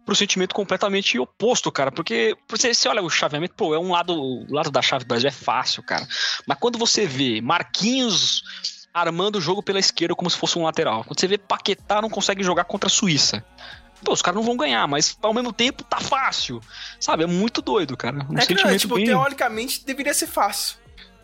pro 0.05 0.15
sentimento 0.15 0.53
completamente 0.53 1.17
oposto, 1.17 1.71
cara. 1.71 1.91
Porque 1.91 2.37
você, 2.47 2.73
você 2.73 2.87
olha 2.87 3.01
o 3.01 3.09
chaveamento, 3.09 3.55
pô, 3.55 3.73
é 3.73 3.79
um 3.79 3.91
lado, 3.91 4.13
o 4.13 4.45
lado 4.53 4.69
da 4.69 4.81
chave 4.81 5.05
do 5.05 5.07
Brasil 5.07 5.27
é 5.27 5.31
fácil, 5.31 5.81
cara. 5.81 6.07
Mas 6.45 6.57
quando 6.59 6.77
você 6.77 7.05
vê 7.07 7.41
Marquinhos 7.41 8.43
armando 8.93 9.37
o 9.37 9.41
jogo 9.41 9.63
pela 9.63 9.79
esquerda 9.79 10.13
como 10.13 10.29
se 10.29 10.37
fosse 10.37 10.59
um 10.59 10.63
lateral, 10.63 11.03
quando 11.03 11.19
você 11.19 11.27
vê 11.27 11.37
Paquetá 11.37 12.01
não 12.01 12.09
consegue 12.09 12.43
jogar 12.43 12.65
contra 12.65 12.87
a 12.87 12.91
Suíça. 12.91 13.43
Pô, 14.03 14.13
os 14.13 14.21
caras 14.21 14.35
não 14.35 14.43
vão 14.43 14.57
ganhar, 14.57 14.87
mas 14.87 15.17
ao 15.21 15.33
mesmo 15.33 15.53
tempo 15.53 15.83
tá 15.83 15.99
fácil. 15.99 16.59
Sabe? 16.99 17.23
É 17.23 17.27
muito 17.27 17.61
doido, 17.61 17.95
cara. 17.95 18.25
Um 18.29 18.37
é 18.37 18.41
que, 18.41 18.47
sentimento 18.47 18.81
tipo, 18.81 18.95
bem... 18.95 19.05
teoricamente 19.05 19.85
deveria 19.85 20.13
ser 20.13 20.27
fácil. 20.27 20.80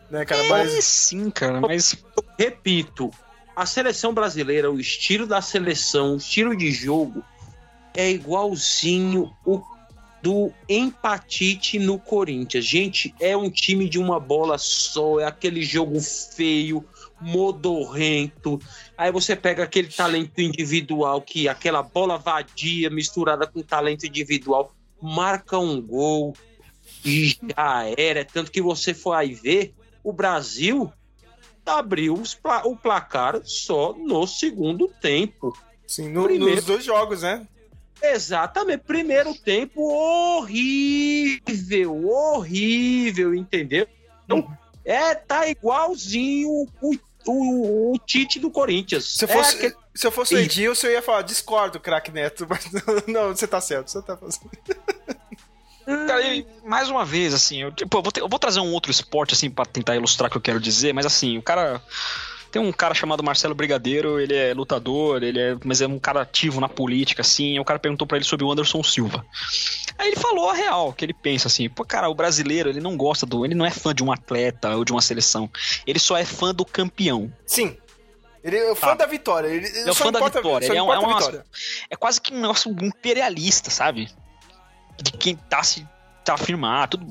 Né, 0.10 0.26
cara? 0.26 0.44
É, 0.44 0.50
Mas. 0.50 0.84
sim, 0.86 1.30
cara, 1.30 1.60
mas 1.60 1.98
Repito, 2.38 3.12
a 3.56 3.66
seleção 3.66 4.14
brasileira, 4.14 4.72
o 4.72 4.80
estilo 4.80 5.26
da 5.26 5.42
seleção, 5.42 6.14
o 6.14 6.18
estilo 6.18 6.56
de 6.56 6.72
jogo 6.72 7.24
é 7.96 8.12
igualzinho 8.12 9.32
o 9.44 9.62
do 10.22 10.52
empatite 10.68 11.80
no 11.80 11.98
Corinthians. 11.98 12.66
Gente, 12.66 13.14
é 13.20 13.38
um 13.38 13.50
time 13.50 13.88
de 13.88 13.98
uma 14.00 14.20
bola 14.20 14.58
só, 14.58 15.20
é 15.20 15.26
aquele 15.26 15.62
jogo 15.64 16.00
feio, 16.02 16.84
modorrento. 17.20 18.60
Aí 18.98 19.12
você 19.12 19.36
pega 19.36 19.64
aquele 19.64 19.88
talento 19.88 20.40
individual 20.42 21.22
que 21.22 21.48
aquela 21.48 21.82
bola 21.82 22.18
vadia 22.18 22.90
misturada 22.90 23.48
com 23.48 23.62
talento 23.62 24.06
individual 24.06 24.74
marca 25.02 25.58
um 25.58 25.82
gol 25.82 26.36
e 27.06 27.28
já 27.28 27.86
era. 27.98 28.26
Tanto 28.26 28.52
que 28.52 28.62
você 28.62 28.94
foi 28.94 29.18
aí 29.18 29.34
ver, 29.34 29.74
o 30.10 30.14
Brasil 30.14 30.92
abriu 31.66 32.22
pla- 32.42 32.66
o 32.66 32.78
placar 32.78 33.42
só 33.44 33.94
no 33.94 34.26
segundo 34.26 34.88
tempo. 35.02 35.54
Sim, 35.86 36.10
no- 36.10 36.24
Primeiro- 36.24 36.56
nos 36.56 36.64
dois 36.66 36.84
jogos, 36.86 37.24
né? 37.24 37.46
Exatamente, 38.02 38.84
primeiro 38.86 39.34
tempo 39.34 39.82
horrível, 39.82 42.08
horrível, 42.08 43.34
entendeu? 43.36 43.86
Então, 44.24 44.48
é, 44.86 45.16
tá 45.16 45.48
igualzinho 45.50 46.50
o, 46.82 46.96
o, 47.26 47.94
o 47.94 47.98
Tite 48.00 48.40
do 48.40 48.50
Corinthians. 48.52 49.18
Se 49.18 49.26
eu 49.26 49.30
É 49.30 49.34
fosse, 49.34 49.56
aquele- 49.56 49.76
se 49.96 50.08
eu 50.08 50.12
fosse 50.12 50.36
o. 50.36 50.40
Edilson, 50.40 50.88
eu 50.88 50.94
ia 50.94 51.02
falar, 51.02 51.24
discordo, 51.24 51.80
craque 51.80 52.12
Neto. 52.12 52.46
Mas 52.50 52.72
não, 52.72 52.82
não, 53.08 53.36
você 53.36 53.48
tá 53.48 53.60
certo, 53.60 53.90
você 53.90 54.02
tá 54.02 54.16
fazendo. 54.16 54.50
Cara, 56.08 56.22
e 56.22 56.46
mais 56.66 56.90
uma 56.90 57.06
vez, 57.06 57.34
assim, 57.34 57.62
eu, 57.64 57.72
tipo, 57.72 57.98
eu 57.98 58.02
vou, 58.04 58.12
ter- 58.12 58.22
eu 58.22 58.28
vou 58.28 58.38
trazer 58.38 58.60
um 58.60 58.74
outro 58.74 58.92
esporte, 58.92 59.34
assim, 59.34 59.50
pra 59.50 59.66
tentar 59.66 59.96
ilustrar 59.96 60.28
o 60.28 60.32
que 60.32 60.38
eu 60.38 60.42
quero 60.42 60.60
dizer, 60.60 60.94
mas 60.94 61.06
assim, 61.06 61.38
o 61.38 61.42
cara. 61.42 61.82
Tem 62.50 62.62
um 62.62 62.72
cara 62.72 62.94
chamado 62.94 63.22
Marcelo 63.22 63.54
Brigadeiro, 63.54 64.22
ele 64.22 64.34
é 64.34 64.54
lutador, 64.54 65.22
ele 65.22 65.38
é, 65.38 65.58
mas 65.66 65.82
é 65.82 65.88
um 65.88 66.00
cara 66.00 66.22
ativo 66.22 66.62
na 66.62 66.70
política, 66.70 67.22
assim. 67.22 67.60
O 67.60 67.66
cara 67.66 67.78
perguntou 67.78 68.08
pra 68.08 68.18
ele 68.18 68.24
sobre 68.26 68.46
o 68.46 68.52
Anderson 68.52 68.82
Silva. 68.84 69.26
Aí 69.98 70.08
ele 70.08 70.16
falou 70.16 70.50
a 70.50 70.54
real, 70.54 70.94
que 70.94 71.04
ele 71.04 71.14
pensa 71.14 71.50
assim, 71.50 71.70
pô, 71.70 71.84
cara, 71.84 72.08
o 72.10 72.16
brasileiro, 72.16 72.70
ele 72.70 72.80
não 72.80 72.96
gosta 72.96 73.26
do. 73.26 73.44
Ele 73.46 73.54
não 73.54 73.66
é 73.66 73.70
fã 73.70 73.94
de 73.94 74.02
um 74.02 74.12
atleta 74.14 74.76
ou 74.78 74.86
de 74.86 74.94
uma 74.94 75.02
seleção. 75.02 75.50
Ele 75.86 76.00
só 76.00 76.16
é 76.18 76.24
fã 76.24 76.56
do 76.56 76.64
campeão. 76.66 77.32
Sim. 77.46 77.78
Ele 78.42 78.56
é 78.58 78.72
o 78.72 78.76
fã 78.76 78.88
Tá. 78.96 78.96
da 78.96 79.06
vitória. 79.08 79.50
Ele, 79.50 79.68
Ele 79.68 79.90
é 79.90 79.92
o 79.92 79.96
fã 79.96 80.10
da 80.10 80.22
vitória. 80.22 80.66
Ele 80.68 80.78
é, 80.78 80.82
um- 80.82 80.94
é 80.94 80.98
uma- 81.00 81.44
é 81.90 81.96
quase 81.98 82.22
que 82.22 82.34
um 82.34 82.40
negócio 82.40 82.74
imperialista, 82.82 83.70
sabe? 83.70 84.10
De 85.02 85.12
quem 85.12 85.36
tá 85.36 85.64
se 85.64 85.88
tá 86.28 86.34
afirmar, 86.34 86.90
tudo, 86.90 87.06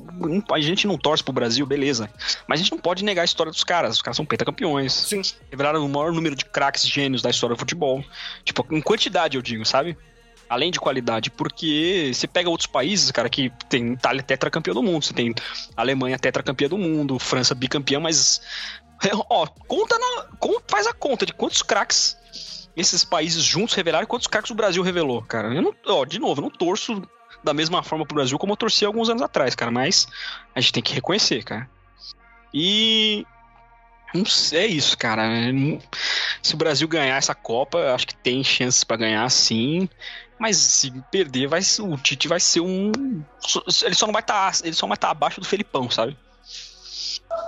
a 0.53 0.61
gente 0.61 0.87
não 0.87 0.99
torce 0.99 1.25
pro 1.25 1.33
Brasil, 1.33 1.65
beleza. 1.65 2.11
Mas 2.47 2.61
a 2.61 2.63
gente 2.63 2.73
não 2.73 2.79
pode 2.79 3.03
negar 3.03 3.23
a 3.23 3.25
história 3.25 3.51
dos 3.51 3.65
caras. 3.65 3.97
Os 3.97 4.03
caras 4.03 4.17
são 4.17 4.27
pentacampeões. 4.27 4.93
Sim. 4.93 5.23
Revelaram 5.51 5.85
o 5.85 5.89
maior 5.89 6.13
número 6.13 6.35
de 6.35 6.45
craques 6.45 6.87
gênios 6.87 7.23
da 7.23 7.31
história 7.31 7.57
do 7.57 7.59
futebol. 7.59 8.05
Tipo, 8.45 8.67
em 8.71 8.81
quantidade, 8.83 9.37
eu 9.37 9.43
digo, 9.43 9.65
sabe? 9.65 9.97
Além 10.49 10.71
de 10.71 10.79
qualidade, 10.79 11.31
porque 11.31 12.13
você 12.15 12.27
pega 12.27 12.51
outros 12.51 12.67
países, 12.67 13.11
cara, 13.11 13.29
que 13.29 13.51
tem 13.69 13.95
Itália 13.95 14.23
tetracampeã 14.23 14.75
do 14.75 14.83
mundo, 14.83 15.05
você 15.05 15.15
tem 15.15 15.35
Alemanha 15.77 16.19
tetracampeã 16.19 16.69
do 16.69 16.79
mundo, 16.79 17.19
França 17.19 17.55
bicampeã, 17.55 17.99
mas 17.99 18.41
ó, 19.29 19.47
conta 19.67 19.99
na, 19.99 20.27
faz 20.69 20.87
a 20.87 20.93
conta 20.93 21.27
de 21.27 21.33
quantos 21.33 21.63
craques 21.63 22.17
esses 22.77 23.05
países 23.05 23.43
juntos 23.43 23.75
revelaram 23.75 24.05
e 24.05 24.07
quantos 24.07 24.29
craques 24.29 24.51
o 24.51 24.55
Brasil 24.55 24.83
revelou, 24.83 25.23
cara. 25.23 25.53
Eu 25.53 25.63
não, 25.63 25.75
ó, 25.87 26.05
de 26.05 26.19
novo, 26.19 26.41
eu 26.41 26.43
não 26.43 26.51
torço 26.51 27.03
da 27.47 27.55
mesma 27.55 27.83
forma 27.83 28.05
pro 28.05 28.17
Brasil 28.17 28.39
como 28.39 28.53
eu 28.53 28.57
torci 28.57 28.85
alguns 28.85 29.09
anos 29.09 29.23
atrás, 29.23 29.55
cara, 29.55 29.71
mas 29.71 30.07
a 30.55 30.61
gente 30.61 30.73
tem 30.73 30.83
que 30.83 30.93
reconhecer, 30.93 31.43
cara. 31.45 31.71
E 32.53 33.25
não 34.13 34.25
sei, 34.25 34.59
é 34.59 34.67
isso, 34.67 34.99
cara. 34.99 35.23
Se 36.43 36.55
o 36.55 36.57
Brasil 36.57 36.89
ganhar 36.89 37.17
essa 37.17 37.35
Copa, 37.35 37.95
acho 37.95 38.07
que 38.09 38.17
tem 38.17 38.43
chances 38.43 38.83
pra 38.83 38.97
ganhar, 38.97 39.29
sim. 39.31 39.89
Mas 40.39 40.57
se 40.57 40.91
perder, 41.11 41.47
vai 41.47 41.61
o 41.81 41.97
Tite 41.97 42.29
vai 42.29 42.41
ser 42.41 42.61
um. 42.61 42.93
Ele 43.83 43.95
só 43.95 44.07
não 44.07 44.13
vai 44.13 44.23
estar. 44.23 44.53
ele 44.65 44.75
só 44.75 44.87
vai 44.87 44.97
estar 44.97 45.11
abaixo 45.11 45.41
do 45.41 45.47
Felipão, 45.47 45.91
sabe? 45.91 46.17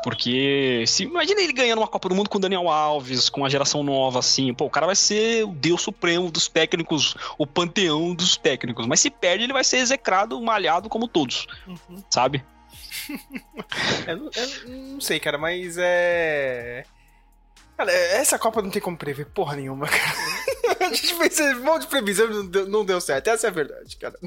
Porque 0.03 0.85
se 0.87 1.03
imagina 1.05 1.41
ele 1.41 1.53
ganhando 1.53 1.79
uma 1.81 1.89
Copa 1.89 2.09
do 2.09 2.15
Mundo 2.15 2.31
com 2.31 2.39
o 2.39 2.41
Daniel 2.41 2.69
Alves, 2.69 3.29
com 3.29 3.45
a 3.45 3.49
geração 3.49 3.83
nova 3.83 4.21
assim, 4.21 4.55
pô, 4.55 4.65
o 4.67 4.71
cara 4.71 4.87
vai 4.87 4.97
ser 4.97 5.45
o 5.45 5.49
deus 5.53 5.83
supremo 5.83 6.31
dos 6.31 6.49
técnicos, 6.49 7.15
o 7.37 7.47
panteão 7.47 8.15
dos 8.15 8.37
técnicos. 8.37 8.87
Mas 8.87 9.01
se 9.01 9.11
perde, 9.11 9.45
ele 9.45 9.53
vai 9.53 9.65
ser 9.65 9.79
execrado, 9.79 10.41
malhado 10.41 10.89
como 10.89 11.09
todos, 11.09 11.47
sabe? 12.11 12.45
Eu, 14.07 14.17
não- 14.17 14.31
eu 14.35 14.69
não 14.95 15.01
sei, 15.01 15.19
cara, 15.19 15.39
mas 15.39 15.77
é. 15.79 16.85
Cara, 17.77 17.93
essa 17.93 18.39
Copa 18.39 18.61
não 18.61 18.71
tem 18.71 18.83
como 18.83 18.97
prever 18.97 19.27
porra 19.27 19.57
nenhuma, 19.57 19.87
cara. 19.87 20.15
A 20.81 20.93
gente 20.93 21.15
fez 21.15 21.39
um 21.41 21.65
monte 21.65 21.83
de 21.83 21.87
previsão 21.89 22.27
e 22.27 22.35
não 22.35 22.47
deu, 22.47 22.69
não 22.69 22.85
deu 22.85 23.01
certo. 23.01 23.29
Essa 23.29 23.47
é 23.47 23.51
a 23.51 23.53
verdade, 23.53 23.97
cara. 23.97 24.19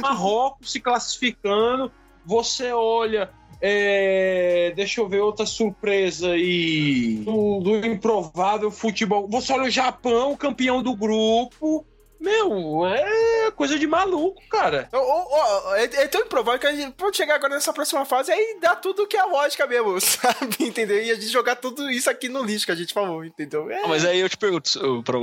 Marrocos 0.00 0.70
se 0.72 0.80
classificando, 0.80 1.90
você 2.24 2.72
olha. 2.72 3.30
É, 3.60 4.72
deixa 4.74 5.00
eu 5.00 5.08
ver 5.08 5.20
outra 5.20 5.46
surpresa 5.46 6.30
aí 6.32 7.16
do, 7.24 7.60
do 7.60 7.76
improvável 7.86 8.70
futebol. 8.70 9.28
Você 9.28 9.52
olha 9.52 9.64
o 9.64 9.70
Japão, 9.70 10.36
campeão 10.36 10.82
do 10.82 10.94
grupo. 10.96 11.84
Meu, 12.20 12.84
é 12.86 13.50
coisa 13.52 13.78
de 13.78 13.86
maluco, 13.86 14.42
cara. 14.50 14.90
Ô, 14.92 14.98
ô, 14.98 15.74
é, 15.74 15.84
é 15.84 16.06
tão 16.06 16.20
improvável 16.20 16.60
que 16.60 16.66
a 16.66 16.74
gente 16.74 16.92
pode 16.92 17.16
chegar 17.16 17.36
agora 17.36 17.54
nessa 17.54 17.72
próxima 17.72 18.04
fase 18.04 18.30
aí 18.30 18.58
dá 18.60 18.76
tudo 18.76 19.06
que 19.06 19.16
é 19.16 19.22
lógica 19.24 19.66
mesmo, 19.66 19.98
sabe? 20.02 20.54
Entendeu? 20.60 21.02
E 21.02 21.10
a 21.10 21.14
gente 21.14 21.28
jogar 21.28 21.56
tudo 21.56 21.90
isso 21.90 22.10
aqui 22.10 22.28
no 22.28 22.42
lixo 22.42 22.66
que 22.66 22.72
a 22.72 22.76
gente 22.76 22.92
falou, 22.92 23.24
entendeu? 23.24 23.70
É, 23.70 23.84
Ah, 23.84 23.88
mas 23.88 24.04
aí 24.04 24.20
eu 24.20 24.28
te 24.28 24.36
pergunto, 24.36 24.70
pra, 25.02 25.18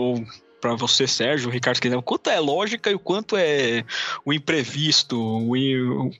pra 0.59 0.73
você, 0.75 1.05
Sérgio, 1.05 1.49
o 1.49 1.51
Ricardo, 1.51 1.79
quanto 2.01 2.31
é 2.31 2.39
lógica 2.39 2.89
e 2.89 2.95
o 2.95 2.99
quanto 2.99 3.37
é 3.37 3.85
o 4.25 4.33
imprevisto, 4.33 5.15
o, 5.19 5.51
o- 5.51 6.11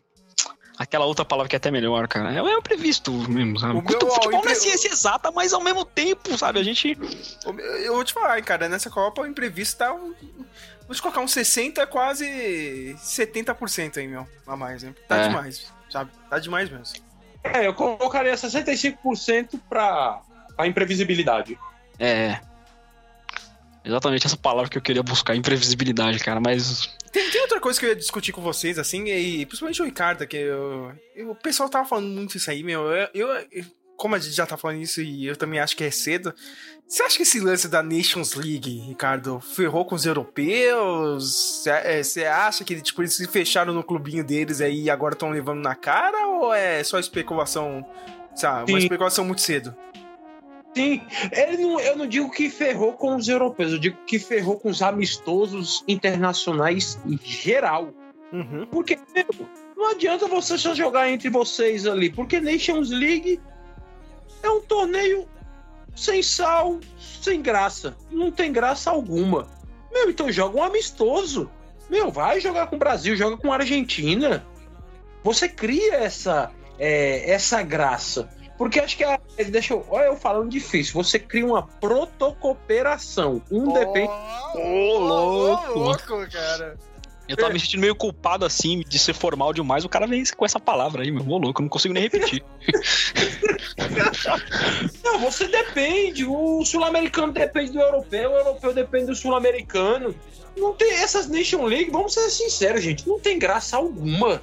aquela 0.78 1.06
outra 1.06 1.26
palavra 1.26 1.50
que 1.50 1.56
é 1.56 1.58
até 1.58 1.72
melhor, 1.72 2.08
cara. 2.08 2.32
É 2.34 2.42
o 2.42 2.48
imprevisto 2.50 3.12
mesmo, 3.30 3.60
sabe? 3.60 3.74
O 3.74 3.82
meu, 3.82 3.98
ó, 4.04 4.10
futebol 4.10 4.28
o 4.28 4.32
não 4.32 4.38
é 4.38 4.42
impre- 4.42 4.56
ciência 4.56 4.90
exata, 4.90 5.32
mas 5.32 5.54
ao 5.54 5.62
mesmo 5.62 5.84
tempo, 5.86 6.38
sabe? 6.38 6.60
A 6.60 6.64
gente. 6.64 6.98
Eu 7.84 7.94
vou 7.96 8.04
te 8.04 8.14
falar, 8.14 8.38
hein, 8.38 8.44
cara, 8.44 8.68
nessa 8.70 8.90
Copa 8.90 9.22
o 9.22 9.26
imprevisto 9.28 9.78
tá. 9.78 9.94
um- 9.94 10.14
Vou 10.88 10.96
te 10.96 11.02
colocar 11.02 11.20
uns 11.20 11.34
60, 11.34 11.86
quase 11.88 12.96
70% 12.98 13.98
aí, 14.00 14.08
meu. 14.08 14.26
A 14.48 14.56
mais, 14.56 14.84
né? 14.84 14.94
Tá 15.08 15.18
É. 15.18 15.28
demais, 15.28 15.72
sabe? 15.90 16.12
Tá 16.30 16.40
demais 16.40 16.70
mesmo. 16.70 17.06
É, 17.44 17.68
eu 17.68 17.74
colocaria 17.74 18.36
65% 18.38 19.60
pra, 19.70 20.22
pra 20.56 20.66
imprevisibilidade. 20.68 21.58
É. 22.00 22.40
Exatamente 23.88 24.26
essa 24.28 24.36
palavra 24.38 24.70
que 24.70 24.78
eu 24.78 24.82
queria 24.82 25.02
buscar, 25.02 25.36
imprevisibilidade, 25.36 26.20
cara, 26.20 26.40
mas. 26.42 26.90
Tem, 27.12 27.30
tem 27.32 27.42
outra 27.42 27.60
coisa 27.60 27.80
que 27.80 27.86
eu 27.86 27.90
ia 27.90 27.96
discutir 27.96 28.32
com 28.34 28.42
vocês, 28.42 28.78
assim, 28.78 29.06
e 29.08 29.46
principalmente 29.46 29.82
o 29.82 29.86
Ricardo, 29.86 30.28
que 30.28 30.36
eu, 30.36 30.92
eu- 31.16 31.32
o 31.32 31.36
pessoal 31.36 31.70
tava 31.70 31.88
falando 31.88 32.08
muito 32.08 32.36
isso 32.36 32.52
aí, 32.52 32.62
meu. 32.64 32.82
Eu, 33.14 33.28
eu- 33.52 33.66
como 33.96 34.14
a 34.14 34.20
gente 34.20 34.36
já 34.36 34.46
tá 34.46 34.56
falando 34.58 34.80
isso 34.82 35.02
e 35.02 35.26
eu 35.26 35.36
também 35.36 35.60
acho 35.60 35.76
que 35.76 35.84
é 35.84 35.90
cedo, 35.90 36.32
você 36.88 37.02
acha 37.02 37.18
que 37.18 37.24
esse 37.24 37.40
lance 37.40 37.68
da 37.68 37.82
Nations 37.82 38.36
League, 38.36 38.80
Ricardo, 38.88 39.40
ferrou 39.40 39.86
com 39.86 39.96
os 39.96 40.06
europeus? 40.06 41.64
Você 42.04 42.22
é, 42.22 42.28
acha 42.30 42.64
que 42.64 42.80
tipo, 42.82 43.02
eles 43.02 43.14
se 43.16 43.28
fecharam 43.28 43.74
no 43.74 43.84
clubinho 43.84 44.24
deles 44.24 44.62
aí 44.62 44.84
e 44.84 44.90
agora 44.90 45.14
estão 45.14 45.30
levando 45.32 45.62
na 45.62 45.74
cara? 45.76 46.28
Ou 46.28 46.54
é 46.54 46.84
só 46.84 47.00
especulação, 47.00 47.84
sabe? 48.36 48.72
Uma 48.72 48.80
especulação 48.80 49.26
muito 49.26 49.42
cedo? 49.42 49.76
Sim, 50.78 51.02
ele 51.32 51.58
não, 51.58 51.80
eu 51.80 51.98
não 51.98 52.08
digo 52.08 52.30
que 52.30 52.50
ferrou 52.52 52.94
com 52.94 53.16
os 53.16 53.28
europeus, 53.28 53.72
eu 53.72 53.80
digo 53.80 53.98
que 54.06 54.20
ferrou 54.20 54.60
com 54.60 54.70
os 54.70 54.82
amistosos 54.84 55.84
internacionais 55.88 57.00
em 57.04 57.18
geral. 57.24 57.92
Uhum. 58.32 58.68
Porque 58.68 59.00
meu, 59.16 59.26
não 59.76 59.90
adianta 59.90 60.28
você 60.28 60.56
só 60.56 60.76
jogar 60.76 61.10
entre 61.10 61.30
vocês 61.30 61.88
ali, 61.88 62.12
porque 62.12 62.40
Nations 62.40 62.92
League 62.92 63.42
é 64.44 64.50
um 64.50 64.62
torneio 64.62 65.28
sem 65.96 66.22
sal, 66.22 66.80
sem 67.00 67.42
graça. 67.42 67.98
Não 68.12 68.32
tem 68.32 68.54
graça 68.54 68.92
alguma. 68.92 69.48
Meu, 69.92 70.12
então 70.12 70.32
joga 70.32 70.60
um 70.60 70.64
amistoso. 70.64 71.50
Meu, 71.90 72.12
vai 72.12 72.40
jogar 72.40 72.68
com 72.68 72.76
o 72.76 72.80
Brasil, 72.80 73.16
joga 73.16 73.36
com 73.36 73.52
a 73.52 73.56
Argentina. 73.56 74.46
Você 75.24 75.50
cria 75.50 75.96
essa, 75.96 76.52
é, 76.78 77.32
essa 77.32 77.64
graça. 77.64 78.30
Porque 78.58 78.80
acho 78.80 78.98
que 78.98 79.04
a, 79.04 79.20
deixa 79.50 79.74
eu, 79.74 79.86
olha 79.90 80.06
eu 80.06 80.16
falando 80.16 80.50
difícil. 80.50 80.94
Você 80.96 81.20
cria 81.20 81.46
uma 81.46 81.62
protocooperação. 81.62 83.42
Um 83.52 83.72
depende. 83.72 84.12
Ô, 84.56 84.98
louco. 84.98 85.72
Ô, 85.72 85.84
louco, 85.84 86.32
cara. 86.32 86.76
Eu 87.28 87.36
tava 87.36 87.52
me 87.52 87.60
sentindo 87.60 87.82
meio 87.82 87.96
culpado 87.96 88.46
assim 88.46 88.82
de 88.88 88.98
ser 88.98 89.14
formal 89.14 89.52
demais. 89.52 89.84
O 89.84 89.90
cara 89.90 90.08
vem 90.08 90.24
com 90.36 90.46
essa 90.46 90.60
palavra 90.60 91.04
aí, 91.04 91.12
meu. 91.12 91.28
Ô, 91.28 91.38
louco, 91.38 91.62
eu 91.62 91.64
não 91.64 91.70
consigo 91.70 91.94
nem 91.94 92.04
repetir. 92.04 92.44
Não, 95.04 95.20
você 95.20 95.48
depende. 95.48 96.26
O 96.26 96.64
sul-americano 96.66 97.34
depende 97.34 97.72
do 97.72 97.80
europeu, 97.80 98.32
o 98.32 98.36
europeu 98.36 98.74
depende 98.74 99.08
do 99.08 99.16
sul-americano. 99.16 100.16
Não 100.56 100.74
tem 100.74 100.94
essas 100.94 101.28
Nation 101.28 101.66
League, 101.66 101.92
vamos 101.92 102.14
ser 102.14 102.30
sinceros, 102.30 102.84
gente. 102.84 103.08
Não 103.08 103.20
tem 103.20 103.38
graça 103.38 103.78
alguma. 103.78 104.42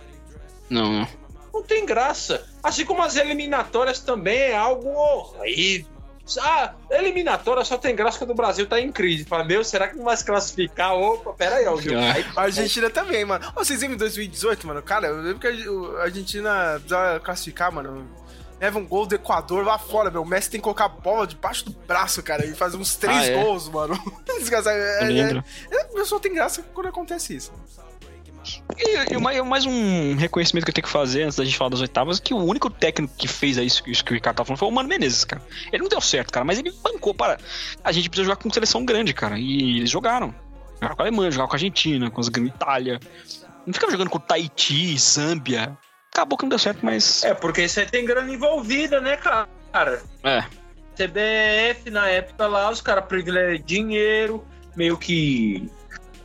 não, 0.70 0.92
não. 0.92 1.08
Não 1.55 1.62
tem 1.62 1.86
graça. 1.86 2.44
Assim 2.62 2.84
como 2.84 3.00
as 3.00 3.14
eliminatórias 3.16 4.00
também 4.00 4.36
é 4.36 4.57
algo 4.57 4.88
horrível. 4.90 5.94
Ah, 6.40 6.72
eliminatória 6.90 7.62
só 7.64 7.76
tem 7.76 7.94
graça 7.94 8.18
quando 8.18 8.30
o 8.30 8.34
Brasil 8.34 8.66
tá 8.66 8.80
em 8.80 8.90
crise. 8.90 9.24
Fala, 9.24 9.44
meu, 9.44 9.62
será 9.62 9.88
que 9.88 9.96
não 9.96 10.05
vai 10.05 10.16
se 10.16 10.24
classificar? 10.24 10.94
Opa, 10.94 11.32
pera 11.34 11.57
aí, 11.57 11.66
ó. 11.66 11.74
Ah. 11.76 12.40
A 12.40 12.44
Argentina 12.44 12.88
também, 12.88 13.24
mano. 13.24 13.46
Ô, 13.55 13.62
vocês 13.62 13.80
lembram 13.80 13.96
em 13.96 13.98
2018, 13.98 14.66
mano? 14.66 14.82
Cara, 14.82 15.09
eu 15.09 15.16
lembro 15.20 15.38
que 15.38 15.46
a 15.46 16.00
a 16.00 16.05
Argentina 16.05 16.72
precisava 16.76 17.20
classificar, 17.20 17.70
mano. 17.70 18.09
Leva 18.59 18.78
um 18.78 18.86
gol 18.86 19.05
do 19.05 19.14
Equador 19.14 19.64
lá 19.64 19.78
fora, 19.78 20.11
meu. 20.11 20.22
O 20.22 20.26
Messi 20.26 20.48
tem 20.48 20.61
que 20.61 20.64
colocar 20.64 20.86
a 20.86 20.88
bola 20.88 21.26
debaixo 21.26 21.66
do 21.66 21.72
braço, 21.72 22.22
cara, 22.22 22.46
e 22.46 22.55
fazer 22.55 22.78
uns 22.78 22.96
três 22.96 23.18
Ah, 23.18 23.26
é? 23.26 23.42
gols, 23.42 23.68
mano. 23.68 23.94
Desgraçado. 24.38 24.76
É, 24.78 25.11
Eu 25.11 25.38
é, 25.38 25.44
é, 25.70 26.00
é, 26.00 26.05
só 26.07 26.18
tem 26.18 26.32
graça 26.32 26.64
quando 26.72 26.86
acontece 26.86 27.36
isso. 27.36 27.52
E, 28.78 29.14
e 29.14 29.42
mais, 29.42 29.66
um 29.66 30.16
reconhecimento 30.16 30.64
que 30.64 30.70
eu 30.70 30.74
tenho 30.74 30.84
que 30.84 30.92
fazer 30.92 31.22
antes 31.24 31.36
da 31.36 31.45
gente 31.45 31.57
falar 31.57 31.70
das 31.70 31.80
oitavas, 31.80 32.20
que 32.20 32.34
o 32.34 32.38
único 32.38 32.68
técnico 32.68 33.14
que 33.16 33.26
fez 33.26 33.57
isso, 33.57 33.82
isso 33.86 34.05
que 34.05 34.12
o 34.12 34.14
Ricardo 34.14 34.36
tá 34.36 34.45
falando 34.45 34.59
foi 34.59 34.68
o 34.68 34.70
Mano 34.70 34.88
Menezes, 34.88 35.24
cara. 35.24 35.42
Ele 35.72 35.82
não 35.82 35.88
deu 35.88 36.01
certo, 36.01 36.32
cara, 36.32 36.45
mas 36.45 36.59
ele 36.59 36.72
bancou 36.82 37.14
para. 37.14 37.38
A 37.82 37.92
gente 37.92 38.09
precisa 38.09 38.26
jogar 38.26 38.36
com 38.36 38.51
seleção 38.51 38.84
grande, 38.84 39.12
cara. 39.14 39.38
E 39.38 39.78
eles 39.78 39.90
jogaram. 39.90 40.34
Jogaram 40.74 40.97
com 40.97 41.03
a 41.03 41.05
Alemanha, 41.05 41.30
jogaram 41.30 41.49
com 41.49 41.55
a 41.55 41.57
Argentina, 41.57 42.11
com 42.11 42.20
a 42.20 42.47
Itália. 42.47 43.01
Não 43.66 43.72
ficava 43.72 43.92
jogando 43.92 44.11
com 44.11 44.18
Tahiti, 44.18 44.99
Zâmbia. 44.99 45.76
Acabou 46.12 46.38
que 46.38 46.45
não 46.45 46.51
deu 46.51 46.59
certo, 46.59 46.84
mas. 46.84 47.24
É, 47.24 47.34
porque 47.34 47.66
você 47.66 47.86
tem 47.86 48.05
grana 48.05 48.32
envolvida, 48.32 49.01
né, 49.01 49.16
cara? 49.16 49.49
É. 50.22 50.45
CBF, 50.95 51.90
na 51.90 52.09
época 52.09 52.47
lá, 52.47 52.70
os 52.70 52.80
caras 52.80 53.07
privilegiam 53.07 53.64
dinheiro, 53.64 54.45
meio 54.76 54.97
que 54.97 55.68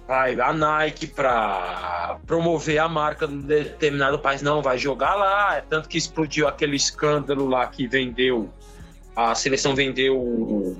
vai 0.09 0.41
a 0.41 0.51
Nike 0.51 1.05
pra 1.05 2.17
promover 2.25 2.79
a 2.79 2.89
marca 2.89 3.27
de 3.27 3.43
determinado 3.43 4.17
país, 4.17 4.41
não, 4.41 4.59
vai 4.59 4.75
jogar 4.75 5.13
lá. 5.13 5.57
É 5.57 5.61
tanto 5.61 5.87
que 5.87 5.99
explodiu 5.99 6.47
aquele 6.47 6.75
escândalo 6.75 7.47
lá 7.47 7.67
que 7.67 7.87
vendeu, 7.87 8.51
a 9.15 9.35
seleção 9.35 9.75
vendeu 9.75 10.75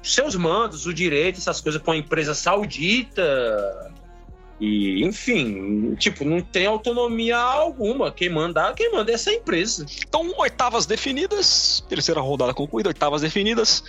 seus 0.00 0.36
mandos, 0.36 0.86
o 0.86 0.94
direito, 0.94 1.38
essas 1.38 1.60
coisas 1.60 1.82
pra 1.82 1.90
uma 1.90 1.98
empresa 1.98 2.34
saudita. 2.34 3.92
E, 4.60 5.04
enfim, 5.04 5.96
tipo, 5.96 6.24
não 6.24 6.40
tem 6.40 6.66
autonomia 6.66 7.36
alguma. 7.36 8.12
Quem 8.12 8.28
manda, 8.28 8.72
quem 8.74 8.92
manda 8.92 9.10
é 9.10 9.14
essa 9.14 9.32
empresa. 9.32 9.86
Então, 10.06 10.32
oitavas 10.38 10.86
definidas. 10.86 11.84
Terceira 11.88 12.20
rodada 12.20 12.54
concluída, 12.54 12.88
oitavas 12.88 13.22
definidas. 13.22 13.82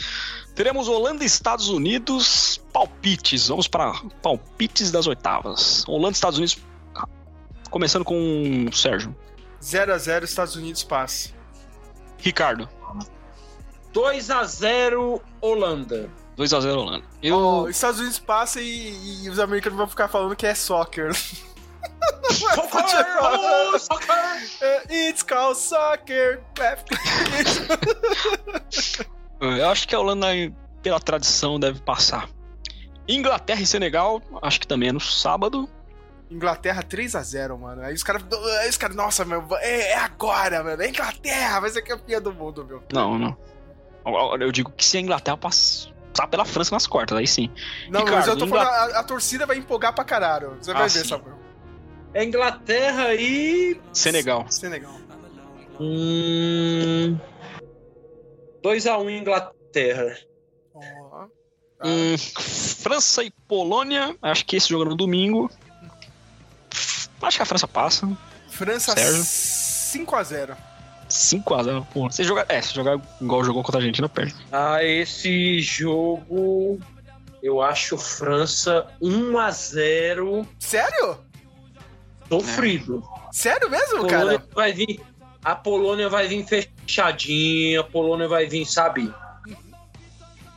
Teremos 0.55 0.87
Holanda 0.87 1.23
e 1.23 1.27
Estados 1.27 1.69
Unidos. 1.69 2.61
Palpites. 2.73 3.47
Vamos 3.47 3.67
para 3.67 3.93
palpites 4.21 4.91
das 4.91 5.07
oitavas. 5.07 5.83
Holanda 5.87 6.09
e 6.09 6.13
Estados 6.13 6.37
Unidos. 6.37 6.57
Começando 7.69 8.03
com 8.03 8.65
o 8.69 8.75
Sérgio. 8.75 9.15
0x0 9.61 10.23
Estados 10.23 10.55
Unidos 10.55 10.83
passa. 10.83 11.29
Ricardo. 12.17 12.67
2 13.93 14.31
a 14.31 14.43
0 14.43 15.21
Holanda. 15.41 16.09
2x0 16.37 16.77
Holanda. 16.77 17.05
Eu. 17.21 17.37
Ó, 17.37 17.69
Estados 17.69 17.99
Unidos 17.99 18.19
passa 18.19 18.61
e, 18.61 19.23
e 19.23 19.29
os 19.29 19.39
americanos 19.39 19.77
vão 19.77 19.87
ficar 19.87 20.07
falando 20.07 20.35
que 20.35 20.45
é 20.45 20.55
soccer. 20.55 21.11
Soccer! 22.29 23.05
Oh, 23.21 23.79
soccer! 23.79 24.15
É, 24.61 25.09
It's 25.09 25.23
called 25.23 25.57
soccer. 25.57 26.41
Clap. 29.39 29.57
Eu 29.59 29.69
acho 29.69 29.87
que 29.87 29.95
a 29.95 29.99
Holanda, 29.99 30.27
pela 30.81 30.99
tradição, 30.99 31.59
deve 31.59 31.79
passar. 31.81 32.29
Inglaterra 33.07 33.61
e 33.61 33.65
Senegal, 33.65 34.21
acho 34.41 34.59
que 34.59 34.67
também 34.67 34.89
é 34.89 34.91
no 34.91 34.99
sábado. 34.99 35.67
Inglaterra 36.29 36.83
3x0, 36.83 37.57
mano. 37.57 37.81
Aí 37.81 37.93
os 37.93 38.03
caras. 38.03 38.23
Aí 38.61 38.69
os 38.69 38.77
caras, 38.77 38.95
nossa, 38.95 39.25
meu, 39.25 39.43
é, 39.61 39.93
é 39.93 39.97
agora, 39.97 40.63
mano. 40.63 40.81
É 40.81 40.87
Inglaterra, 40.89 41.59
vai 41.59 41.69
ser 41.71 41.81
campeã 41.81 42.21
do 42.21 42.31
mundo, 42.31 42.63
meu. 42.63 42.83
Não, 42.93 43.17
não. 43.17 43.35
Eu 44.39 44.51
digo 44.51 44.71
que 44.71 44.85
se 44.85 44.97
a 44.97 45.01
Inglaterra 45.01 45.37
passar 45.37 45.91
pela 46.29 46.45
França 46.45 46.73
nas 46.75 46.85
quartas, 46.85 47.17
aí 47.17 47.25
sim. 47.25 47.49
Não, 47.89 48.01
Ricardo, 48.01 48.17
mas 48.19 48.27
eu 48.27 48.37
tô 48.37 48.45
falando, 48.47 48.67
a, 48.67 48.99
a 48.99 49.03
torcida 49.03 49.45
vai 49.47 49.57
empolgar 49.57 49.93
pra 49.93 50.03
caralho. 50.03 50.55
Você 50.61 50.71
vai 50.71 50.83
Ah, 50.83 50.85
ver, 50.85 50.89
sim. 50.91 51.07
Samuel. 51.07 51.39
É 52.13 52.23
Inglaterra 52.23 53.13
e. 53.15 53.79
Senegal. 53.91 54.45
Senegal. 54.49 54.93
Hum. 55.79 57.17
2x1 58.63 59.19
Inglaterra. 59.21 60.17
Tá. 60.73 61.27
Hum, 61.83 62.17
França 62.17 63.23
e 63.23 63.31
Polônia, 63.47 64.15
acho 64.21 64.45
que 64.45 64.57
esse 64.57 64.69
jogo 64.69 64.85
é 64.85 64.89
no 64.89 64.95
domingo. 64.95 65.49
Acho 67.21 67.37
que 67.37 67.43
a 67.43 67.45
França 67.45 67.67
passa. 67.67 68.09
França 68.49 68.93
Sérgio? 68.93 69.23
5x0. 69.23 70.57
5x0. 71.09 71.85
Pô, 71.93 72.09
se 72.11 72.23
jogar, 72.23 72.45
é, 72.49 72.61
se 72.61 72.73
jogar 72.73 72.99
igual 73.21 73.43
jogou 73.43 73.63
contra 73.63 73.79
a 73.79 73.81
Argentina, 73.81 74.07
perde. 74.09 74.35
Ah, 74.51 74.83
esse 74.83 75.59
jogo. 75.61 76.79
Eu 77.41 77.61
acho 77.61 77.97
França 77.97 78.85
1x0 79.01 80.45
Sério? 80.59 81.17
sofrido. 82.27 83.03
Sério 83.31 83.69
mesmo, 83.69 83.99
A 83.99 84.07
Polônia 84.07 84.39
cara? 84.39 84.45
vai 84.53 84.73
vir. 84.73 84.99
A 85.43 85.55
Polônia 85.55 86.09
vai 86.09 86.27
vir 86.27 86.45
fechadinha, 86.89 87.81
a 87.81 87.83
Polônia 87.83 88.27
vai 88.27 88.47
vir, 88.47 88.65
sabe? 88.65 89.13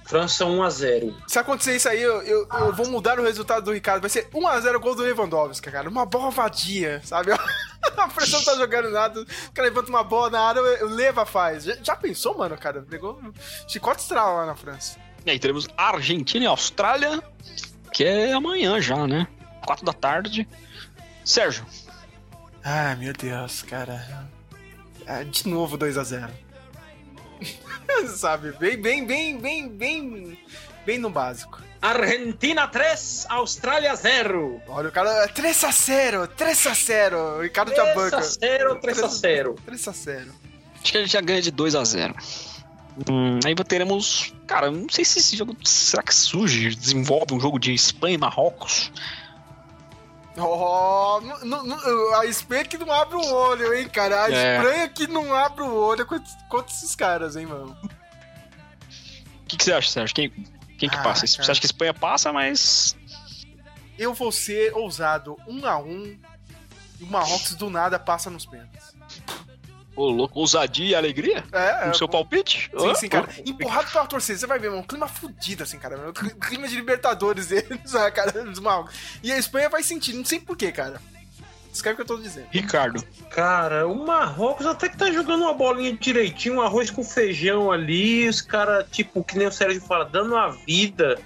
França 0.06 0.44
1x0. 0.44 1.14
Se 1.26 1.38
acontecer 1.38 1.76
isso 1.76 1.88
aí, 1.88 2.02
eu, 2.02 2.20
eu, 2.22 2.46
eu 2.46 2.72
vou 2.74 2.86
mudar 2.88 3.18
o 3.18 3.22
resultado 3.22 3.64
do 3.64 3.72
Ricardo. 3.72 4.02
Vai 4.02 4.10
ser 4.10 4.28
1x0 4.28 4.78
gol 4.78 4.94
do 4.94 5.02
Lewandowski, 5.02 5.70
cara. 5.70 5.88
Uma 5.88 6.04
bola 6.04 6.30
vadia, 6.30 7.00
sabe? 7.04 7.32
A 7.96 8.08
pressão 8.08 8.38
não 8.40 8.44
tá 8.44 8.56
jogando 8.56 8.90
nada. 8.90 9.22
O 9.22 9.52
cara 9.52 9.68
levanta 9.68 9.88
uma 9.88 10.04
bola 10.04 10.30
na 10.30 10.40
área, 10.40 10.62
o 10.84 10.88
Leva 10.88 11.24
faz. 11.24 11.64
Já, 11.64 11.76
já 11.82 11.96
pensou, 11.96 12.36
mano, 12.36 12.58
cara? 12.58 12.82
Pegou 12.82 13.18
um 13.22 13.32
chicote 13.66 14.02
estrala 14.02 14.40
lá 14.40 14.46
na 14.46 14.54
França. 14.54 14.98
E 15.24 15.30
aí 15.30 15.38
teremos 15.38 15.66
Argentina 15.76 16.44
e 16.44 16.48
Austrália, 16.48 17.22
que 17.92 18.04
é 18.04 18.32
amanhã 18.32 18.80
já, 18.80 19.06
né? 19.06 19.26
4 19.64 19.84
da 19.84 19.92
tarde. 19.92 20.46
Sérgio, 21.24 21.64
Ai, 22.64 22.94
meu 22.94 23.12
Deus, 23.12 23.62
cara. 23.62 24.28
Ah, 25.12 25.24
de 25.24 25.46
novo 25.46 25.76
2x0. 25.76 26.30
sabe? 28.16 28.52
Bem, 28.52 28.80
bem, 28.80 29.04
bem, 29.04 29.38
bem, 29.38 29.68
bem. 29.68 30.38
Bem 30.86 30.98
no 30.98 31.10
básico. 31.10 31.60
Argentina 31.82 32.66
3, 32.66 33.26
Austrália 33.28 33.94
0. 33.94 34.62
Olha, 34.68 34.88
o 34.88 34.92
cara. 34.92 35.28
3x0, 35.28 36.28
3x0. 36.28 37.14
O 37.14 37.42
Ricardo 37.42 37.74
já 37.74 37.94
banca. 37.94 38.20
3x0, 38.20 38.80
3x0. 38.80 39.54
3x0. 39.66 40.28
acho 40.80 40.92
que 40.92 40.96
a 40.96 41.00
gente 41.00 41.12
já 41.12 41.20
ganha 41.20 41.42
de 41.42 41.50
2 41.50 41.74
a 41.74 41.84
0 41.84 42.14
Hum, 43.10 43.40
aí 43.44 43.54
teremos. 43.54 44.32
Cara, 44.46 44.66
eu 44.66 44.72
não 44.72 44.88
sei 44.88 45.04
se 45.04 45.18
esse 45.18 45.36
jogo. 45.36 45.54
Será 45.62 46.02
que 46.02 46.14
surge? 46.14 46.74
Desenvolve 46.74 47.34
um 47.34 47.40
jogo 47.40 47.58
de 47.58 47.74
Espanha 47.74 48.14
e 48.14 48.18
Marrocos? 48.18 48.90
Oh, 50.38 51.20
a 52.16 52.24
Espanha 52.26 52.64
que 52.64 52.78
não 52.78 52.90
abre 52.90 53.16
o 53.16 53.34
olho, 53.34 53.74
hein, 53.74 53.88
cara? 53.88 54.24
A 54.24 54.32
É. 54.32 54.56
Espanha 54.56 54.88
que 54.88 55.06
não 55.06 55.34
abre 55.34 55.62
o 55.62 55.74
olho 55.74 56.06
contra, 56.06 56.32
contra 56.48 56.72
esses 56.72 56.94
caras, 56.96 57.36
hein, 57.36 57.46
mano? 57.46 57.76
O 57.82 59.46
que, 59.46 59.56
que 59.58 59.64
você 59.64 59.72
acha, 59.74 59.90
Sérgio? 59.90 60.14
Quem, 60.14 60.30
quem 60.78 60.88
que 60.88 60.96
Ah, 60.96 61.02
passa? 61.02 61.26
Você 61.26 61.36
cara. 61.36 61.52
acha 61.52 61.60
que 61.60 61.66
a 61.66 61.68
Espanha 61.68 61.92
passa, 61.94 62.32
mas. 62.32 62.96
Eu 63.98 64.14
vou 64.14 64.32
ser 64.32 64.72
ousado, 64.74 65.36
1x1. 65.46 66.18
E 67.00 67.04
o 67.04 67.06
Marrocos 67.08 67.54
do 67.54 67.68
nada 67.68 67.98
passa 67.98 68.30
nos 68.30 68.46
pênaltis. 68.46 68.81
Ô, 69.94 70.08
louco, 70.08 70.40
ousadia 70.40 70.86
e 70.88 70.94
alegria? 70.94 71.44
É, 71.52 71.84
No 71.86 71.90
é, 71.90 71.94
seu 71.94 72.08
palpite? 72.08 72.70
Sim, 72.78 72.90
Hã? 72.90 72.94
sim, 72.94 73.08
cara. 73.08 73.28
Empurrado 73.44 73.90
pela 73.90 74.06
torcida, 74.06 74.38
você 74.38 74.46
vai 74.46 74.58
ver, 74.58 74.70
mano. 74.70 74.80
Um 74.82 74.86
clima 74.86 75.06
fudido, 75.06 75.62
assim, 75.62 75.78
cara. 75.78 75.98
Um 76.08 76.12
clima 76.40 76.66
de 76.66 76.76
Libertadores 76.76 77.48
deles, 77.48 77.92
né, 77.92 78.10
cara, 78.10 78.32
dos. 78.32 78.60
E 79.22 79.30
a 79.30 79.38
Espanha 79.38 79.68
vai 79.68 79.82
sentir, 79.82 80.14
não 80.14 80.24
sei 80.24 80.40
porquê, 80.40 80.72
cara. 80.72 81.00
Escreve 81.72 81.94
o 81.94 81.96
que 82.04 82.12
eu 82.12 82.16
tô 82.16 82.22
dizendo. 82.22 82.48
Ricardo. 82.50 83.02
Cara, 83.30 83.88
o 83.88 83.94
Marrocos 84.06 84.66
até 84.66 84.90
que 84.90 84.96
tá 84.96 85.10
jogando 85.10 85.42
uma 85.42 85.54
bolinha 85.54 85.96
direitinho, 85.96 86.56
um 86.56 86.60
arroz 86.60 86.90
com 86.90 87.02
feijão 87.02 87.72
ali, 87.72 88.28
os 88.28 88.42
caras, 88.42 88.84
tipo, 88.90 89.24
que 89.24 89.38
nem 89.38 89.46
o 89.46 89.52
Sérgio 89.52 89.80
fala, 89.80 90.04
dando 90.04 90.36
a 90.36 90.48
vida. 90.50 91.18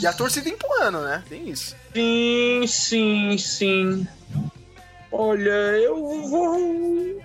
E 0.00 0.06
a 0.06 0.12
torcida 0.12 0.48
empurrando, 0.48 1.02
né? 1.02 1.22
Tem 1.28 1.48
isso. 1.48 1.76
Sim, 1.94 2.64
sim, 2.66 3.38
sim. 3.38 4.08
Olha, 5.12 5.50
eu 5.50 6.26
vou. 6.28 7.22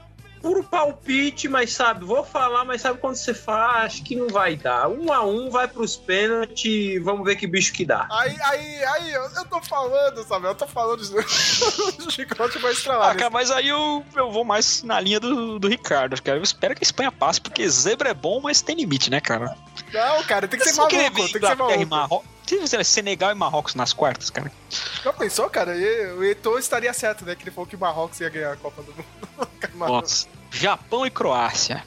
Puro 0.47 0.63
palpite, 0.63 1.49
mas 1.49 1.73
sabe, 1.73 2.05
vou 2.05 2.23
falar, 2.23 2.63
mas 2.63 2.81
sabe 2.81 2.99
quando 2.99 3.15
você 3.17 3.33
fala, 3.33 3.83
acho 3.83 4.01
que 4.01 4.15
não 4.15 4.29
vai 4.29 4.55
dar. 4.55 4.87
Um 4.87 5.11
a 5.11 5.21
um, 5.21 5.49
vai 5.49 5.67
pros 5.67 5.97
pênaltis, 5.97 7.03
vamos 7.03 7.25
ver 7.25 7.35
que 7.35 7.45
bicho 7.45 7.73
que 7.73 7.83
dá. 7.83 8.07
Aí, 8.09 8.33
aí, 8.43 8.83
aí, 8.85 9.11
eu, 9.11 9.23
eu 9.23 9.45
tô 9.45 9.61
falando, 9.61 10.23
sabe? 10.23 10.47
Eu 10.47 10.55
tô 10.55 10.65
falando 10.65 11.01
de. 11.03 11.11
chicote 12.09 12.59
vai 12.59 12.71
estralar. 12.71 13.11
Ah, 13.11 13.15
cara, 13.15 13.29
mas 13.29 13.51
aí 13.51 13.67
eu, 13.67 14.05
eu 14.15 14.31
vou 14.31 14.45
mais 14.45 14.83
na 14.83 15.01
linha 15.01 15.19
do, 15.19 15.59
do 15.59 15.67
Ricardo, 15.67 16.21
cara. 16.21 16.37
Eu 16.37 16.43
espero 16.43 16.73
que 16.73 16.81
a 16.81 16.87
Espanha 16.87 17.11
passe, 17.11 17.41
porque 17.41 17.67
zebra 17.67 18.11
é 18.11 18.13
bom, 18.13 18.39
mas 18.39 18.61
tem 18.61 18.77
limite, 18.77 19.11
né, 19.11 19.19
cara? 19.19 19.53
Não, 19.93 20.23
cara, 20.23 20.47
tem 20.47 20.57
que 20.57 20.65
ser 20.69 20.79
não 20.79 20.87
queria 20.87 21.09
maluco, 21.09 21.23
ver 21.27 21.39
tem 21.39 21.41
que 21.41 21.73
ser 21.73 21.81
e 21.81 21.85
maluco. 21.85 22.23
Senegal 22.85 23.31
e 23.31 23.35
Marrocos 23.35 23.75
nas 23.75 23.91
quartas, 23.91 24.29
cara. 24.29 24.49
Já 25.03 25.11
pensou, 25.11 25.49
cara? 25.49 25.75
E- 25.75 26.13
O 26.13 26.23
Eto'o 26.23 26.57
estaria 26.57 26.93
certo, 26.93 27.25
né? 27.25 27.35
Que 27.35 27.43
ele 27.43 27.51
falou 27.51 27.67
que 27.67 27.75
o 27.75 27.79
Marrocos 27.79 28.21
ia 28.21 28.29
ganhar 28.29 28.53
a 28.53 28.55
Copa 28.55 28.81
do 28.81 28.93
Mundo. 28.93 29.49
Nossa. 29.75 30.36
Japão 30.51 31.05
e 31.05 31.09
Croácia. 31.09 31.83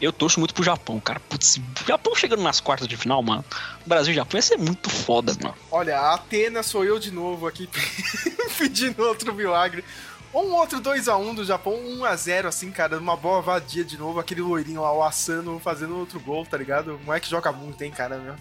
Eu 0.00 0.12
torço 0.12 0.38
muito 0.38 0.54
pro 0.54 0.62
Japão, 0.62 1.00
cara. 1.00 1.18
Putz, 1.18 1.60
Japão 1.86 2.14
chegando 2.14 2.42
nas 2.42 2.60
quartas 2.60 2.86
de 2.86 2.96
final, 2.96 3.20
mano. 3.22 3.44
Brasil 3.84 4.12
e 4.12 4.16
Japão 4.16 4.38
ia 4.38 4.42
ser 4.42 4.56
muito 4.56 4.88
foda, 4.88 5.34
mano. 5.42 5.54
Olha, 5.72 5.98
a 5.98 6.14
Atena 6.14 6.62
sou 6.62 6.84
eu 6.84 6.98
de 7.00 7.10
novo 7.10 7.46
aqui 7.48 7.68
pedindo 8.56 9.02
outro 9.02 9.34
milagre. 9.34 9.84
Ou 10.32 10.46
um 10.46 10.54
outro 10.54 10.80
2x1 10.80 11.34
do 11.34 11.44
Japão, 11.44 11.72
1x0, 11.72 12.46
assim, 12.46 12.70
cara, 12.70 12.98
uma 12.98 13.16
boa 13.16 13.40
vadia 13.40 13.82
de 13.82 13.96
novo, 13.96 14.20
aquele 14.20 14.42
loirinho 14.42 14.82
lá, 14.82 14.92
o 14.92 15.02
Asano, 15.02 15.58
fazendo 15.58 15.98
outro 15.98 16.20
gol, 16.20 16.44
tá 16.44 16.56
ligado? 16.56 16.96
O 16.96 17.00
moleque 17.00 17.28
joga 17.28 17.50
muito, 17.50 17.82
hein, 17.82 17.90
cara, 17.90 18.18
meu. 18.18 18.34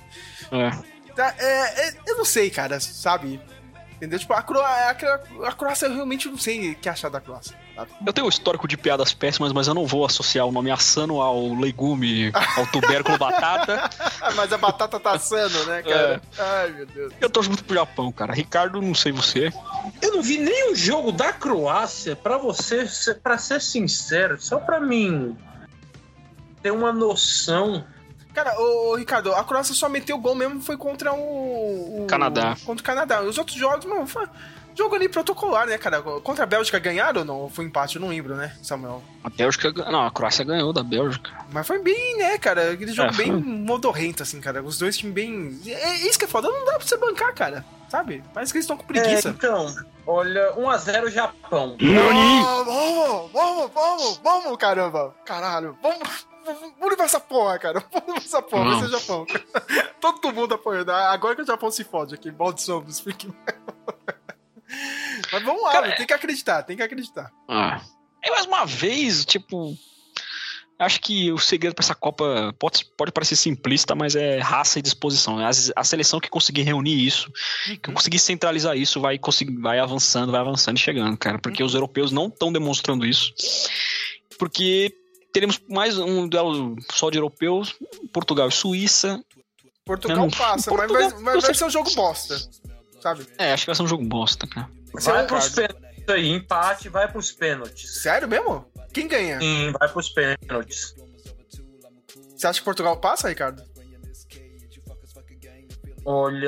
É. 0.51 0.69
Tá, 1.15 1.33
é, 1.39 1.87
é, 1.87 1.95
eu 2.05 2.17
não 2.17 2.25
sei, 2.25 2.49
cara, 2.49 2.79
sabe? 2.79 3.41
Entendeu? 3.95 4.19
Tipo, 4.19 4.33
a, 4.33 4.43
Cro 4.43 4.59
a, 4.59 4.89
a, 4.91 5.47
a 5.47 5.51
Croácia 5.53 5.87
eu 5.87 5.95
realmente 5.95 6.27
não 6.27 6.37
sei 6.37 6.73
o 6.73 6.75
que 6.75 6.89
achar 6.89 7.09
da 7.09 7.21
Croácia. 7.21 7.57
Eu 8.05 8.11
tenho 8.13 8.25
um 8.25 8.29
histórico 8.29 8.67
de 8.67 8.75
piadas 8.77 9.13
péssimas, 9.13 9.51
mas 9.53 9.67
eu 9.67 9.73
não 9.73 9.85
vou 9.85 10.05
associar 10.05 10.45
o 10.47 10.51
nome 10.51 10.71
assano 10.71 11.21
ao 11.21 11.53
legume, 11.53 12.31
ao 12.55 12.65
tubérculo 12.67 13.17
batata. 13.17 13.89
Mas 14.35 14.51
a 14.51 14.57
batata 14.57 14.99
tá 14.99 15.11
assando, 15.11 15.63
né, 15.65 15.81
cara? 15.83 16.21
Ai, 16.37 16.71
meu 16.71 16.85
Deus. 16.85 17.13
Eu 17.21 17.29
torço 17.29 17.49
muito 17.49 17.63
pro 17.63 17.75
Japão, 17.75 18.11
cara. 18.11 18.33
Ricardo, 18.33 18.81
não 18.81 18.93
sei 18.95 19.11
você. 19.11 19.51
Eu 20.01 20.13
não 20.15 20.21
vi 20.21 20.37
nem 20.37 20.71
o 20.71 20.75
jogo 20.75 21.11
da 21.11 21.31
Croácia, 21.31 22.15
pra 22.15 22.37
você, 22.37 22.85
para 23.21 23.37
ser 23.37 23.61
sincero, 23.61 24.39
só 24.41 24.57
pra 24.59 24.79
mim 24.79 25.37
ter 26.61 26.71
uma 26.71 26.91
noção. 26.91 27.83
Cara, 28.33 28.53
ô, 28.59 28.91
ô, 28.91 28.95
Ricardo, 28.95 29.33
a 29.33 29.43
Croácia 29.43 29.73
só 29.73 29.89
meteu 29.89 30.17
gol 30.19 30.35
mesmo 30.35 30.61
foi 30.61 30.77
contra 30.77 31.11
o, 31.13 32.03
o- 32.03 32.07
Canadá. 32.07 32.55
Contra 32.65 32.81
o 32.81 32.85
Canadá. 32.85 33.21
Os 33.21 33.37
outros 33.37 33.57
jogos, 33.57 33.85
mano, 33.85 34.05
foi 34.05 34.27
jogo 34.77 34.95
ali 34.95 35.09
protocolar, 35.09 35.67
né, 35.67 35.77
cara? 35.77 36.01
Contra 36.01 36.43
a 36.43 36.47
Bélgica 36.47 36.77
ganharam 36.79 37.21
ou 37.21 37.25
não? 37.25 37.49
Foi 37.49 37.65
empate, 37.65 37.95
eu 37.95 38.01
não 38.01 38.09
lembro, 38.09 38.35
né, 38.35 38.55
Samuel? 38.61 39.03
A 39.23 39.29
Bélgica. 39.29 39.71
Não, 39.91 40.05
a 40.05 40.11
Croácia 40.11 40.45
ganhou 40.45 40.71
da 40.71 40.83
Bélgica. 40.83 41.31
Mas 41.51 41.65
foi 41.65 41.79
bem, 41.79 42.17
né, 42.17 42.37
cara? 42.37 42.71
Aquele 42.71 42.93
jogo 42.93 43.09
É, 43.13 43.17
bem 43.17 43.31
foi. 43.31 43.41
modorrento, 43.41 44.23
assim, 44.23 44.39
cara. 44.39 44.61
Os 44.63 44.77
dois 44.77 44.97
times 44.97 45.13
bem. 45.13 45.59
É 45.67 45.95
isso 46.07 46.17
que 46.19 46.25
é 46.25 46.27
foda, 46.27 46.49
não 46.49 46.65
dá 46.65 46.77
pra 46.77 46.87
você 46.87 46.97
bancar, 46.97 47.33
cara. 47.33 47.65
Sabe? 47.89 48.21
Parece 48.33 48.51
que 48.51 48.57
eles 48.57 48.65
estão 48.65 48.75
com 48.77 48.83
É, 48.83 48.87
preguiça. 48.87 49.29
então, 49.29 49.65
olha, 50.05 50.53
1x0 50.57 51.09
Japão. 51.09 51.77
Vamos, 51.79 52.65
vamos, 52.65 53.31
vamos, 53.31 53.71
vamos, 53.73 54.17
vamos, 54.23 54.57
caramba. 54.57 55.15
Caralho, 55.25 55.77
vamos. 55.81 56.27
Vamos 56.79 56.91
levar 56.91 57.03
essa 57.03 57.19
porra, 57.19 57.59
cara. 57.59 57.83
Vamos 57.91 58.07
levar 58.07 58.17
essa 58.25 58.41
porra, 58.41 58.63
vai 58.75 58.79
ser. 58.79 58.89
Japão. 58.89 59.25
Todo 59.99 60.31
mundo 60.33 60.53
apoiando. 60.55 60.91
Agora 60.93 61.35
que 61.35 61.41
o 61.41 61.45
Japão 61.45 61.69
se 61.69 61.83
fode 61.83 62.15
aqui, 62.15 62.31
maldição 62.31 62.81
dos 62.81 62.99
freak. 63.01 63.29
Mas 65.31 65.43
vamos 65.43 65.61
lá, 65.63 65.71
Cara, 65.71 65.95
tem 65.95 66.05
que 66.05 66.13
acreditar, 66.13 66.63
tem 66.63 66.77
que 66.77 66.83
acreditar. 66.83 67.31
Ah. 67.47 67.81
E 68.23 68.29
mais 68.29 68.45
uma 68.45 68.65
vez, 68.65 69.25
tipo. 69.25 69.75
Acho 70.79 71.01
que 71.01 71.31
o 71.31 71.39
segredo 71.39 71.73
pra 71.73 71.83
essa 71.83 71.95
Copa 71.95 72.53
pode, 72.59 72.85
pode 72.95 73.11
parecer 73.11 73.35
simplista, 73.35 73.95
mas 73.95 74.15
é 74.15 74.37
raça 74.37 74.77
e 74.77 74.81
disposição. 74.83 75.39
A, 75.39 75.49
a 75.75 75.83
seleção 75.83 76.19
que 76.19 76.29
conseguir 76.29 76.61
reunir 76.61 77.03
isso, 77.03 77.31
que 77.65 77.91
conseguir 77.91 78.19
centralizar 78.19 78.77
isso, 78.77 79.01
vai 79.01 79.17
conseguir, 79.17 79.57
vai 79.57 79.79
avançando, 79.79 80.31
vai 80.31 80.39
avançando 80.39 80.77
e 80.77 80.79
chegando, 80.79 81.17
cara. 81.17 81.39
Porque 81.39 81.63
os 81.63 81.73
europeus 81.73 82.11
não 82.11 82.27
estão 82.27 82.51
demonstrando 82.51 83.07
isso. 83.07 83.33
Porque 84.37 84.93
teremos 85.33 85.59
mais 85.67 85.97
um 85.97 86.27
duelo 86.27 86.75
só 86.91 87.09
de 87.09 87.17
europeus, 87.17 87.73
Portugal 88.13 88.47
e 88.47 88.51
Suíça. 88.51 89.19
Portugal 89.83 90.17
Não, 90.17 90.29
passa, 90.29 90.69
Portugal- 90.69 91.01
mas, 91.01 91.13
vai, 91.13 91.21
mas 91.35 91.43
vai 91.43 91.53
ser 91.55 91.65
um 91.65 91.69
jogo 91.71 91.89
bosta. 91.95 92.37
Sabe? 93.01 93.27
É, 93.37 93.53
acho 93.53 93.63
que 93.63 93.67
vai 93.67 93.75
ser 93.75 93.83
um 93.83 93.87
jogo 93.87 94.03
bosta, 94.03 94.47
cara. 94.47 94.69
Vai 94.93 95.23
um 95.23 95.27
pros 95.27 95.49
pênaltis 95.49 96.09
aí, 96.09 96.29
empate, 96.29 96.89
vai 96.89 97.11
pros 97.11 97.31
pênaltis. 97.31 98.01
Sério 98.01 98.27
mesmo? 98.27 98.65
Quem 98.93 99.07
ganha? 99.07 99.39
Sim, 99.39 99.71
vai 99.77 99.87
pros 99.89 100.09
pênaltis. 100.09 100.95
Você 102.35 102.47
acha 102.47 102.59
que 102.59 102.65
Portugal 102.65 102.97
passa, 102.97 103.29
Ricardo? 103.29 103.63
Olha, 106.09 106.47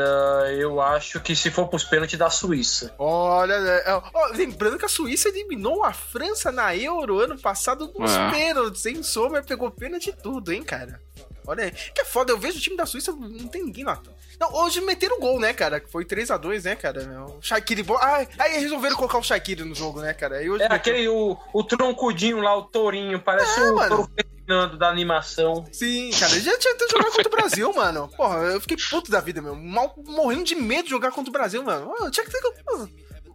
eu 0.58 0.80
acho 0.80 1.20
que 1.20 1.36
se 1.36 1.52
for 1.52 1.68
pros 1.68 1.84
pênaltis 1.84 2.18
da 2.18 2.30
Suíça. 2.30 2.96
Olha, 2.98 3.54
é, 3.56 3.92
ó, 3.94 4.28
lembrando 4.34 4.78
que 4.78 4.86
a 4.86 4.90
Suíça 4.90 5.28
eliminou 5.28 5.84
a 5.84 5.92
França 5.92 6.50
na 6.50 6.74
Euro 6.78 7.20
ano 7.20 7.38
passado 7.38 7.92
nos 8.00 8.10
É. 8.10 8.32
pênaltis, 8.32 8.86
hein? 8.86 9.04
Sommer 9.04 9.44
pegou 9.44 9.70
pênalti 9.70 10.12
e 10.12 10.14
tudo, 10.14 10.54
hein, 10.54 10.64
cara? 10.64 11.02
Olha 11.50 11.66
aí. 11.66 11.72
Que 11.72 12.02
é 12.02 12.06
foda, 12.06 12.32
eu 12.32 12.38
vejo 12.38 12.58
o 12.58 12.62
time 12.62 12.78
da 12.78 12.86
Suíça, 12.86 13.12
não 13.12 13.48
tem 13.48 13.64
ninguém 13.64 13.84
lá. 13.84 14.02
Não, 14.40 14.54
hoje 14.54 14.80
meteram 14.82 15.20
gol, 15.20 15.40
né, 15.40 15.54
cara? 15.54 15.84
Foi 15.90 16.06
3x2, 16.06 16.64
né, 16.64 16.76
cara? 16.76 17.02
O 17.38 17.42
Shaqiri... 17.42 17.84
bo- 17.84 17.98
Ah, 17.98 18.26
aí 18.38 18.60
resolveram 18.60 18.96
colocar 18.96 19.18
o 19.18 19.24
Shaqiri 19.24 19.64
no 19.64 19.76
jogo, 19.76 20.00
né, 20.02 20.14
cara? 20.14 20.42
É 20.44 20.48
meteu- 20.48 20.68
aquele, 20.72 21.08
o, 21.10 21.38
o 21.54 21.64
troncudinho 21.64 22.40
lá, 22.40 22.56
o 22.56 22.64
tourinho, 22.64 23.20
parece 23.20 23.60
É, 23.60 23.64
o 23.72 23.76
mano. 23.76 23.90
touro 23.98 24.12
Ferdinando 24.16 24.78
da 24.78 24.90
animação. 24.90 25.66
Sim, 25.72 26.10
cara, 26.20 26.32
ele 26.32 26.42
já 26.42 26.58
tinha 26.58 26.76
que 26.76 26.88
jogar 26.88 27.12
contra 27.12 27.28
o 27.28 27.32
Brasil, 27.32 27.74
mano. 27.74 28.08
Porra, 28.16 28.38
eu 28.46 28.62
fiquei 28.62 28.78
puto 28.90 29.12
da 29.12 29.20
vida, 29.20 29.42
meu. 29.42 29.56
Mal 29.56 29.94
morrendo 30.08 30.44
de 30.46 30.56
medo 30.56 30.86
de 30.86 30.90
jogar 30.92 31.12
contra 31.12 31.30
o 31.30 31.34
Brasil, 31.34 31.62
mano. 31.64 31.92
Tinha 32.12 32.26
que 32.26 32.32
ter. 32.32 32.42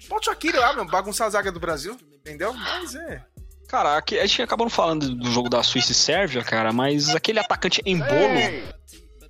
Bota 0.09 0.21
o 0.21 0.25
Shaqiri 0.25 0.57
lá, 0.59 0.73
meu, 0.73 0.85
bagunçar 0.87 1.27
a 1.27 1.31
zaga 1.31 1.53
do 1.53 1.61
Brasil. 1.61 1.97
Entendeu? 2.21 2.53
Mas 2.55 2.95
é. 2.95 3.23
Cara, 3.75 3.97
aqui- 3.97 4.21
a 4.21 4.25
gente 4.25 4.41
acabou 4.41 4.67
não 4.67 4.71
falando 4.71 5.17
do 5.17 5.29
jogo 5.33 5.49
da 5.49 5.61
Suíça 5.61 5.91
e 5.91 5.97
Sérvia, 5.97 6.45
cara, 6.45 6.73
mas 6.73 7.09
aquele 7.13 7.41
atacante 7.41 7.83
em 7.85 7.99
bolo, 7.99 8.63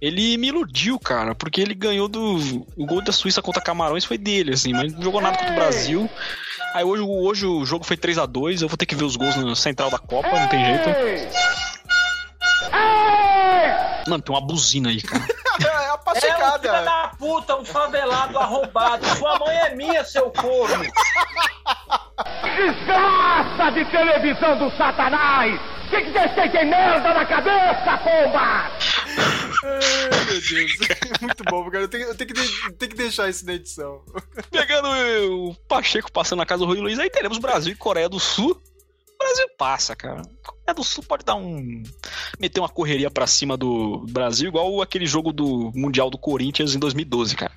ele 0.02 0.36
me 0.36 0.48
iludiu, 0.48 0.98
cara, 0.98 1.34
porque 1.34 1.62
ele 1.62 1.72
ganhou 1.72 2.08
do. 2.08 2.36
O 2.76 2.84
gol 2.84 3.00
da 3.00 3.10
Suíça 3.10 3.40
contra 3.40 3.62
Camarões 3.62 4.04
foi 4.04 4.18
dele, 4.18 4.52
assim, 4.52 4.74
mas 4.74 4.92
não 4.92 5.00
jogou 5.00 5.22
nada 5.22 5.38
contra 5.38 5.50
o 5.52 5.56
Brasil. 5.56 6.10
Aí 6.74 6.84
hoje, 6.84 7.02
hoje 7.02 7.46
o 7.46 7.64
jogo 7.64 7.86
foi 7.86 7.96
3 7.96 8.18
a 8.18 8.26
2 8.26 8.60
eu 8.60 8.68
vou 8.68 8.76
ter 8.76 8.84
que 8.84 8.94
ver 8.94 9.04
os 9.04 9.16
gols 9.16 9.34
na 9.34 9.56
central 9.56 9.88
da 9.88 9.98
Copa, 9.98 10.28
não 10.38 10.46
tem 10.48 10.62
jeito. 10.62 10.90
Mano, 14.06 14.22
tem 14.22 14.34
uma 14.34 14.46
buzina 14.46 14.90
aí, 14.90 15.00
cara. 15.00 15.24
É 15.94 16.10
a 16.10 16.12
É 16.12 16.18
um 16.18 16.20
filho 16.20 16.36
pachecada. 16.38 16.82
da 16.82 17.08
puta, 17.18 17.56
um 17.56 17.64
favelado 17.64 18.38
arrombado. 18.38 19.06
Sua 19.16 19.38
mãe 19.38 19.56
é 19.56 19.74
minha, 19.74 20.04
seu 20.04 20.30
corno. 20.30 20.84
Desgraça 22.56 23.70
de 23.72 23.84
televisão 23.90 24.58
do 24.58 24.76
satanás! 24.76 25.60
O 25.86 25.90
que, 25.90 26.02
que 26.02 26.10
vocês 26.12 26.34
têm 26.34 26.50
de 26.50 26.64
merda 26.64 27.14
na 27.14 27.26
cabeça, 27.26 27.98
pomba? 27.98 28.40
Ai, 29.62 30.24
meu 30.24 30.40
Deus. 30.40 31.20
Muito 31.20 31.44
bom, 31.44 31.70
cara. 31.70 31.84
Eu 31.84 31.88
tenho, 31.88 32.04
eu 32.08 32.14
tenho 32.16 32.28
que, 32.28 32.34
de- 32.40 32.72
tenho 32.72 32.90
que 32.90 32.96
deixar 32.96 33.28
isso 33.28 33.46
na 33.46 33.52
edição. 33.52 34.02
Pegando 34.50 34.88
o 34.88 35.54
Pacheco 35.68 36.10
passando 36.10 36.38
na 36.40 36.46
casa 36.46 36.60
do 36.60 36.66
Rui 36.66 36.80
Luiz, 36.80 36.98
aí 36.98 37.10
teremos 37.10 37.38
Brasil 37.38 37.72
e 37.72 37.76
Coreia 37.76 38.08
do 38.08 38.18
Sul. 38.18 38.60
O 39.24 39.26
Brasil 39.26 39.48
passa, 39.56 39.96
cara. 39.96 40.22
Coreia 40.42 40.74
do 40.74 40.84
Sul 40.84 41.02
pode 41.02 41.24
dar 41.24 41.34
um. 41.34 41.82
meter 42.38 42.60
uma 42.60 42.68
correria 42.68 43.10
pra 43.10 43.26
cima 43.26 43.56
do 43.56 44.04
Brasil, 44.10 44.48
igual 44.48 44.82
aquele 44.82 45.06
jogo 45.06 45.32
do 45.32 45.72
Mundial 45.74 46.10
do 46.10 46.18
Corinthians 46.18 46.74
em 46.74 46.78
2012, 46.78 47.34
cara. 47.34 47.52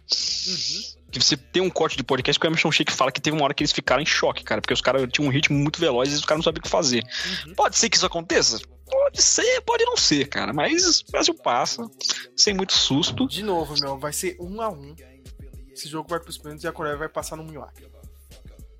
Que 1.11 1.19
você 1.19 1.35
tem 1.35 1.61
um 1.61 1.69
corte 1.69 1.97
de 1.97 2.03
podcast 2.03 2.39
que 2.39 2.45
o 2.45 2.49
Emerson 2.49 2.71
Sheik 2.71 2.91
fala 2.91 3.11
que 3.11 3.19
teve 3.19 3.35
uma 3.35 3.43
hora 3.43 3.53
que 3.53 3.63
eles 3.63 3.73
ficaram 3.73 4.01
em 4.01 4.05
choque, 4.05 4.43
cara, 4.43 4.61
porque 4.61 4.73
os 4.73 4.81
caras 4.81 5.07
tinham 5.11 5.27
um 5.27 5.31
ritmo 5.31 5.57
muito 5.57 5.79
veloz 5.79 6.11
e 6.13 6.15
os 6.15 6.25
caras 6.25 6.39
não 6.39 6.43
sabiam 6.43 6.61
o 6.61 6.63
que 6.63 6.69
fazer. 6.69 7.03
Pode 7.55 7.77
ser 7.77 7.89
que 7.89 7.97
isso 7.97 8.05
aconteça? 8.05 8.61
Pode 8.89 9.21
ser, 9.21 9.61
pode 9.61 9.83
não 9.83 9.97
ser, 9.97 10.27
cara. 10.29 10.53
Mas 10.53 11.01
o 11.01 11.11
Brasil 11.11 11.33
passa, 11.33 11.83
sem 12.35 12.53
muito 12.53 12.73
susto. 12.73 13.27
De 13.27 13.43
novo, 13.43 13.75
meu, 13.81 13.97
vai 13.97 14.13
ser 14.13 14.37
um 14.39 14.61
a 14.61 14.69
um. 14.69 14.95
Esse 15.73 15.89
jogo 15.89 16.09
vai 16.09 16.19
pros 16.19 16.37
pênaltis 16.37 16.63
e 16.63 16.67
a 16.67 16.71
Coreia 16.71 16.95
vai 16.95 17.09
passar 17.09 17.35
no 17.35 17.43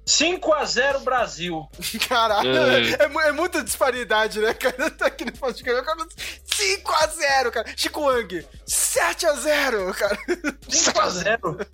milagre. 0.07 0.39
5x0 0.39 1.03
Brasil. 1.03 1.67
Caralho, 2.07 2.49
É. 2.57 2.91
é, 2.91 3.27
é 3.27 3.31
muita 3.31 3.63
disparidade, 3.63 4.39
né, 4.39 4.53
cara? 4.53 4.89
Tá 4.91 5.07
aqui 5.07 5.25
no 5.25 5.31
podcast. 5.33 5.81
5x0, 6.45 7.51
cara. 7.51 7.73
Chico 7.75 8.01
Wang, 8.01 8.45
7x0, 8.67 9.93
cara. 9.93 10.17
5x0. 10.67 11.67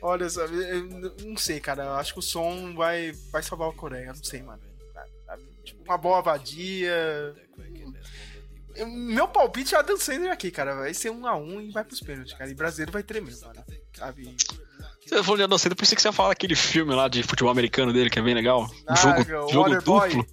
Olha, 0.00 0.28
sabe, 0.28 0.54
eu 0.56 0.84
não 1.26 1.36
sei, 1.36 1.60
cara. 1.60 1.84
Eu 1.84 1.92
acho 1.94 2.12
que 2.12 2.18
o 2.18 2.22
som 2.22 2.74
vai, 2.74 3.12
vai 3.30 3.42
salvar 3.42 3.68
a 3.68 3.72
Coreia. 3.72 4.06
Não 4.06 4.24
sei, 4.24 4.42
mano. 4.42 4.60
Tipo, 5.64 5.84
uma 5.84 5.96
boa 5.96 6.20
vadia. 6.22 7.34
Meu 8.86 9.28
palpite 9.28 9.74
é 9.74 9.78
Adam 9.78 9.96
Sandler 9.96 10.32
aqui, 10.32 10.50
cara. 10.50 10.74
Vai 10.74 10.92
ser 10.94 11.10
um 11.10 11.24
a 11.26 11.36
um 11.36 11.60
e 11.60 11.70
vai 11.70 11.84
pros 11.84 12.00
pênaltis, 12.00 12.32
cara. 12.34 12.50
E 12.50 12.54
brasileiro 12.54 12.90
vai 12.90 13.02
tremer, 13.04 13.32
mano. 13.40 13.64
Sabe? 13.96 14.34
Falou 15.22 15.36
de 15.36 15.42
Adam 15.42 15.58
Sandler, 15.58 15.76
pensei 15.76 15.94
que 15.96 16.02
você 16.02 16.08
ia 16.08 16.12
falar 16.12 16.30
daquele 16.30 16.54
filme 16.54 16.94
lá 16.94 17.08
de 17.08 17.22
futebol 17.22 17.50
americano 17.50 17.92
dele, 17.92 18.08
que 18.08 18.18
é 18.18 18.22
bem 18.22 18.34
legal. 18.34 18.68
Ah, 18.86 18.94
jogo 18.94 19.20
o 19.20 19.52
jogo 19.52 19.82
duplo. 19.82 20.26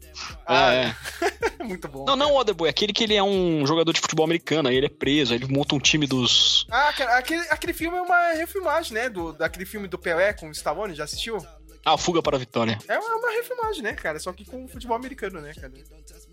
Ah, 0.46 0.74
É, 0.74 0.86
é. 0.86 1.64
Muito 1.64 1.88
bom. 1.88 2.06
Não, 2.06 2.16
não 2.16 2.32
o 2.32 2.38
Waterboy, 2.38 2.70
aquele 2.70 2.94
que 2.94 3.04
ele 3.04 3.16
é 3.16 3.24
um 3.24 3.66
jogador 3.68 3.92
de 3.92 4.00
futebol 4.00 4.24
americano, 4.26 4.70
aí 4.70 4.76
ele 4.76 4.86
é 4.86 4.90
preso, 4.90 5.34
aí 5.34 5.40
ele 5.40 5.52
monta 5.54 5.76
um 5.76 5.80
time 5.80 6.08
dos. 6.08 6.66
Ah, 6.72 6.94
cara, 6.94 7.18
aquele, 7.18 7.42
aquele 7.50 7.74
filme 7.74 7.98
é 7.98 8.02
uma 8.02 8.34
refilmagem, 8.34 8.94
né? 8.94 9.10
Do, 9.10 9.34
daquele 9.34 9.66
filme 9.66 9.88
do 9.88 9.98
Pelé 9.98 10.34
com 10.34 10.48
o 10.48 10.52
Stallone, 10.52 10.96
já 10.96 11.04
assistiu? 11.04 11.38
Ah, 11.86 11.98
Fuga 11.98 12.22
para 12.22 12.36
a 12.36 12.40
Vitória. 12.40 12.78
É 12.88 12.98
uma, 12.98 13.16
uma 13.16 13.32
refilmagem, 13.32 13.82
né, 13.82 13.94
cara? 13.94 14.20
Só 14.20 14.32
que 14.34 14.46
com 14.46 14.68
futebol 14.68 14.96
americano, 14.96 15.40
né, 15.42 15.54
cara? 15.54 15.72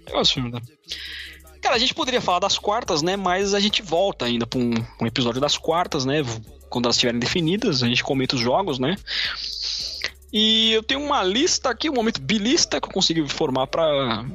Eu 0.07 0.13
gosto 0.13 0.35
filme, 0.35 0.51
né? 0.51 0.61
Cara, 1.61 1.77
a 1.77 1.79
gente 1.79 1.95
poderia 1.95 2.21
falar 2.21 2.39
das 2.39 2.59
quartas, 2.59 3.03
né? 3.03 3.17
Mas 3.17 3.55
a 3.55 3.61
gente 3.61 3.83
volta 3.83 4.25
ainda 4.27 4.47
pra 4.47 4.59
um, 4.59 4.73
um 5.01 5.07
episódio 5.07 5.41
das 5.41 5.57
quartas, 5.57 6.05
né? 6.05 6.23
Quando 6.77 6.85
elas 6.85 6.97
estiverem 6.97 7.19
definidas, 7.19 7.83
a 7.83 7.87
gente 7.87 8.05
comenta 8.05 8.37
os 8.37 8.43
jogos, 8.43 8.79
né? 8.79 8.97
E 10.31 10.75
eu 10.75 10.83
tenho 10.83 11.01
uma 11.01 11.23
lista 11.23 11.71
aqui, 11.71 11.89
um 11.89 11.95
momento 11.95 12.21
bilista 12.21 12.79
que 12.79 12.87
eu 12.87 12.93
consegui 12.93 13.27
formar 13.27 13.67
pra 13.67 14.27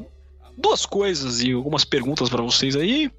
duas 0.58 0.84
coisas 0.84 1.44
e 1.44 1.52
algumas 1.52 1.86
perguntas 1.86 2.30
pra 2.30 2.42
vocês 2.42 2.76
aí. 2.76 3.12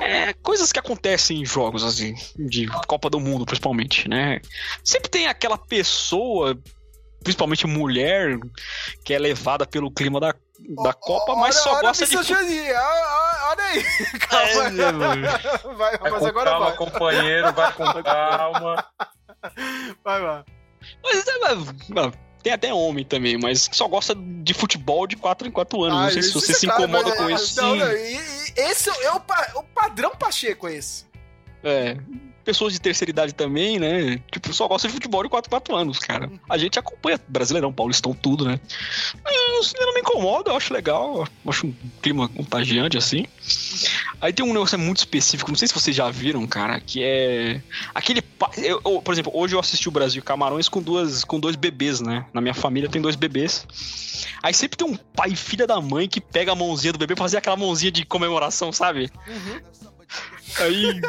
É, 0.00 0.32
coisas 0.34 0.70
que 0.70 0.78
acontecem 0.78 1.40
em 1.40 1.44
jogos, 1.44 1.82
assim, 1.82 2.14
de 2.38 2.68
Copa 2.86 3.10
do 3.10 3.18
Mundo, 3.18 3.44
principalmente, 3.44 4.08
né? 4.08 4.40
Sempre 4.84 5.10
tem 5.10 5.26
aquela 5.26 5.58
pessoa, 5.58 6.56
principalmente 7.24 7.66
mulher, 7.66 8.38
que 9.04 9.12
é 9.12 9.18
levada 9.18 9.66
pelo 9.66 9.90
clima 9.90 10.20
da, 10.20 10.32
da 10.82 10.92
Copa, 10.92 11.34
mas 11.36 11.54
Olha- 11.56 11.62
só 11.64 11.72
olha 11.74 11.82
gosta 11.88 12.04
a 12.04 12.06
de 12.08 12.16
olha- 12.16 12.78
olha- 12.78 13.36
Olha 13.48 13.64
aí. 13.64 13.84
É, 14.32 14.70
né? 14.92 14.92
Vai, 15.76 15.98
Vai 15.98 16.10
mas 16.10 16.20
com 16.20 16.26
agora 16.26 16.50
calma, 16.50 16.66
vai. 16.66 16.76
companheiro, 16.76 17.52
vai 17.52 17.72
com 17.72 18.02
calma. 18.02 18.86
Vai, 20.04 20.20
vai. 20.20 20.44
Mas, 21.02 21.26
é, 21.28 21.38
mas, 21.38 21.58
mas 21.88 22.12
tem 22.42 22.52
até 22.52 22.72
homem 22.74 23.04
também, 23.04 23.38
mas 23.38 23.68
só 23.72 23.86
gosta 23.88 24.14
de 24.16 24.52
futebol 24.54 25.06
de 25.06 25.16
4 25.16 25.46
em 25.46 25.50
4 25.50 25.82
anos. 25.84 25.98
Ah, 25.98 26.02
não 26.04 26.10
sei 26.10 26.22
se 26.22 26.32
você 26.32 26.52
é 26.52 26.54
se 26.54 26.66
claro, 26.66 26.82
incomoda 26.84 27.08
mas, 27.10 27.18
com 27.18 27.28
é, 27.30 27.32
isso. 27.34 27.60
Não, 27.62 27.76
não, 27.76 27.92
e- 27.92 28.14
e 28.16 28.52
esse 28.56 28.88
é 28.90 29.12
o, 29.12 29.20
pa- 29.20 29.52
o 29.54 29.62
padrão 29.62 30.10
Pacheco, 30.16 30.68
é 30.68 30.74
esse. 30.74 31.06
É. 31.62 31.96
Pessoas 32.46 32.72
de 32.72 32.80
terceira 32.80 33.10
idade 33.10 33.34
também, 33.34 33.78
né? 33.78 34.20
Tipo, 34.30 34.52
só 34.54 34.68
gosta 34.68 34.86
de 34.86 34.94
futebol 34.94 35.22
de 35.22 35.28
4 35.28 35.48
em 35.48 35.50
4 35.50 35.74
anos, 35.76 35.98
cara. 35.98 36.30
A 36.48 36.56
gente 36.56 36.78
acompanha 36.78 37.20
Brasileirão, 37.26 37.72
Paulistão, 37.72 38.14
tudo, 38.14 38.44
né? 38.44 38.60
Mas 39.24 39.74
Eu 39.78 39.84
não 39.86 39.94
me 39.94 40.00
incomoda, 40.00 40.50
eu 40.50 40.56
acho 40.56 40.72
legal. 40.72 41.26
Eu 41.44 41.50
acho 41.50 41.66
um 41.66 41.74
clima 42.00 42.28
contagiante, 42.28 42.96
assim. 42.96 43.26
Aí 44.20 44.32
tem 44.32 44.44
um 44.46 44.52
negócio 44.52 44.78
muito 44.78 44.98
específico, 44.98 45.50
não 45.50 45.58
sei 45.58 45.66
se 45.68 45.74
vocês 45.74 45.94
já 45.96 46.08
viram, 46.08 46.46
cara, 46.46 46.80
que 46.80 47.02
é. 47.02 47.60
Aquele. 47.94 48.22
eu- 48.58 48.80
eu, 48.84 49.02
por 49.02 49.12
exemplo, 49.12 49.32
hoje 49.34 49.54
eu 49.56 49.60
assisti 49.60 49.88
o 49.88 49.92
Brasil 49.92 50.22
Camarões 50.22 50.68
com, 50.68 50.80
duas, 50.80 51.24
com 51.24 51.40
dois 51.40 51.56
bebês, 51.56 52.00
né? 52.00 52.26
Na 52.32 52.40
minha 52.40 52.54
família 52.54 52.88
tem 52.88 53.02
dois 53.02 53.16
bebês. 53.16 53.66
Aí 54.42 54.54
sempre 54.54 54.76
tem 54.78 54.86
um 54.86 54.96
pai 54.96 55.34
filha 55.34 55.66
da 55.66 55.80
mãe 55.80 56.08
que 56.08 56.20
pega 56.20 56.52
a 56.52 56.54
mãozinha 56.54 56.92
do 56.92 56.98
bebê 56.98 57.14
pra 57.16 57.24
fazer 57.24 57.38
aquela 57.38 57.56
mãozinha 57.56 57.90
de 57.90 58.04
comemoração, 58.06 58.70
sabe? 58.72 59.10
Aí, 60.60 61.00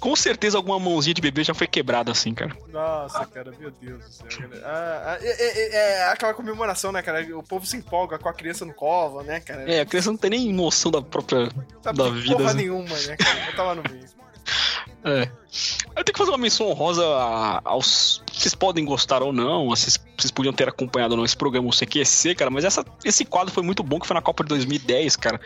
com 0.00 0.14
certeza 0.16 0.56
alguma 0.56 0.78
mãozinha 0.78 1.14
de 1.14 1.20
bebê 1.20 1.42
já 1.44 1.54
foi 1.54 1.66
quebrada 1.66 2.12
assim, 2.12 2.32
cara. 2.34 2.56
Nossa, 2.68 3.24
cara, 3.26 3.52
meu 3.58 3.70
Deus 3.70 4.04
do 4.04 4.12
céu. 4.12 4.48
Ah, 4.64 5.16
ah, 5.16 5.18
é, 5.20 5.28
é- 5.28 5.74
é 5.74 6.04
aquela 6.08 6.34
comemoração, 6.34 6.92
né, 6.92 7.02
cara? 7.02 7.22
O 7.36 7.42
povo 7.42 7.66
se 7.66 7.76
empolga 7.76 8.18
com 8.18 8.28
a 8.28 8.32
criança 8.34 8.64
no 8.64 8.72
colo, 8.74 9.22
né, 9.22 9.40
cara? 9.40 9.70
É, 9.70 9.80
a 9.80 9.86
criança 9.86 10.10
não 10.10 10.16
tem 10.16 10.30
nem 10.30 10.52
noção 10.52 10.90
da 10.90 11.02
própria. 11.02 11.48
Sabe 11.82 11.98
da 11.98 12.08
vida, 12.10 12.36
porra 12.36 12.48
assim. 12.48 12.56
nenhuma, 12.56 12.98
né, 13.00 13.16
cara? 13.16 13.46
Eu 13.46 13.56
tava 13.56 13.74
no 13.74 13.82
meio. 13.90 14.04
É. 15.04 15.28
Eu 15.96 16.04
tenho 16.04 16.14
que 16.14 16.18
fazer 16.18 16.30
uma 16.30 16.38
menção 16.38 16.68
honrosa 16.68 17.04
a- 17.04 17.60
aos. 17.64 18.22
Vocês 18.32 18.54
podem 18.54 18.84
gostar 18.84 19.22
ou 19.22 19.32
não, 19.32 19.68
vocês, 19.68 19.98
vocês 20.16 20.30
podiam 20.30 20.52
ter 20.52 20.68
acompanhado 20.68 21.12
ou 21.12 21.18
não 21.18 21.24
esse 21.24 21.36
programa, 21.36 21.68
o 21.68 21.72
CQC, 21.72 22.34
cara, 22.34 22.50
mas 22.50 22.64
essa, 22.64 22.84
esse 23.04 23.24
quadro 23.24 23.52
foi 23.52 23.62
muito 23.62 23.82
bom, 23.82 23.98
que 24.00 24.06
foi 24.06 24.14
na 24.14 24.22
Copa 24.22 24.42
de 24.42 24.48
2010, 24.50 25.16
cara. 25.16 25.38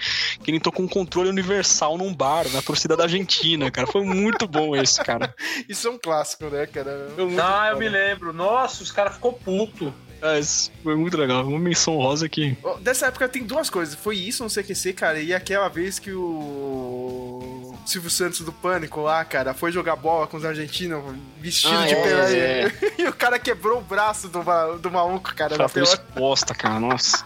Que 0.43 0.51
ele 0.51 0.59
entrou 0.59 0.73
com 0.73 0.83
um 0.85 0.89
controle 0.89 1.29
universal 1.31 1.99
num 1.99 2.15
bar, 2.15 2.49
na 2.53 2.63
torcida 2.63 2.97
da 2.97 3.05
Argentina, 3.05 3.71
cara. 3.71 3.87
Foi 3.87 4.05
muito 4.05 4.47
bom 4.47 4.77
esse, 4.77 5.03
cara. 5.03 5.35
Isso 5.69 5.89
é 5.89 5.91
um 5.91 5.99
clássico, 5.99 6.45
né, 6.47 6.67
cara? 6.67 7.09
Ah, 7.43 7.69
eu 7.71 7.79
me 7.79 7.89
lembro. 7.89 8.33
Nossa, 8.33 8.83
os 8.83 8.93
caras 8.93 9.15
ficou 9.15 9.33
puto. 9.33 9.93
É, 10.23 10.39
isso 10.39 10.73
foi 10.83 10.97
muito 10.97 11.15
legal. 11.17 11.47
Uma 11.47 11.59
menção 11.59 11.95
honrosa 11.99 12.25
aqui. 12.25 12.57
Dessa 12.81 13.07
época 13.07 13.29
tem 13.29 13.45
duas 13.45 13.69
coisas. 13.69 13.95
Foi 13.95 14.17
isso 14.17 14.43
no 14.43 14.49
CQC, 14.49 14.95
cara, 14.95 15.21
e 15.21 15.35
aquela 15.35 15.69
vez 15.69 15.99
que 15.99 16.11
o 16.11 17.56
Silvio 17.91 18.11
Santos 18.11 18.41
do 18.41 18.53
Pânico 18.53 19.01
lá, 19.03 19.25
cara, 19.25 19.55
foi 19.55 19.71
jogar 19.73 19.97
bola 19.97 20.27
com 20.27 20.37
os 20.37 20.45
argentinos 20.45 21.03
vestido 21.41 21.75
Ah, 21.75 21.87
de 21.87 21.95
é, 21.95 22.63
é. 22.65 22.73
E 22.99 23.07
o 23.07 23.13
cara 23.13 23.39
quebrou 23.39 23.79
o 23.79 23.83
braço 23.83 24.29
do, 24.29 24.43
do 24.79 24.91
maluco, 24.91 25.35
cara, 25.35 25.55
Ela 25.55 25.69
foi 25.69 25.83
exposta, 25.83 26.55
cara. 26.55 26.81
Nossa. 26.81 27.25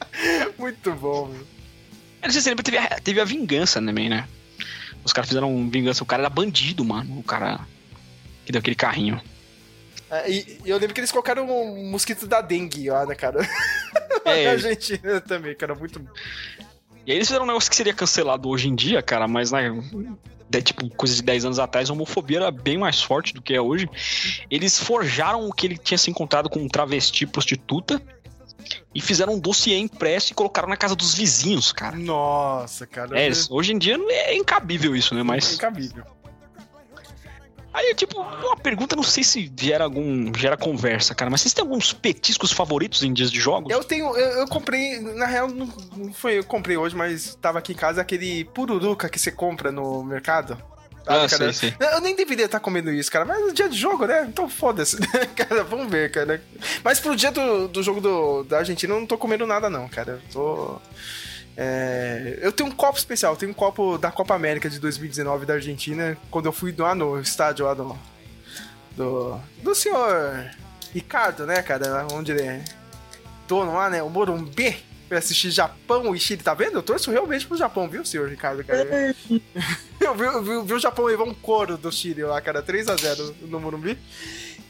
Muito 0.58 0.92
bom, 0.92 1.26
meu. 1.26 1.40
Eu 1.40 2.28
não 2.28 2.30
sei 2.30 2.40
se 2.40 2.48
lembra, 2.48 2.64
teve 2.64 2.78
a, 2.78 2.86
teve 3.00 3.20
a 3.20 3.24
vingança 3.24 3.80
também, 3.80 4.08
né? 4.08 4.26
Os 5.04 5.12
caras 5.12 5.28
fizeram 5.28 5.68
vingança. 5.68 6.02
O 6.02 6.06
cara 6.06 6.22
era 6.22 6.30
bandido, 6.30 6.84
mano. 6.84 7.18
O 7.18 7.22
cara 7.22 7.60
que 8.46 8.52
deu 8.52 8.60
aquele 8.60 8.76
carrinho. 8.76 9.20
É, 10.10 10.30
e, 10.30 10.60
e 10.64 10.70
eu 10.70 10.78
lembro 10.78 10.94
que 10.94 11.00
eles 11.00 11.10
colocaram 11.10 11.46
um 11.46 11.90
mosquito 11.90 12.26
da 12.26 12.40
dengue 12.40 12.88
lá, 12.88 13.04
né, 13.04 13.14
cara? 13.14 13.46
É. 14.24 14.44
Na 14.44 14.50
Argentina 14.52 15.20
também, 15.20 15.54
cara, 15.54 15.74
muito 15.74 15.98
bom. 16.00 16.10
E 17.06 17.10
aí 17.10 17.18
eles 17.18 17.28
fizeram 17.28 17.44
um 17.44 17.48
negócio 17.48 17.70
que 17.70 17.76
seria 17.76 17.94
cancelado 17.94 18.48
hoje 18.48 18.68
em 18.68 18.74
dia, 18.74 19.02
cara, 19.02 19.28
mas 19.28 19.52
né, 19.52 19.70
de, 20.48 20.62
tipo, 20.62 20.88
coisa 20.90 21.14
de 21.14 21.22
10 21.22 21.46
anos 21.46 21.58
atrás, 21.58 21.90
a 21.90 21.92
homofobia 21.92 22.38
era 22.38 22.50
bem 22.50 22.78
mais 22.78 23.02
forte 23.02 23.34
do 23.34 23.42
que 23.42 23.54
é 23.54 23.60
hoje. 23.60 23.88
Eles 24.50 24.78
forjaram 24.78 25.48
o 25.48 25.52
que 25.52 25.66
ele 25.66 25.76
tinha 25.76 25.98
se 25.98 26.10
encontrado 26.10 26.48
com 26.48 26.60
um 26.60 26.68
travesti 26.68 27.26
prostituta 27.26 28.00
e 28.94 29.00
fizeram 29.00 29.34
um 29.34 29.38
dossiê 29.38 29.78
impresso 29.78 30.32
e 30.32 30.34
colocaram 30.34 30.68
na 30.68 30.76
casa 30.76 30.94
dos 30.94 31.14
vizinhos, 31.14 31.72
cara. 31.72 31.96
Nossa, 31.96 32.86
cara. 32.86 33.18
É, 33.20 33.30
hoje 33.50 33.72
em 33.72 33.78
dia 33.78 33.98
é 34.08 34.34
incabível 34.34 34.94
isso, 34.96 35.14
né? 35.14 35.20
é 35.20 35.24
Mas. 35.24 35.54
incabível. 35.54 36.04
Aí, 37.74 37.92
tipo, 37.96 38.20
uma 38.20 38.56
pergunta, 38.56 38.94
não 38.94 39.02
sei 39.02 39.24
se 39.24 39.52
gera 39.58 39.82
algum. 39.82 40.32
gera 40.32 40.56
conversa, 40.56 41.12
cara, 41.12 41.28
mas 41.28 41.40
vocês 41.40 41.52
têm 41.52 41.62
alguns 41.62 41.92
petiscos 41.92 42.52
favoritos 42.52 43.02
em 43.02 43.12
dias 43.12 43.32
de 43.32 43.40
jogos? 43.40 43.72
Eu 43.72 43.82
tenho, 43.82 44.16
eu, 44.16 44.40
eu 44.40 44.46
comprei, 44.46 45.00
na 45.00 45.26
real, 45.26 45.48
não, 45.48 45.68
não 45.96 46.12
foi 46.12 46.38
eu 46.38 46.44
comprei 46.44 46.76
hoje, 46.76 46.94
mas 46.94 47.34
tava 47.42 47.58
aqui 47.58 47.72
em 47.72 47.76
casa 47.76 48.00
aquele 48.00 48.44
pururuca 48.44 49.08
que 49.08 49.18
você 49.18 49.32
compra 49.32 49.72
no 49.72 50.04
mercado. 50.04 50.56
Ah, 51.04 51.26
cara? 51.28 51.52
sei. 51.52 51.74
Eu 51.78 52.00
nem 52.00 52.14
deveria 52.14 52.46
estar 52.46 52.60
comendo 52.60 52.92
isso, 52.92 53.10
cara, 53.10 53.24
mas 53.24 53.48
é 53.48 53.52
dia 53.52 53.68
de 53.68 53.76
jogo, 53.76 54.06
né? 54.06 54.24
Então 54.28 54.48
foda-se, 54.48 54.96
cara, 55.36 55.64
vamos 55.64 55.90
ver, 55.90 56.12
cara. 56.12 56.40
Mas 56.82 57.00
pro 57.00 57.16
dia 57.16 57.32
do, 57.32 57.66
do 57.66 57.82
jogo 57.82 58.00
do, 58.00 58.44
da 58.44 58.58
Argentina 58.58 58.94
eu 58.94 59.00
não 59.00 59.06
tô 59.06 59.18
comendo 59.18 59.46
nada, 59.46 59.68
não, 59.68 59.88
cara. 59.88 60.12
Eu 60.12 60.32
tô. 60.32 60.80
É, 61.56 62.38
eu 62.42 62.52
tenho 62.52 62.68
um 62.68 62.72
copo 62.72 62.98
especial, 62.98 63.32
eu 63.32 63.38
tenho 63.38 63.52
um 63.52 63.54
copo 63.54 63.96
da 63.96 64.10
Copa 64.10 64.34
América 64.34 64.68
de 64.68 64.78
2019 64.78 65.46
da 65.46 65.54
Argentina, 65.54 66.16
quando 66.30 66.46
eu 66.46 66.52
fui 66.52 66.74
lá 66.76 66.94
no 66.94 67.20
estádio 67.20 67.66
lá 67.66 67.74
do. 67.74 67.96
Do, 68.96 69.40
do 69.60 69.74
senhor 69.74 70.50
Ricardo, 70.92 71.44
né, 71.44 71.60
cara? 71.62 72.06
Onde 72.12 72.30
ele 72.30 72.42
é 72.42 72.64
dono 73.48 73.74
lá, 73.74 73.90
né? 73.90 74.02
O 74.02 74.10
Morumbi. 74.10 74.76
Pra 75.06 75.18
assistir 75.18 75.50
Japão 75.50 76.16
e 76.16 76.18
Chile, 76.18 76.42
tá 76.42 76.54
vendo? 76.54 76.78
Eu 76.78 76.82
torço 76.82 77.10
realmente 77.10 77.46
pro 77.46 77.58
Japão, 77.58 77.86
viu, 77.86 78.06
senhor 78.06 78.26
Ricardo, 78.26 78.64
cara? 78.64 79.14
eu 80.00 80.14
vi, 80.14 80.24
eu 80.24 80.42
vi, 80.42 80.50
eu 80.50 80.64
vi 80.64 80.72
o 80.72 80.78
Japão 80.78 81.04
levar 81.04 81.24
um 81.24 81.34
couro 81.34 81.76
do 81.76 81.92
Chile 81.92 82.24
lá, 82.24 82.40
cara, 82.40 82.62
3x0 82.62 83.34
no 83.42 83.60
Morumbi. 83.60 83.98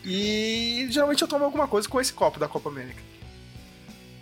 E 0.04 0.88
geralmente 0.90 1.22
eu 1.22 1.28
tomo 1.28 1.44
alguma 1.44 1.68
coisa 1.68 1.88
com 1.88 2.00
esse 2.00 2.12
copo 2.12 2.40
da 2.40 2.48
Copa 2.48 2.68
América. 2.68 3.00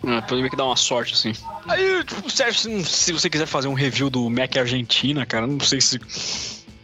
Ah, 0.05 0.21
pode 0.21 0.41
ver 0.41 0.49
que 0.49 0.55
dá 0.57 0.65
uma 0.65 0.75
sorte, 0.75 1.13
assim. 1.13 1.33
Aí, 1.67 2.03
tipo, 2.03 2.29
Sérgio, 2.29 2.61
se, 2.61 2.85
se 2.85 3.13
você 3.13 3.29
quiser 3.29 3.45
fazer 3.45 3.67
um 3.69 3.73
review 3.73 4.09
do 4.09 4.29
Mac 4.29 4.55
Argentina, 4.57 5.25
cara, 5.25 5.47
não 5.47 5.59
sei 5.61 5.79
se. 5.79 5.99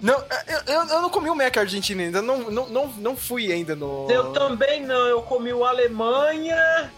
Não, 0.01 0.17
eu, 0.47 0.74
eu, 0.74 0.82
eu 0.88 1.01
não 1.01 1.09
comi 1.09 1.30
o 1.30 1.36
Mac 1.36 1.57
argentino 1.57 2.01
ainda, 2.01 2.22
não, 2.22 2.49
não, 2.49 2.70
não, 2.70 2.88
não 2.88 3.17
fui 3.17 3.51
ainda 3.51 3.76
no. 3.76 4.07
Eu 4.09 4.32
também 4.32 4.82
não, 4.86 5.07
eu 5.07 5.22
comi 5.22 5.51
o 5.51 5.65
Alemanha. 5.65 6.89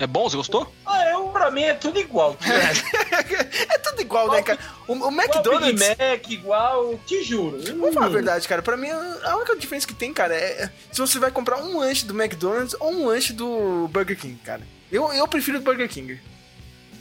É 0.00 0.06
bom? 0.06 0.30
Você 0.30 0.36
gostou? 0.36 0.72
Ah, 0.86 1.04
eu, 1.10 1.24
pra 1.28 1.50
mim 1.50 1.62
é 1.64 1.74
tudo 1.74 1.98
igual. 1.98 2.36
é 3.68 3.78
tudo 3.78 4.00
igual, 4.00 4.30
né, 4.30 4.40
cara? 4.42 4.58
O, 4.86 4.92
o 4.92 4.96
Igual 4.96 5.12
McDonald's. 5.12 5.72
Big 5.88 5.96
Mac, 5.98 6.30
igual, 6.30 6.98
te 7.04 7.22
juro. 7.24 7.58
Vamos 7.76 7.92
falar 7.92 8.06
a 8.06 8.08
Hum. 8.08 8.12
verdade, 8.12 8.46
cara. 8.48 8.62
Pra 8.62 8.76
mim, 8.76 8.88
a 8.90 9.36
única 9.36 9.56
diferença 9.56 9.86
que 9.86 9.92
tem, 9.94 10.14
cara, 10.14 10.34
é 10.34 10.70
se 10.92 11.00
você 11.00 11.18
vai 11.18 11.30
comprar 11.32 11.58
um 11.58 11.78
lanche 11.80 12.06
do 12.06 12.14
McDonald's 12.18 12.74
ou 12.78 12.92
um 12.92 13.06
lanche 13.06 13.32
do 13.32 13.88
Burger 13.92 14.16
King, 14.16 14.36
cara. 14.44 14.62
Eu, 14.90 15.12
eu 15.12 15.26
prefiro 15.28 15.58
o 15.58 15.60
Burger 15.60 15.88
King. 15.88 16.18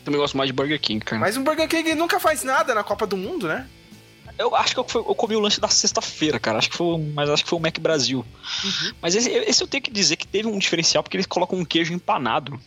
Também 0.04 0.20
gosto 0.20 0.38
mais 0.38 0.48
de 0.48 0.54
Burger 0.54 0.80
King, 0.80 1.04
cara. 1.04 1.20
Mas 1.20 1.38
o 1.38 1.42
Burger 1.42 1.68
King 1.68 1.94
nunca 1.96 2.20
faz 2.20 2.44
nada 2.44 2.74
na 2.74 2.84
Copa 2.84 3.06
do 3.06 3.18
Mundo, 3.18 3.48
né? 3.48 3.68
Eu 4.38 4.56
acho 4.56 4.74
que 4.74 4.80
eu, 4.80 4.84
fui- 4.88 5.02
eu 5.02 5.16
comi 5.16 5.36
o 5.36 5.40
lanche 5.40 5.60
da 5.60 5.68
sexta-feira, 5.68 6.40
cara. 6.40 6.60
Acho 6.60 6.70
que 6.70 6.78
foi, 6.78 6.98
mas 7.14 7.30
acho 7.30 7.44
que 7.44 7.50
foi 7.50 7.58
o 7.58 7.62
Mac 7.62 7.80
Brasil. 7.80 8.24
Mas 9.02 9.16
esse, 9.16 9.30
esse 9.32 9.64
eu 9.64 9.68
tenho 9.68 9.82
que 9.84 9.92
dizer 9.92 10.16
que 10.16 10.28
teve 10.28 10.48
um 10.48 10.60
diferencial 10.60 11.02
porque 11.02 11.18
eles 11.18 11.26
colocam 11.26 11.58
um 11.58 11.66
queijo 11.66 11.92
empanado. 11.94 12.60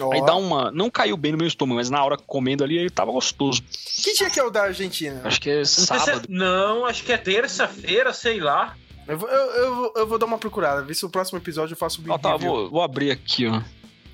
Ó. 0.00 0.12
Aí 0.12 0.24
dá 0.24 0.34
uma. 0.34 0.70
Não 0.70 0.90
caiu 0.90 1.16
bem 1.16 1.32
no 1.32 1.38
meu 1.38 1.46
estômago, 1.46 1.76
mas 1.76 1.90
na 1.90 2.02
hora 2.02 2.16
comendo 2.16 2.64
ali 2.64 2.78
ele 2.78 2.90
tava 2.90 3.10
gostoso. 3.12 3.62
Que 4.02 4.14
dia 4.14 4.30
que 4.30 4.40
é 4.40 4.44
o 4.44 4.50
da 4.50 4.62
Argentina? 4.64 5.20
Acho 5.24 5.40
que 5.40 5.50
é 5.50 5.60
é- 5.60 5.64
sábado. 5.64 6.26
não, 6.28 6.84
acho 6.86 7.02
que 7.04 7.12
é 7.12 7.16
terça-feira, 7.18 8.12
sei 8.12 8.40
lá. 8.40 8.74
Eu 9.06 9.16
vou, 9.18 9.28
eu, 9.28 9.50
eu 9.52 9.74
vou- 9.74 9.92
eu 9.96 10.06
vou 10.06 10.18
dar 10.18 10.26
uma 10.26 10.36
procurada, 10.38 10.82
ver 10.82 10.94
se 10.94 11.04
o 11.06 11.10
próximo 11.10 11.38
episódio 11.38 11.72
eu 11.74 11.78
faço 11.78 12.02
o 12.02 12.10
Ó, 12.10 12.18
tá, 12.18 12.36
vou, 12.36 12.70
vou 12.70 12.82
abrir 12.82 13.10
aqui, 13.10 13.46
ó. 13.46 13.62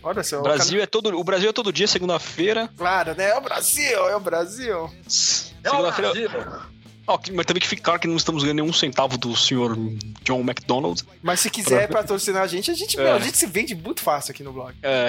Olha 0.05 0.23
só. 0.23 0.39
O 0.41 0.43
Brasil 0.43 0.83
é 0.83 0.87
todo, 0.87 1.19
o 1.19 1.25
Brasil 1.25 1.49
é 1.51 1.53
todo 1.53 1.73
dia, 1.73 1.87
segunda-feira. 1.89 2.67
cara- 2.67 2.75
Claro, 2.77 3.15
né? 3.17 3.31
É 3.31 3.37
o 3.39 3.41
Brasil, 3.41 4.09
é 4.09 4.15
o 4.17 4.21
Brasil. 4.21 4.75
É 4.75 4.79
o 4.79 5.11
Segunda-feira. 5.11 6.13
Brasil. 6.13 6.75
Que- 7.23 7.33
mas 7.33 7.45
também 7.45 7.61
que 7.61 7.69
fica 7.69 7.83
claro 7.83 8.01
que 8.01 8.07
não 8.09 8.17
estamos 8.17 8.43
ganhando 8.43 8.63
nenhum 8.63 8.73
centavo 8.73 9.19
do 9.19 9.37
senhor 9.37 9.77
John 10.23 10.41
McDonald. 10.41 11.03
Mas 11.23 11.41
se 11.41 11.51
quiser 11.51 11.87
patrocinar 11.89 12.43
a 12.43 12.47
gente, 12.47 12.71
a 12.71 12.75
gente, 12.75 12.99
É. 12.99 13.03
meu, 13.05 13.15
a 13.17 13.19
gente 13.19 13.37
se 13.37 13.45
vende 13.47 13.75
muito 13.75 14.01
fácil 14.01 14.31
aqui 14.33 14.43
no 14.43 14.53
blog. 14.55 14.75
É. 14.83 15.09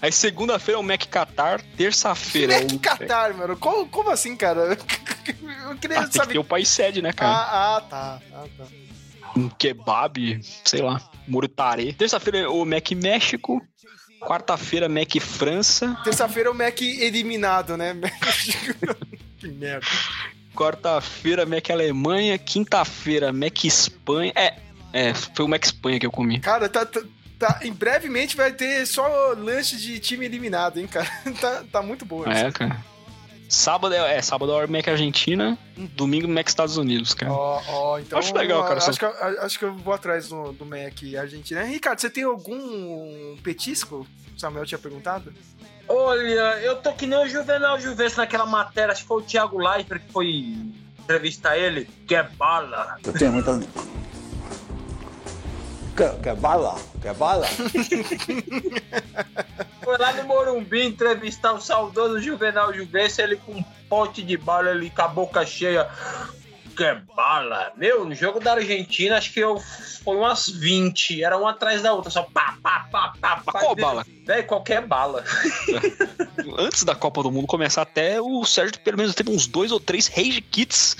Aí 0.00 0.12
segunda-feira 0.12 0.78
é 0.78 0.80
o 0.80 0.84
Mac 0.84 1.04
Qatar, 1.06 1.60
terça-feira 1.76 2.54
é 2.54 2.66
o. 2.72 2.78
Qatar, 2.78 3.34
mano. 3.36 3.56
Como, 3.56 3.88
como 3.88 4.10
assim, 4.10 4.36
cara? 4.36 4.78
Eu 5.68 5.76
queria 5.76 5.98
Ah, 5.98 6.00
tem 6.02 6.10
que 6.10 6.16
saber. 6.18 6.32
ter 6.34 6.38
o 6.38 6.44
país 6.44 6.68
sede, 6.68 7.02
né, 7.02 7.12
cara? 7.12 7.32
Ah, 7.32 7.76
ah, 7.76 7.80
tá. 7.80 8.22
Ah, 8.32 8.44
tá. 8.56 8.64
Um 9.36 9.48
kebab, 9.48 10.40
sei 10.64 10.82
lá, 10.82 11.00
tarê. 11.54 11.92
Terça-feira 11.92 12.38
é 12.38 12.48
o 12.48 12.64
Mac 12.64 12.90
México. 12.92 13.60
Quarta-feira, 14.20 14.88
Mac 14.88 15.14
França. 15.20 15.96
Terça-feira 16.04 16.50
o 16.50 16.54
Mac 16.54 16.80
eliminado, 16.80 17.76
né? 17.76 17.96
que 19.38 19.48
merda. 19.48 19.86
Quarta-feira, 20.54 21.46
Mac 21.46 21.70
Alemanha. 21.70 22.36
Quinta-feira, 22.38 23.32
Mac 23.32 23.64
Espanha. 23.64 24.32
É, 24.34 24.56
é, 24.92 25.14
foi 25.14 25.44
o 25.44 25.48
Mac 25.48 25.64
Espanha 25.64 26.00
que 26.00 26.06
eu 26.06 26.10
comi. 26.10 26.40
Cara, 26.40 26.68
tá, 26.68 26.84
tá, 26.84 27.00
tá- 27.38 27.60
em 27.62 27.72
brevemente 27.72 28.36
vai 28.36 28.52
ter 28.52 28.84
só 28.86 29.34
lanche 29.36 29.76
de 29.76 29.98
time 30.00 30.26
eliminado, 30.26 30.78
hein, 30.78 30.86
cara? 30.86 31.08
Tá, 31.40 31.64
tá 31.70 31.82
muito 31.82 32.04
bom 32.04 32.22
isso. 32.22 32.30
É, 32.46 32.50
cara. 32.50 32.84
Sábado 33.48 33.94
é, 33.94 34.16
é 34.16 34.20
sábado 34.22 34.52
é 34.52 34.64
o 34.64 34.70
Mac 34.70 34.86
Argentina. 34.88 35.56
Domingo, 35.94 36.28
Mac 36.28 36.46
Estados 36.46 36.76
Unidos, 36.76 37.14
cara. 37.14 37.32
Ó, 37.32 37.62
ó, 37.68 37.98
então. 37.98 38.18
Acho 38.18 38.36
legal, 38.36 38.62
cara, 38.64 38.78
Acho 38.84 38.98
que, 38.98 39.04
eu- 39.04 39.42
acho 39.42 39.58
que 39.58 39.64
eu 39.64 39.74
vou 39.74 39.94
atrás 39.94 40.28
do, 40.28 40.52
do 40.52 40.66
Mac 40.66 40.92
Argentina. 41.18 41.62
Ricardo, 41.62 41.98
você 42.00 42.10
tem 42.10 42.24
algum 42.24 43.36
petisco? 43.42 44.06
O 44.36 44.38
Samuel 44.40 44.66
tinha 44.66 44.78
perguntado? 44.78 45.32
Olha, 45.88 46.60
eu 46.60 46.76
tô 46.76 46.92
que 46.92 47.06
nem 47.06 47.18
o 47.18 47.26
Juvenal 47.26 47.80
Juvencio 47.80 48.18
naquela 48.18 48.44
matéria, 48.44 48.92
acho 48.92 49.00
que 49.02 49.08
foi 49.08 49.22
o 49.22 49.24
Thiago 49.24 49.58
Leifert 49.58 50.02
que 50.02 50.12
foi 50.12 50.54
entrevistar 50.98 51.56
ele, 51.56 51.88
que 52.06 52.14
é 52.14 52.22
bala. 52.22 52.98
Eu 53.02 53.12
tenho 53.14 53.32
muita. 53.32 53.58
Quer, 55.96 56.20
quer 56.20 56.36
bala? 56.36 56.78
Quer 57.00 57.14
bala? 57.14 57.46
Foi 59.88 59.96
lá 59.96 60.12
no 60.12 60.24
Morumbi 60.24 60.82
entrevistar 60.82 61.54
o 61.54 61.60
saudoso 61.62 62.20
Juvenal 62.20 62.74
Juvencio, 62.74 63.24
ele 63.24 63.36
com 63.36 63.52
um 63.52 63.64
pote 63.88 64.22
de 64.22 64.36
bala 64.36 64.68
ali 64.68 64.90
com 64.90 65.00
a 65.00 65.08
boca 65.08 65.46
cheia. 65.46 65.88
Que 66.76 66.84
é 66.84 66.94
bala. 67.16 67.72
Meu, 67.74 68.04
no 68.04 68.14
jogo 68.14 68.38
da 68.38 68.52
Argentina, 68.52 69.16
acho 69.16 69.32
que 69.32 69.40
eu 69.40 69.58
foi 70.04 70.14
umas 70.14 70.46
20, 70.46 71.24
era 71.24 71.38
uma 71.38 71.52
atrás 71.52 71.80
da 71.80 71.94
outra, 71.94 72.10
só 72.10 72.22
pá, 72.22 72.58
pá, 72.62 72.86
pá, 72.92 73.14
pá, 73.18 73.42
pá. 73.42 73.52
qual 73.52 73.74
bala? 73.74 74.04
Véi, 74.26 74.42
qualquer 74.42 74.86
bala. 74.86 75.24
Antes 76.58 76.84
da 76.84 76.94
Copa 76.94 77.22
do 77.22 77.32
Mundo 77.32 77.46
começar, 77.46 77.80
até 77.80 78.20
o 78.20 78.44
Sérgio 78.44 78.78
pelo 78.80 78.98
menos 78.98 79.14
teve 79.14 79.30
uns 79.30 79.46
dois 79.46 79.72
ou 79.72 79.80
três 79.80 80.06
rage 80.06 80.42
kits 80.42 80.98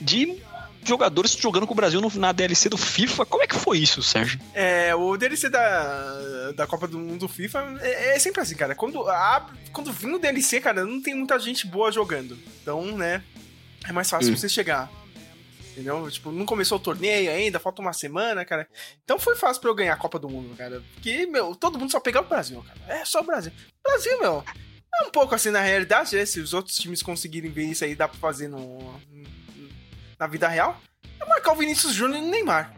de 0.00 0.40
jogadores 0.84 1.32
jogando 1.32 1.66
com 1.66 1.72
o 1.72 1.76
Brasil 1.76 2.00
no- 2.00 2.10
na 2.16 2.32
DLC 2.32 2.68
do 2.68 2.76
FIFA. 2.78 3.26
Como 3.26 3.42
é 3.42 3.46
que 3.46 3.54
foi 3.56 3.78
isso, 3.78 4.02
Sérgio? 4.02 4.40
É, 4.54 4.94
o 4.94 5.16
DLC 5.16 5.48
da, 5.50 6.52
da 6.52 6.66
Copa 6.66 6.86
do 6.88 6.98
Mundo 6.98 7.28
FIFA 7.28 7.78
é, 7.80 8.16
é 8.16 8.18
sempre 8.18 8.40
assim, 8.40 8.54
cara. 8.56 8.74
Quando, 8.74 9.06
abre- 9.08 9.56
quando 9.72 9.92
vem 9.92 10.14
o 10.14 10.18
DLC, 10.18 10.60
cara, 10.60 10.84
não 10.84 11.02
tem 11.02 11.14
muita 11.14 11.38
gente 11.38 11.66
boa 11.66 11.92
jogando. 11.92 12.38
Então, 12.62 12.96
né, 12.96 13.22
é 13.86 13.92
mais 13.92 14.08
fácil 14.08 14.32
Hum. 14.32 14.36
você 14.36 14.48
chegar. 14.48 14.90
Entendeu? 15.72 16.10
Tipo, 16.10 16.32
não 16.32 16.44
começou 16.44 16.76
o 16.76 16.80
torneio 16.80 17.30
ainda, 17.30 17.60
falta 17.60 17.80
uma 17.80 17.92
semana, 17.92 18.44
cara. 18.44 18.66
Então 19.04 19.16
foi 19.18 19.36
fácil 19.36 19.60
pra 19.60 19.70
eu 19.70 19.74
ganhar 19.76 19.92
a 19.94 19.96
Copa 19.98 20.18
do 20.18 20.28
Mundo, 20.28 20.56
cara. 20.56 20.82
Porque, 20.94 21.24
meu, 21.26 21.54
todo 21.54 21.78
mundo 21.78 21.92
só 21.92 22.00
pegava 22.00 22.26
o 22.26 22.28
Brasil, 22.28 22.60
cara. 22.66 22.80
É 23.00 23.04
só 23.04 23.20
o 23.20 23.24
Brasil. 23.24 23.52
Brasil, 23.84 24.18
meu, 24.20 24.42
é 25.00 25.06
um 25.06 25.10
pouco 25.12 25.36
assim 25.36 25.50
na 25.50 25.60
realidade, 25.60 26.16
né? 26.16 26.26
Se 26.26 26.40
os 26.40 26.52
outros 26.52 26.74
times 26.76 27.00
conseguirem 27.00 27.50
ver 27.52 27.66
isso 27.66 27.84
aí, 27.84 27.94
dá 27.94 28.08
pra 28.08 28.18
fazer 28.18 28.48
no, 28.48 28.92
na 30.18 30.26
vida 30.26 30.48
real. 30.48 30.80
É 31.20 31.24
marcar 31.24 31.52
o 31.52 31.56
Vinícius 31.56 31.94
Júnior 31.94 32.22
e 32.22 32.26
o 32.26 32.30
Neymar. 32.30 32.72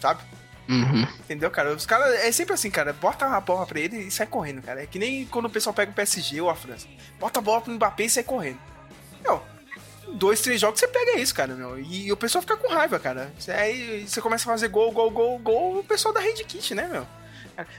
Sabe? 0.00 0.22
Uhum. 0.68 1.02
Entendeu, 1.20 1.50
cara? 1.50 1.72
Os 1.72 1.86
caras 1.86 2.14
é 2.20 2.30
sempre 2.30 2.54
assim, 2.54 2.70
cara. 2.70 2.92
Bota 2.92 3.24
a 3.26 3.40
bola 3.40 3.66
pra 3.66 3.80
ele 3.80 3.96
e 3.96 4.10
sai 4.10 4.26
correndo, 4.26 4.62
cara. 4.62 4.82
É 4.82 4.86
que 4.86 4.98
nem 4.98 5.26
quando 5.26 5.46
o 5.46 5.50
pessoal 5.50 5.72
pega 5.72 5.90
o 5.90 5.94
PSG 5.94 6.40
ou 6.40 6.50
a 6.50 6.54
França. 6.54 6.86
Bota 7.18 7.38
a 7.38 7.42
bola 7.42 7.60
pro 7.60 7.72
Mbappé 7.72 8.04
e 8.04 8.10
sai 8.10 8.22
correndo. 8.22 8.58
Meu, 9.22 9.42
dois, 10.14 10.40
três 10.42 10.60
jogos 10.60 10.78
você 10.78 10.86
pega 10.86 11.18
isso, 11.18 11.34
cara, 11.34 11.54
meu. 11.54 11.78
E 11.78 12.12
o 12.12 12.16
pessoal 12.16 12.42
fica 12.42 12.56
com 12.56 12.68
raiva, 12.68 12.98
cara. 12.98 13.32
Aí 13.48 14.06
você 14.06 14.20
começa 14.20 14.48
a 14.48 14.52
fazer 14.52 14.68
gol, 14.68 14.92
gol, 14.92 15.10
gol, 15.10 15.38
gol, 15.38 15.78
o 15.78 15.84
pessoal 15.84 16.12
dá 16.12 16.20
hand 16.20 16.44
kit, 16.46 16.74
né, 16.74 16.86
meu? 16.86 17.06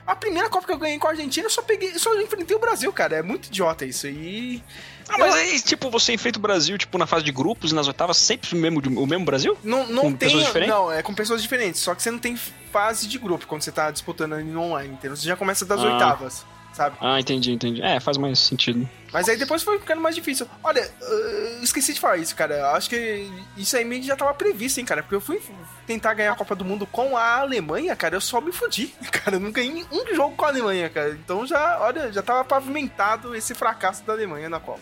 A 0.06 0.16
primeira 0.16 0.50
Copa 0.50 0.68
que 0.68 0.74
eu 0.74 0.78
ganhei 0.78 1.00
com 1.00 1.08
a 1.08 1.12
Argentina, 1.12 1.46
eu 1.46 1.50
só 1.50 1.62
peguei, 1.62 1.94
eu 1.94 2.00
só 2.00 2.14
enfrentei 2.20 2.56
o 2.56 2.60
Brasil, 2.60 2.92
cara. 2.92 3.18
É 3.18 3.22
muito 3.22 3.48
idiota 3.48 3.86
isso. 3.86 4.08
E. 4.08 4.64
Ah, 5.10 5.18
mas 5.18 5.36
aí, 5.36 5.60
tipo, 5.62 5.90
você 5.90 6.14
enfrenta 6.14 6.38
o 6.38 6.42
Brasil, 6.42 6.78
tipo, 6.78 6.98
na 6.98 7.06
fase 7.08 7.24
de 7.26 7.32
grupos 7.32 7.72
e 7.72 7.76
nas 7.76 7.88
oitavas, 7.88 8.18
sempre 8.18 8.56
o 8.56 8.58
mesmo, 8.60 8.80
o 9.02 9.08
mesmo 9.08 9.26
Brasil? 9.26 9.58
Não, 9.64 9.86
não 9.88 10.02
Com 10.04 10.10
tem. 10.10 10.18
pessoas 10.30 10.46
diferentes? 10.46 10.74
Não, 10.76 10.92
é 10.92 11.02
com 11.02 11.14
pessoas 11.14 11.42
diferentes. 11.42 11.82
Só 11.82 11.94
que 11.96 12.02
você 12.04 12.12
não 12.12 12.20
tem 12.20 12.38
fase 12.72 13.08
de 13.08 13.18
grupo 13.18 13.46
quando 13.48 13.62
você 13.62 13.72
tá 13.72 13.90
disputando 13.92 14.34
ali 14.34 14.44
no 14.46 14.62
online, 14.62 14.94
entendeu? 14.94 15.18
Você 15.18 15.26
já 15.28 15.36
começa 15.36 15.66
das 15.66 15.80
Ah. 15.80 15.84
oitavas, 15.94 16.46
sabe? 16.74 16.96
Ah, 17.02 17.20
entendi, 17.20 17.52
entendi. 17.52 17.82
É, 17.82 18.00
faz 18.00 18.18
mais 18.18 18.38
sentido. 18.40 18.88
Mas 19.12 19.28
aí 19.28 19.36
depois 19.38 19.64
foi 19.64 19.80
ficando 19.80 20.00
mais 20.02 20.14
difícil. 20.14 20.48
Olha, 20.64 20.88
eu 21.02 21.64
esqueci 21.64 21.94
de 21.96 22.00
falar 22.00 22.18
isso, 22.18 22.36
cara. 22.36 22.56
Eu 22.60 22.66
Acho 22.68 22.88
que 22.90 23.28
isso 23.58 23.76
aí 23.76 23.84
meio 23.84 24.02
que 24.02 24.08
já 24.08 24.16
tava 24.16 24.34
previsto, 24.36 24.80
hein, 24.80 24.86
cara. 24.86 25.02
Porque 25.02 25.16
eu 25.16 25.22
fui 25.22 25.42
tentar 25.88 26.14
ganhar 26.14 26.32
a 26.34 26.36
Copa 26.36 26.56
do 26.56 26.64
Mundo 26.64 26.86
com 26.86 27.18
a 27.18 27.38
Alemanha, 27.40 27.96
cara. 27.96 28.16
Eu 28.16 28.22
só 28.22 28.40
me 28.40 28.52
fudi. 28.52 28.94
Cara, 29.12 29.38
eu 29.38 29.40
não 29.40 29.52
ganhei 29.52 29.84
um 29.92 30.14
jogo 30.16 30.36
com 30.36 30.46
a 30.46 30.50
Alemanha, 30.50 30.88
cara. 30.90 31.10
Então 31.12 31.46
já, 31.48 31.80
olha, 31.82 32.12
já 32.14 32.22
tava 32.22 32.44
pavimentado 32.46 33.36
esse 33.36 33.56
fracasso 33.56 34.04
da 34.04 34.14
Alemanha 34.14 34.48
na 34.48 34.60
Copa. 34.60 34.80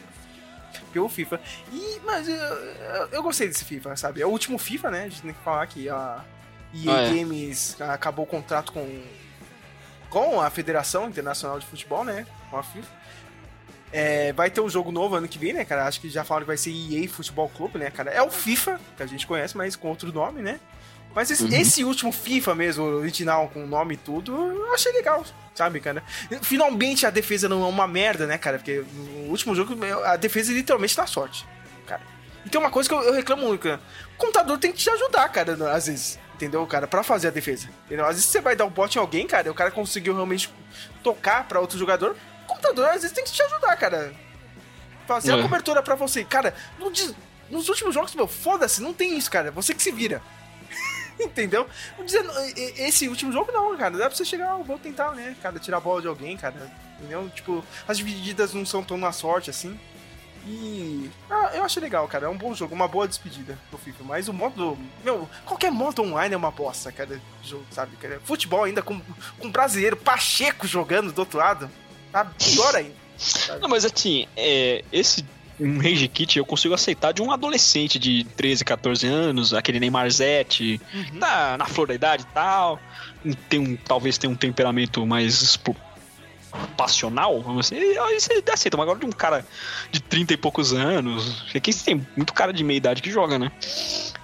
Pelo 0.94 1.10
FIFA. 1.10 1.40
E, 1.72 2.00
mas 2.06 2.28
eu, 2.28 2.36
eu, 2.36 3.08
eu 3.12 3.24
gostei 3.24 3.48
desse 3.48 3.66
FIFA, 3.66 3.96
sabe? 3.96 4.22
É 4.22 4.26
o 4.26 4.30
último 4.30 4.58
FIFA, 4.58 4.92
né? 4.92 5.00
A 5.04 5.10
gente 5.10 5.22
tem 5.22 5.34
que 5.34 5.44
falar 5.44 5.66
que 5.68 5.90
a 5.90 6.24
EA 6.74 6.94
Ah, 6.96 7.02
é. 7.04 7.10
Games 7.14 7.80
acabou 7.82 8.26
o 8.26 8.28
contrato 8.28 8.72
com, 8.72 9.04
com 10.10 10.42
a 10.42 10.50
Federação 10.50 11.08
Internacional 11.08 11.60
de 11.60 11.66
Futebol, 11.66 12.04
né? 12.04 12.26
Com 12.50 12.58
a 12.58 12.64
FIFA. 12.64 12.98
É, 13.92 14.34
vai 14.34 14.50
ter 14.52 14.60
um 14.60 14.70
jogo 14.70 14.92
novo 14.92 15.16
ano 15.16 15.28
que 15.28 15.38
vem, 15.40 15.54
né, 15.54 15.64
cara? 15.64 15.86
Acho 15.88 16.02
que 16.02 16.10
já 16.10 16.24
falaram 16.26 16.44
que 16.44 16.48
vai 16.50 16.58
ser 16.58 16.72
EA 16.72 17.08
Futebol 17.10 17.48
Clube, 17.50 17.80
né, 17.80 17.90
cara? 17.90 18.12
É 18.12 18.22
o 18.22 18.30
FIFA, 18.30 18.80
que 18.98 19.04
a 19.04 19.06
gente 19.06 19.26
conhece, 19.26 19.56
mas 19.56 19.76
com 19.78 19.88
outro 19.88 20.12
nome, 20.12 20.42
né? 20.42 20.60
Mas 21.16 21.32
esse, 21.32 21.46
Uhum. 21.46 21.54
esse 21.54 21.84
último 21.86 22.12
FIFA 22.12 22.54
mesmo, 22.54 22.84
original, 22.84 23.48
com 23.50 23.66
nome 23.66 23.94
e 23.94 23.98
tudo, 23.98 24.36
eu 24.36 24.74
achei 24.74 24.92
legal, 24.92 25.24
sabe, 25.58 25.80
cara? 25.80 26.04
Finalmente 26.42 27.06
a 27.06 27.10
defesa 27.10 27.50
não 27.50 27.64
é 27.64 27.68
uma 27.68 27.88
merda, 27.88 28.26
né, 28.28 28.38
cara? 28.38 28.58
Porque 28.58 28.84
no 28.94 29.30
último 29.32 29.56
jogo 29.56 29.76
a 30.06 30.16
defesa 30.16 30.52
literalmente 30.54 30.96
dá 30.96 31.06
sorte, 31.08 31.46
cara. 31.86 32.02
E 32.46 32.50
tem 32.50 32.62
uma 32.62 32.70
coisa 32.70 32.88
que 32.88 32.96
eu, 32.96 33.02
eu 33.02 33.14
reclamo 33.14 33.48
muito, 33.48 33.64
cara. 33.64 33.82
O 34.14 34.18
computador 34.18 34.58
tem 34.58 34.72
que 34.72 34.78
te 34.78 34.90
ajudar, 34.90 35.28
cara, 35.30 35.54
às 35.74 35.88
vezes. 35.88 36.20
Entendeu, 36.36 36.66
cara? 36.68 36.86
Pra 36.88 37.02
fazer 37.02 37.30
a 37.30 37.32
defesa. 37.32 37.68
Entendeu? 37.88 38.06
Às 38.06 38.16
vezes 38.16 38.26
você 38.30 38.40
vai 38.40 38.56
dar 38.56 38.66
um 38.66 38.70
bote 38.70 38.98
em 38.98 39.02
alguém, 39.02 39.26
cara, 39.26 39.48
e 39.48 39.50
o 39.50 39.56
cara 39.56 39.72
conseguiu 39.72 40.14
realmente 40.14 40.54
tocar 41.04 41.48
pra 41.48 41.60
outro 41.60 41.78
jogador. 41.80 42.16
O 42.44 42.48
computador 42.48 42.86
às 42.90 43.02
vezes 43.02 43.12
tem 43.12 43.24
que 43.24 43.32
te 43.32 43.42
ajudar, 43.42 43.76
cara. 43.76 44.14
Fazer 45.08 45.34
a 45.34 45.38
É. 45.38 45.42
cobertura 45.42 45.82
pra 45.82 45.96
você. 45.96 46.24
Cara, 46.24 46.54
nos 47.50 47.68
últimos 47.70 47.94
jogos, 47.96 48.14
meu, 48.14 48.28
foda-se, 48.28 48.82
não 48.82 48.94
tem 48.94 49.18
isso, 49.18 49.32
cara. 49.32 49.50
Você 49.52 49.74
que 49.74 49.82
se 49.82 49.92
vira. 49.92 50.22
Entendeu? 51.26 51.68
Esse 52.78 53.08
último 53.08 53.32
jogo 53.32 53.52
não, 53.52 53.76
cara. 53.78 53.98
Dá 53.98 54.08
pra 54.08 54.16
você 54.16 54.26
chegar, 54.26 54.52
ah, 54.52 54.58
vou 54.58 54.78
tentar, 54.78 55.12
né, 55.12 55.36
cara, 55.42 55.60
tirar 55.60 55.78
a 55.78 55.82
bola 55.82 56.02
de 56.02 56.08
alguém, 56.08 56.38
cara. 56.38 56.72
Entendeu? 57.00 57.30
Tipo, 57.30 57.64
as 57.88 57.98
divididas 57.98 58.54
não 58.54 58.66
são 58.66 58.84
tão 58.84 58.98
na 58.98 59.12
sorte 59.12 59.50
assim. 59.50 59.78
E. 60.48 61.12
Ah, 61.30 61.52
eu 61.56 61.64
achei 61.64 61.82
legal, 61.82 62.08
cara. 62.08 62.26
É 62.26 62.30
um 62.30 62.38
bom 62.38 62.54
jogo, 62.54 62.74
uma 62.74 62.88
boa 62.88 63.08
despedida 63.08 63.60
pro 63.70 63.78
FIFA. 63.78 64.04
Mas 64.06 64.28
o 64.28 64.34
modo. 64.34 64.78
Meu, 65.04 65.30
qualquer 65.46 65.72
modo 65.72 66.02
online 66.02 66.34
é 66.34 66.38
uma 66.38 66.52
bosta, 66.52 66.92
cara. 66.92 67.20
Jogo, 67.44 67.66
sabe, 67.70 67.98
cara? 67.98 68.22
Futebol 68.24 68.64
ainda 68.64 68.82
com, 68.82 69.00
com 69.38 69.52
brasileiro, 69.52 69.98
Pacheco 69.98 70.66
jogando 70.66 71.12
do 71.12 71.20
outro 71.20 71.38
lado. 71.38 71.70
Tá 72.12 72.26
pior 72.26 72.76
ainda. 72.76 72.96
Não, 73.60 73.68
mas 73.68 73.84
assim, 73.84 74.28
é, 74.38 74.84
esse 74.92 75.26
um 75.60 75.78
Rage 75.80 76.08
Kit 76.08 76.38
eu 76.38 76.46
consigo 76.46 76.74
aceitar 76.74 77.12
de 77.12 77.22
um 77.22 77.32
adolescente 77.32 77.98
de 77.98 78.24
13, 78.36 78.64
14 78.64 79.08
anos, 79.08 79.54
aquele 79.54 79.80
Neymar 79.80 80.10
Zete, 80.10 80.80
tá 81.20 81.58
na 81.58 81.66
flor 81.66 81.88
da 81.88 81.94
idade 81.96 82.24
e 82.24 82.34
tal, 82.34 82.80
tem 83.50 83.60
um, 83.60 83.76
talvez 83.76 84.18
tenha 84.18 84.32
um 84.32 84.36
temperamento 84.36 85.06
mais 85.06 85.58
passional, 86.76 87.42
vamos 87.42 87.66
assim, 87.68 87.76
aí 87.76 88.20
você 88.20 88.44
aceita, 88.52 88.78
mas 88.78 88.84
agora 88.84 89.00
de 89.00 89.06
um 89.06 89.12
cara 89.12 89.46
de 89.92 90.00
30 90.00 90.34
e 90.34 90.38
poucos 90.38 90.74
anos, 90.74 91.44
aqui 91.54 91.74
tem 91.74 92.06
muito 92.16 92.34
cara 92.34 92.54
de 92.54 92.64
meia 92.64 92.78
idade 92.78 93.02
que 93.02 93.12
joga, 93.12 93.38
né? 93.38 93.52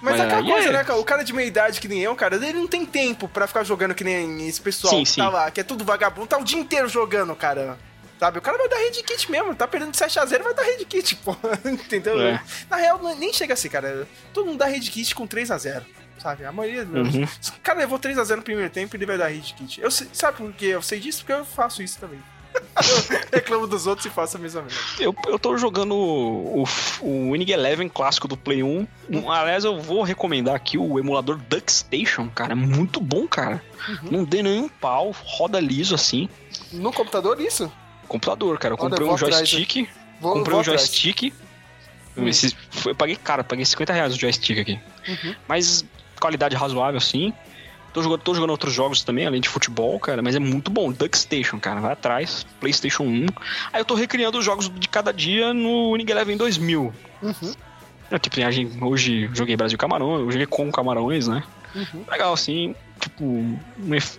Mas 0.00 0.20
é 0.20 0.22
aquela 0.24 0.40
aí 0.40 0.46
coisa, 0.48 0.68
é- 0.68 0.72
né, 0.72 0.84
cara? 0.84 0.98
O 0.98 1.04
cara 1.04 1.22
de 1.22 1.32
meia 1.32 1.46
idade 1.46 1.80
que 1.80 1.88
nem 1.88 2.00
eu, 2.00 2.14
cara, 2.16 2.36
ele 2.36 2.52
não 2.58 2.66
tem 2.66 2.84
tempo 2.86 3.28
pra 3.28 3.46
ficar 3.46 3.64
jogando 3.64 3.94
que 3.94 4.04
nem 4.04 4.46
esse 4.48 4.60
pessoal 4.60 4.94
Sim, 4.94 5.02
que 5.04 5.10
sim. 5.10 5.20
tá 5.20 5.28
lá, 5.28 5.50
que 5.50 5.60
é 5.60 5.64
tudo 5.64 5.84
vagabundo, 5.84 6.26
tá 6.26 6.38
o 6.38 6.44
dia 6.44 6.58
inteiro 6.58 6.88
jogando, 6.88 7.34
cara. 7.34 7.78
Sabe? 8.18 8.38
O 8.38 8.42
cara 8.42 8.56
vai 8.56 8.68
dar 8.68 8.76
red 8.76 8.90
kit 9.02 9.30
mesmo, 9.30 9.54
tá 9.54 9.66
perdendo 9.66 9.92
7x0, 9.92 10.42
vai 10.42 10.54
dar 10.54 10.62
red 10.62 10.84
kit, 10.84 11.16
pô. 11.16 11.36
Entendeu? 11.68 12.20
É. 12.20 12.42
Na 12.70 12.76
real, 12.76 13.00
nem 13.16 13.32
chega 13.32 13.54
assim, 13.54 13.68
cara. 13.68 14.06
Todo 14.32 14.46
mundo 14.46 14.58
dá 14.58 14.66
red 14.66 14.80
kit 14.80 15.14
com 15.14 15.26
3x0. 15.26 15.82
Sabe? 16.18 16.44
A 16.44 16.52
maioria. 16.52 16.84
Uhum. 16.84 17.26
Se 17.40 17.50
o 17.50 17.54
cara 17.62 17.80
levou 17.80 17.98
3x0 17.98 18.36
no 18.36 18.42
primeiro 18.42 18.70
tempo, 18.70 18.96
ele 18.96 19.04
vai 19.04 19.18
dar 19.18 19.26
red 19.26 19.40
kit. 19.40 19.80
Eu 19.80 19.90
sei- 19.90 20.08
sabe 20.12 20.38
por 20.38 20.52
quê? 20.52 20.66
Eu 20.66 20.80
sei 20.80 21.00
disso 21.00 21.18
porque 21.18 21.32
eu 21.32 21.44
faço 21.44 21.82
isso 21.82 21.98
também. 21.98 22.18
eu 22.54 23.18
reclamo 23.32 23.66
dos 23.66 23.84
outros 23.86 24.06
e 24.06 24.10
faço 24.10 24.36
a 24.36 24.40
mesma 24.40 24.62
merda. 24.62 24.76
Eu, 25.00 25.14
eu 25.26 25.38
tô 25.40 25.56
jogando 25.58 25.92
o, 25.96 26.64
o 27.00 27.32
Winning 27.32 27.50
Eleven 27.50 27.88
clássico 27.88 28.28
do 28.28 28.36
Play 28.36 28.62
1. 28.62 28.86
Um, 29.10 29.30
Aliás, 29.30 29.64
eu 29.64 29.80
vou 29.82 30.02
recomendar 30.02 30.54
aqui 30.54 30.78
o 30.78 30.98
emulador 31.00 31.36
DuckStation, 31.36 32.28
cara. 32.30 32.52
É 32.52 32.54
muito 32.54 33.00
bom, 33.00 33.26
cara. 33.26 33.60
Não 34.08 34.22
dê 34.24 34.40
nenhum 34.40 34.68
pau, 34.68 35.10
roda 35.24 35.58
liso 35.58 35.96
assim. 35.96 36.28
No 36.72 36.92
computador, 36.92 37.40
isso? 37.40 37.70
Computador, 38.08 38.58
cara. 38.58 38.74
Eu 38.74 38.78
Olha, 38.80 38.90
comprei 38.90 39.06
eu 39.06 39.10
um 39.12 39.14
atrás, 39.14 39.48
joystick. 39.48 39.88
Vou, 40.20 40.32
comprei 40.34 40.52
vou 40.52 40.60
um 40.60 40.64
joystick. 40.64 41.32
Hum. 42.16 42.28
Esse- 42.28 42.56
foi- 42.70 42.92
eu 42.92 42.96
paguei 42.96 43.16
caro, 43.16 43.42
paguei 43.44 43.64
50 43.64 43.92
reais 43.92 44.14
o 44.14 44.18
joystick 44.18 44.58
aqui. 44.58 44.78
Uhum. 45.08 45.34
Mas 45.48 45.84
qualidade 46.20 46.54
razoável, 46.56 47.00
sim. 47.00 47.32
Tô 47.92 48.02
jogando, 48.02 48.20
tô 48.22 48.34
jogando 48.34 48.50
outros 48.50 48.72
jogos 48.72 49.02
também, 49.04 49.24
além 49.26 49.40
de 49.40 49.48
futebol, 49.48 49.98
cara, 50.00 50.20
mas 50.20 50.34
é 50.34 50.40
muito 50.40 50.68
bom. 50.70 50.90
DuckStation, 50.90 51.60
cara, 51.60 51.80
vai 51.80 51.92
atrás. 51.92 52.44
PlayStation 52.60 53.04
1. 53.04 53.26
Aí 53.72 53.80
eu 53.80 53.84
tô 53.84 53.94
recriando 53.94 54.36
os 54.38 54.44
jogos 54.44 54.68
de 54.68 54.88
cada 54.88 55.12
dia 55.12 55.54
no 55.54 55.92
Winning 55.92 56.10
Eleven 56.10 56.36
2000. 56.36 56.92
Uhum. 57.22 57.54
Eu, 58.10 58.18
tipo, 58.18 58.40
a 58.42 58.50
gente, 58.50 58.82
hoje 58.82 59.30
joguei 59.32 59.56
Brasil 59.56 59.78
Camarões, 59.78 60.20
eu 60.22 60.30
joguei 60.32 60.46
com 60.46 60.70
Camarões, 60.72 61.28
né? 61.28 61.42
Uhum. 61.74 62.04
Legal, 62.10 62.32
assim, 62.32 62.74
tipo, 63.04 63.24
um, 63.24 63.58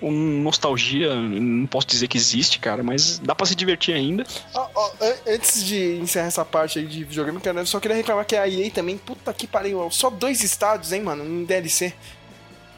um 0.02 0.42
nostalgia, 0.42 1.14
não 1.16 1.66
posso 1.68 1.88
dizer 1.88 2.08
que 2.08 2.18
existe, 2.18 2.60
cara, 2.60 2.82
mas 2.84 3.20
dá 3.20 3.36
pra 3.36 3.46
se 3.46 3.56
divertir 3.56 3.94
ainda. 3.94 4.26
Ó, 4.54 4.92
an- 5.02 5.16
antes 5.34 5.64
de 5.64 5.98
encerrar 5.98 6.28
essa 6.28 6.46
parte 6.46 6.80
aí 6.80 6.86
de 6.88 7.04
videogame, 7.04 7.40
cara, 7.42 7.62
eu 7.62 7.66
só 7.66 7.80
queria 7.80 7.98
reclamar 7.98 8.26
que 8.26 8.36
a 8.36 8.48
EA 8.48 8.70
também, 8.72 8.98
puta 8.98 9.34
que 9.34 9.46
pariu, 9.48 9.90
só 9.92 10.10
dois 10.10 10.44
estádios, 10.44 10.92
hein, 10.92 11.02
mano, 11.02 11.24
em 11.26 11.44
DLC. 11.46 11.94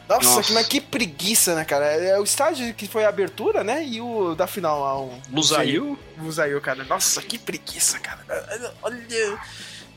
Nossa, 0.10 0.24
Nossa. 0.30 0.44
Que, 0.44 0.54
mas 0.54 0.68
que 0.68 0.80
preguiça, 0.80 1.54
né, 1.54 1.66
cara? 1.66 1.86
É 1.86 2.18
o 2.18 2.24
estádio 2.24 2.74
que 2.74 2.88
foi 2.88 3.04
a 3.04 3.10
abertura, 3.10 3.62
né? 3.62 3.84
E 3.86 4.00
o 4.00 4.36
da 4.36 4.48
final 4.48 4.80
lá, 4.80 4.98
o 4.98 5.20
Lusail, 6.18 6.62
cara. 6.62 6.86
Nossa, 6.86 7.22
que 7.22 7.38
preguiça, 7.38 8.00
cara. 8.00 8.22
Olha. 8.82 9.38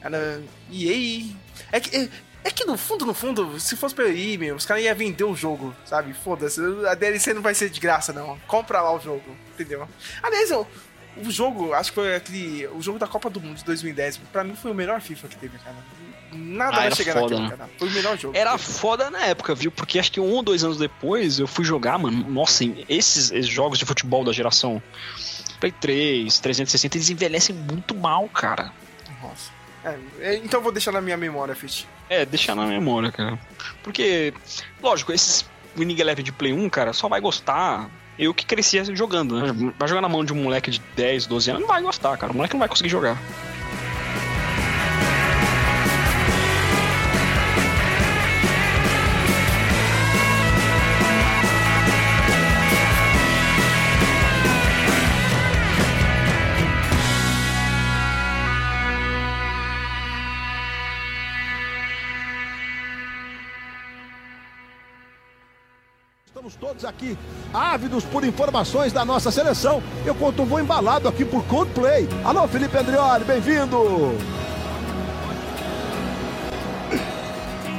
Cara, 0.01 0.43
EA. 0.73 1.27
É 1.71 1.79
que. 1.79 1.97
É... 1.97 2.09
é 2.45 2.51
que 2.51 2.65
no 2.65 2.77
fundo, 2.77 3.05
no 3.07 3.15
fundo, 3.15 3.59
se 3.61 3.77
fosse 3.77 3.95
pra 3.95 4.09
EA, 4.09 4.39
meu, 4.39 4.57
os 4.57 4.65
caras 4.67 4.83
iam 4.83 4.95
vender 4.95 5.25
o 5.25 5.35
jogo, 5.37 5.75
sabe? 5.85 6.13
Foda-se, 6.15 6.61
a 6.89 6.95
DLC 6.95 7.35
não 7.35 7.43
vai 7.43 7.55
ser 7.55 7.69
de 7.71 7.81
graça, 7.81 8.13
não. 8.13 8.39
Compra 8.47 8.81
lá 8.81 8.95
o 8.95 9.01
jogo, 9.01 9.23
entendeu? 9.55 9.87
Aliás, 10.23 10.51
o, 10.51 10.67
o 11.19 11.31
jogo, 11.31 11.73
acho 11.75 11.91
que 11.91 11.95
foi 11.97 12.15
aquele. 12.17 12.67
O 12.69 12.81
jogo 12.81 12.99
da 12.99 13.07
Copa 13.07 13.29
do 13.29 13.41
Mundo 13.41 13.57
de 13.57 13.65
2010, 13.65 14.19
pra 14.33 14.43
mim 14.45 14.55
foi 14.57 14.71
o 14.71 14.75
melhor 14.75 15.01
FIFA 15.01 15.29
que 15.29 15.37
teve, 15.37 15.59
cara. 15.59 15.77
Nada 16.33 16.77
Ah, 16.77 16.81
vai 16.83 16.95
chegar 16.95 17.15
foda, 17.15 17.35
naquele, 17.35 17.43
né? 17.43 17.57
cara. 17.57 17.71
Foi 17.77 17.89
o 17.89 17.91
melhor 17.91 18.17
jogo. 18.17 18.37
Era 18.37 18.57
foda 18.57 19.11
na 19.11 19.25
época, 19.25 19.53
viu? 19.55 19.73
Porque 19.73 19.99
acho 19.99 20.13
que 20.13 20.21
um 20.21 20.31
ou 20.31 20.43
dois 20.43 20.63
anos 20.63 20.79
depois 20.79 21.41
eu 21.41 21.47
fui 21.49 21.65
jogar, 21.65 21.99
mano. 21.99 22.25
Nossa, 22.31 22.65
esses, 22.89 23.33
esses 23.33 23.49
jogos 23.49 23.79
de 23.81 23.85
futebol 23.85 24.25
da 24.25 24.33
geração 24.33 24.81
Play 25.59 25.73
3, 25.73 26.39
360, 26.39 26.97
eles 26.97 27.11
envelhecem 27.11 27.55
muito 27.55 27.95
mal, 27.97 28.29
cara. 28.29 28.73
Nossa. 29.21 29.51
É, 29.85 29.97
é, 30.21 30.37
então 30.37 30.61
vou 30.61 30.73
deixar 30.73 30.93
na 30.93 31.01
minha 31.01 31.17
memória, 31.17 31.55
Fit. 31.55 31.89
É, 32.09 32.25
deixar 32.25 32.55
na 32.55 32.67
memória, 32.67 33.11
cara. 33.11 33.39
Porque, 33.83 34.35
lógico, 34.83 35.13
esses 35.13 35.49
Winning 35.77 36.01
Eleven 36.01 36.25
de 36.25 36.33
Play 36.33 36.53
1, 36.53 36.69
cara, 36.69 36.93
só 36.93 37.09
vai 37.09 37.21
gostar 37.21 37.89
eu 38.19 38.35
que 38.35 38.45
crescia 38.45 38.85
jogando, 38.95 39.41
né? 39.41 39.73
Vai 39.79 39.89
jogar 39.89 40.03
na 40.03 40.09
mão 40.09 40.23
de 40.23 40.33
um 40.33 40.37
moleque 40.37 40.71
de 40.71 40.83
10, 40.95 41.27
12 41.27 41.51
anos, 41.53 41.63
não 41.63 41.69
vai 41.69 41.81
gostar, 41.81 42.19
cara. 42.19 42.33
O 42.33 42.37
moleque 42.37 42.53
não 42.53 42.59
vai 42.59 42.69
conseguir 42.69 42.91
jogar. 42.91 43.17
Aqui 66.85 67.17
ávidos 67.53 68.05
por 68.05 68.25
informações 68.25 68.93
da 68.93 69.05
nossa 69.05 69.31
seleção. 69.31 69.83
Eu 70.05 70.15
conto 70.15 70.45
vou 70.45 70.61
embalado 70.61 71.09
aqui 71.09 71.25
por 71.25 71.45
Coldplay. 71.45 72.09
Alô, 72.25 72.47
Felipe 72.49 72.77
Andrioli, 72.77 73.25
bem-vindo! 73.25 74.17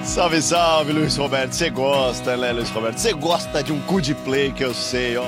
Salve, 0.03 0.41
salve, 0.41 0.91
Luiz 0.91 1.15
Roberto. 1.15 1.53
Você 1.53 1.69
gosta, 1.69 2.35
né, 2.35 2.51
Luiz 2.51 2.69
Roberto? 2.69 2.97
Você 2.97 3.13
gosta 3.13 3.63
de 3.63 3.71
um 3.71 3.79
cu 3.81 4.01
de 4.01 4.13
play 4.13 4.51
que 4.51 4.63
eu 4.63 4.73
sei, 4.73 5.15
ó. 5.15 5.25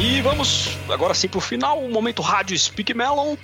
E 0.00 0.20
vamos 0.22 0.76
agora 0.88 1.14
sim 1.14 1.28
pro 1.28 1.40
final, 1.40 1.78
o 1.78 1.90
momento 1.90 2.22
rádio 2.22 2.58
Speak 2.58 2.92
Melon. 2.94 3.36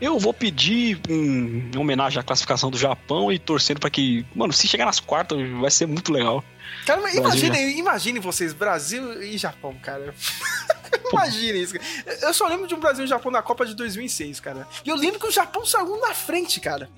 Eu 0.00 0.18
vou 0.18 0.32
pedir 0.32 0.98
um, 1.08 1.70
em 1.74 1.78
homenagem 1.78 2.18
à 2.18 2.22
classificação 2.22 2.70
do 2.70 2.78
Japão 2.78 3.30
e 3.30 3.38
torcendo 3.38 3.78
pra 3.78 3.90
que, 3.90 4.24
mano, 4.34 4.52
se 4.52 4.66
chegar 4.66 4.86
nas 4.86 4.98
quartas 4.98 5.38
vai 5.60 5.70
ser 5.70 5.86
muito 5.86 6.12
legal. 6.12 6.42
Cara, 6.86 7.00
mas 7.00 7.18
Brasil 7.18 7.48
imaginem, 7.48 7.78
imaginem 7.78 8.20
vocês, 8.20 8.52
Brasil 8.52 9.22
e 9.22 9.36
Japão, 9.36 9.74
cara. 9.82 10.14
Imaginem 11.12 11.62
isso. 11.62 11.74
cara. 11.74 12.18
Eu 12.22 12.32
só 12.32 12.46
lembro 12.46 12.66
de 12.66 12.74
um 12.74 12.80
Brasil 12.80 13.04
e 13.04 13.08
Japão 13.08 13.30
na 13.30 13.42
Copa 13.42 13.66
de 13.66 13.74
2006, 13.74 14.40
cara. 14.40 14.66
E 14.84 14.88
eu 14.88 14.96
lembro 14.96 15.20
que 15.20 15.26
o 15.26 15.30
Japão 15.30 15.66
saiu 15.66 16.00
na 16.00 16.14
frente, 16.14 16.60
cara. 16.60 16.88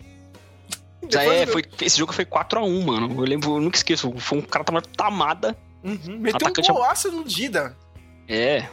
Já 1.08 1.24
é, 1.24 1.46
foi, 1.46 1.64
esse 1.80 1.98
jogo 1.98 2.12
foi 2.12 2.24
4x1, 2.24 2.84
mano. 2.84 3.12
Eu 3.20 3.24
lembro, 3.24 3.56
eu 3.56 3.60
nunca 3.60 3.76
esqueço. 3.76 4.12
Foi 4.18 4.38
um 4.38 4.42
cara 4.42 4.64
tomando 4.64 4.86
tamada. 4.88 5.56
Uhum, 5.82 6.18
meteu 6.18 6.48
um 6.48 6.72
golaço 6.74 7.10
no 7.10 7.24
Dida. 7.24 7.76
É. 8.28 8.68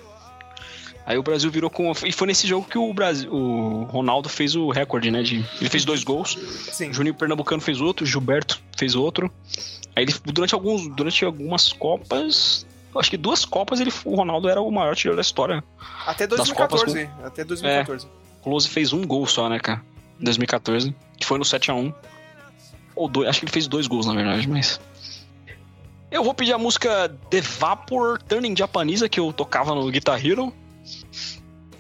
Aí 1.09 1.17
o 1.17 1.23
Brasil 1.23 1.49
virou 1.49 1.71
com. 1.71 1.91
E 2.05 2.11
foi 2.11 2.27
nesse 2.27 2.45
jogo 2.45 2.67
que 2.69 2.77
o 2.77 2.93
Brasil. 2.93 3.33
O 3.33 3.85
Ronaldo 3.85 4.29
fez 4.29 4.55
o 4.55 4.69
recorde, 4.69 5.09
né? 5.09 5.23
De, 5.23 5.43
ele 5.59 5.67
fez 5.67 5.83
dois 5.83 6.03
gols. 6.03 6.37
Sim. 6.71 6.91
O 6.91 6.93
Juninho 6.93 7.15
Pernambucano 7.15 7.59
fez 7.59 7.81
outro, 7.81 8.05
Gilberto 8.05 8.61
fez 8.77 8.93
outro. 8.93 9.31
Aí 9.95 10.03
ele, 10.03 10.13
durante, 10.23 10.53
alguns, 10.53 10.87
durante 10.89 11.25
algumas 11.25 11.73
Copas. 11.73 12.63
Acho 12.95 13.09
que 13.09 13.17
duas 13.17 13.43
Copas 13.43 13.79
ele, 13.79 13.91
o 14.05 14.15
Ronaldo 14.15 14.49
era 14.49 14.61
o 14.61 14.69
maior 14.69 14.89
artilheiro 14.91 15.15
da 15.15 15.21
história. 15.21 15.63
Até 16.05 16.27
Das 16.27 16.51
Copas 16.51 16.83
2014. 16.83 17.25
Até 17.25 17.43
2014. 17.43 18.05
O 18.05 18.43
Close 18.43 18.69
fez 18.69 18.93
um 18.93 19.03
gol 19.03 19.25
só, 19.25 19.49
né, 19.49 19.59
cara? 19.59 19.81
Em 20.21 20.23
2014. 20.23 20.95
Que 21.17 21.25
foi 21.25 21.39
no 21.39 21.43
7x1. 21.43 21.91
Ou 22.95 23.09
dois. 23.09 23.29
Acho 23.29 23.39
que 23.39 23.45
ele 23.45 23.51
fez 23.51 23.67
dois 23.67 23.87
gols, 23.87 24.05
na 24.05 24.13
verdade, 24.13 24.47
mas. 24.47 24.79
Eu 26.11 26.23
vou 26.23 26.35
pedir 26.35 26.53
a 26.53 26.59
música 26.59 27.09
The 27.31 27.41
Vapor 27.41 28.21
Turning 28.21 28.55
Japanese, 28.55 29.09
que 29.09 29.19
eu 29.19 29.33
tocava 29.33 29.73
no 29.73 29.89
Guitar 29.89 30.23
Hero. 30.23 30.53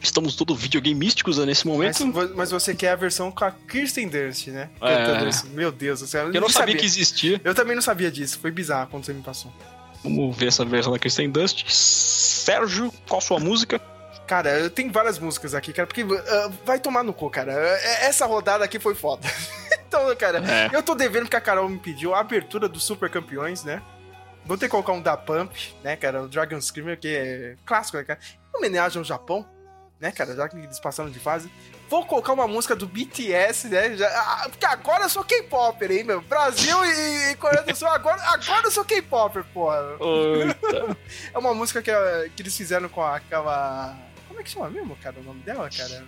Estamos 0.01 0.35
todos 0.35 0.59
videogame 0.59 0.97
místicos 0.97 1.37
né, 1.37 1.45
nesse 1.45 1.67
Mas, 1.67 1.75
momento. 1.99 2.11
vo- 2.11 2.33
mas 2.35 2.51
você 2.51 2.73
quer 2.73 2.91
a 2.91 2.95
versão 2.95 3.31
com 3.31 3.43
a 3.43 3.51
Kirsten 3.51 4.07
Dunst, 4.07 4.47
né? 4.47 4.69
É. 4.81 5.47
Meu 5.53 5.71
Deus 5.71 5.99
do 5.99 6.07
céu. 6.07 6.27
eu 6.27 6.33
não 6.33 6.41
nem 6.41 6.49
sabia 6.49 6.75
que 6.77 6.85
existia. 6.85 7.41
Eu 7.43 7.53
também 7.53 7.75
não 7.75 7.81
sabia 7.81 8.09
disso. 8.09 8.39
Foi 8.39 8.49
bizarro 8.51 8.87
quando 8.89 9.05
você 9.05 9.13
me 9.13 9.21
passou. 9.21 9.51
Vamos 10.03 10.35
ver 10.37 10.47
essa 10.47 10.63
versão 10.63 10.93
da 10.93 10.99
Kristen 10.99 11.29
Dust. 11.29 11.65
Sérgio, 11.69 12.93
qual 13.07 13.19
sua 13.19 13.39
música? 13.39 13.79
Cara, 14.25 14.59
eu 14.59 14.69
tenho 14.69 14.91
várias 14.91 15.17
músicas 15.19 15.53
aqui, 15.55 15.73
cara, 15.73 15.87
porque 15.87 16.03
ah, 16.03 16.51
vai 16.65 16.79
tomar 16.79 17.03
no 17.03 17.11
cu, 17.13 17.29
cara. 17.29 17.51
É- 17.51 18.05
Essa 18.05 18.25
rodada 18.25 18.63
aqui 18.63 18.79
foi 18.79 18.95
foda. 18.95 19.27
então, 19.87 20.15
cara, 20.15 20.37
É. 20.39 20.69
eu 20.71 20.81
tô 20.83 20.95
devendo 20.95 21.23
porque 21.23 21.35
a 21.35 21.41
Carol 21.41 21.67
me 21.67 21.79
pediu 21.79 22.13
a 22.13 22.19
abertura 22.19 22.69
dos 22.69 22.83
Super 22.83 23.09
Campeões, 23.09 23.63
né? 23.63 23.81
Vou 24.45 24.57
ter 24.57 24.65
que 24.67 24.71
colocar 24.71 24.93
um 24.93 25.01
da 25.01 25.17
Pump, 25.17 25.51
né, 25.83 25.95
cara? 25.95 26.23
O 26.23 26.27
Dragon 26.27 26.59
Screamer, 26.61 26.97
que 26.99 27.07
é 27.07 27.55
clássico, 27.65 27.97
né, 27.97 28.03
cara? 28.03 28.19
Em 28.53 28.57
homenagem 28.57 28.97
ao 28.99 29.03
Japão, 29.03 29.45
né, 29.99 30.11
cara? 30.11 30.35
Já 30.35 30.47
que 30.47 30.57
eles 30.57 30.79
passaram 30.79 31.09
de 31.09 31.19
fase. 31.19 31.51
Vou 31.89 32.05
colocar 32.05 32.33
uma 32.33 32.47
música 32.47 32.75
do 32.75 32.87
BTS, 32.87 33.67
né? 33.67 33.97
Já, 33.97 34.07
ah, 34.07 34.47
porque 34.49 34.65
agora 34.65 35.03
eu 35.03 35.09
sou 35.09 35.23
K-Popper, 35.23 35.91
hein, 35.91 36.03
meu? 36.03 36.21
Brasil 36.21 36.77
e, 36.85 37.31
e 37.31 37.35
Coreia 37.35 37.63
do 37.63 37.75
Sul, 37.75 37.87
agora, 37.87 38.21
agora 38.23 38.67
eu 38.67 38.71
sou 38.71 38.85
K-Popper, 38.85 39.43
porra. 39.53 39.97
É 41.33 41.37
uma 41.37 41.53
música 41.53 41.81
que, 41.81 41.91
que 42.35 42.41
eles 42.41 42.55
fizeram 42.55 42.87
com 42.89 43.03
aquela. 43.03 43.97
Como 44.27 44.39
é 44.39 44.43
que 44.43 44.49
chama 44.49 44.69
mesmo, 44.69 44.95
cara? 44.97 45.19
O 45.19 45.23
nome 45.23 45.41
dela, 45.41 45.69
cara? 45.69 46.05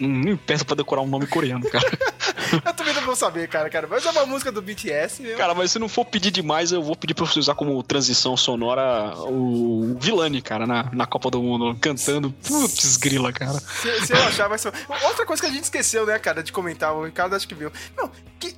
Não 0.00 0.08
me 0.08 0.36
peça 0.36 0.64
pra 0.64 0.76
decorar 0.76 1.02
um 1.02 1.06
nome 1.06 1.26
coreano, 1.26 1.68
cara. 1.68 1.84
Eu 2.64 2.74
também 2.74 2.94
não 2.94 3.02
vou 3.02 3.16
saber, 3.16 3.48
cara, 3.48 3.68
cara. 3.68 3.86
Mas 3.88 4.04
é 4.04 4.10
uma 4.10 4.26
música 4.26 4.52
do 4.52 4.62
BTS. 4.62 5.24
Eu... 5.24 5.36
Cara, 5.36 5.54
mas 5.54 5.72
se 5.72 5.78
não 5.78 5.88
for 5.88 6.04
pedir 6.04 6.30
demais, 6.30 6.72
eu 6.72 6.82
vou 6.82 6.94
pedir 6.94 7.14
pra 7.14 7.24
você 7.26 7.38
usar 7.38 7.54
como 7.54 7.82
transição 7.82 8.36
sonora 8.36 9.14
o 9.16 9.96
Vilani, 9.98 10.40
cara, 10.40 10.66
na, 10.66 10.90
na 10.92 11.06
Copa 11.06 11.30
do 11.30 11.42
Mundo, 11.42 11.76
cantando. 11.80 12.30
Putz, 12.46 12.96
grila, 12.96 13.32
cara. 13.32 13.58
Se, 13.58 14.06
se 14.06 14.12
eu 14.12 14.22
achar, 14.22 14.48
vai 14.48 14.58
ser. 14.58 14.72
Outra 15.04 15.26
coisa 15.26 15.42
que 15.42 15.48
a 15.48 15.52
gente 15.52 15.64
esqueceu, 15.64 16.06
né, 16.06 16.18
cara, 16.18 16.42
de 16.42 16.52
comentar, 16.52 16.94
o 16.94 17.04
Ricardo 17.04 17.34
acho 17.34 17.48
que 17.48 17.54
viu. 17.54 17.72
Não, 17.96 18.10
que 18.38 18.54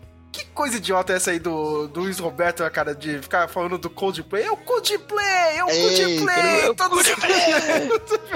coisa 0.57 0.77
idiota 0.78 1.12
essa 1.12 1.31
aí 1.31 1.39
do, 1.39 1.87
do 1.87 2.01
Luiz 2.01 2.19
Roberto, 2.19 2.65
a 2.65 2.70
cara, 2.70 2.95
de 2.95 3.19
ficar 3.20 3.47
falando 3.49 3.78
do 3.78 3.89
Coldplay. 3.91 4.45
É 4.45 4.51
o 4.51 4.57
Coldplay, 4.57 5.57
é 5.59 5.65
o 5.65 5.69
Ei, 5.70 5.83
Coldplay. 6.16 6.61
é 6.62 6.70
o 6.70 6.74
Todo 6.74 6.97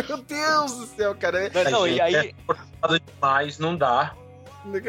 Meu 0.08 0.18
Deus 0.18 0.72
do 0.76 0.86
céu, 0.86 1.14
cara. 1.14 1.50
Não, 1.70 1.88
e 1.88 2.00
aí. 2.00 2.34
Nada 2.80 3.00
demais, 3.00 3.58
não 3.58 3.76
dá. 3.76 4.14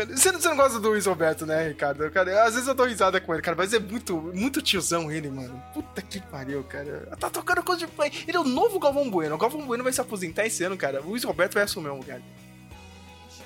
Você 0.09 0.33
não, 0.33 0.41
você 0.41 0.49
não 0.49 0.57
gosta 0.57 0.79
do 0.81 0.89
Luiz 0.89 1.05
Roberto, 1.05 1.45
né, 1.45 1.69
Ricardo? 1.69 2.11
Cara, 2.11 2.43
às 2.43 2.53
vezes 2.55 2.67
eu 2.67 2.73
dou 2.75 2.85
risada 2.85 3.21
com 3.21 3.33
ele, 3.33 3.41
cara, 3.41 3.55
mas 3.55 3.73
é 3.73 3.79
muito, 3.79 4.17
muito 4.33 4.61
tiozão 4.61 5.09
ele, 5.09 5.29
mano. 5.29 5.63
Puta 5.73 6.01
que 6.01 6.19
pariu, 6.19 6.61
cara. 6.65 7.07
Tá 7.17 7.29
tocando 7.29 7.63
Coldplay. 7.63 8.11
Ele 8.27 8.35
é 8.35 8.39
o 8.39 8.43
novo 8.43 8.77
Galvão 8.79 9.09
Bueno. 9.09 9.35
O 9.35 9.37
Galvão 9.37 9.65
Bueno 9.65 9.81
vai 9.83 9.93
se 9.93 10.01
aposentar 10.01 10.45
esse 10.45 10.61
ano, 10.65 10.75
cara. 10.75 11.01
O 11.01 11.11
Luiz 11.11 11.23
Roberto 11.23 11.53
vai 11.53 11.63
assumir 11.63 11.89
um 11.89 11.97
lugar. 11.99 12.19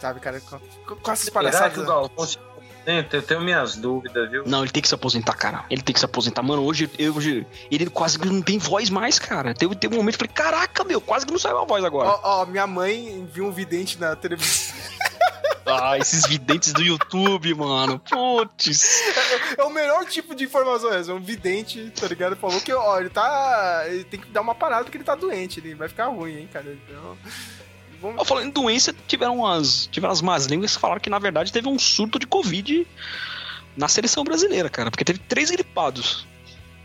Sabe, 0.02 0.20
cara, 0.20 0.42
com, 0.42 0.60
com- 0.60 1.12
essas 1.12 1.20
Será 1.20 1.30
que 1.30 1.32
palhaçadas. 1.32 1.78
o 1.78 1.86
Galvão 1.86 2.26
se? 2.28 2.40
Eu 2.86 3.22
tenho 3.22 3.42
minhas 3.42 3.76
dúvidas, 3.76 4.30
viu? 4.30 4.44
Não, 4.46 4.62
ele 4.62 4.72
tem 4.72 4.82
que 4.82 4.88
se 4.88 4.96
aposentar, 4.96 5.34
cara. 5.34 5.66
Ele 5.70 5.82
tem 5.82 5.94
que 5.94 6.00
se 6.00 6.06
aposentar. 6.06 6.44
Mano, 6.44 6.64
hoje, 6.64 6.90
eu, 7.00 7.16
hoje 7.16 7.46
ele 7.72 7.90
quase 7.90 8.20
que 8.20 8.28
não 8.28 8.42
tem 8.42 8.58
voz 8.58 8.90
mais, 8.90 9.18
cara. 9.18 9.54
Teve, 9.54 9.76
teve 9.76 9.96
um 9.96 9.98
momento 9.98 10.18
que 10.18 10.24
eu 10.24 10.30
falei, 10.30 10.52
caraca, 10.52 10.84
meu, 10.84 11.02
quase 11.02 11.26
que 11.26 11.32
não 11.32 11.40
saiu 11.40 11.58
a 11.58 11.66
voz 11.66 11.84
agora. 11.84 12.10
Ó, 12.10 12.42
ó, 12.42 12.46
minha 12.46 12.68
mãe 12.68 13.28
viu 13.32 13.46
um 13.46 13.52
vidente 13.52 14.00
na 14.00 14.16
televisão. 14.16 14.76
Ah, 15.68 15.98
esses 15.98 16.28
videntes 16.28 16.72
do 16.74 16.84
YouTube, 16.84 17.56
mano. 17.56 18.00
Putz. 18.00 19.02
É 19.58 19.64
o 19.64 19.70
melhor 19.72 20.06
tipo 20.06 20.36
de 20.36 20.44
informação 20.44 20.94
essa. 20.94 21.12
Um 21.12 21.20
vidente, 21.20 21.92
tá 22.00 22.08
ligado? 22.08 22.36
Falou 22.36 22.62
que, 22.62 22.72
ó, 22.72 23.00
ele 23.00 23.10
tá. 23.10 23.84
Ele 23.88 24.04
tem 24.04 24.20
que 24.20 24.30
dar 24.30 24.42
uma 24.42 24.54
parada 24.54 24.84
porque 24.84 24.98
ele 24.98 25.04
tá 25.04 25.16
doente. 25.16 25.60
Ele 25.60 25.74
vai 25.74 25.90
ficar 25.90 26.06
ruim, 26.06 26.38
hein, 26.38 26.50
cara. 26.54 26.68
Então. 26.72 27.18
Vamos... 28.02 28.28
Falando 28.28 28.48
em 28.48 28.50
doença, 28.52 28.94
tiveram 29.08 29.38
umas, 29.40 29.88
tiveram 29.92 30.12
as 30.12 30.22
más 30.22 30.46
línguas 30.46 30.76
que 30.76 30.82
falaram 30.82 31.00
que, 31.02 31.10
na 31.10 31.20
verdade, 31.20 31.52
teve 31.52 31.68
um 31.68 31.78
surto 31.80 32.20
de 32.20 32.28
Covid 32.28 32.86
na 33.76 33.88
seleção 33.88 34.24
brasileira, 34.24 34.70
cara. 34.70 34.90
Porque 34.92 35.04
teve 35.06 35.20
três 35.20 35.50
gripados. 35.52 36.26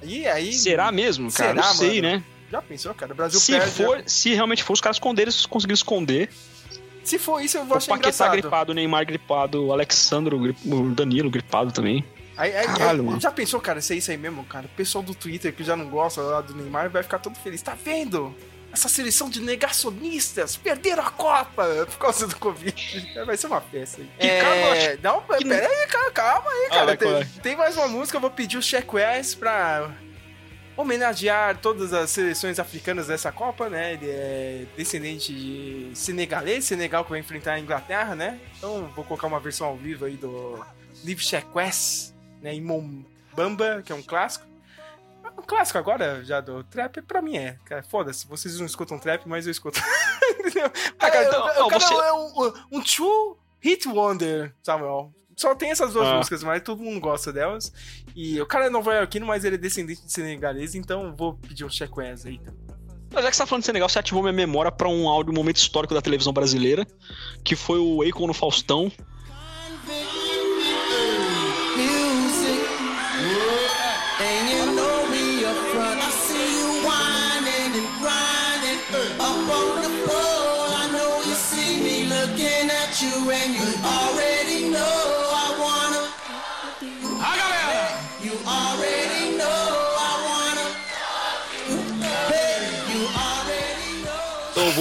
E 0.03 0.27
aí. 0.27 0.53
Será 0.53 0.91
mesmo, 0.91 1.31
cara? 1.33 1.51
Será, 1.55 1.67
não 1.67 1.75
sei, 1.75 2.01
mano? 2.01 2.17
né? 2.17 2.25
Já 2.51 2.63
pensou, 2.63 2.95
cara? 2.95 3.13
O 3.13 3.17
Brasil 3.17 3.39
Se, 3.39 3.53
perde. 3.53 3.71
for, 3.71 4.03
se 4.07 4.35
realmente 4.35 4.63
for, 4.65 4.73
os 4.73 4.81
caras 4.81 4.97
esconderam, 4.97 5.31
eles 5.31 5.47
conseguiram 5.47 5.75
esconder. 5.75 6.31
Se 7.05 7.19
for 7.19 7.41
isso, 7.41 7.57
eu 7.59 7.65
vou 7.65 7.75
O 7.75 7.79
achar 7.79 7.89
Paquetá 7.93 8.09
engraçado. 8.09 8.33
gripado, 8.33 8.73
o 8.73 8.75
Neymar 8.75 9.07
gripado, 9.07 9.67
o 9.67 9.73
Alexandro, 9.73 10.55
o 10.67 10.91
Danilo 10.95 11.31
gripado 11.31 11.71
também. 11.73 12.05
Aí, 12.37 12.55
aí- 12.57 12.67
Caralho, 12.67 13.01
aí- 13.01 13.07
mano. 13.07 13.21
Já 13.21 13.31
pensou, 13.31 13.61
cara, 13.61 13.81
se 13.81 13.93
é 13.95 13.97
isso 13.97 14.11
aí 14.11 14.17
mesmo, 14.17 14.45
cara? 14.45 14.67
O 14.67 14.69
pessoal 14.71 15.03
do 15.05 15.15
Twitter 15.15 15.53
que 15.55 15.63
já 15.63 15.77
não 15.77 15.87
gosta 15.89 16.21
lá 16.23 16.41
do 16.41 16.55
Neymar 16.55 16.91
vai 16.91 17.03
ficar 17.03 17.19
todo 17.19 17.37
feliz. 17.37 17.63
Tá 17.63 17.77
vendo? 17.85 18.35
Essa 18.73 18.89
seleção 18.89 19.29
de 19.29 19.41
negacionistas 19.41 20.57
perderam 20.57 21.03
a 21.05 21.11
Copa 21.11 21.67
por 21.91 21.99
causa 21.99 22.27
do 22.27 22.37
Covid. 22.37 23.13
Vai 23.27 23.37
ser 23.37 23.49
uma 23.49 23.61
festa. 23.61 24.01
aí. 24.01 24.09
Que 24.19 24.27
é... 24.29 24.41
cara, 24.41 24.99
Não, 25.03 25.21
que- 25.23 25.45
pera 25.49 25.67
aí, 25.69 25.87
cara, 25.89 26.11
calma 26.13 26.51
aí, 26.51 26.67
Ah, 26.67 26.71
cara. 26.71 26.87
vai, 26.87 26.97
tem, 26.97 27.25
tem 27.43 27.57
mais 27.57 27.77
uma 27.77 27.89
música, 27.89 28.17
eu 28.17 28.21
vou 28.21 28.31
pedir 28.31 28.59
o 28.59 28.63
Check 28.63 28.93
West 28.93 29.39
pra 29.39 29.91
homenagear 30.77 31.59
todas 31.59 31.93
as 31.93 32.11
seleções 32.11 32.59
africanas 32.59 33.09
dessa 33.09 33.31
Copa, 33.31 33.69
né? 33.69 33.95
Ele 33.95 34.09
é 34.09 34.65
descendente 34.77 35.33
de 35.35 35.91
senegalês, 35.95 36.65
Senegal 36.65 37.05
que 37.05 37.11
vai 37.11 37.19
enfrentar 37.21 37.55
a 37.55 37.61
Inglaterra, 37.61 38.15
né? 38.15 38.39
Então 38.57 38.91
vou 38.95 39.05
colocar 39.05 39.27
uma 39.27 39.41
versão 39.41 39.67
ao 39.67 39.77
vivo 39.77 40.05
aí 40.07 40.17
do 40.17 40.65
Live 41.05 41.23
Check 41.23 41.45
West, 41.55 42.13
né? 42.41 42.55
Em 42.55 42.61
Mombamba, 42.63 43.83
que 43.85 43.93
é 43.93 43.95
um 43.95 44.03
clássico. 44.03 44.47
Um 45.41 45.47
clássico 45.47 45.79
agora 45.79 46.23
já 46.23 46.41
do 46.41 46.63
trap, 46.65 47.01
pra 47.03 47.23
mim 47.23 47.37
é. 47.37 47.57
Cara, 47.65 47.83
foda-se, 47.83 48.27
vocês 48.27 48.59
não 48.59 48.67
escutam 48.67 48.99
trap, 48.99 49.27
mas 49.27 49.47
eu 49.47 49.51
escuto. 49.51 49.81
Entendeu? 50.39 50.71
Ah, 50.99 51.11
cara, 51.11 51.25
É, 51.25 51.29
então, 51.29 51.41
o- 51.41 51.45
ó, 51.63 51.67
o 51.67 51.69
cara 51.69 51.81
você- 51.81 51.95
é 51.95 52.13
um, 52.13 52.53
um 52.79 52.83
true 52.83 53.37
hit 53.61 53.89
wonder, 53.89 54.55
Samuel. 54.63 55.13
Só 55.37 55.55
tem 55.55 55.71
essas 55.71 55.95
duas 55.95 56.07
Ah. 56.07 56.17
músicas, 56.17 56.45
mas 56.45 56.63
todo 56.63 56.83
mundo 56.83 57.01
gosta 57.01 57.33
delas. 57.33 57.73
E 58.15 58.39
o 58.41 58.47
cara 58.47 58.67
é 58.67 58.71
nova-iorquino, 58.71 59.25
mas 59.27 59.43
ele 59.45 59.55
é 59.55 59.59
descendente 59.59 60.05
de 60.05 60.13
senegalês, 60.13 60.75
então 60.75 61.15
vou 61.17 61.35
pedir 61.35 61.65
um 61.65 61.69
check 61.71 61.91
aí. 61.99 62.35
Então. 62.35 62.55
Mas 63.13 63.25
já 63.25 63.31
que 63.31 63.37
você 63.37 63.43
tá 63.43 63.47
falando 63.47 63.63
de 63.63 63.67
Senegal, 63.67 63.89
você 63.89 63.99
ativou 63.99 64.23
minha 64.23 64.33
memória 64.35 64.71
pra 64.71 64.89
um 64.89 65.09
áudio, 65.09 65.33
um 65.33 65.37
momento 65.37 65.57
histórico 65.57 65.95
da 65.95 66.03
televisão 66.03 66.33
brasileira, 66.33 66.87
que 67.43 67.57
foi 67.57 67.79
o 67.79 68.03
Akon 68.03 68.27
no 68.27 68.35
Faustão. 68.35 68.93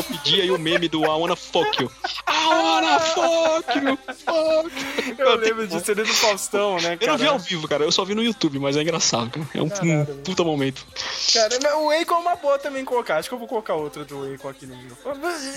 Vou 0.02 0.04
pedir 0.04 0.42
aí 0.42 0.52
o 0.52 0.58
meme 0.58 0.88
do 0.88 1.04
I 1.04 1.08
wanna 1.08 1.36
fuck 1.36 1.82
you. 1.82 1.92
I 2.28 2.48
wanna 2.48 3.00
fuck 3.00 3.78
you, 3.78 3.98
fuck 4.26 5.10
you. 5.10 5.16
Eu 5.18 5.36
lembro 5.36 5.68
disso 5.68 5.92
ali 5.92 6.04
do 6.04 6.14
Faustão, 6.14 6.78
né, 6.80 6.94
Eu 6.94 6.98
cara? 7.00 7.12
não 7.12 7.18
vi 7.18 7.28
ao 7.28 7.40
vivo, 7.40 7.68
cara. 7.68 7.84
Eu 7.84 7.92
só 7.92 8.06
vi 8.06 8.16
no 8.16 8.24
YouTube, 8.24 8.60
mas 8.60 8.78
é 8.78 8.82
engraçado, 8.82 9.30
cara. 9.30 9.48
É 9.54 9.62
um, 9.62 9.66
um 9.66 10.24
puta 10.24 10.44
momento. 10.44 10.86
Cara, 11.34 11.78
o 11.78 11.90
Akon 11.90 12.16
é 12.16 12.18
uma 12.18 12.36
boa 12.36 12.58
também 12.58 12.86
colocar. 12.86 13.18
Acho 13.18 13.30
que 13.30 13.36
eu 13.36 13.40
vou 13.40 13.48
colocar 13.48 13.74
outra 13.76 14.06
do 14.06 14.34
Akon 14.34 14.50
aqui 14.50 14.66
no 14.66 14.76
meu. 14.76 14.96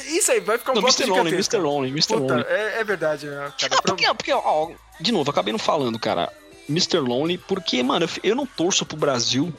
Isso 0.06 0.32
aí, 0.32 0.40
vai 0.40 0.58
ficar 0.58 0.72
um 0.72 0.76
Não, 0.76 0.82
Mr. 0.82 1.06
Lonely. 1.06 1.34
Mr. 1.34 1.56
Lonely, 1.58 1.90
Mr. 1.90 2.16
Lonely. 2.16 2.44
é, 2.48 2.80
é 2.80 2.84
verdade, 2.84 3.26
né, 3.26 3.52
cara? 3.58 3.76
Ah, 3.76 3.82
porque, 3.82 4.06
porque, 4.14 4.32
ó, 4.32 4.70
de 5.00 5.12
novo, 5.12 5.28
eu 5.28 5.32
acabei 5.32 5.52
não 5.52 5.58
falando, 5.58 5.98
cara. 5.98 6.32
Mr. 6.68 6.98
Lonely, 6.98 7.38
porque, 7.38 7.82
mano, 7.82 8.06
eu 8.22 8.32
eu 8.32 8.36
não 8.36 8.46
torço 8.46 8.86
pro 8.86 8.96
Brasil 8.96 9.52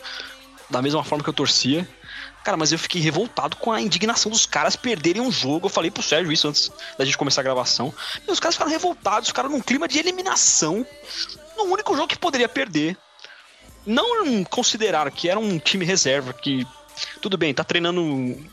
da 0.70 0.82
mesma 0.82 1.04
forma 1.04 1.24
que 1.24 1.30
eu 1.30 1.34
torcia. 1.34 1.88
Cara, 2.44 2.58
mas 2.58 2.72
eu 2.72 2.80
fiquei 2.80 3.02
revoltado 3.02 3.56
com 3.56 3.72
a 3.72 3.82
indignação 3.82 4.30
dos 4.30 4.46
caras 4.46 4.76
perderem 4.76 5.22
um 5.22 5.32
jogo. 5.32 5.68
Eu 5.68 5.70
falei 5.70 5.90
pro 5.90 6.04
Sérgio 6.04 6.32
isso 6.32 6.48
antes 6.48 6.72
da 6.98 7.06
gente 7.06 7.18
começar 7.18 7.42
a 7.42 7.44
gravação. 7.44 7.94
E 8.28 8.32
os 8.32 8.40
caras 8.40 8.56
ficaram 8.56 8.72
revoltados, 8.72 9.30
ficaram 9.30 9.50
num 9.50 9.62
clima 9.62 9.88
de 9.88 9.98
eliminação 9.98 10.86
no 11.56 11.64
único 11.64 11.96
jogo 11.96 12.08
que 12.08 12.18
poderia 12.18 12.50
perder. 12.50 12.98
Não 13.86 14.44
consideraram 14.44 15.10
que 15.10 15.30
era 15.30 15.40
um 15.40 15.58
time 15.58 15.86
reserva, 15.86 16.34
que 16.34 16.68
tudo 17.22 17.38
bem, 17.38 17.54
tá 17.54 17.64
treinando 17.64 18.02
um 18.02 18.46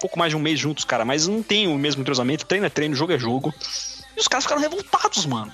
pouco 0.00 0.18
mais 0.18 0.30
de 0.30 0.36
um 0.36 0.40
mês 0.40 0.58
juntos, 0.58 0.84
cara, 0.84 1.04
mas 1.04 1.26
não 1.26 1.42
tem 1.42 1.66
o 1.66 1.76
mesmo 1.76 2.02
entrosamento. 2.02 2.46
Treino 2.46 2.66
é 2.66 2.70
treino, 2.70 2.94
jogo 2.94 3.12
é 3.12 3.18
jogo. 3.18 3.52
E 4.16 4.20
os 4.20 4.28
caras 4.28 4.44
ficaram 4.44 4.62
revoltados, 4.62 5.26
mano. 5.26 5.52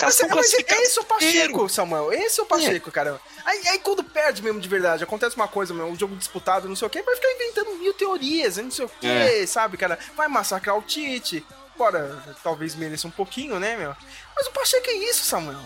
Mas, 0.00 0.14
estão 0.14 0.28
mas 0.28 0.38
classificados. 0.38 0.84
esse 0.84 0.98
é 0.98 1.02
o 1.02 1.04
Pacheco, 1.04 1.68
Samuel. 1.68 2.12
Esse 2.12 2.40
é 2.40 2.42
o 2.42 2.46
Pacheco, 2.46 2.90
cara. 2.90 3.20
Aí, 3.44 3.68
aí 3.68 3.78
quando 3.78 4.02
perde 4.04 4.42
mesmo 4.42 4.60
de 4.60 4.68
verdade, 4.68 5.04
acontece 5.04 5.36
uma 5.36 5.48
coisa, 5.48 5.72
meu, 5.72 5.86
um 5.86 5.96
jogo 5.98 6.16
disputado, 6.16 6.68
não 6.68 6.76
sei 6.76 6.86
o 6.86 6.90
quê, 6.90 7.02
vai 7.02 7.14
ficar 7.14 7.32
inventando 7.32 7.76
mil 7.76 7.94
teorias, 7.94 8.56
não 8.56 8.70
sei 8.70 8.84
o 8.84 8.88
quê, 9.00 9.06
É. 9.06 9.46
sabe, 9.46 9.76
cara? 9.76 9.98
Vai 10.16 10.28
massacrar 10.28 10.76
o 10.76 10.82
Tite. 10.82 11.44
Embora 11.74 12.22
talvez 12.42 12.74
mereça 12.74 13.06
um 13.08 13.10
pouquinho, 13.10 13.58
né, 13.58 13.76
meu? 13.76 13.94
Mas 14.36 14.46
o 14.46 14.52
Pacheco 14.52 14.88
é 14.88 14.94
isso, 14.94 15.24
Samuel. 15.24 15.58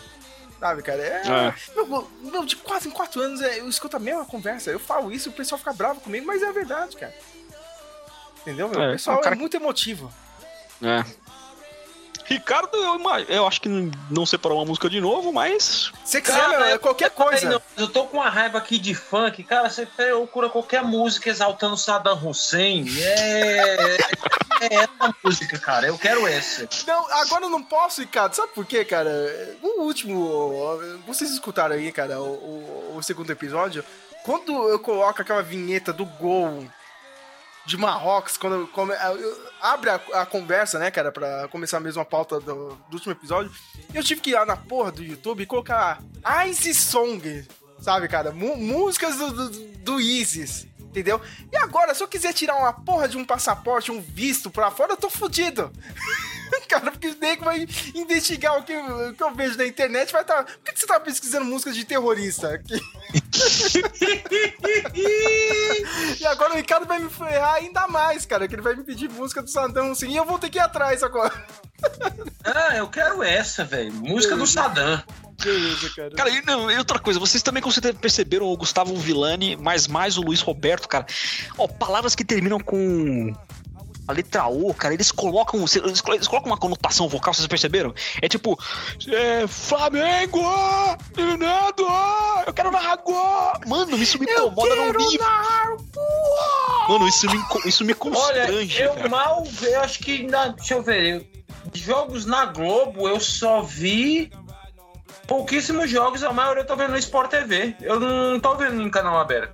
Sabe, 0.58 0.82
cara? 0.82 1.00
É, 1.02 1.22
É. 1.26 1.54
Meu, 1.76 2.10
meu, 2.20 2.44
de 2.44 2.56
quatro 2.56 2.88
em 2.88 2.90
quatro 2.92 3.20
anos 3.20 3.40
é, 3.40 3.60
eu 3.60 3.68
escuto 3.68 3.96
a 3.96 4.00
mesma 4.00 4.24
conversa. 4.24 4.70
Eu 4.70 4.80
falo 4.80 5.12
isso, 5.12 5.28
o 5.30 5.32
pessoal 5.32 5.58
fica 5.58 5.72
bravo 5.72 6.00
comigo, 6.00 6.26
mas 6.26 6.42
é 6.42 6.48
a 6.48 6.52
verdade, 6.52 6.96
cara. 6.96 7.14
Entendeu, 8.42 8.68
meu? 8.68 8.80
É, 8.82 8.88
o 8.88 8.92
pessoal 8.92 9.18
o 9.18 9.20
cara- 9.20 9.36
é 9.36 9.38
muito 9.38 9.56
emotivo. 9.56 10.12
É. 10.82 11.04
Ricardo, 12.28 12.76
eu, 12.76 13.00
eu 13.28 13.46
acho 13.46 13.60
que 13.60 13.68
não- 14.10 14.26
separou 14.26 14.58
uma 14.58 14.66
música 14.66 14.88
de 14.90 15.00
novo, 15.00 15.32
mas. 15.32 15.90
Se 16.04 16.20
quiser, 16.20 16.48
meu, 16.48 16.64
é 16.64 16.78
qualquer 16.78 17.10
coisa. 17.10 17.48
Não, 17.48 17.62
eu 17.76 17.88
tô 17.88 18.04
com 18.04 18.18
uma 18.18 18.28
raiva 18.28 18.58
aqui 18.58 18.78
de 18.78 18.94
funk, 18.94 19.42
cara. 19.44 19.70
Você 19.70 19.86
procura 19.86 20.48
qualquer 20.50 20.82
música 20.84 21.30
exaltando 21.30 21.76
Saddam 21.76 22.18
Hussein. 22.28 22.84
É. 23.00 23.96
É 24.60 24.74
essa 24.74 25.14
música, 25.24 25.58
cara. 25.58 25.86
Eu 25.86 25.96
quero 25.96 26.26
essa. 26.26 26.68
Não, 26.86 27.06
agora 27.20 27.44
eu 27.44 27.50
não 27.50 27.62
posso, 27.62 28.00
Ricardo. 28.00 28.34
Sabe 28.34 28.52
por 28.52 28.66
quê, 28.66 28.84
cara? 28.84 29.08
O 29.62 29.82
último. 29.82 30.78
Vocês 31.06 31.30
escutaram 31.30 31.76
aí, 31.76 31.92
cara, 31.92 32.20
o, 32.20 32.24
o- 32.94 32.96
o 32.96 33.02
segundo 33.02 33.30
episódio. 33.30 33.84
Quando 34.24 34.52
eu 34.68 34.78
coloco 34.80 35.22
aquela 35.22 35.42
vinheta 35.42 35.92
do 35.92 36.04
gol 36.04 36.66
de 37.68 37.76
Marrocos, 37.76 38.36
quando 38.38 38.66
come- 38.68 38.94
abre 39.60 39.90
a, 39.90 39.96
a 40.14 40.26
conversa, 40.26 40.78
né, 40.78 40.90
cara, 40.90 41.12
pra 41.12 41.46
começar 41.48 41.78
mesmo 41.80 42.00
a 42.00 42.04
pauta 42.04 42.40
do, 42.40 42.70
do 42.88 42.94
último 42.94 43.12
episódio, 43.12 43.52
eu 43.94 44.02
tive 44.02 44.20
que 44.22 44.30
ir 44.30 44.34
lá 44.34 44.46
na 44.46 44.56
porra 44.56 44.90
do 44.90 45.02
YouTube 45.04 45.42
e 45.42 45.46
colocar 45.46 46.02
Ice 46.48 46.74
Song, 46.74 47.46
sabe, 47.80 48.08
cara? 48.08 48.32
Músicas 48.32 49.16
do, 49.16 49.30
do, 49.32 49.50
do 49.78 50.00
ISIS. 50.00 50.66
Entendeu? 50.88 51.20
E 51.52 51.56
agora, 51.56 51.94
se 51.94 52.02
eu 52.02 52.08
quiser 52.08 52.32
tirar 52.32 52.56
uma 52.56 52.72
porra 52.72 53.06
de 53.08 53.16
um 53.16 53.24
passaporte, 53.24 53.92
um 53.92 54.00
visto 54.00 54.50
pra 54.50 54.70
fora, 54.70 54.92
eu 54.92 54.96
tô 54.96 55.08
fudido. 55.10 55.70
Cara, 56.66 56.90
porque 56.90 57.08
o 57.08 57.16
nego 57.18 57.44
vai 57.44 57.66
investigar 57.94 58.58
o 58.58 58.62
que, 58.62 58.72
eu- 58.72 59.08
o 59.10 59.14
que 59.14 59.22
eu 59.22 59.34
vejo 59.34 59.56
na 59.56 59.66
internet, 59.66 60.12
vai 60.12 60.20
estar. 60.22 60.44
Por 60.44 60.58
que, 60.64 60.72
que 60.72 60.80
você 60.80 60.86
tá 60.86 60.98
pesquisando 61.00 61.44
músicas 61.46 61.74
de 61.74 61.84
terrorista 61.84 62.48
aqui? 62.54 62.78
e 66.18 66.26
agora 66.26 66.52
o 66.52 66.56
Ricardo 66.56 66.86
vai 66.86 66.98
me 66.98 67.08
ferrar 67.10 67.54
ainda 67.54 67.86
mais, 67.88 68.26
cara, 68.26 68.46
que 68.48 68.54
ele 68.54 68.62
vai 68.62 68.74
me 68.74 68.84
pedir 68.84 69.08
música 69.10 69.42
do 69.42 69.48
Saddam 69.50 69.90
Hussein 69.90 70.12
e 70.12 70.16
eu 70.16 70.24
vou 70.24 70.38
ter 70.38 70.50
que 70.50 70.58
ir 70.58 70.60
atrás 70.62 71.02
agora. 71.02 71.32
Ah, 72.44 72.76
eu 72.76 72.88
quero 72.88 73.22
essa, 73.22 73.64
velho. 73.64 73.92
Música 73.94 74.36
do 74.36 74.46
Saddam. 74.46 75.02
Beleza, 75.42 75.90
cara. 75.94 76.10
Cara, 76.10 76.30
e, 76.30 76.42
não, 76.44 76.70
e 76.70 76.76
outra 76.78 76.98
coisa, 76.98 77.20
vocês 77.20 77.42
também 77.42 77.62
com 77.62 77.70
certeza 77.70 77.94
perceberam 77.94 78.46
o 78.46 78.56
Gustavo 78.56 78.94
Villani, 78.96 79.56
mas 79.56 79.86
mais 79.86 80.18
o 80.18 80.22
Luiz 80.22 80.40
Roberto, 80.40 80.88
cara. 80.88 81.06
Ó, 81.56 81.66
palavras 81.68 82.14
que 82.14 82.24
terminam 82.24 82.58
com 82.58 83.32
a 84.08 84.12
letra 84.12 84.48
O, 84.48 84.72
cara, 84.72 84.94
eles 84.94 85.12
colocam, 85.12 85.60
eles 85.60 86.00
colocam 86.26 86.50
uma 86.50 86.56
conotação 86.56 87.08
vocal, 87.08 87.34
vocês 87.34 87.46
perceberam? 87.46 87.94
É 88.22 88.28
tipo, 88.28 88.58
é, 89.06 89.46
Flamengo, 89.46 90.40
Fernando, 91.14 91.86
eu 92.46 92.52
quero 92.54 92.70
narrar 92.72 92.96
gol. 92.96 93.52
Mano, 93.66 93.96
isso 93.98 94.18
me 94.18 94.24
incomoda 94.24 94.74
no 94.74 94.92
nível. 94.98 95.26
Mano, 96.88 97.06
isso 97.06 97.26
me, 97.30 97.38
isso 97.66 97.84
me 97.84 97.92
Olha, 97.92 97.96
constrange, 97.98 98.80
eu 98.82 98.94
cara. 98.94 99.08
mal 99.08 99.46
eu 99.62 99.80
acho 99.82 99.98
que. 100.00 100.22
Na, 100.26 100.48
deixa 100.48 100.74
eu 100.74 100.82
ver. 100.82 101.14
eu- 101.16 101.38
jogos 101.74 102.24
na 102.24 102.46
Globo 102.46 103.06
eu 103.06 103.20
só 103.20 103.60
vi 103.60 104.30
pouquíssimos 105.28 105.88
jogos, 105.90 106.24
a 106.24 106.32
maioria 106.32 106.62
eu 106.62 106.66
tô 106.66 106.74
vendo 106.74 106.90
no 106.92 106.98
Sport 106.98 107.30
TV. 107.30 107.76
Eu 107.80 108.00
não 108.00 108.40
tô 108.40 108.56
vendo 108.56 108.80
em 108.82 108.90
canal 108.90 109.18
aberto. 109.20 109.52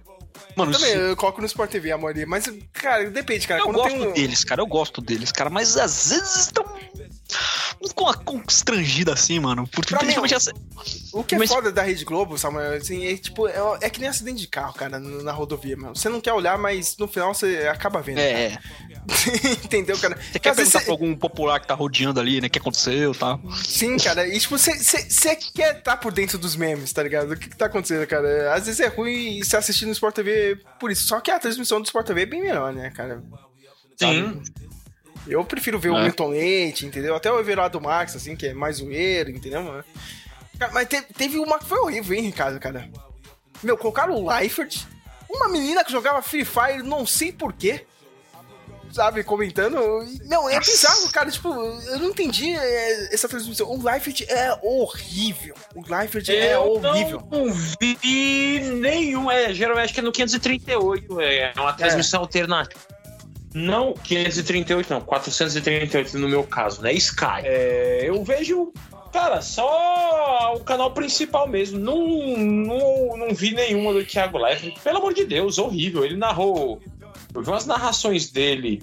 Mano, 0.57 0.71
Também, 0.73 0.91
isso- 0.91 0.99
eu 1.01 1.17
coloco 1.17 1.41
no 1.41 1.47
Sport 1.47 1.69
TV 1.71 1.91
a 1.91 1.99
maioria, 1.99 2.25
mas, 2.27 2.49
cara, 2.73 3.11
depende, 3.11 3.47
cara. 3.47 3.61
eu 3.61 3.65
Quando 3.65 3.77
gosto 3.77 3.89
tem 3.91 4.07
um... 4.09 4.13
deles, 4.13 4.45
cara, 4.45 4.63
eu 4.63 4.67
gosto 4.67 5.01
deles, 5.03 5.33
cara, 5.33 5.51
mas 5.51 5.77
às 5.77 6.11
vezes 6.11 6.37
estão 6.37 6.65
com 7.95 8.05
uma 8.05 8.15
constrangida 8.15 9.13
assim, 9.13 9.39
mano. 9.39 9.67
Porque 9.69 9.91
Pra 9.95 9.99
mim, 9.99 10.15
principalmente 10.15 10.35
essa. 10.35 10.53
O 11.13 11.23
que 11.23 11.35
é 11.35 11.39
Mas- 11.39 11.51
foda 11.51 11.71
da 11.73 11.83
Rede 11.83 12.05
Globo, 12.05 12.37
Samuel, 12.39 12.75
assim, 12.75 13.07
é 13.07 13.17
tipo, 13.17 13.47
é, 13.49 13.55
é 13.83 13.91
que 13.91 14.01
nem 14.01 14.09
acidente 14.09 14.41
de 14.41 14.47
carro, 14.49 14.75
cara, 14.75 14.99
na 14.99 15.33
rodovia, 15.33 15.77
mano. 15.77 15.95
Você 15.97 16.09
não 16.09 16.21
quer 16.21 16.33
olhar, 16.33 16.59
mas 16.59 16.97
no 16.97 17.07
final 17.09 17.35
você 17.35 17.69
acaba 17.69 18.01
vendo. 18.03 18.19
É, 18.19 18.45
é. 18.45 18.51
cara. 18.51 18.63
Entendeu, 19.65 19.99
cara? 19.99 20.17
Você 20.17 20.39
quer 20.39 20.55
perguntar 20.55 20.81
pra 20.83 20.93
algum 20.93 21.17
popular 21.17 21.61
que 21.61 21.67
tá 21.67 21.75
rodeando 21.75 22.21
ali, 22.21 22.41
né? 22.41 22.47
O 22.47 22.51
que 22.51 22.59
aconteceu 22.59 23.13
e 23.13 23.17
tal. 23.17 23.41
Sim, 23.65 23.97
cara, 23.97 24.27
e 24.27 24.39
tipo, 24.39 24.57
você 24.59 25.37
quer 25.55 25.79
estar 25.79 25.97
por 25.97 26.13
dentro 26.13 26.39
dos 26.39 26.57
memes, 26.57 26.93
tá 26.93 27.03
ligado? 27.03 27.33
O 27.33 27.37
que, 27.37 27.49
que 27.49 27.57
tá 27.57 27.67
acontecendo, 27.67 28.07
cara? 28.07 28.55
Às 28.55 28.67
vezes 28.67 28.81
é 28.81 28.89
ruim 28.89 29.43
você 29.43 29.57
assistir 29.57 29.87
no 29.87 29.93
Sport 29.93 30.15
TV 30.15 30.59
por 30.81 30.91
isso. 30.91 31.07
Só 31.07 31.21
que 31.21 31.31
a 31.31 31.39
transmissão 31.39 31.81
do 31.81 31.85
Sport 31.87 32.07
TV 32.07 32.23
é 32.23 32.27
bem 32.27 32.43
melhor, 32.43 32.73
né, 32.73 32.91
cara? 32.91 33.23
Sim. 33.99 34.43
Eu 35.27 35.45
prefiro 35.45 35.79
ver 35.79 35.91
o 35.91 35.97
É. 35.97 36.03
Milton 36.05 36.29
Leite, 36.29 36.85
entendeu? 36.87 37.15
Até 37.15 37.31
o 37.33 37.39
Everardo 37.41 37.81
Max, 37.81 38.15
assim, 38.15 38.37
que 38.37 38.49
é 38.49 38.55
mais 38.55 38.77
zoeiro, 38.77 39.31
entendeu, 39.31 39.63
mano? 39.63 39.85
Mas 40.73 40.89
te- 40.89 41.03
teve 41.17 41.39
uma 41.39 41.59
que 41.59 41.65
foi 41.67 41.79
horrível, 41.79 42.17
hein, 42.17 42.25
Ricardo, 42.25 42.61
cara? 42.61 42.89
Meu, 43.63 43.77
colocaram 43.79 44.15
o 44.15 44.29
Leifert, 44.31 44.85
uma 45.29 45.49
menina 45.49 45.83
que 45.85 45.91
jogava 45.91 46.21
Free 46.23 46.45
Fire, 46.45 46.83
não 46.83 47.07
sei 47.07 47.33
porquê, 47.33 47.87
sabe, 48.93 49.25
comentando. 49.25 49.77
Não, 50.27 50.49
é 50.49 50.61
bizarro, 50.61 51.11
cara, 51.11 51.31
tipo, 51.31 51.49
eu 51.49 51.99
não 51.99 52.11
entendi 52.11 52.55
é, 52.55 53.13
essa 53.15 53.29
transmissão. 53.29 53.69
O 53.69 53.83
Leifert 53.83 54.21
é 54.29 54.57
horrível. 54.63 55.55
O 55.75 55.83
Leifert 55.83 56.29
é 56.29 56.55
eu 56.55 56.61
horrível. 56.75 57.27
não 57.33 57.53
vi 57.53 58.61
nenhum. 58.81 59.31
É, 59.31 59.53
geralmente 59.53 59.87
acho 59.87 59.95
que 59.95 60.01
é 60.01 60.03
no 60.03 60.13
538. 60.13 61.21
É 61.21 61.53
uma 61.57 61.73
transmissão 61.73 62.21
alternativa. 62.21 62.79
Não, 63.55 63.95
538 63.95 64.91
não, 64.93 65.01
438 65.01 66.19
no 66.19 66.29
meu 66.29 66.43
caso, 66.43 66.83
né? 66.83 66.93
Sky. 66.93 67.43
É, 67.45 68.01
eu 68.05 68.23
vejo, 68.25 68.73
cara, 69.13 69.41
só 69.41 70.55
o 70.57 70.61
canal 70.61 70.91
principal 70.93 71.47
mesmo. 71.49 71.79
Não, 71.79 71.97
não, 72.37 73.17
não 73.17 73.35
vi 73.35 73.53
nenhuma 73.55 73.93
do 73.93 74.05
Thiago 74.05 74.39
Leifert. 74.39 74.79
Pelo 74.81 74.99
amor 74.99 75.15
de 75.15 75.25
Deus, 75.25 75.57
horrível. 75.59 76.05
Ele 76.05 76.17
narrou. 76.17 76.81
Eu 77.33 77.43
vi 77.43 77.49
umas 77.49 77.65
narrações 77.67 78.31
dele. 78.31 78.83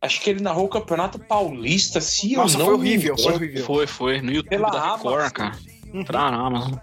Acho 0.00 0.20
que 0.20 0.30
ele 0.30 0.42
narrou 0.42 0.64
o 0.66 0.68
Campeonato 0.68 1.18
Paulista, 1.18 2.00
se 2.00 2.34
Nossa, 2.34 2.56
eu 2.56 2.58
não 2.58 2.66
foi 2.66 2.74
horrível, 2.74 3.16
foi 3.16 3.32
horrível. 3.34 3.64
Foi, 3.64 3.86
foi. 3.86 4.20
No 4.20 4.32
YouTube 4.32 4.50
Pela 4.50 4.68
da 4.68 4.96
Record, 4.96 5.14
Amazon. 5.14 5.30
cara. 5.32 5.58
Pra 6.04 6.30
na 6.30 6.46
Amazon. 6.46 6.74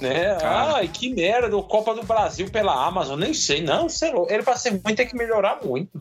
Né? 0.00 0.34
Cara. 0.36 0.76
Ai, 0.76 0.88
que 0.88 1.12
merda, 1.12 1.54
o 1.56 1.62
Copa 1.62 1.94
do 1.94 2.02
Brasil 2.02 2.48
pela 2.50 2.86
Amazon, 2.86 3.18
nem 3.18 3.34
sei, 3.34 3.60
não, 3.62 3.88
sei 3.88 4.12
lá. 4.12 4.24
Ele 4.28 4.42
pra 4.42 4.56
ser 4.56 4.70
ruim 4.70 4.94
tem 4.94 5.06
que 5.06 5.14
melhorar 5.16 5.58
muito. 5.64 6.00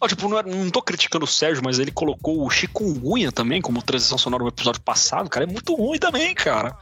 Ó, 0.00 0.06
tipo, 0.08 0.28
não, 0.28 0.38
é- 0.38 0.42
não 0.42 0.70
tô 0.70 0.80
criticando 0.80 1.24
o 1.24 1.28
Sérgio, 1.28 1.62
mas 1.64 1.78
ele 1.78 1.90
colocou 1.90 2.44
o 2.44 2.50
Chikungunya 2.50 3.30
também 3.32 3.60
como 3.60 3.82
transição 3.82 4.16
sonora 4.16 4.42
no 4.42 4.48
episódio 4.48 4.80
passado, 4.80 5.28
cara. 5.28 5.44
É 5.44 5.48
muito 5.48 5.74
ruim 5.74 5.98
também, 5.98 6.34
cara. 6.34 6.76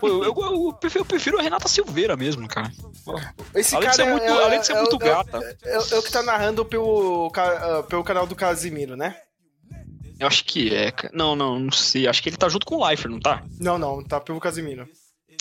Pô, 0.00 0.08
eu, 0.08 0.24
eu- 0.24 0.66
eu 0.66 0.72
prefiro, 0.72 1.02
eu 1.02 1.06
prefiro 1.06 1.38
a 1.38 1.42
Renata 1.42 1.68
Silveira 1.68 2.16
mesmo, 2.16 2.48
cara. 2.48 2.72
Esse 3.54 3.74
além, 3.76 3.88
de 3.90 3.96
cara 3.96 4.04
ser 4.06 4.10
muito, 4.12 4.24
é, 4.24 4.44
além 4.44 4.60
de 4.60 4.66
ser 4.66 4.72
é- 4.72 4.80
muito 4.80 4.96
é- 4.96 4.98
gata. 5.04 5.56
É, 5.62 5.74
é 5.74 5.98
o 5.98 6.02
que 6.02 6.10
tá 6.10 6.22
narrando 6.22 6.64
pelo, 6.64 7.30
ah, 7.36 7.84
pelo 7.88 8.02
canal 8.04 8.26
do 8.26 8.34
Casimiro, 8.34 8.96
né? 8.96 9.16
Eu 10.18 10.26
acho 10.26 10.44
que 10.44 10.74
é. 10.74 10.92
Não, 11.12 11.36
não, 11.36 11.60
não 11.60 11.70
sei. 11.70 12.08
Acho 12.08 12.20
que 12.20 12.28
ele 12.28 12.36
tá 12.36 12.48
junto 12.48 12.66
com 12.66 12.74
o 12.76 12.84
Leifer, 12.84 13.08
não 13.08 13.20
tá? 13.20 13.44
Não, 13.60 13.78
não, 13.78 14.02
tá 14.02 14.18
pelo 14.20 14.40
Casimiro. 14.40 14.88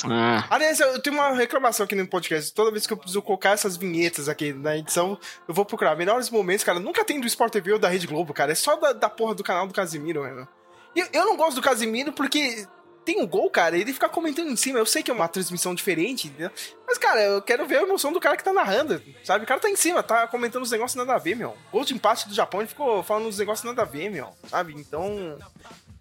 Ah, 0.05 0.45
Aliás, 0.49 0.79
eu 0.79 1.01
tenho 1.01 1.15
uma 1.15 1.31
reclamação 1.31 1.85
aqui 1.85 1.95
no 1.95 2.07
podcast. 2.07 2.53
Toda 2.53 2.71
vez 2.71 2.85
que 2.85 2.93
eu 2.93 2.97
preciso 2.97 3.21
colocar 3.21 3.51
essas 3.51 3.77
vinhetas 3.77 4.29
aqui 4.29 4.53
na 4.53 4.77
edição, 4.77 5.17
eu 5.47 5.53
vou 5.53 5.65
procurar. 5.65 5.95
Melhores 5.95 6.29
momentos, 6.29 6.63
cara, 6.63 6.79
nunca 6.79 7.03
tem 7.03 7.19
do 7.19 7.27
Sport 7.27 7.51
TV 7.51 7.73
ou 7.73 7.79
da 7.79 7.87
Rede 7.87 8.05
Globo, 8.05 8.33
cara. 8.33 8.51
É 8.51 8.55
só 8.55 8.75
da, 8.75 8.93
da 8.93 9.09
porra 9.09 9.33
do 9.33 9.43
canal 9.43 9.65
do 9.65 9.73
Casimiro, 9.73 10.21
mano. 10.21 10.47
E 10.95 10.99
eu, 11.13 11.25
não 11.25 11.37
gosto 11.37 11.55
do 11.55 11.61
Casimiro 11.61 12.11
porque 12.11 12.67
tem 13.05 13.21
um 13.21 13.27
gol, 13.27 13.49
cara, 13.49 13.77
ele 13.77 13.93
fica 13.93 14.09
comentando 14.09 14.49
em 14.49 14.55
cima. 14.55 14.79
Eu 14.79 14.85
sei 14.85 15.01
que 15.01 15.09
é 15.09 15.13
uma 15.13 15.27
transmissão 15.27 15.73
diferente, 15.73 16.27
entendeu? 16.27 16.51
Mas, 16.85 16.97
cara, 16.97 17.21
eu 17.21 17.41
quero 17.41 17.65
ver 17.65 17.77
a 17.77 17.83
emoção 17.83 18.11
do 18.11 18.19
cara 18.19 18.35
que 18.35 18.43
tá 18.43 18.51
narrando, 18.51 19.01
sabe? 19.23 19.45
O 19.45 19.47
cara 19.47 19.59
tá 19.59 19.69
em 19.69 19.75
cima, 19.75 20.03
tá 20.03 20.27
comentando 20.27 20.63
os 20.63 20.71
negócios 20.71 20.95
nada 20.95 21.15
a 21.15 21.19
ver, 21.19 21.35
meu. 21.35 21.55
Gol 21.71 21.85
de 21.85 21.93
empate 21.93 22.27
do 22.27 22.35
Japão, 22.35 22.61
ele 22.61 22.69
ficou 22.69 23.01
falando 23.03 23.27
uns 23.27 23.37
negócios 23.37 23.65
nada 23.65 23.81
a 23.81 23.85
ver, 23.85 24.09
meu, 24.09 24.29
sabe? 24.49 24.73
Então. 24.73 25.37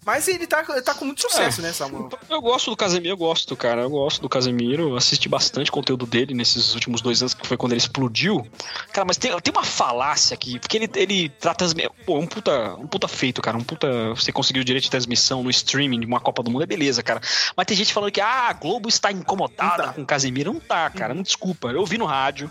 Mas 0.07 0.29
ele 0.29 0.47
tá, 0.47 0.63
tá 0.63 0.95
com 0.95 1.05
muito 1.05 1.21
sucesso, 1.21 1.61
né, 1.61 1.73
Samuel? 1.73 2.09
eu 2.31 2.41
gosto 2.41 2.71
do 2.71 2.77
Casemiro, 2.77 3.13
eu 3.13 3.17
gosto, 3.17 3.57
cara. 3.57 3.83
Eu 3.83 3.91
gosto 3.91 4.23
do 4.23 4.29
Casemiro. 4.29 4.91
Eu 4.91 4.97
assisti 4.97 5.29
bastante 5.29 5.69
conteúdo 5.69 6.07
dele 6.07 6.33
nesses 6.33 6.77
últimos 6.77 7.01
dois 7.01 7.23
anos, 7.23 7.35
que 7.35 7.45
foi 7.45 7.57
quando 7.57 7.73
ele 7.73 7.81
explodiu. 7.81 8.47
Cara, 8.93 9.05
mas 9.05 9.17
tem, 9.17 9.37
tem 9.41 9.53
uma 9.53 9.65
falácia 9.65 10.33
aqui, 10.33 10.61
porque 10.61 10.77
ele, 10.77 10.89
ele 10.95 11.29
trata 11.29 11.65
as. 11.65 11.75
Pô, 12.07 12.21
um 12.21 12.27
puta, 12.27 12.77
um 12.77 12.87
puta 12.87 13.09
feito, 13.09 13.43
cara. 13.43 13.57
Um 13.57 13.65
puta. 13.65 14.11
Você 14.11 14.31
conseguiu 14.31 14.63
o 14.63 14.65
direito 14.65 14.85
de 14.85 14.91
transmissão 14.93 15.43
no 15.43 15.51
streaming 15.51 15.99
de 15.99 16.07
uma 16.07 16.21
Copa 16.21 16.41
do 16.41 16.53
Mundo, 16.53 16.63
é 16.63 16.67
beleza, 16.67 17.03
cara. 17.03 17.21
Mas 17.57 17.67
tem 17.67 17.77
gente 17.77 17.93
falando 17.93 18.13
que 18.13 18.21
ah, 18.21 18.49
a 18.49 18.53
Globo 18.53 18.89
está 18.89 19.11
incomodada 19.11 19.89
tá. 19.89 19.93
com 19.93 20.03
o 20.03 20.07
Casemiro. 20.07 20.53
Não 20.53 20.61
tá, 20.61 20.89
cara. 20.89 21.15
Não 21.15 21.23
desculpa. 21.23 21.73
Eu 21.73 21.85
vi 21.85 21.99
no 21.99 22.07
rádio. 22.07 22.49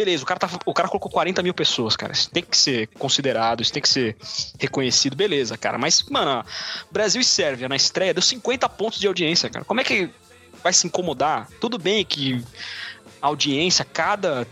Beleza, 0.00 0.22
o 0.22 0.26
cara, 0.26 0.40
tá, 0.40 0.48
o 0.64 0.72
cara 0.72 0.88
colocou 0.88 1.10
40 1.10 1.42
mil 1.42 1.52
pessoas, 1.52 1.94
cara. 1.94 2.14
Isso 2.14 2.30
tem 2.30 2.42
que 2.42 2.56
ser 2.56 2.86
considerado, 2.98 3.60
isso 3.60 3.70
tem 3.70 3.82
que 3.82 3.88
ser 3.88 4.16
reconhecido, 4.58 5.14
beleza, 5.14 5.58
cara. 5.58 5.76
Mas, 5.76 6.02
mano, 6.04 6.42
Brasil 6.90 7.20
e 7.20 7.24
Sérvia 7.24 7.68
na 7.68 7.76
estreia 7.76 8.14
deu 8.14 8.22
50 8.22 8.66
pontos 8.70 8.98
de 8.98 9.06
audiência, 9.06 9.50
cara. 9.50 9.62
Como 9.62 9.78
é 9.78 9.84
que 9.84 10.08
vai 10.64 10.72
se 10.72 10.86
incomodar? 10.86 11.50
Tudo 11.60 11.76
bem 11.76 12.02
que 12.02 12.42
audiência, 13.20 13.84
cada. 13.84 14.48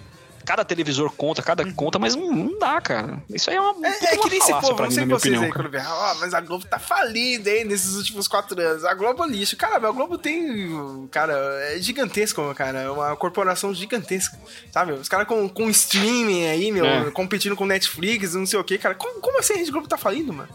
Cada 0.49 0.65
televisor 0.65 1.13
conta, 1.13 1.43
cada 1.43 1.63
conta, 1.75 1.99
mas 1.99 2.15
não, 2.17 2.33
não 2.33 2.59
dá, 2.59 2.81
cara. 2.81 3.23
Isso 3.29 3.51
aí 3.51 3.57
é 3.57 3.61
uma, 3.61 3.87
É, 3.87 3.91
é 4.15 4.17
que 4.17 4.31
nem 4.31 4.39
esse 4.39 4.51
povo, 4.51 4.75
pra 4.75 4.85
não 4.85 4.89
mim, 4.89 4.91
sei 4.95 5.01
na 5.03 5.07
minha 5.07 5.19
vocês 5.19 5.35
opinião, 5.35 5.43
aí 5.43 5.51
cara. 5.53 5.63
quando 5.69 5.71
vê, 5.73 5.79
ah, 5.79 6.17
mas 6.19 6.33
a 6.33 6.41
Globo 6.41 6.65
tá 6.65 6.79
falida, 6.79 7.51
hein, 7.51 7.65
nesses 7.67 7.95
últimos 7.97 8.27
quatro 8.27 8.59
anos. 8.59 8.83
A 8.83 8.95
Globo 8.95 9.23
é 9.25 9.29
lixo. 9.29 9.59
Cara, 9.59 9.77
a 9.77 9.91
Globo 9.93 10.17
tem, 10.17 11.07
cara, 11.11 11.35
é 11.75 11.79
gigantesco, 11.79 12.55
cara, 12.55 12.81
é 12.81 12.91
uma 12.91 13.15
corporação 13.15 13.75
gigantesca, 13.75 14.39
sabe? 14.73 14.93
Os 14.93 15.07
caras 15.07 15.29
com, 15.29 15.47
com 15.51 15.69
streaming 15.69 16.47
aí, 16.47 16.73
meu, 16.73 16.87
É. 16.87 17.11
competindo 17.11 17.55
com 17.55 17.67
Netflix, 17.67 18.33
não 18.33 18.47
sei 18.47 18.59
o 18.59 18.65
que, 18.65 18.79
cara. 18.79 18.95
Como, 18.95 19.21
como 19.21 19.39
assim 19.39 19.53
a 19.53 19.57
Rede 19.59 19.71
Globo 19.71 19.87
tá 19.87 19.99
falindo, 19.99 20.33
mano? 20.33 20.49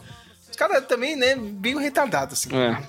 Os 0.49 0.55
caras 0.57 0.83
também, 0.87 1.15
né, 1.15 1.35
meio 1.35 1.77
retardados, 1.77 2.39
assim. 2.39 2.49
É. 2.55 2.81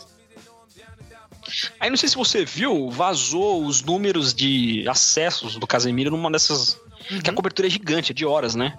Aí 1.79 1.91
não 1.91 1.97
sei 1.97 2.09
se 2.09 2.17
você 2.17 2.45
viu, 2.45 2.91
vazou 2.91 3.65
os 3.67 3.83
números 3.83 4.33
de 4.35 4.87
acessos 4.89 5.57
do 5.57 5.67
Casemiro 5.67 6.11
numa 6.11 6.31
dessas. 6.31 6.79
Que 7.07 7.29
a 7.29 7.31
Uhum. 7.31 7.35
cobertura 7.37 7.69
é 7.69 7.71
gigante, 7.71 8.13
é 8.13 8.15
de 8.15 8.25
horas, 8.25 8.55
né? 8.55 8.79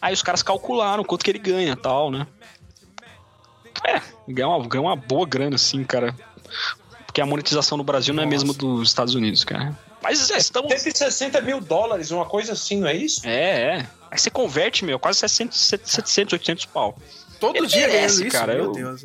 Aí 0.00 0.14
os 0.14 0.22
caras 0.22 0.42
calcularam 0.42 1.02
quanto 1.04 1.24
que 1.24 1.30
ele 1.30 1.38
ganha 1.40 1.72
e 1.72 1.76
tal, 1.76 2.10
né? 2.10 2.26
É, 3.86 4.00
ganha 4.28 4.48
uma, 4.48 4.66
ganha 4.68 4.82
uma 4.82 4.96
boa 4.96 5.26
grana, 5.26 5.56
assim, 5.56 5.82
cara. 5.84 6.14
Porque 7.06 7.20
a 7.20 7.26
monetização 7.26 7.76
no 7.76 7.84
Brasil 7.84 8.14
não 8.14 8.22
é 8.22 8.26
a 8.26 8.28
mesma 8.28 8.52
dos 8.54 8.88
Estados 8.88 9.14
Unidos, 9.14 9.44
cara. 9.44 9.76
Mas 10.02 10.26
já 10.28 10.36
estamos. 10.36 10.72
160 10.72 11.40
mil 11.40 11.60
dólares, 11.60 12.10
uma 12.10 12.24
coisa 12.26 12.52
assim, 12.52 12.78
não 12.80 12.86
é 12.88 12.94
isso? 12.96 13.26
É, 13.26 13.78
é. 13.78 13.86
Aí 14.10 14.18
você 14.18 14.30
converte, 14.30 14.84
meu, 14.84 14.98
quase 14.98 15.18
600, 15.20 15.58
700, 15.58 16.32
800 16.34 16.66
pau. 16.66 16.96
Todo 17.40 17.56
Ele 17.56 17.66
dia 17.66 17.88
merece, 17.88 18.22
isso, 18.26 18.30
cara, 18.36 18.54
meu 18.54 18.64
eu- 18.66 18.72
Deus. 18.72 19.02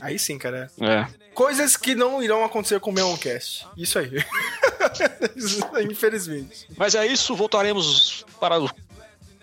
Aí 0.00 0.18
sim, 0.18 0.38
cara. 0.38 0.70
É. 0.80 1.06
Coisas 1.34 1.76
que 1.76 1.94
não 1.94 2.22
irão 2.22 2.44
acontecer 2.44 2.78
com 2.80 2.90
o 2.90 2.92
Meloncast. 2.92 3.66
Isso 3.76 3.98
aí. 3.98 4.10
Infelizmente. 5.90 6.68
Mas 6.76 6.94
é 6.94 7.06
isso, 7.06 7.34
voltaremos 7.34 8.24
para 8.40 8.60
o, 8.60 8.70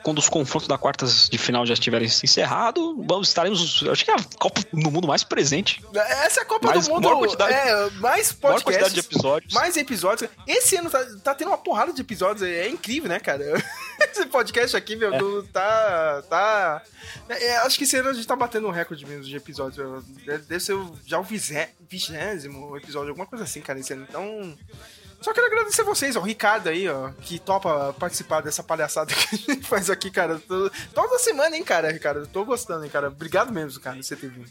quando 0.04 0.20
os 0.20 0.28
confrontos 0.30 0.68
da 0.68 0.78
quartas 0.78 1.30
de 1.30 1.38
final 1.38 1.66
já 1.66 1.74
estiverem 1.74 2.08
se 2.08 2.26
encerrado. 2.26 2.96
Vamos, 3.08 3.28
estaremos, 3.30 3.84
acho 3.90 4.04
que 4.06 4.12
é 4.12 4.16
a 4.16 4.24
Copa 4.40 4.62
no 4.74 4.92
mundo 4.92 5.08
mais 5.08 5.24
presente. 5.24 5.82
Essa 5.96 6.42
é 6.42 6.44
a 6.44 6.46
Copa 6.46 6.68
Mais- 6.68 6.88
do 6.88 6.94
Mundo. 6.94 7.04
maior 7.04 7.20
quantidade- 7.20 7.54
é, 7.54 7.90
mais 8.00 8.36
Maior 8.42 8.62
quantidade 8.62 8.94
de 8.94 9.02
podcasts. 9.02 9.06
episódios. 9.16 9.54
Mais 9.54 9.78
episódios. 9.78 10.30
Esse 10.48 10.76
ano 10.76 10.90
tá, 10.90 11.06
tá 11.24 11.36
tendo 11.36 11.50
uma 11.50 11.58
porrada 11.58 11.94
de 11.94 12.02
episódios. 12.02 12.42
É 12.48 12.68
incrível, 12.68 13.10
né, 13.10 13.20
cara? 13.20 13.44
Esse 14.12 14.26
podcast 14.26 14.76
aqui, 14.76 14.96
meu, 14.96 15.18
do- 15.18 15.44
tá. 15.44 16.24
tá 16.30 16.82
é, 17.30 17.46
é, 17.48 17.58
acho 17.60 17.78
que 17.78 17.84
esse 17.84 17.96
ano 17.98 18.10
a 18.10 18.14
gente 18.14 18.28
tá 18.28 18.36
batendo 18.36 18.68
um 18.68 18.72
recorde 18.72 19.06
mesmo 19.06 19.24
de 19.24 19.36
episódios. 19.36 20.04
Deve, 20.26 20.60
ser 20.60 20.78
já 21.06 21.20
o 21.20 21.24
vigé- 21.24 21.70
vigésimo 21.90 22.76
episódio, 22.78 23.10
alguma 23.10 23.26
coisa 23.26 23.44
assim, 23.46 23.62
cara, 23.62 23.80
esse 23.80 23.94
ano. 23.94 24.06
Então. 24.10 24.58
Só 25.22 25.34
quero 25.34 25.46
agradecer 25.48 25.84
vocês, 25.84 26.16
ó, 26.16 26.20
o 26.20 26.24
Ricardo 26.24 26.68
aí, 26.68 26.90
ó, 26.90 27.12
que 27.22 27.38
topa 27.38 27.94
participar 28.00 28.42
dessa 28.42 28.64
palhaçada 28.64 29.14
que 29.14 29.36
a 29.36 29.38
gente 29.54 29.68
faz 29.68 29.90
aqui, 29.90 30.10
cara. 30.10 30.40
Tô- 30.48 30.72
toda 30.94 31.20
semana, 31.20 31.56
hein, 31.56 31.64
cara, 31.64 31.92
Ricardo. 31.92 32.26
Tô 32.28 32.44
gostando, 32.44 32.84
hein, 32.84 32.90
cara. 32.90 33.08
Obrigado 33.10 33.52
mesmo, 33.54 33.80
cara, 33.80 34.02
você 34.02 34.16
ter 34.16 34.30
vindo. 34.30 34.50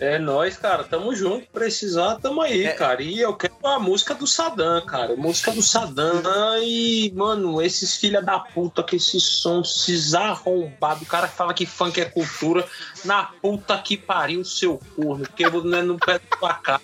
É 0.00 0.18
nóis, 0.18 0.56
cara. 0.56 0.82
Tamo 0.82 1.14
junto. 1.14 1.46
Precisar, 1.52 2.16
tamo 2.16 2.40
aí, 2.40 2.64
É. 2.64 2.72
cara. 2.72 3.02
E 3.02 3.20
eu 3.20 3.34
quero 3.36 3.54
a 3.62 3.78
música 3.78 4.14
do 4.14 4.26
Sadam, 4.26 4.84
cara. 4.86 5.14
Música 5.14 5.52
do 5.52 5.62
Sadam. 5.62 6.22
E, 6.62 7.12
mano, 7.14 7.60
esses 7.60 7.96
filha 7.96 8.22
da 8.22 8.38
puta 8.40 8.82
que 8.82 8.96
esses 8.96 9.22
sons, 9.22 9.82
esses 9.82 10.14
arrombados. 10.14 11.02
O 11.02 11.06
cara 11.06 11.28
fala 11.28 11.52
que 11.54 11.66
funk 11.66 12.00
é 12.00 12.06
cultura. 12.06 12.66
Na 13.04 13.24
puta 13.24 13.78
que 13.78 13.96
pariu 13.96 14.44
seu 14.44 14.80
corno. 14.96 15.24
Porque 15.26 15.44
eu 15.44 15.64
não 15.64 15.78
é 15.78 15.82
no 15.82 15.98
pé 15.98 16.18
da 16.18 16.36
tua 16.36 16.54
casa. 16.54 16.82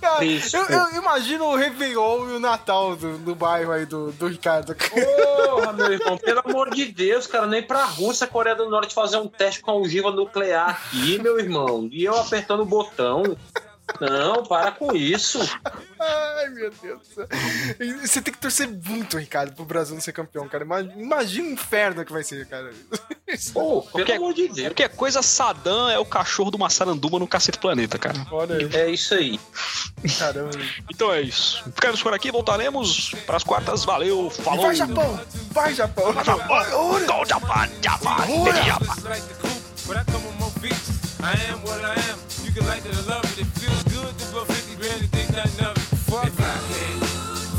Cara, 0.00 0.24
eu, 0.24 0.64
eu 0.68 0.96
imagino 0.96 1.44
o 1.44 1.56
Réveillon 1.56 2.30
e 2.30 2.32
o 2.32 2.40
Natal 2.40 2.96
do, 2.96 3.18
do 3.18 3.34
bairro 3.34 3.72
aí 3.72 3.86
do, 3.86 4.12
do 4.12 4.26
Ricardo. 4.26 4.74
Porra, 4.74 5.72
meu 5.72 5.92
irmão, 5.92 6.18
pelo 6.18 6.40
amor 6.40 6.70
de 6.70 6.86
Deus, 6.86 7.26
cara, 7.26 7.46
nem 7.46 7.62
pra 7.62 7.84
Rússia, 7.84 8.26
Coreia 8.26 8.56
do 8.56 8.68
Norte 8.68 8.94
fazer 8.94 9.16
um 9.16 9.28
teste 9.28 9.60
com 9.60 9.70
a 9.70 9.74
ogiva 9.74 10.10
nuclear 10.10 10.70
aqui, 10.70 11.18
meu 11.18 11.38
irmão. 11.38 11.88
E 11.90 12.04
eu 12.04 12.16
apertando 12.18 12.62
o 12.62 12.66
botão. 12.66 13.36
Não, 14.00 14.44
para 14.44 14.72
com 14.72 14.94
isso. 14.96 15.38
Ai, 16.00 16.48
meu 16.50 16.70
Deus 16.82 17.00
do 17.00 17.06
céu. 17.14 17.28
Você 18.04 18.20
tem 18.22 18.32
que 18.34 18.40
torcer 18.40 18.68
muito, 18.68 19.16
Ricardo, 19.18 19.54
pro 19.54 19.64
Brasil 19.64 19.94
não 19.94 20.00
ser 20.02 20.12
campeão, 20.12 20.48
cara. 20.48 20.64
Ima- 20.64 20.80
Imagina 20.80 21.48
o 21.48 21.52
inferno 21.52 22.04
que 22.04 22.12
vai 22.12 22.22
ser, 22.24 22.46
cara. 22.46 22.70
Pô, 23.52 23.82
pelo 23.82 23.90
Porque- 23.92 24.12
amor 24.12 24.34
de 24.34 24.48
Deus. 24.48 24.68
Qualquer 24.68 24.88
coisa, 24.90 25.22
Sadam 25.22 25.88
é 25.88 25.98
o 25.98 26.04
cachorro 26.04 26.50
do 26.50 26.58
Massaranduba 26.58 27.18
no 27.18 27.26
Cacete 27.28 27.58
Planeta, 27.58 27.98
cara. 27.98 28.26
Olha 28.30 28.56
aí, 28.56 28.68
É 28.74 28.90
isso 28.90 29.14
aí. 29.14 29.38
caramba. 30.18 30.50
Então 30.92 31.12
é 31.12 31.20
isso. 31.22 31.62
Ficamos 31.74 32.02
por 32.02 32.12
aqui, 32.12 32.30
voltaremos 32.30 33.14
pras 33.26 33.42
quartas. 33.44 33.84
Valeu, 33.84 34.28
falou! 34.30 34.66
Vai, 34.66 34.74
Japão! 34.74 35.20
Vai, 35.52 35.74
Japão! 35.74 36.12
Vai, 36.12 36.24
Japão! 36.24 36.64
Go, 36.70 37.24
Japão! 37.26 37.26
Japão! 37.26 37.66
Japão! 37.82 38.44
like 39.04 39.22
the 39.22 39.34
coupe, 39.40 39.86
but 39.86 39.96
I 39.96 40.04
come 40.10 40.24
with 40.26 40.38
more 40.38 40.50
features. 40.60 40.90
I 41.20 41.34
am 41.52 41.60
what 41.64 41.80
I 41.84 41.94
am. 42.10 42.31
You 42.54 42.60
can 42.60 42.68
like 42.68 42.84
it 42.84 42.92
or 42.92 43.02
love 43.08 43.24
it. 43.24 43.40
It 43.40 43.46
feels 43.56 43.82
good 43.84 44.12
to 44.12 44.26
blow 44.30 44.44
50 44.44 44.76
grand 44.76 45.00
and 45.00 45.08
think 45.08 45.32
nothing 45.32 45.64
of 45.64 45.72
it. 45.72 45.80
Fuck 46.04 46.26
if 46.26 46.36
I 46.36 46.60
can 46.68 47.00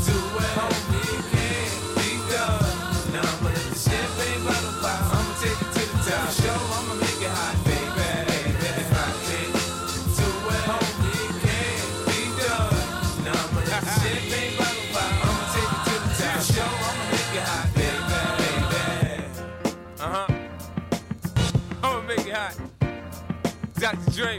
do 0.06 0.14
it, 0.38 0.54
homie, 0.54 1.18
it 1.18 1.26
can't 1.34 1.98
be 1.98 2.14
done. 2.30 2.62
Now 3.10 3.26
I'ma 3.26 3.50
let 3.50 3.58
the 3.58 3.74
champagne 3.74 4.46
bottle 4.46 4.70
pop. 4.78 5.18
I'ma 5.18 5.34
take 5.42 5.58
it 5.58 5.66
to 5.74 5.82
the 5.82 5.98
top. 5.98 6.30
Show, 6.30 6.54
I'ma 6.78 6.94
make 6.94 7.26
it 7.26 7.34
hot, 7.34 7.58
baby. 7.66 8.06
If 8.54 8.86
I 8.94 9.10
can 9.18 9.50
do 10.14 10.30
it, 10.30 10.62
homie, 10.62 11.26
it 11.26 11.42
can't 11.42 11.90
be 12.06 12.30
done. 12.38 12.78
Now 13.26 13.34
I'ma 13.34 13.66
let 13.66 13.82
the 13.82 13.98
champagne 13.98 14.54
bottle 14.54 14.94
pop. 14.94 15.10
I'ma 15.26 15.42
take 15.58 15.74
it 15.74 15.82
to 15.90 15.94
the 16.06 16.14
top. 16.22 16.38
Show, 16.54 16.70
I'ma 16.70 17.02
make 17.10 17.34
it 17.34 17.42
hot, 17.50 17.66
baby. 17.74 18.14
Uh 19.98 20.06
huh. 20.06 20.30
I'ma 21.82 21.98
make 22.06 22.30
it 22.30 22.38
hot. 22.38 22.54
Dr. 23.74 24.10
Dre, 24.14 24.38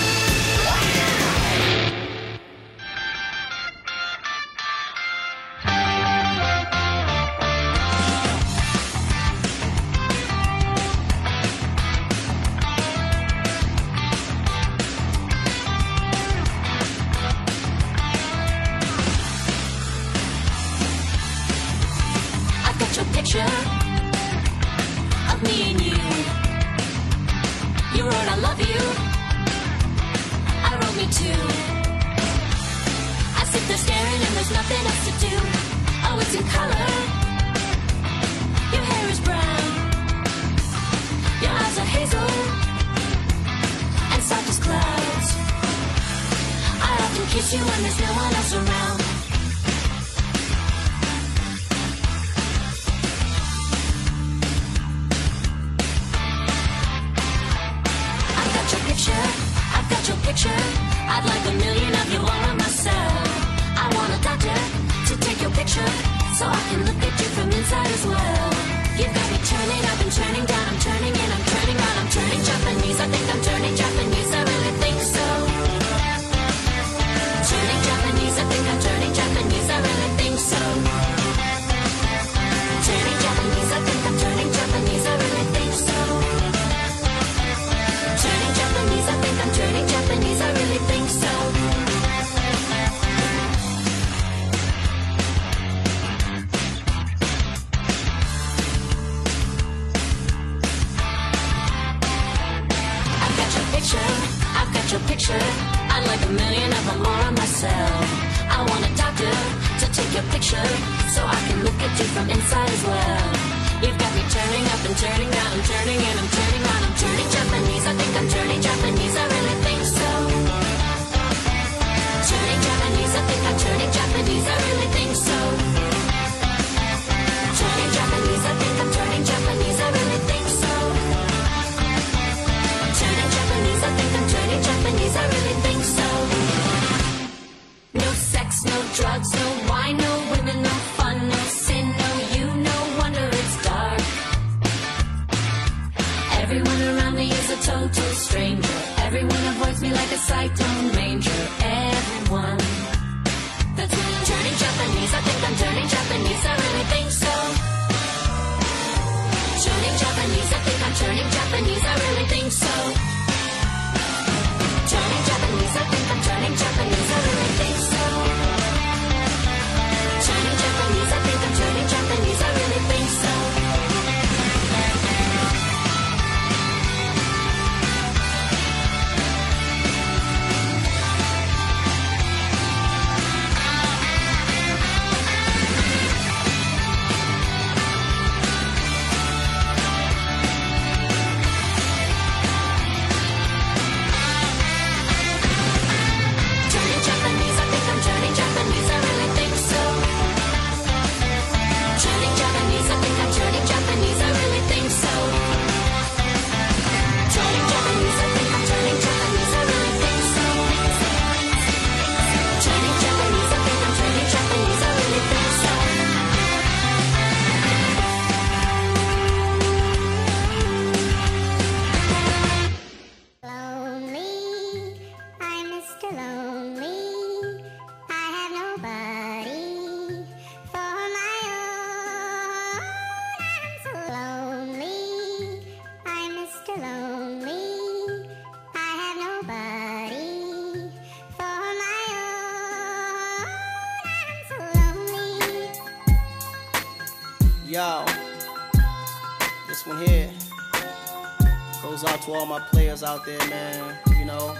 All 252.41 252.47
my 252.47 252.59
players 252.59 253.03
out 253.03 253.23
there, 253.23 253.37
man. 253.49 253.95
You 254.17 254.25
know, 254.25 254.55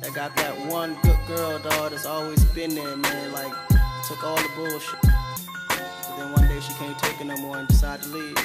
that 0.00 0.14
got 0.14 0.34
that 0.36 0.56
one 0.68 0.96
good 1.02 1.18
girl, 1.26 1.58
dog, 1.58 1.90
that's 1.90 2.06
always 2.06 2.42
been 2.46 2.74
there, 2.74 2.96
man. 2.96 3.30
Like, 3.32 3.52
took 4.08 4.24
all 4.24 4.36
the 4.36 4.48
bullshit. 4.56 4.98
But 5.02 6.16
then 6.16 6.32
one 6.32 6.48
day 6.48 6.60
she 6.60 6.72
can't 6.74 6.98
take 6.98 7.20
it 7.20 7.26
no 7.26 7.36
more 7.36 7.58
and 7.58 7.68
decided 7.68 8.04
to 8.04 8.08
leave. 8.08 8.36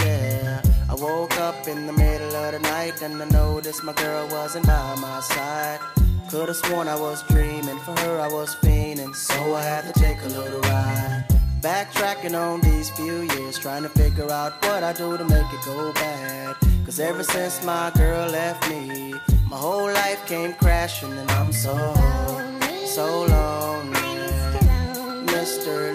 Yeah, 0.00 0.60
I 0.90 0.94
woke 0.94 1.40
up 1.40 1.66
in 1.66 1.86
the 1.86 1.92
middle 1.94 2.36
of 2.36 2.52
the 2.52 2.58
night 2.58 3.00
and 3.00 3.22
I 3.22 3.28
noticed 3.30 3.82
my 3.82 3.94
girl 3.94 4.28
wasn't 4.28 4.66
by 4.66 4.94
my 4.96 5.20
side. 5.20 5.80
Could've 6.28 6.54
sworn 6.54 6.86
I 6.86 6.96
was 6.96 7.22
dreaming, 7.28 7.78
for 7.78 7.98
her 8.00 8.20
I 8.20 8.28
was 8.28 8.56
fiending, 8.56 9.16
so 9.16 9.54
I 9.54 9.62
had 9.62 9.90
to 9.90 9.98
take 9.98 10.20
a 10.22 10.28
little 10.28 10.60
ride. 10.60 11.24
Backtracking 11.62 12.38
on 12.38 12.60
these 12.60 12.90
few 12.90 13.22
years, 13.22 13.58
trying 13.58 13.84
to 13.84 13.88
figure 13.88 14.30
out 14.30 14.62
what 14.66 14.84
I 14.84 14.92
do 14.92 15.16
to 15.16 15.24
make 15.24 15.50
it 15.50 15.64
go 15.64 15.92
bad. 15.94 16.69
Cause 16.90 16.98
ever 16.98 17.22
since 17.22 17.62
my 17.62 17.92
girl 17.94 18.28
left 18.28 18.68
me, 18.68 19.14
my 19.48 19.56
whole 19.56 19.92
life 19.92 20.26
came 20.26 20.52
crashing 20.54 21.16
and 21.16 21.30
I'm 21.30 21.52
so, 21.52 21.76
so 22.84 23.26
lonely. 23.26 24.00
Mr. 25.30 25.94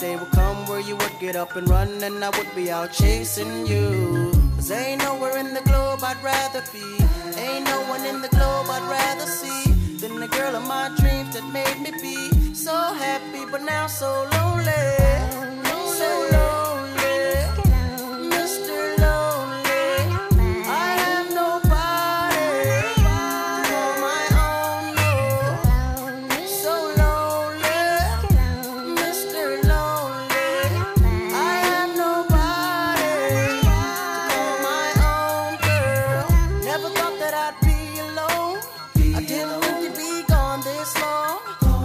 Day 0.00 0.16
would 0.16 0.30
come 0.30 0.66
where 0.66 0.80
you 0.80 0.96
would 0.96 1.18
get 1.20 1.36
up 1.36 1.56
and 1.56 1.68
run 1.68 2.02
and 2.02 2.24
I 2.24 2.30
would 2.30 2.54
be 2.54 2.70
out 2.70 2.90
chasing 2.90 3.66
you. 3.66 4.32
Cause 4.56 4.70
ain't 4.70 5.02
nowhere 5.02 5.36
in 5.36 5.52
the 5.52 5.60
globe 5.60 6.00
I'd 6.02 6.16
rather 6.24 6.64
be. 6.72 6.86
Ain't 7.38 7.66
no 7.66 7.82
one 7.82 8.06
in 8.06 8.22
the 8.22 8.28
globe 8.28 8.66
I'd 8.70 8.88
rather 8.88 9.26
see 9.26 9.72
than 10.00 10.18
the 10.18 10.28
girl 10.28 10.56
of 10.56 10.66
my 10.66 10.88
dreams 11.00 11.34
that 11.34 11.44
made 11.52 11.78
me 11.84 11.90
be 12.00 12.54
so 12.54 12.72
happy, 12.72 13.44
but 13.50 13.62
now 13.62 13.86
so 13.86 14.26
lonely. 14.32 15.49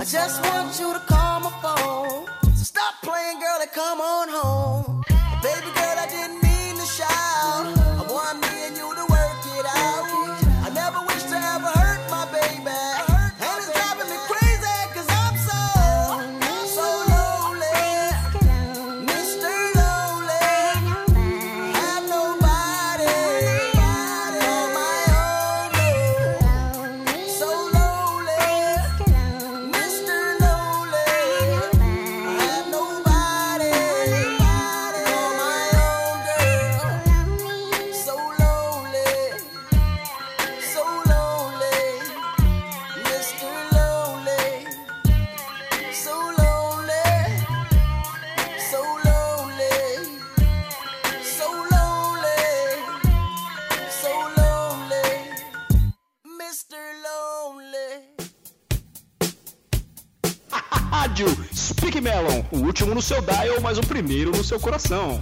I 0.06 0.08
just 0.08 0.40
want 0.44 0.80
you 0.80 0.94
to 0.94 1.00
call 1.00 1.40
my 1.40 1.50
phone. 1.64 2.28
So 2.54 2.64
stop 2.64 3.02
playing, 3.02 3.40
girl, 3.40 3.58
and 3.60 3.72
come 3.72 4.00
on 4.00 4.30
home. 4.30 4.65
Seu 63.06 63.22
dial, 63.22 63.62
mas 63.62 63.78
o 63.78 63.82
primeiro 63.82 64.32
no 64.32 64.44
seu 64.44 64.60
coração. 64.60 65.22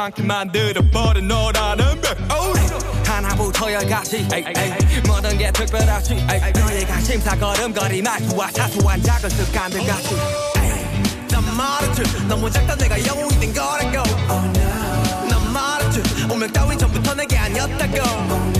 않게 0.00 0.22
만들어버린 0.22 1.28
너라는 1.28 2.00
백오리 2.00 2.60
하나부터 3.06 3.72
열까지. 3.72 4.26
모든 5.06 5.36
게 5.36 5.52
특별하지. 5.52 6.14
너희가 6.54 7.00
심사걸음거리 7.00 8.00
말투와 8.02 8.50
사소한 8.50 9.02
작은 9.02 9.28
습관들 9.28 9.86
같이. 9.86 10.16
난 11.30 11.56
말했지. 11.56 12.02
너무 12.26 12.50
작다 12.50 12.74
내가 12.76 13.06
영웅이 13.06 13.38
된 13.38 13.52
거라고. 13.52 13.98
Oh, 14.30 14.46
no. 14.58 15.28
난 15.28 15.52
말했지. 15.52 16.02
운명 16.30 16.50
따윈 16.52 16.78
전부터 16.78 17.14
내게 17.14 17.36
아니었다고. 17.36 17.96
Oh, 17.98 18.58
no. 18.58 18.59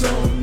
So. 0.00 0.39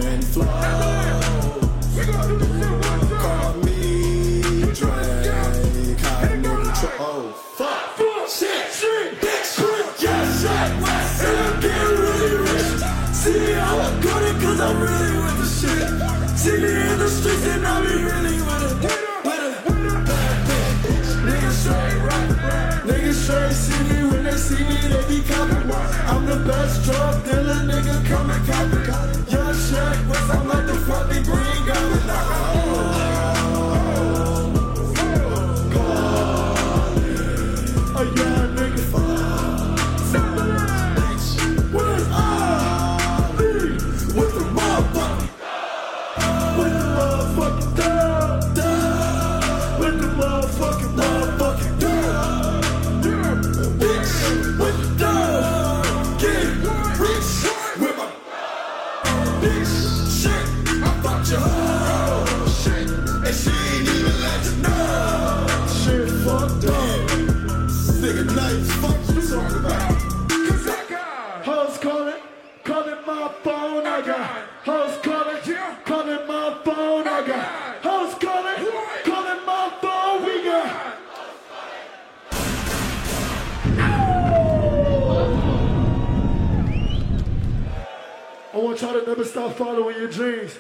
Never 89.17 89.29
stop 89.29 89.53
following 89.53 89.97
your 89.97 90.09
dreams. 90.09 90.59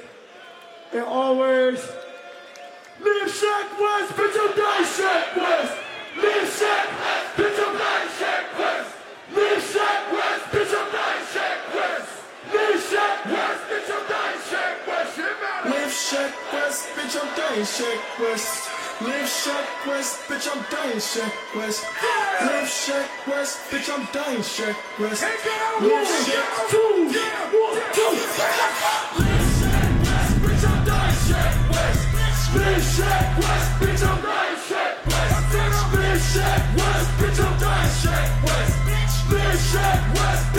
And 0.91 1.03
always 1.03 1.77
live 2.99 3.29
Shack 3.29 3.79
West, 3.79 4.11
bitch, 4.13 4.33
I'm 4.33 4.57
dying 4.57 4.85
Shack 4.97 5.35
West. 5.35 5.77
Live 6.17 6.49
Shack 6.57 6.87
West, 6.97 7.37
bitch, 7.37 7.59
I'm 7.67 7.77
dying 7.77 8.09
Shack 8.17 8.57
West. 8.57 8.95
Live 9.35 9.63
Shack 9.63 10.11
West, 10.11 10.45
bitch, 10.45 10.73
I'm 10.73 10.91
dying 10.91 11.25
Shack 11.33 11.59
West. 11.75 12.09
Live 12.53 12.81
Shack 12.89 13.25
West, 13.25 13.61
bitch, 13.69 13.91
I'm 13.93 14.09
dying 14.09 14.41
Shack 14.49 14.87
West. 14.87 15.17
Live 15.65 15.93
Shack 15.93 16.53
West, 16.53 16.87
bitch, 16.95 17.15
I'm 17.21 17.65
Shack 17.65 18.19
West. 18.19 18.66
Live 18.99 19.29
Shack 19.29 19.85
West, 19.85 20.21
bitch, 20.27 20.47
I'm 20.51 20.65
dying 20.71 20.99
Shack 20.99 21.31
West. 21.55 21.85
Live 22.41 22.67
Shack 22.67 23.27
West, 23.27 23.69
bitch, 23.69 23.93
I'm 23.93 24.07
dying 24.11 24.41
Shack 24.41 24.75
West. 24.99 25.21
Live 25.21 26.07
Shack 26.25 26.69
two, 26.71 27.05
one, 27.05 27.77
two. 27.93 28.09
Live 28.09 29.37
Shack 29.59 29.85
West, 30.01 30.33
bitch, 30.41 30.65
I'm 30.65 30.81
dying 30.83 31.15
Shack 31.29 31.53
West. 31.69 32.01
Live 32.55 32.83
Shack 32.97 33.37
West, 33.37 33.69
bitch, 33.77 34.01
I'm 34.01 34.17
dying 34.23 34.57
Shack 34.67 35.05
West. 35.05 35.53
Live 35.93 36.21
Shack 36.33 36.61
West, 36.77 37.09
bitch, 37.21 37.39
I'm 37.45 37.53
dying 37.59 37.93
Shack 38.01 38.27
West. 38.45 38.73
Live 39.29 39.59
Shack 39.71 40.15
West, 40.15 40.56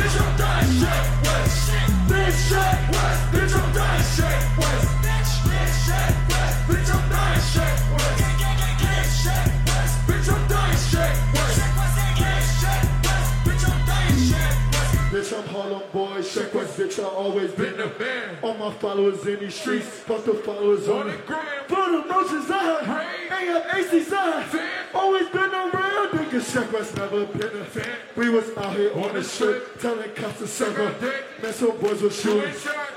I'm 15.79 15.91
boy, 15.91 16.23
Shack 16.23 16.55
West, 16.55 16.79
bitch, 16.79 17.03
I 17.03 17.07
always 17.07 17.53
been 17.53 17.77
the 17.77 17.87
man. 17.99 18.39
All 18.43 18.55
my 18.55 18.73
followers 18.73 19.25
in 19.27 19.39
these 19.39 19.55
streets, 19.55 19.87
fuck 19.87 20.25
the 20.25 20.35
followers 20.35 20.89
on 20.89 21.07
the 21.07 21.17
gram. 21.19 21.45
For 21.69 21.77
the 21.77 22.05
motions 22.05 22.51
I 22.51 22.83
had, 22.83 23.77
AC 23.77 24.03
side. 24.05 24.47
Always 24.93 25.29
been 25.29 25.55
around, 25.55 26.11
nigga, 26.11 26.53
Shack 26.53 26.73
West 26.73 26.97
never 26.97 27.27
been 27.27 27.61
a 27.61 27.65
fan. 27.65 27.97
We 28.17 28.29
was 28.29 28.57
out 28.57 28.75
here 28.75 28.93
on 28.95 29.15
the 29.15 29.23
strip, 29.23 29.81
telling 29.81 30.11
cops 30.15 30.39
to 30.39 30.49
suck 30.49 30.77
up. 30.79 31.01
Man, 31.01 31.53
some 31.53 31.79
boys 31.79 32.03
was 32.03 32.21
shooting, 32.21 32.55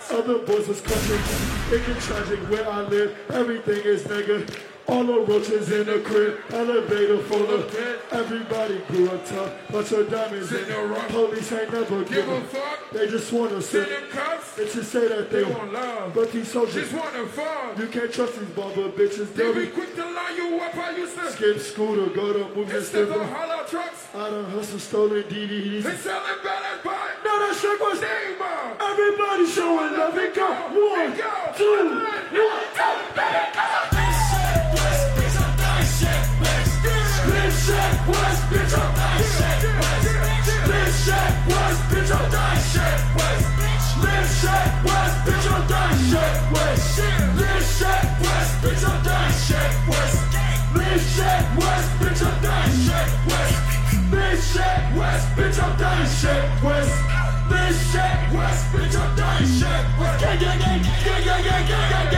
other 0.09 0.39
boys 0.39 0.67
was 0.67 0.81
clutching. 0.81 1.75
It 1.75 1.85
get 1.85 1.99
tragic 2.01 2.39
where 2.49 2.67
I 2.67 2.81
live, 2.81 3.15
everything 3.29 3.81
is 3.83 4.03
nigga. 4.03 4.70
All 4.91 5.05
the 5.05 5.21
roaches 5.21 5.71
in 5.71 5.85
the 5.85 6.01
crib, 6.01 6.37
elevator 6.49 7.19
full 7.19 7.49
of 7.49 7.71
dead. 7.71 7.99
Everybody 8.11 8.79
grew 8.89 9.09
up 9.09 9.25
tough, 9.25 9.53
bunch 9.71 9.93
of 9.93 10.11
diamonds 10.11 10.51
in 10.51 10.67
the 10.67 10.85
rough. 10.85 11.07
Police 11.07 11.49
ain't 11.53 11.71
never 11.71 12.03
give 12.03 12.27
a 12.27 12.41
fuck. 12.41 12.91
They 12.91 13.07
just 13.07 13.31
wanna 13.31 13.61
sit. 13.61 13.87
Bitches 13.87 14.83
say 14.83 15.07
that 15.07 15.31
they 15.31 15.45
want 15.45 15.71
love, 15.71 16.13
but 16.13 16.33
these 16.33 16.51
soldiers 16.51 16.73
just 16.73 16.93
wanna 16.93 17.25
fall. 17.27 17.73
You 17.79 17.87
can't 17.87 18.11
trust 18.11 18.37
these 18.37 18.49
bumper 18.49 18.89
bitches. 18.89 19.33
They'll 19.33 19.55
be 19.55 19.67
quick 19.67 19.95
to 19.95 20.03
line 20.03 20.35
you 20.35 20.59
up. 20.59 20.75
I 20.75 20.97
used 20.97 21.17
to 21.17 21.31
skip 21.31 21.59
scooter, 21.59 22.13
go 22.13 22.33
to 22.33 22.53
movies 22.53 22.93
and 22.93 23.07
stuff. 23.07 23.29
hollow 23.29 23.63
trucks. 23.63 24.07
I 24.13 24.29
done 24.29 24.43
hustle 24.51 24.77
stolen 24.77 25.23
DVDs. 25.23 25.83
They 25.83 25.95
selling 25.95 26.43
bad 26.43 26.83
buy. 26.83 27.11
No, 27.23 27.39
that 27.39 27.55
shit 27.55 27.79
was 27.79 28.01
name 28.01 28.35
Everybody 28.77 29.45
showing 29.47 29.93
love. 29.97 30.17
It 30.17 30.35
go 30.35 30.47
one, 30.51 31.15
two, 31.55 31.63
one, 31.63 31.95
two, 32.27 32.41
it 33.15 33.55
go. 33.55 34.20
West, 54.97 55.35
bitch, 55.35 55.61
I'm 55.63 55.77
dying, 55.77 56.07
shit, 56.07 56.45
West. 56.63 56.93
This 57.49 57.91
shit, 57.91 58.17
West, 58.33 58.65
bitch, 58.73 58.95
I'm 58.99 59.15
dying, 59.17 59.47
shit, 59.47 59.99
West. 59.99 60.21
Gang, 60.21 60.39
gang, 60.39 60.59
gang, 60.59 60.81
gang, 61.03 61.23
gang, 61.23 61.67
gang, 61.67 61.67
gang. 61.67 62.10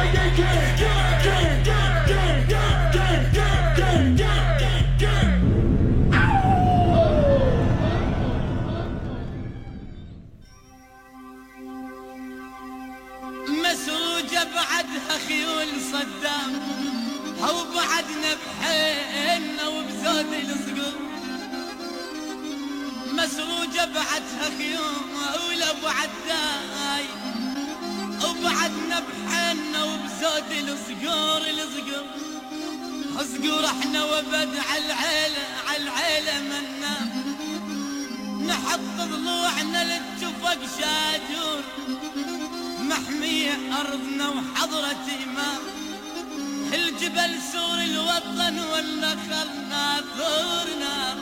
وبزود 20.32 20.50
الصقور 20.50 20.94
مسروجة 23.14 23.86
بعدها 23.86 24.50
خيول 24.58 25.64
أبو 25.64 25.88
عداي. 25.88 27.06
وبعدنا 28.24 29.00
بحيلنا 29.00 29.84
وبزود 29.84 30.52
الصقور 30.52 31.42
الصقور 31.50 32.06
صقور 33.24 33.66
إحنا 33.66 34.04
وبد 34.06 34.58
على 34.70 34.86
العيلة 34.86 35.46
على 35.68 35.84
العيلة 35.84 36.42
منا. 36.42 36.96
نحط 38.48 38.98
ضلوعنا 38.98 39.84
للتفق 39.84 40.60
شاجور. 40.80 41.62
محمية 42.80 43.52
أرضنا 43.80 44.30
وحضرة 44.30 45.06
إمام. 45.24 45.83
الجبل 46.74 47.42
سور 47.54 47.80
الوطن 47.82 48.60
والنخل 48.60 49.50
ناثورنا 49.70 51.16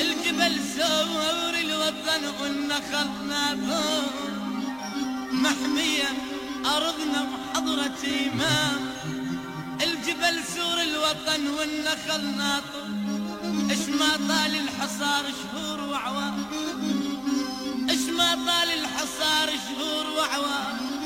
الجبل 0.00 0.60
سور 0.76 1.54
الوطن 1.60 2.22
والنخل 2.40 3.08
ناثور 3.28 4.10
محمية 5.32 6.08
أرضنا 6.66 7.20
وحضرة 7.32 8.02
إمام. 8.32 8.80
الجبل 9.82 10.44
سور 10.56 10.82
الوطن 10.82 11.48
والنخل 11.48 12.36
ناطر 12.36 12.86
اش 13.70 13.88
ما 13.88 14.10
طال 14.28 14.54
الحصار 14.56 15.24
شهور 15.40 15.80
وعوام. 15.80 16.44
اش 17.90 18.04
ما 18.18 18.34
طال 18.34 18.70
الحصار 18.78 19.48
شهور 19.66 20.06
وعوام. 20.16 20.99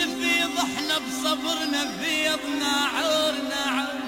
نفيض 0.00 0.58
إحنا 0.58 0.98
بصبرنا 0.98 1.82
فيضنا 2.00 2.72
عورنا. 2.94 3.62
عور 3.76 3.98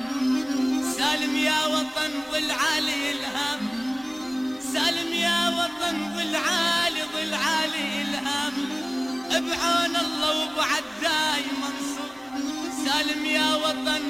سالم 0.99 1.37
يا 1.37 1.67
وطن 1.67 2.13
ظل 2.33 2.51
عالي 2.51 3.13
الهام 3.13 3.61
سالم 4.73 5.13
يا 5.13 5.49
وطن 5.49 5.97
ظل 6.15 6.35
عالي 6.37 7.03
ظل 7.15 7.35
عالي 7.35 8.03
الهام 8.03 8.53
بعون 9.31 9.97
الله 9.97 10.31
وبعداي 10.43 11.45
منصور 11.63 12.13
سالم 12.85 13.25
يا 13.27 13.55
وطن 13.55 14.03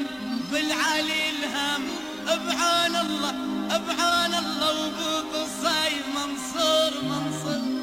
ظل 0.51 0.73
عالي 0.73 1.31
الهام 1.31 1.83
بعون 2.27 2.97
الله 2.97 3.33
بعون 3.89 4.35
الله 4.35 4.71
وبوق 4.87 5.33
الصايم 5.35 6.05
منصور 6.15 6.93
منصور. 7.03 7.80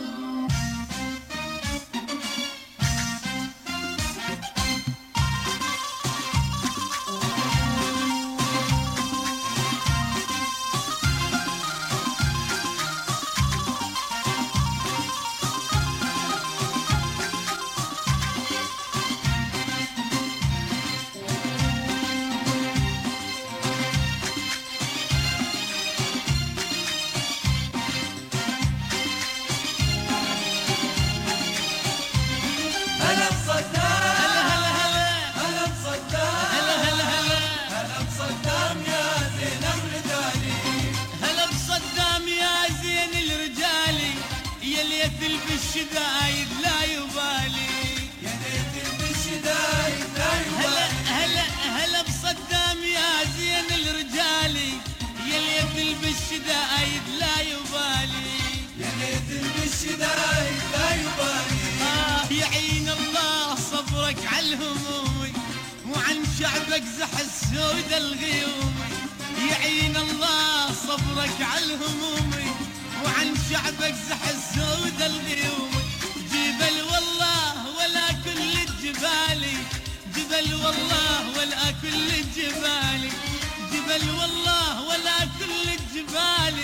جبل 80.38 80.54
والله 80.54 81.30
ولا 81.38 81.72
كل 81.82 82.10
الجبال 82.10 83.10
جبل 83.72 84.10
والله 84.10 84.82
ولا 84.82 85.20
كل 85.40 85.70
الجبال 85.70 86.56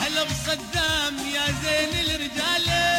هلا 0.00 0.22
بصدام 0.24 1.16
يا 1.34 1.46
زين 1.62 1.92
الرجال. 2.06 2.89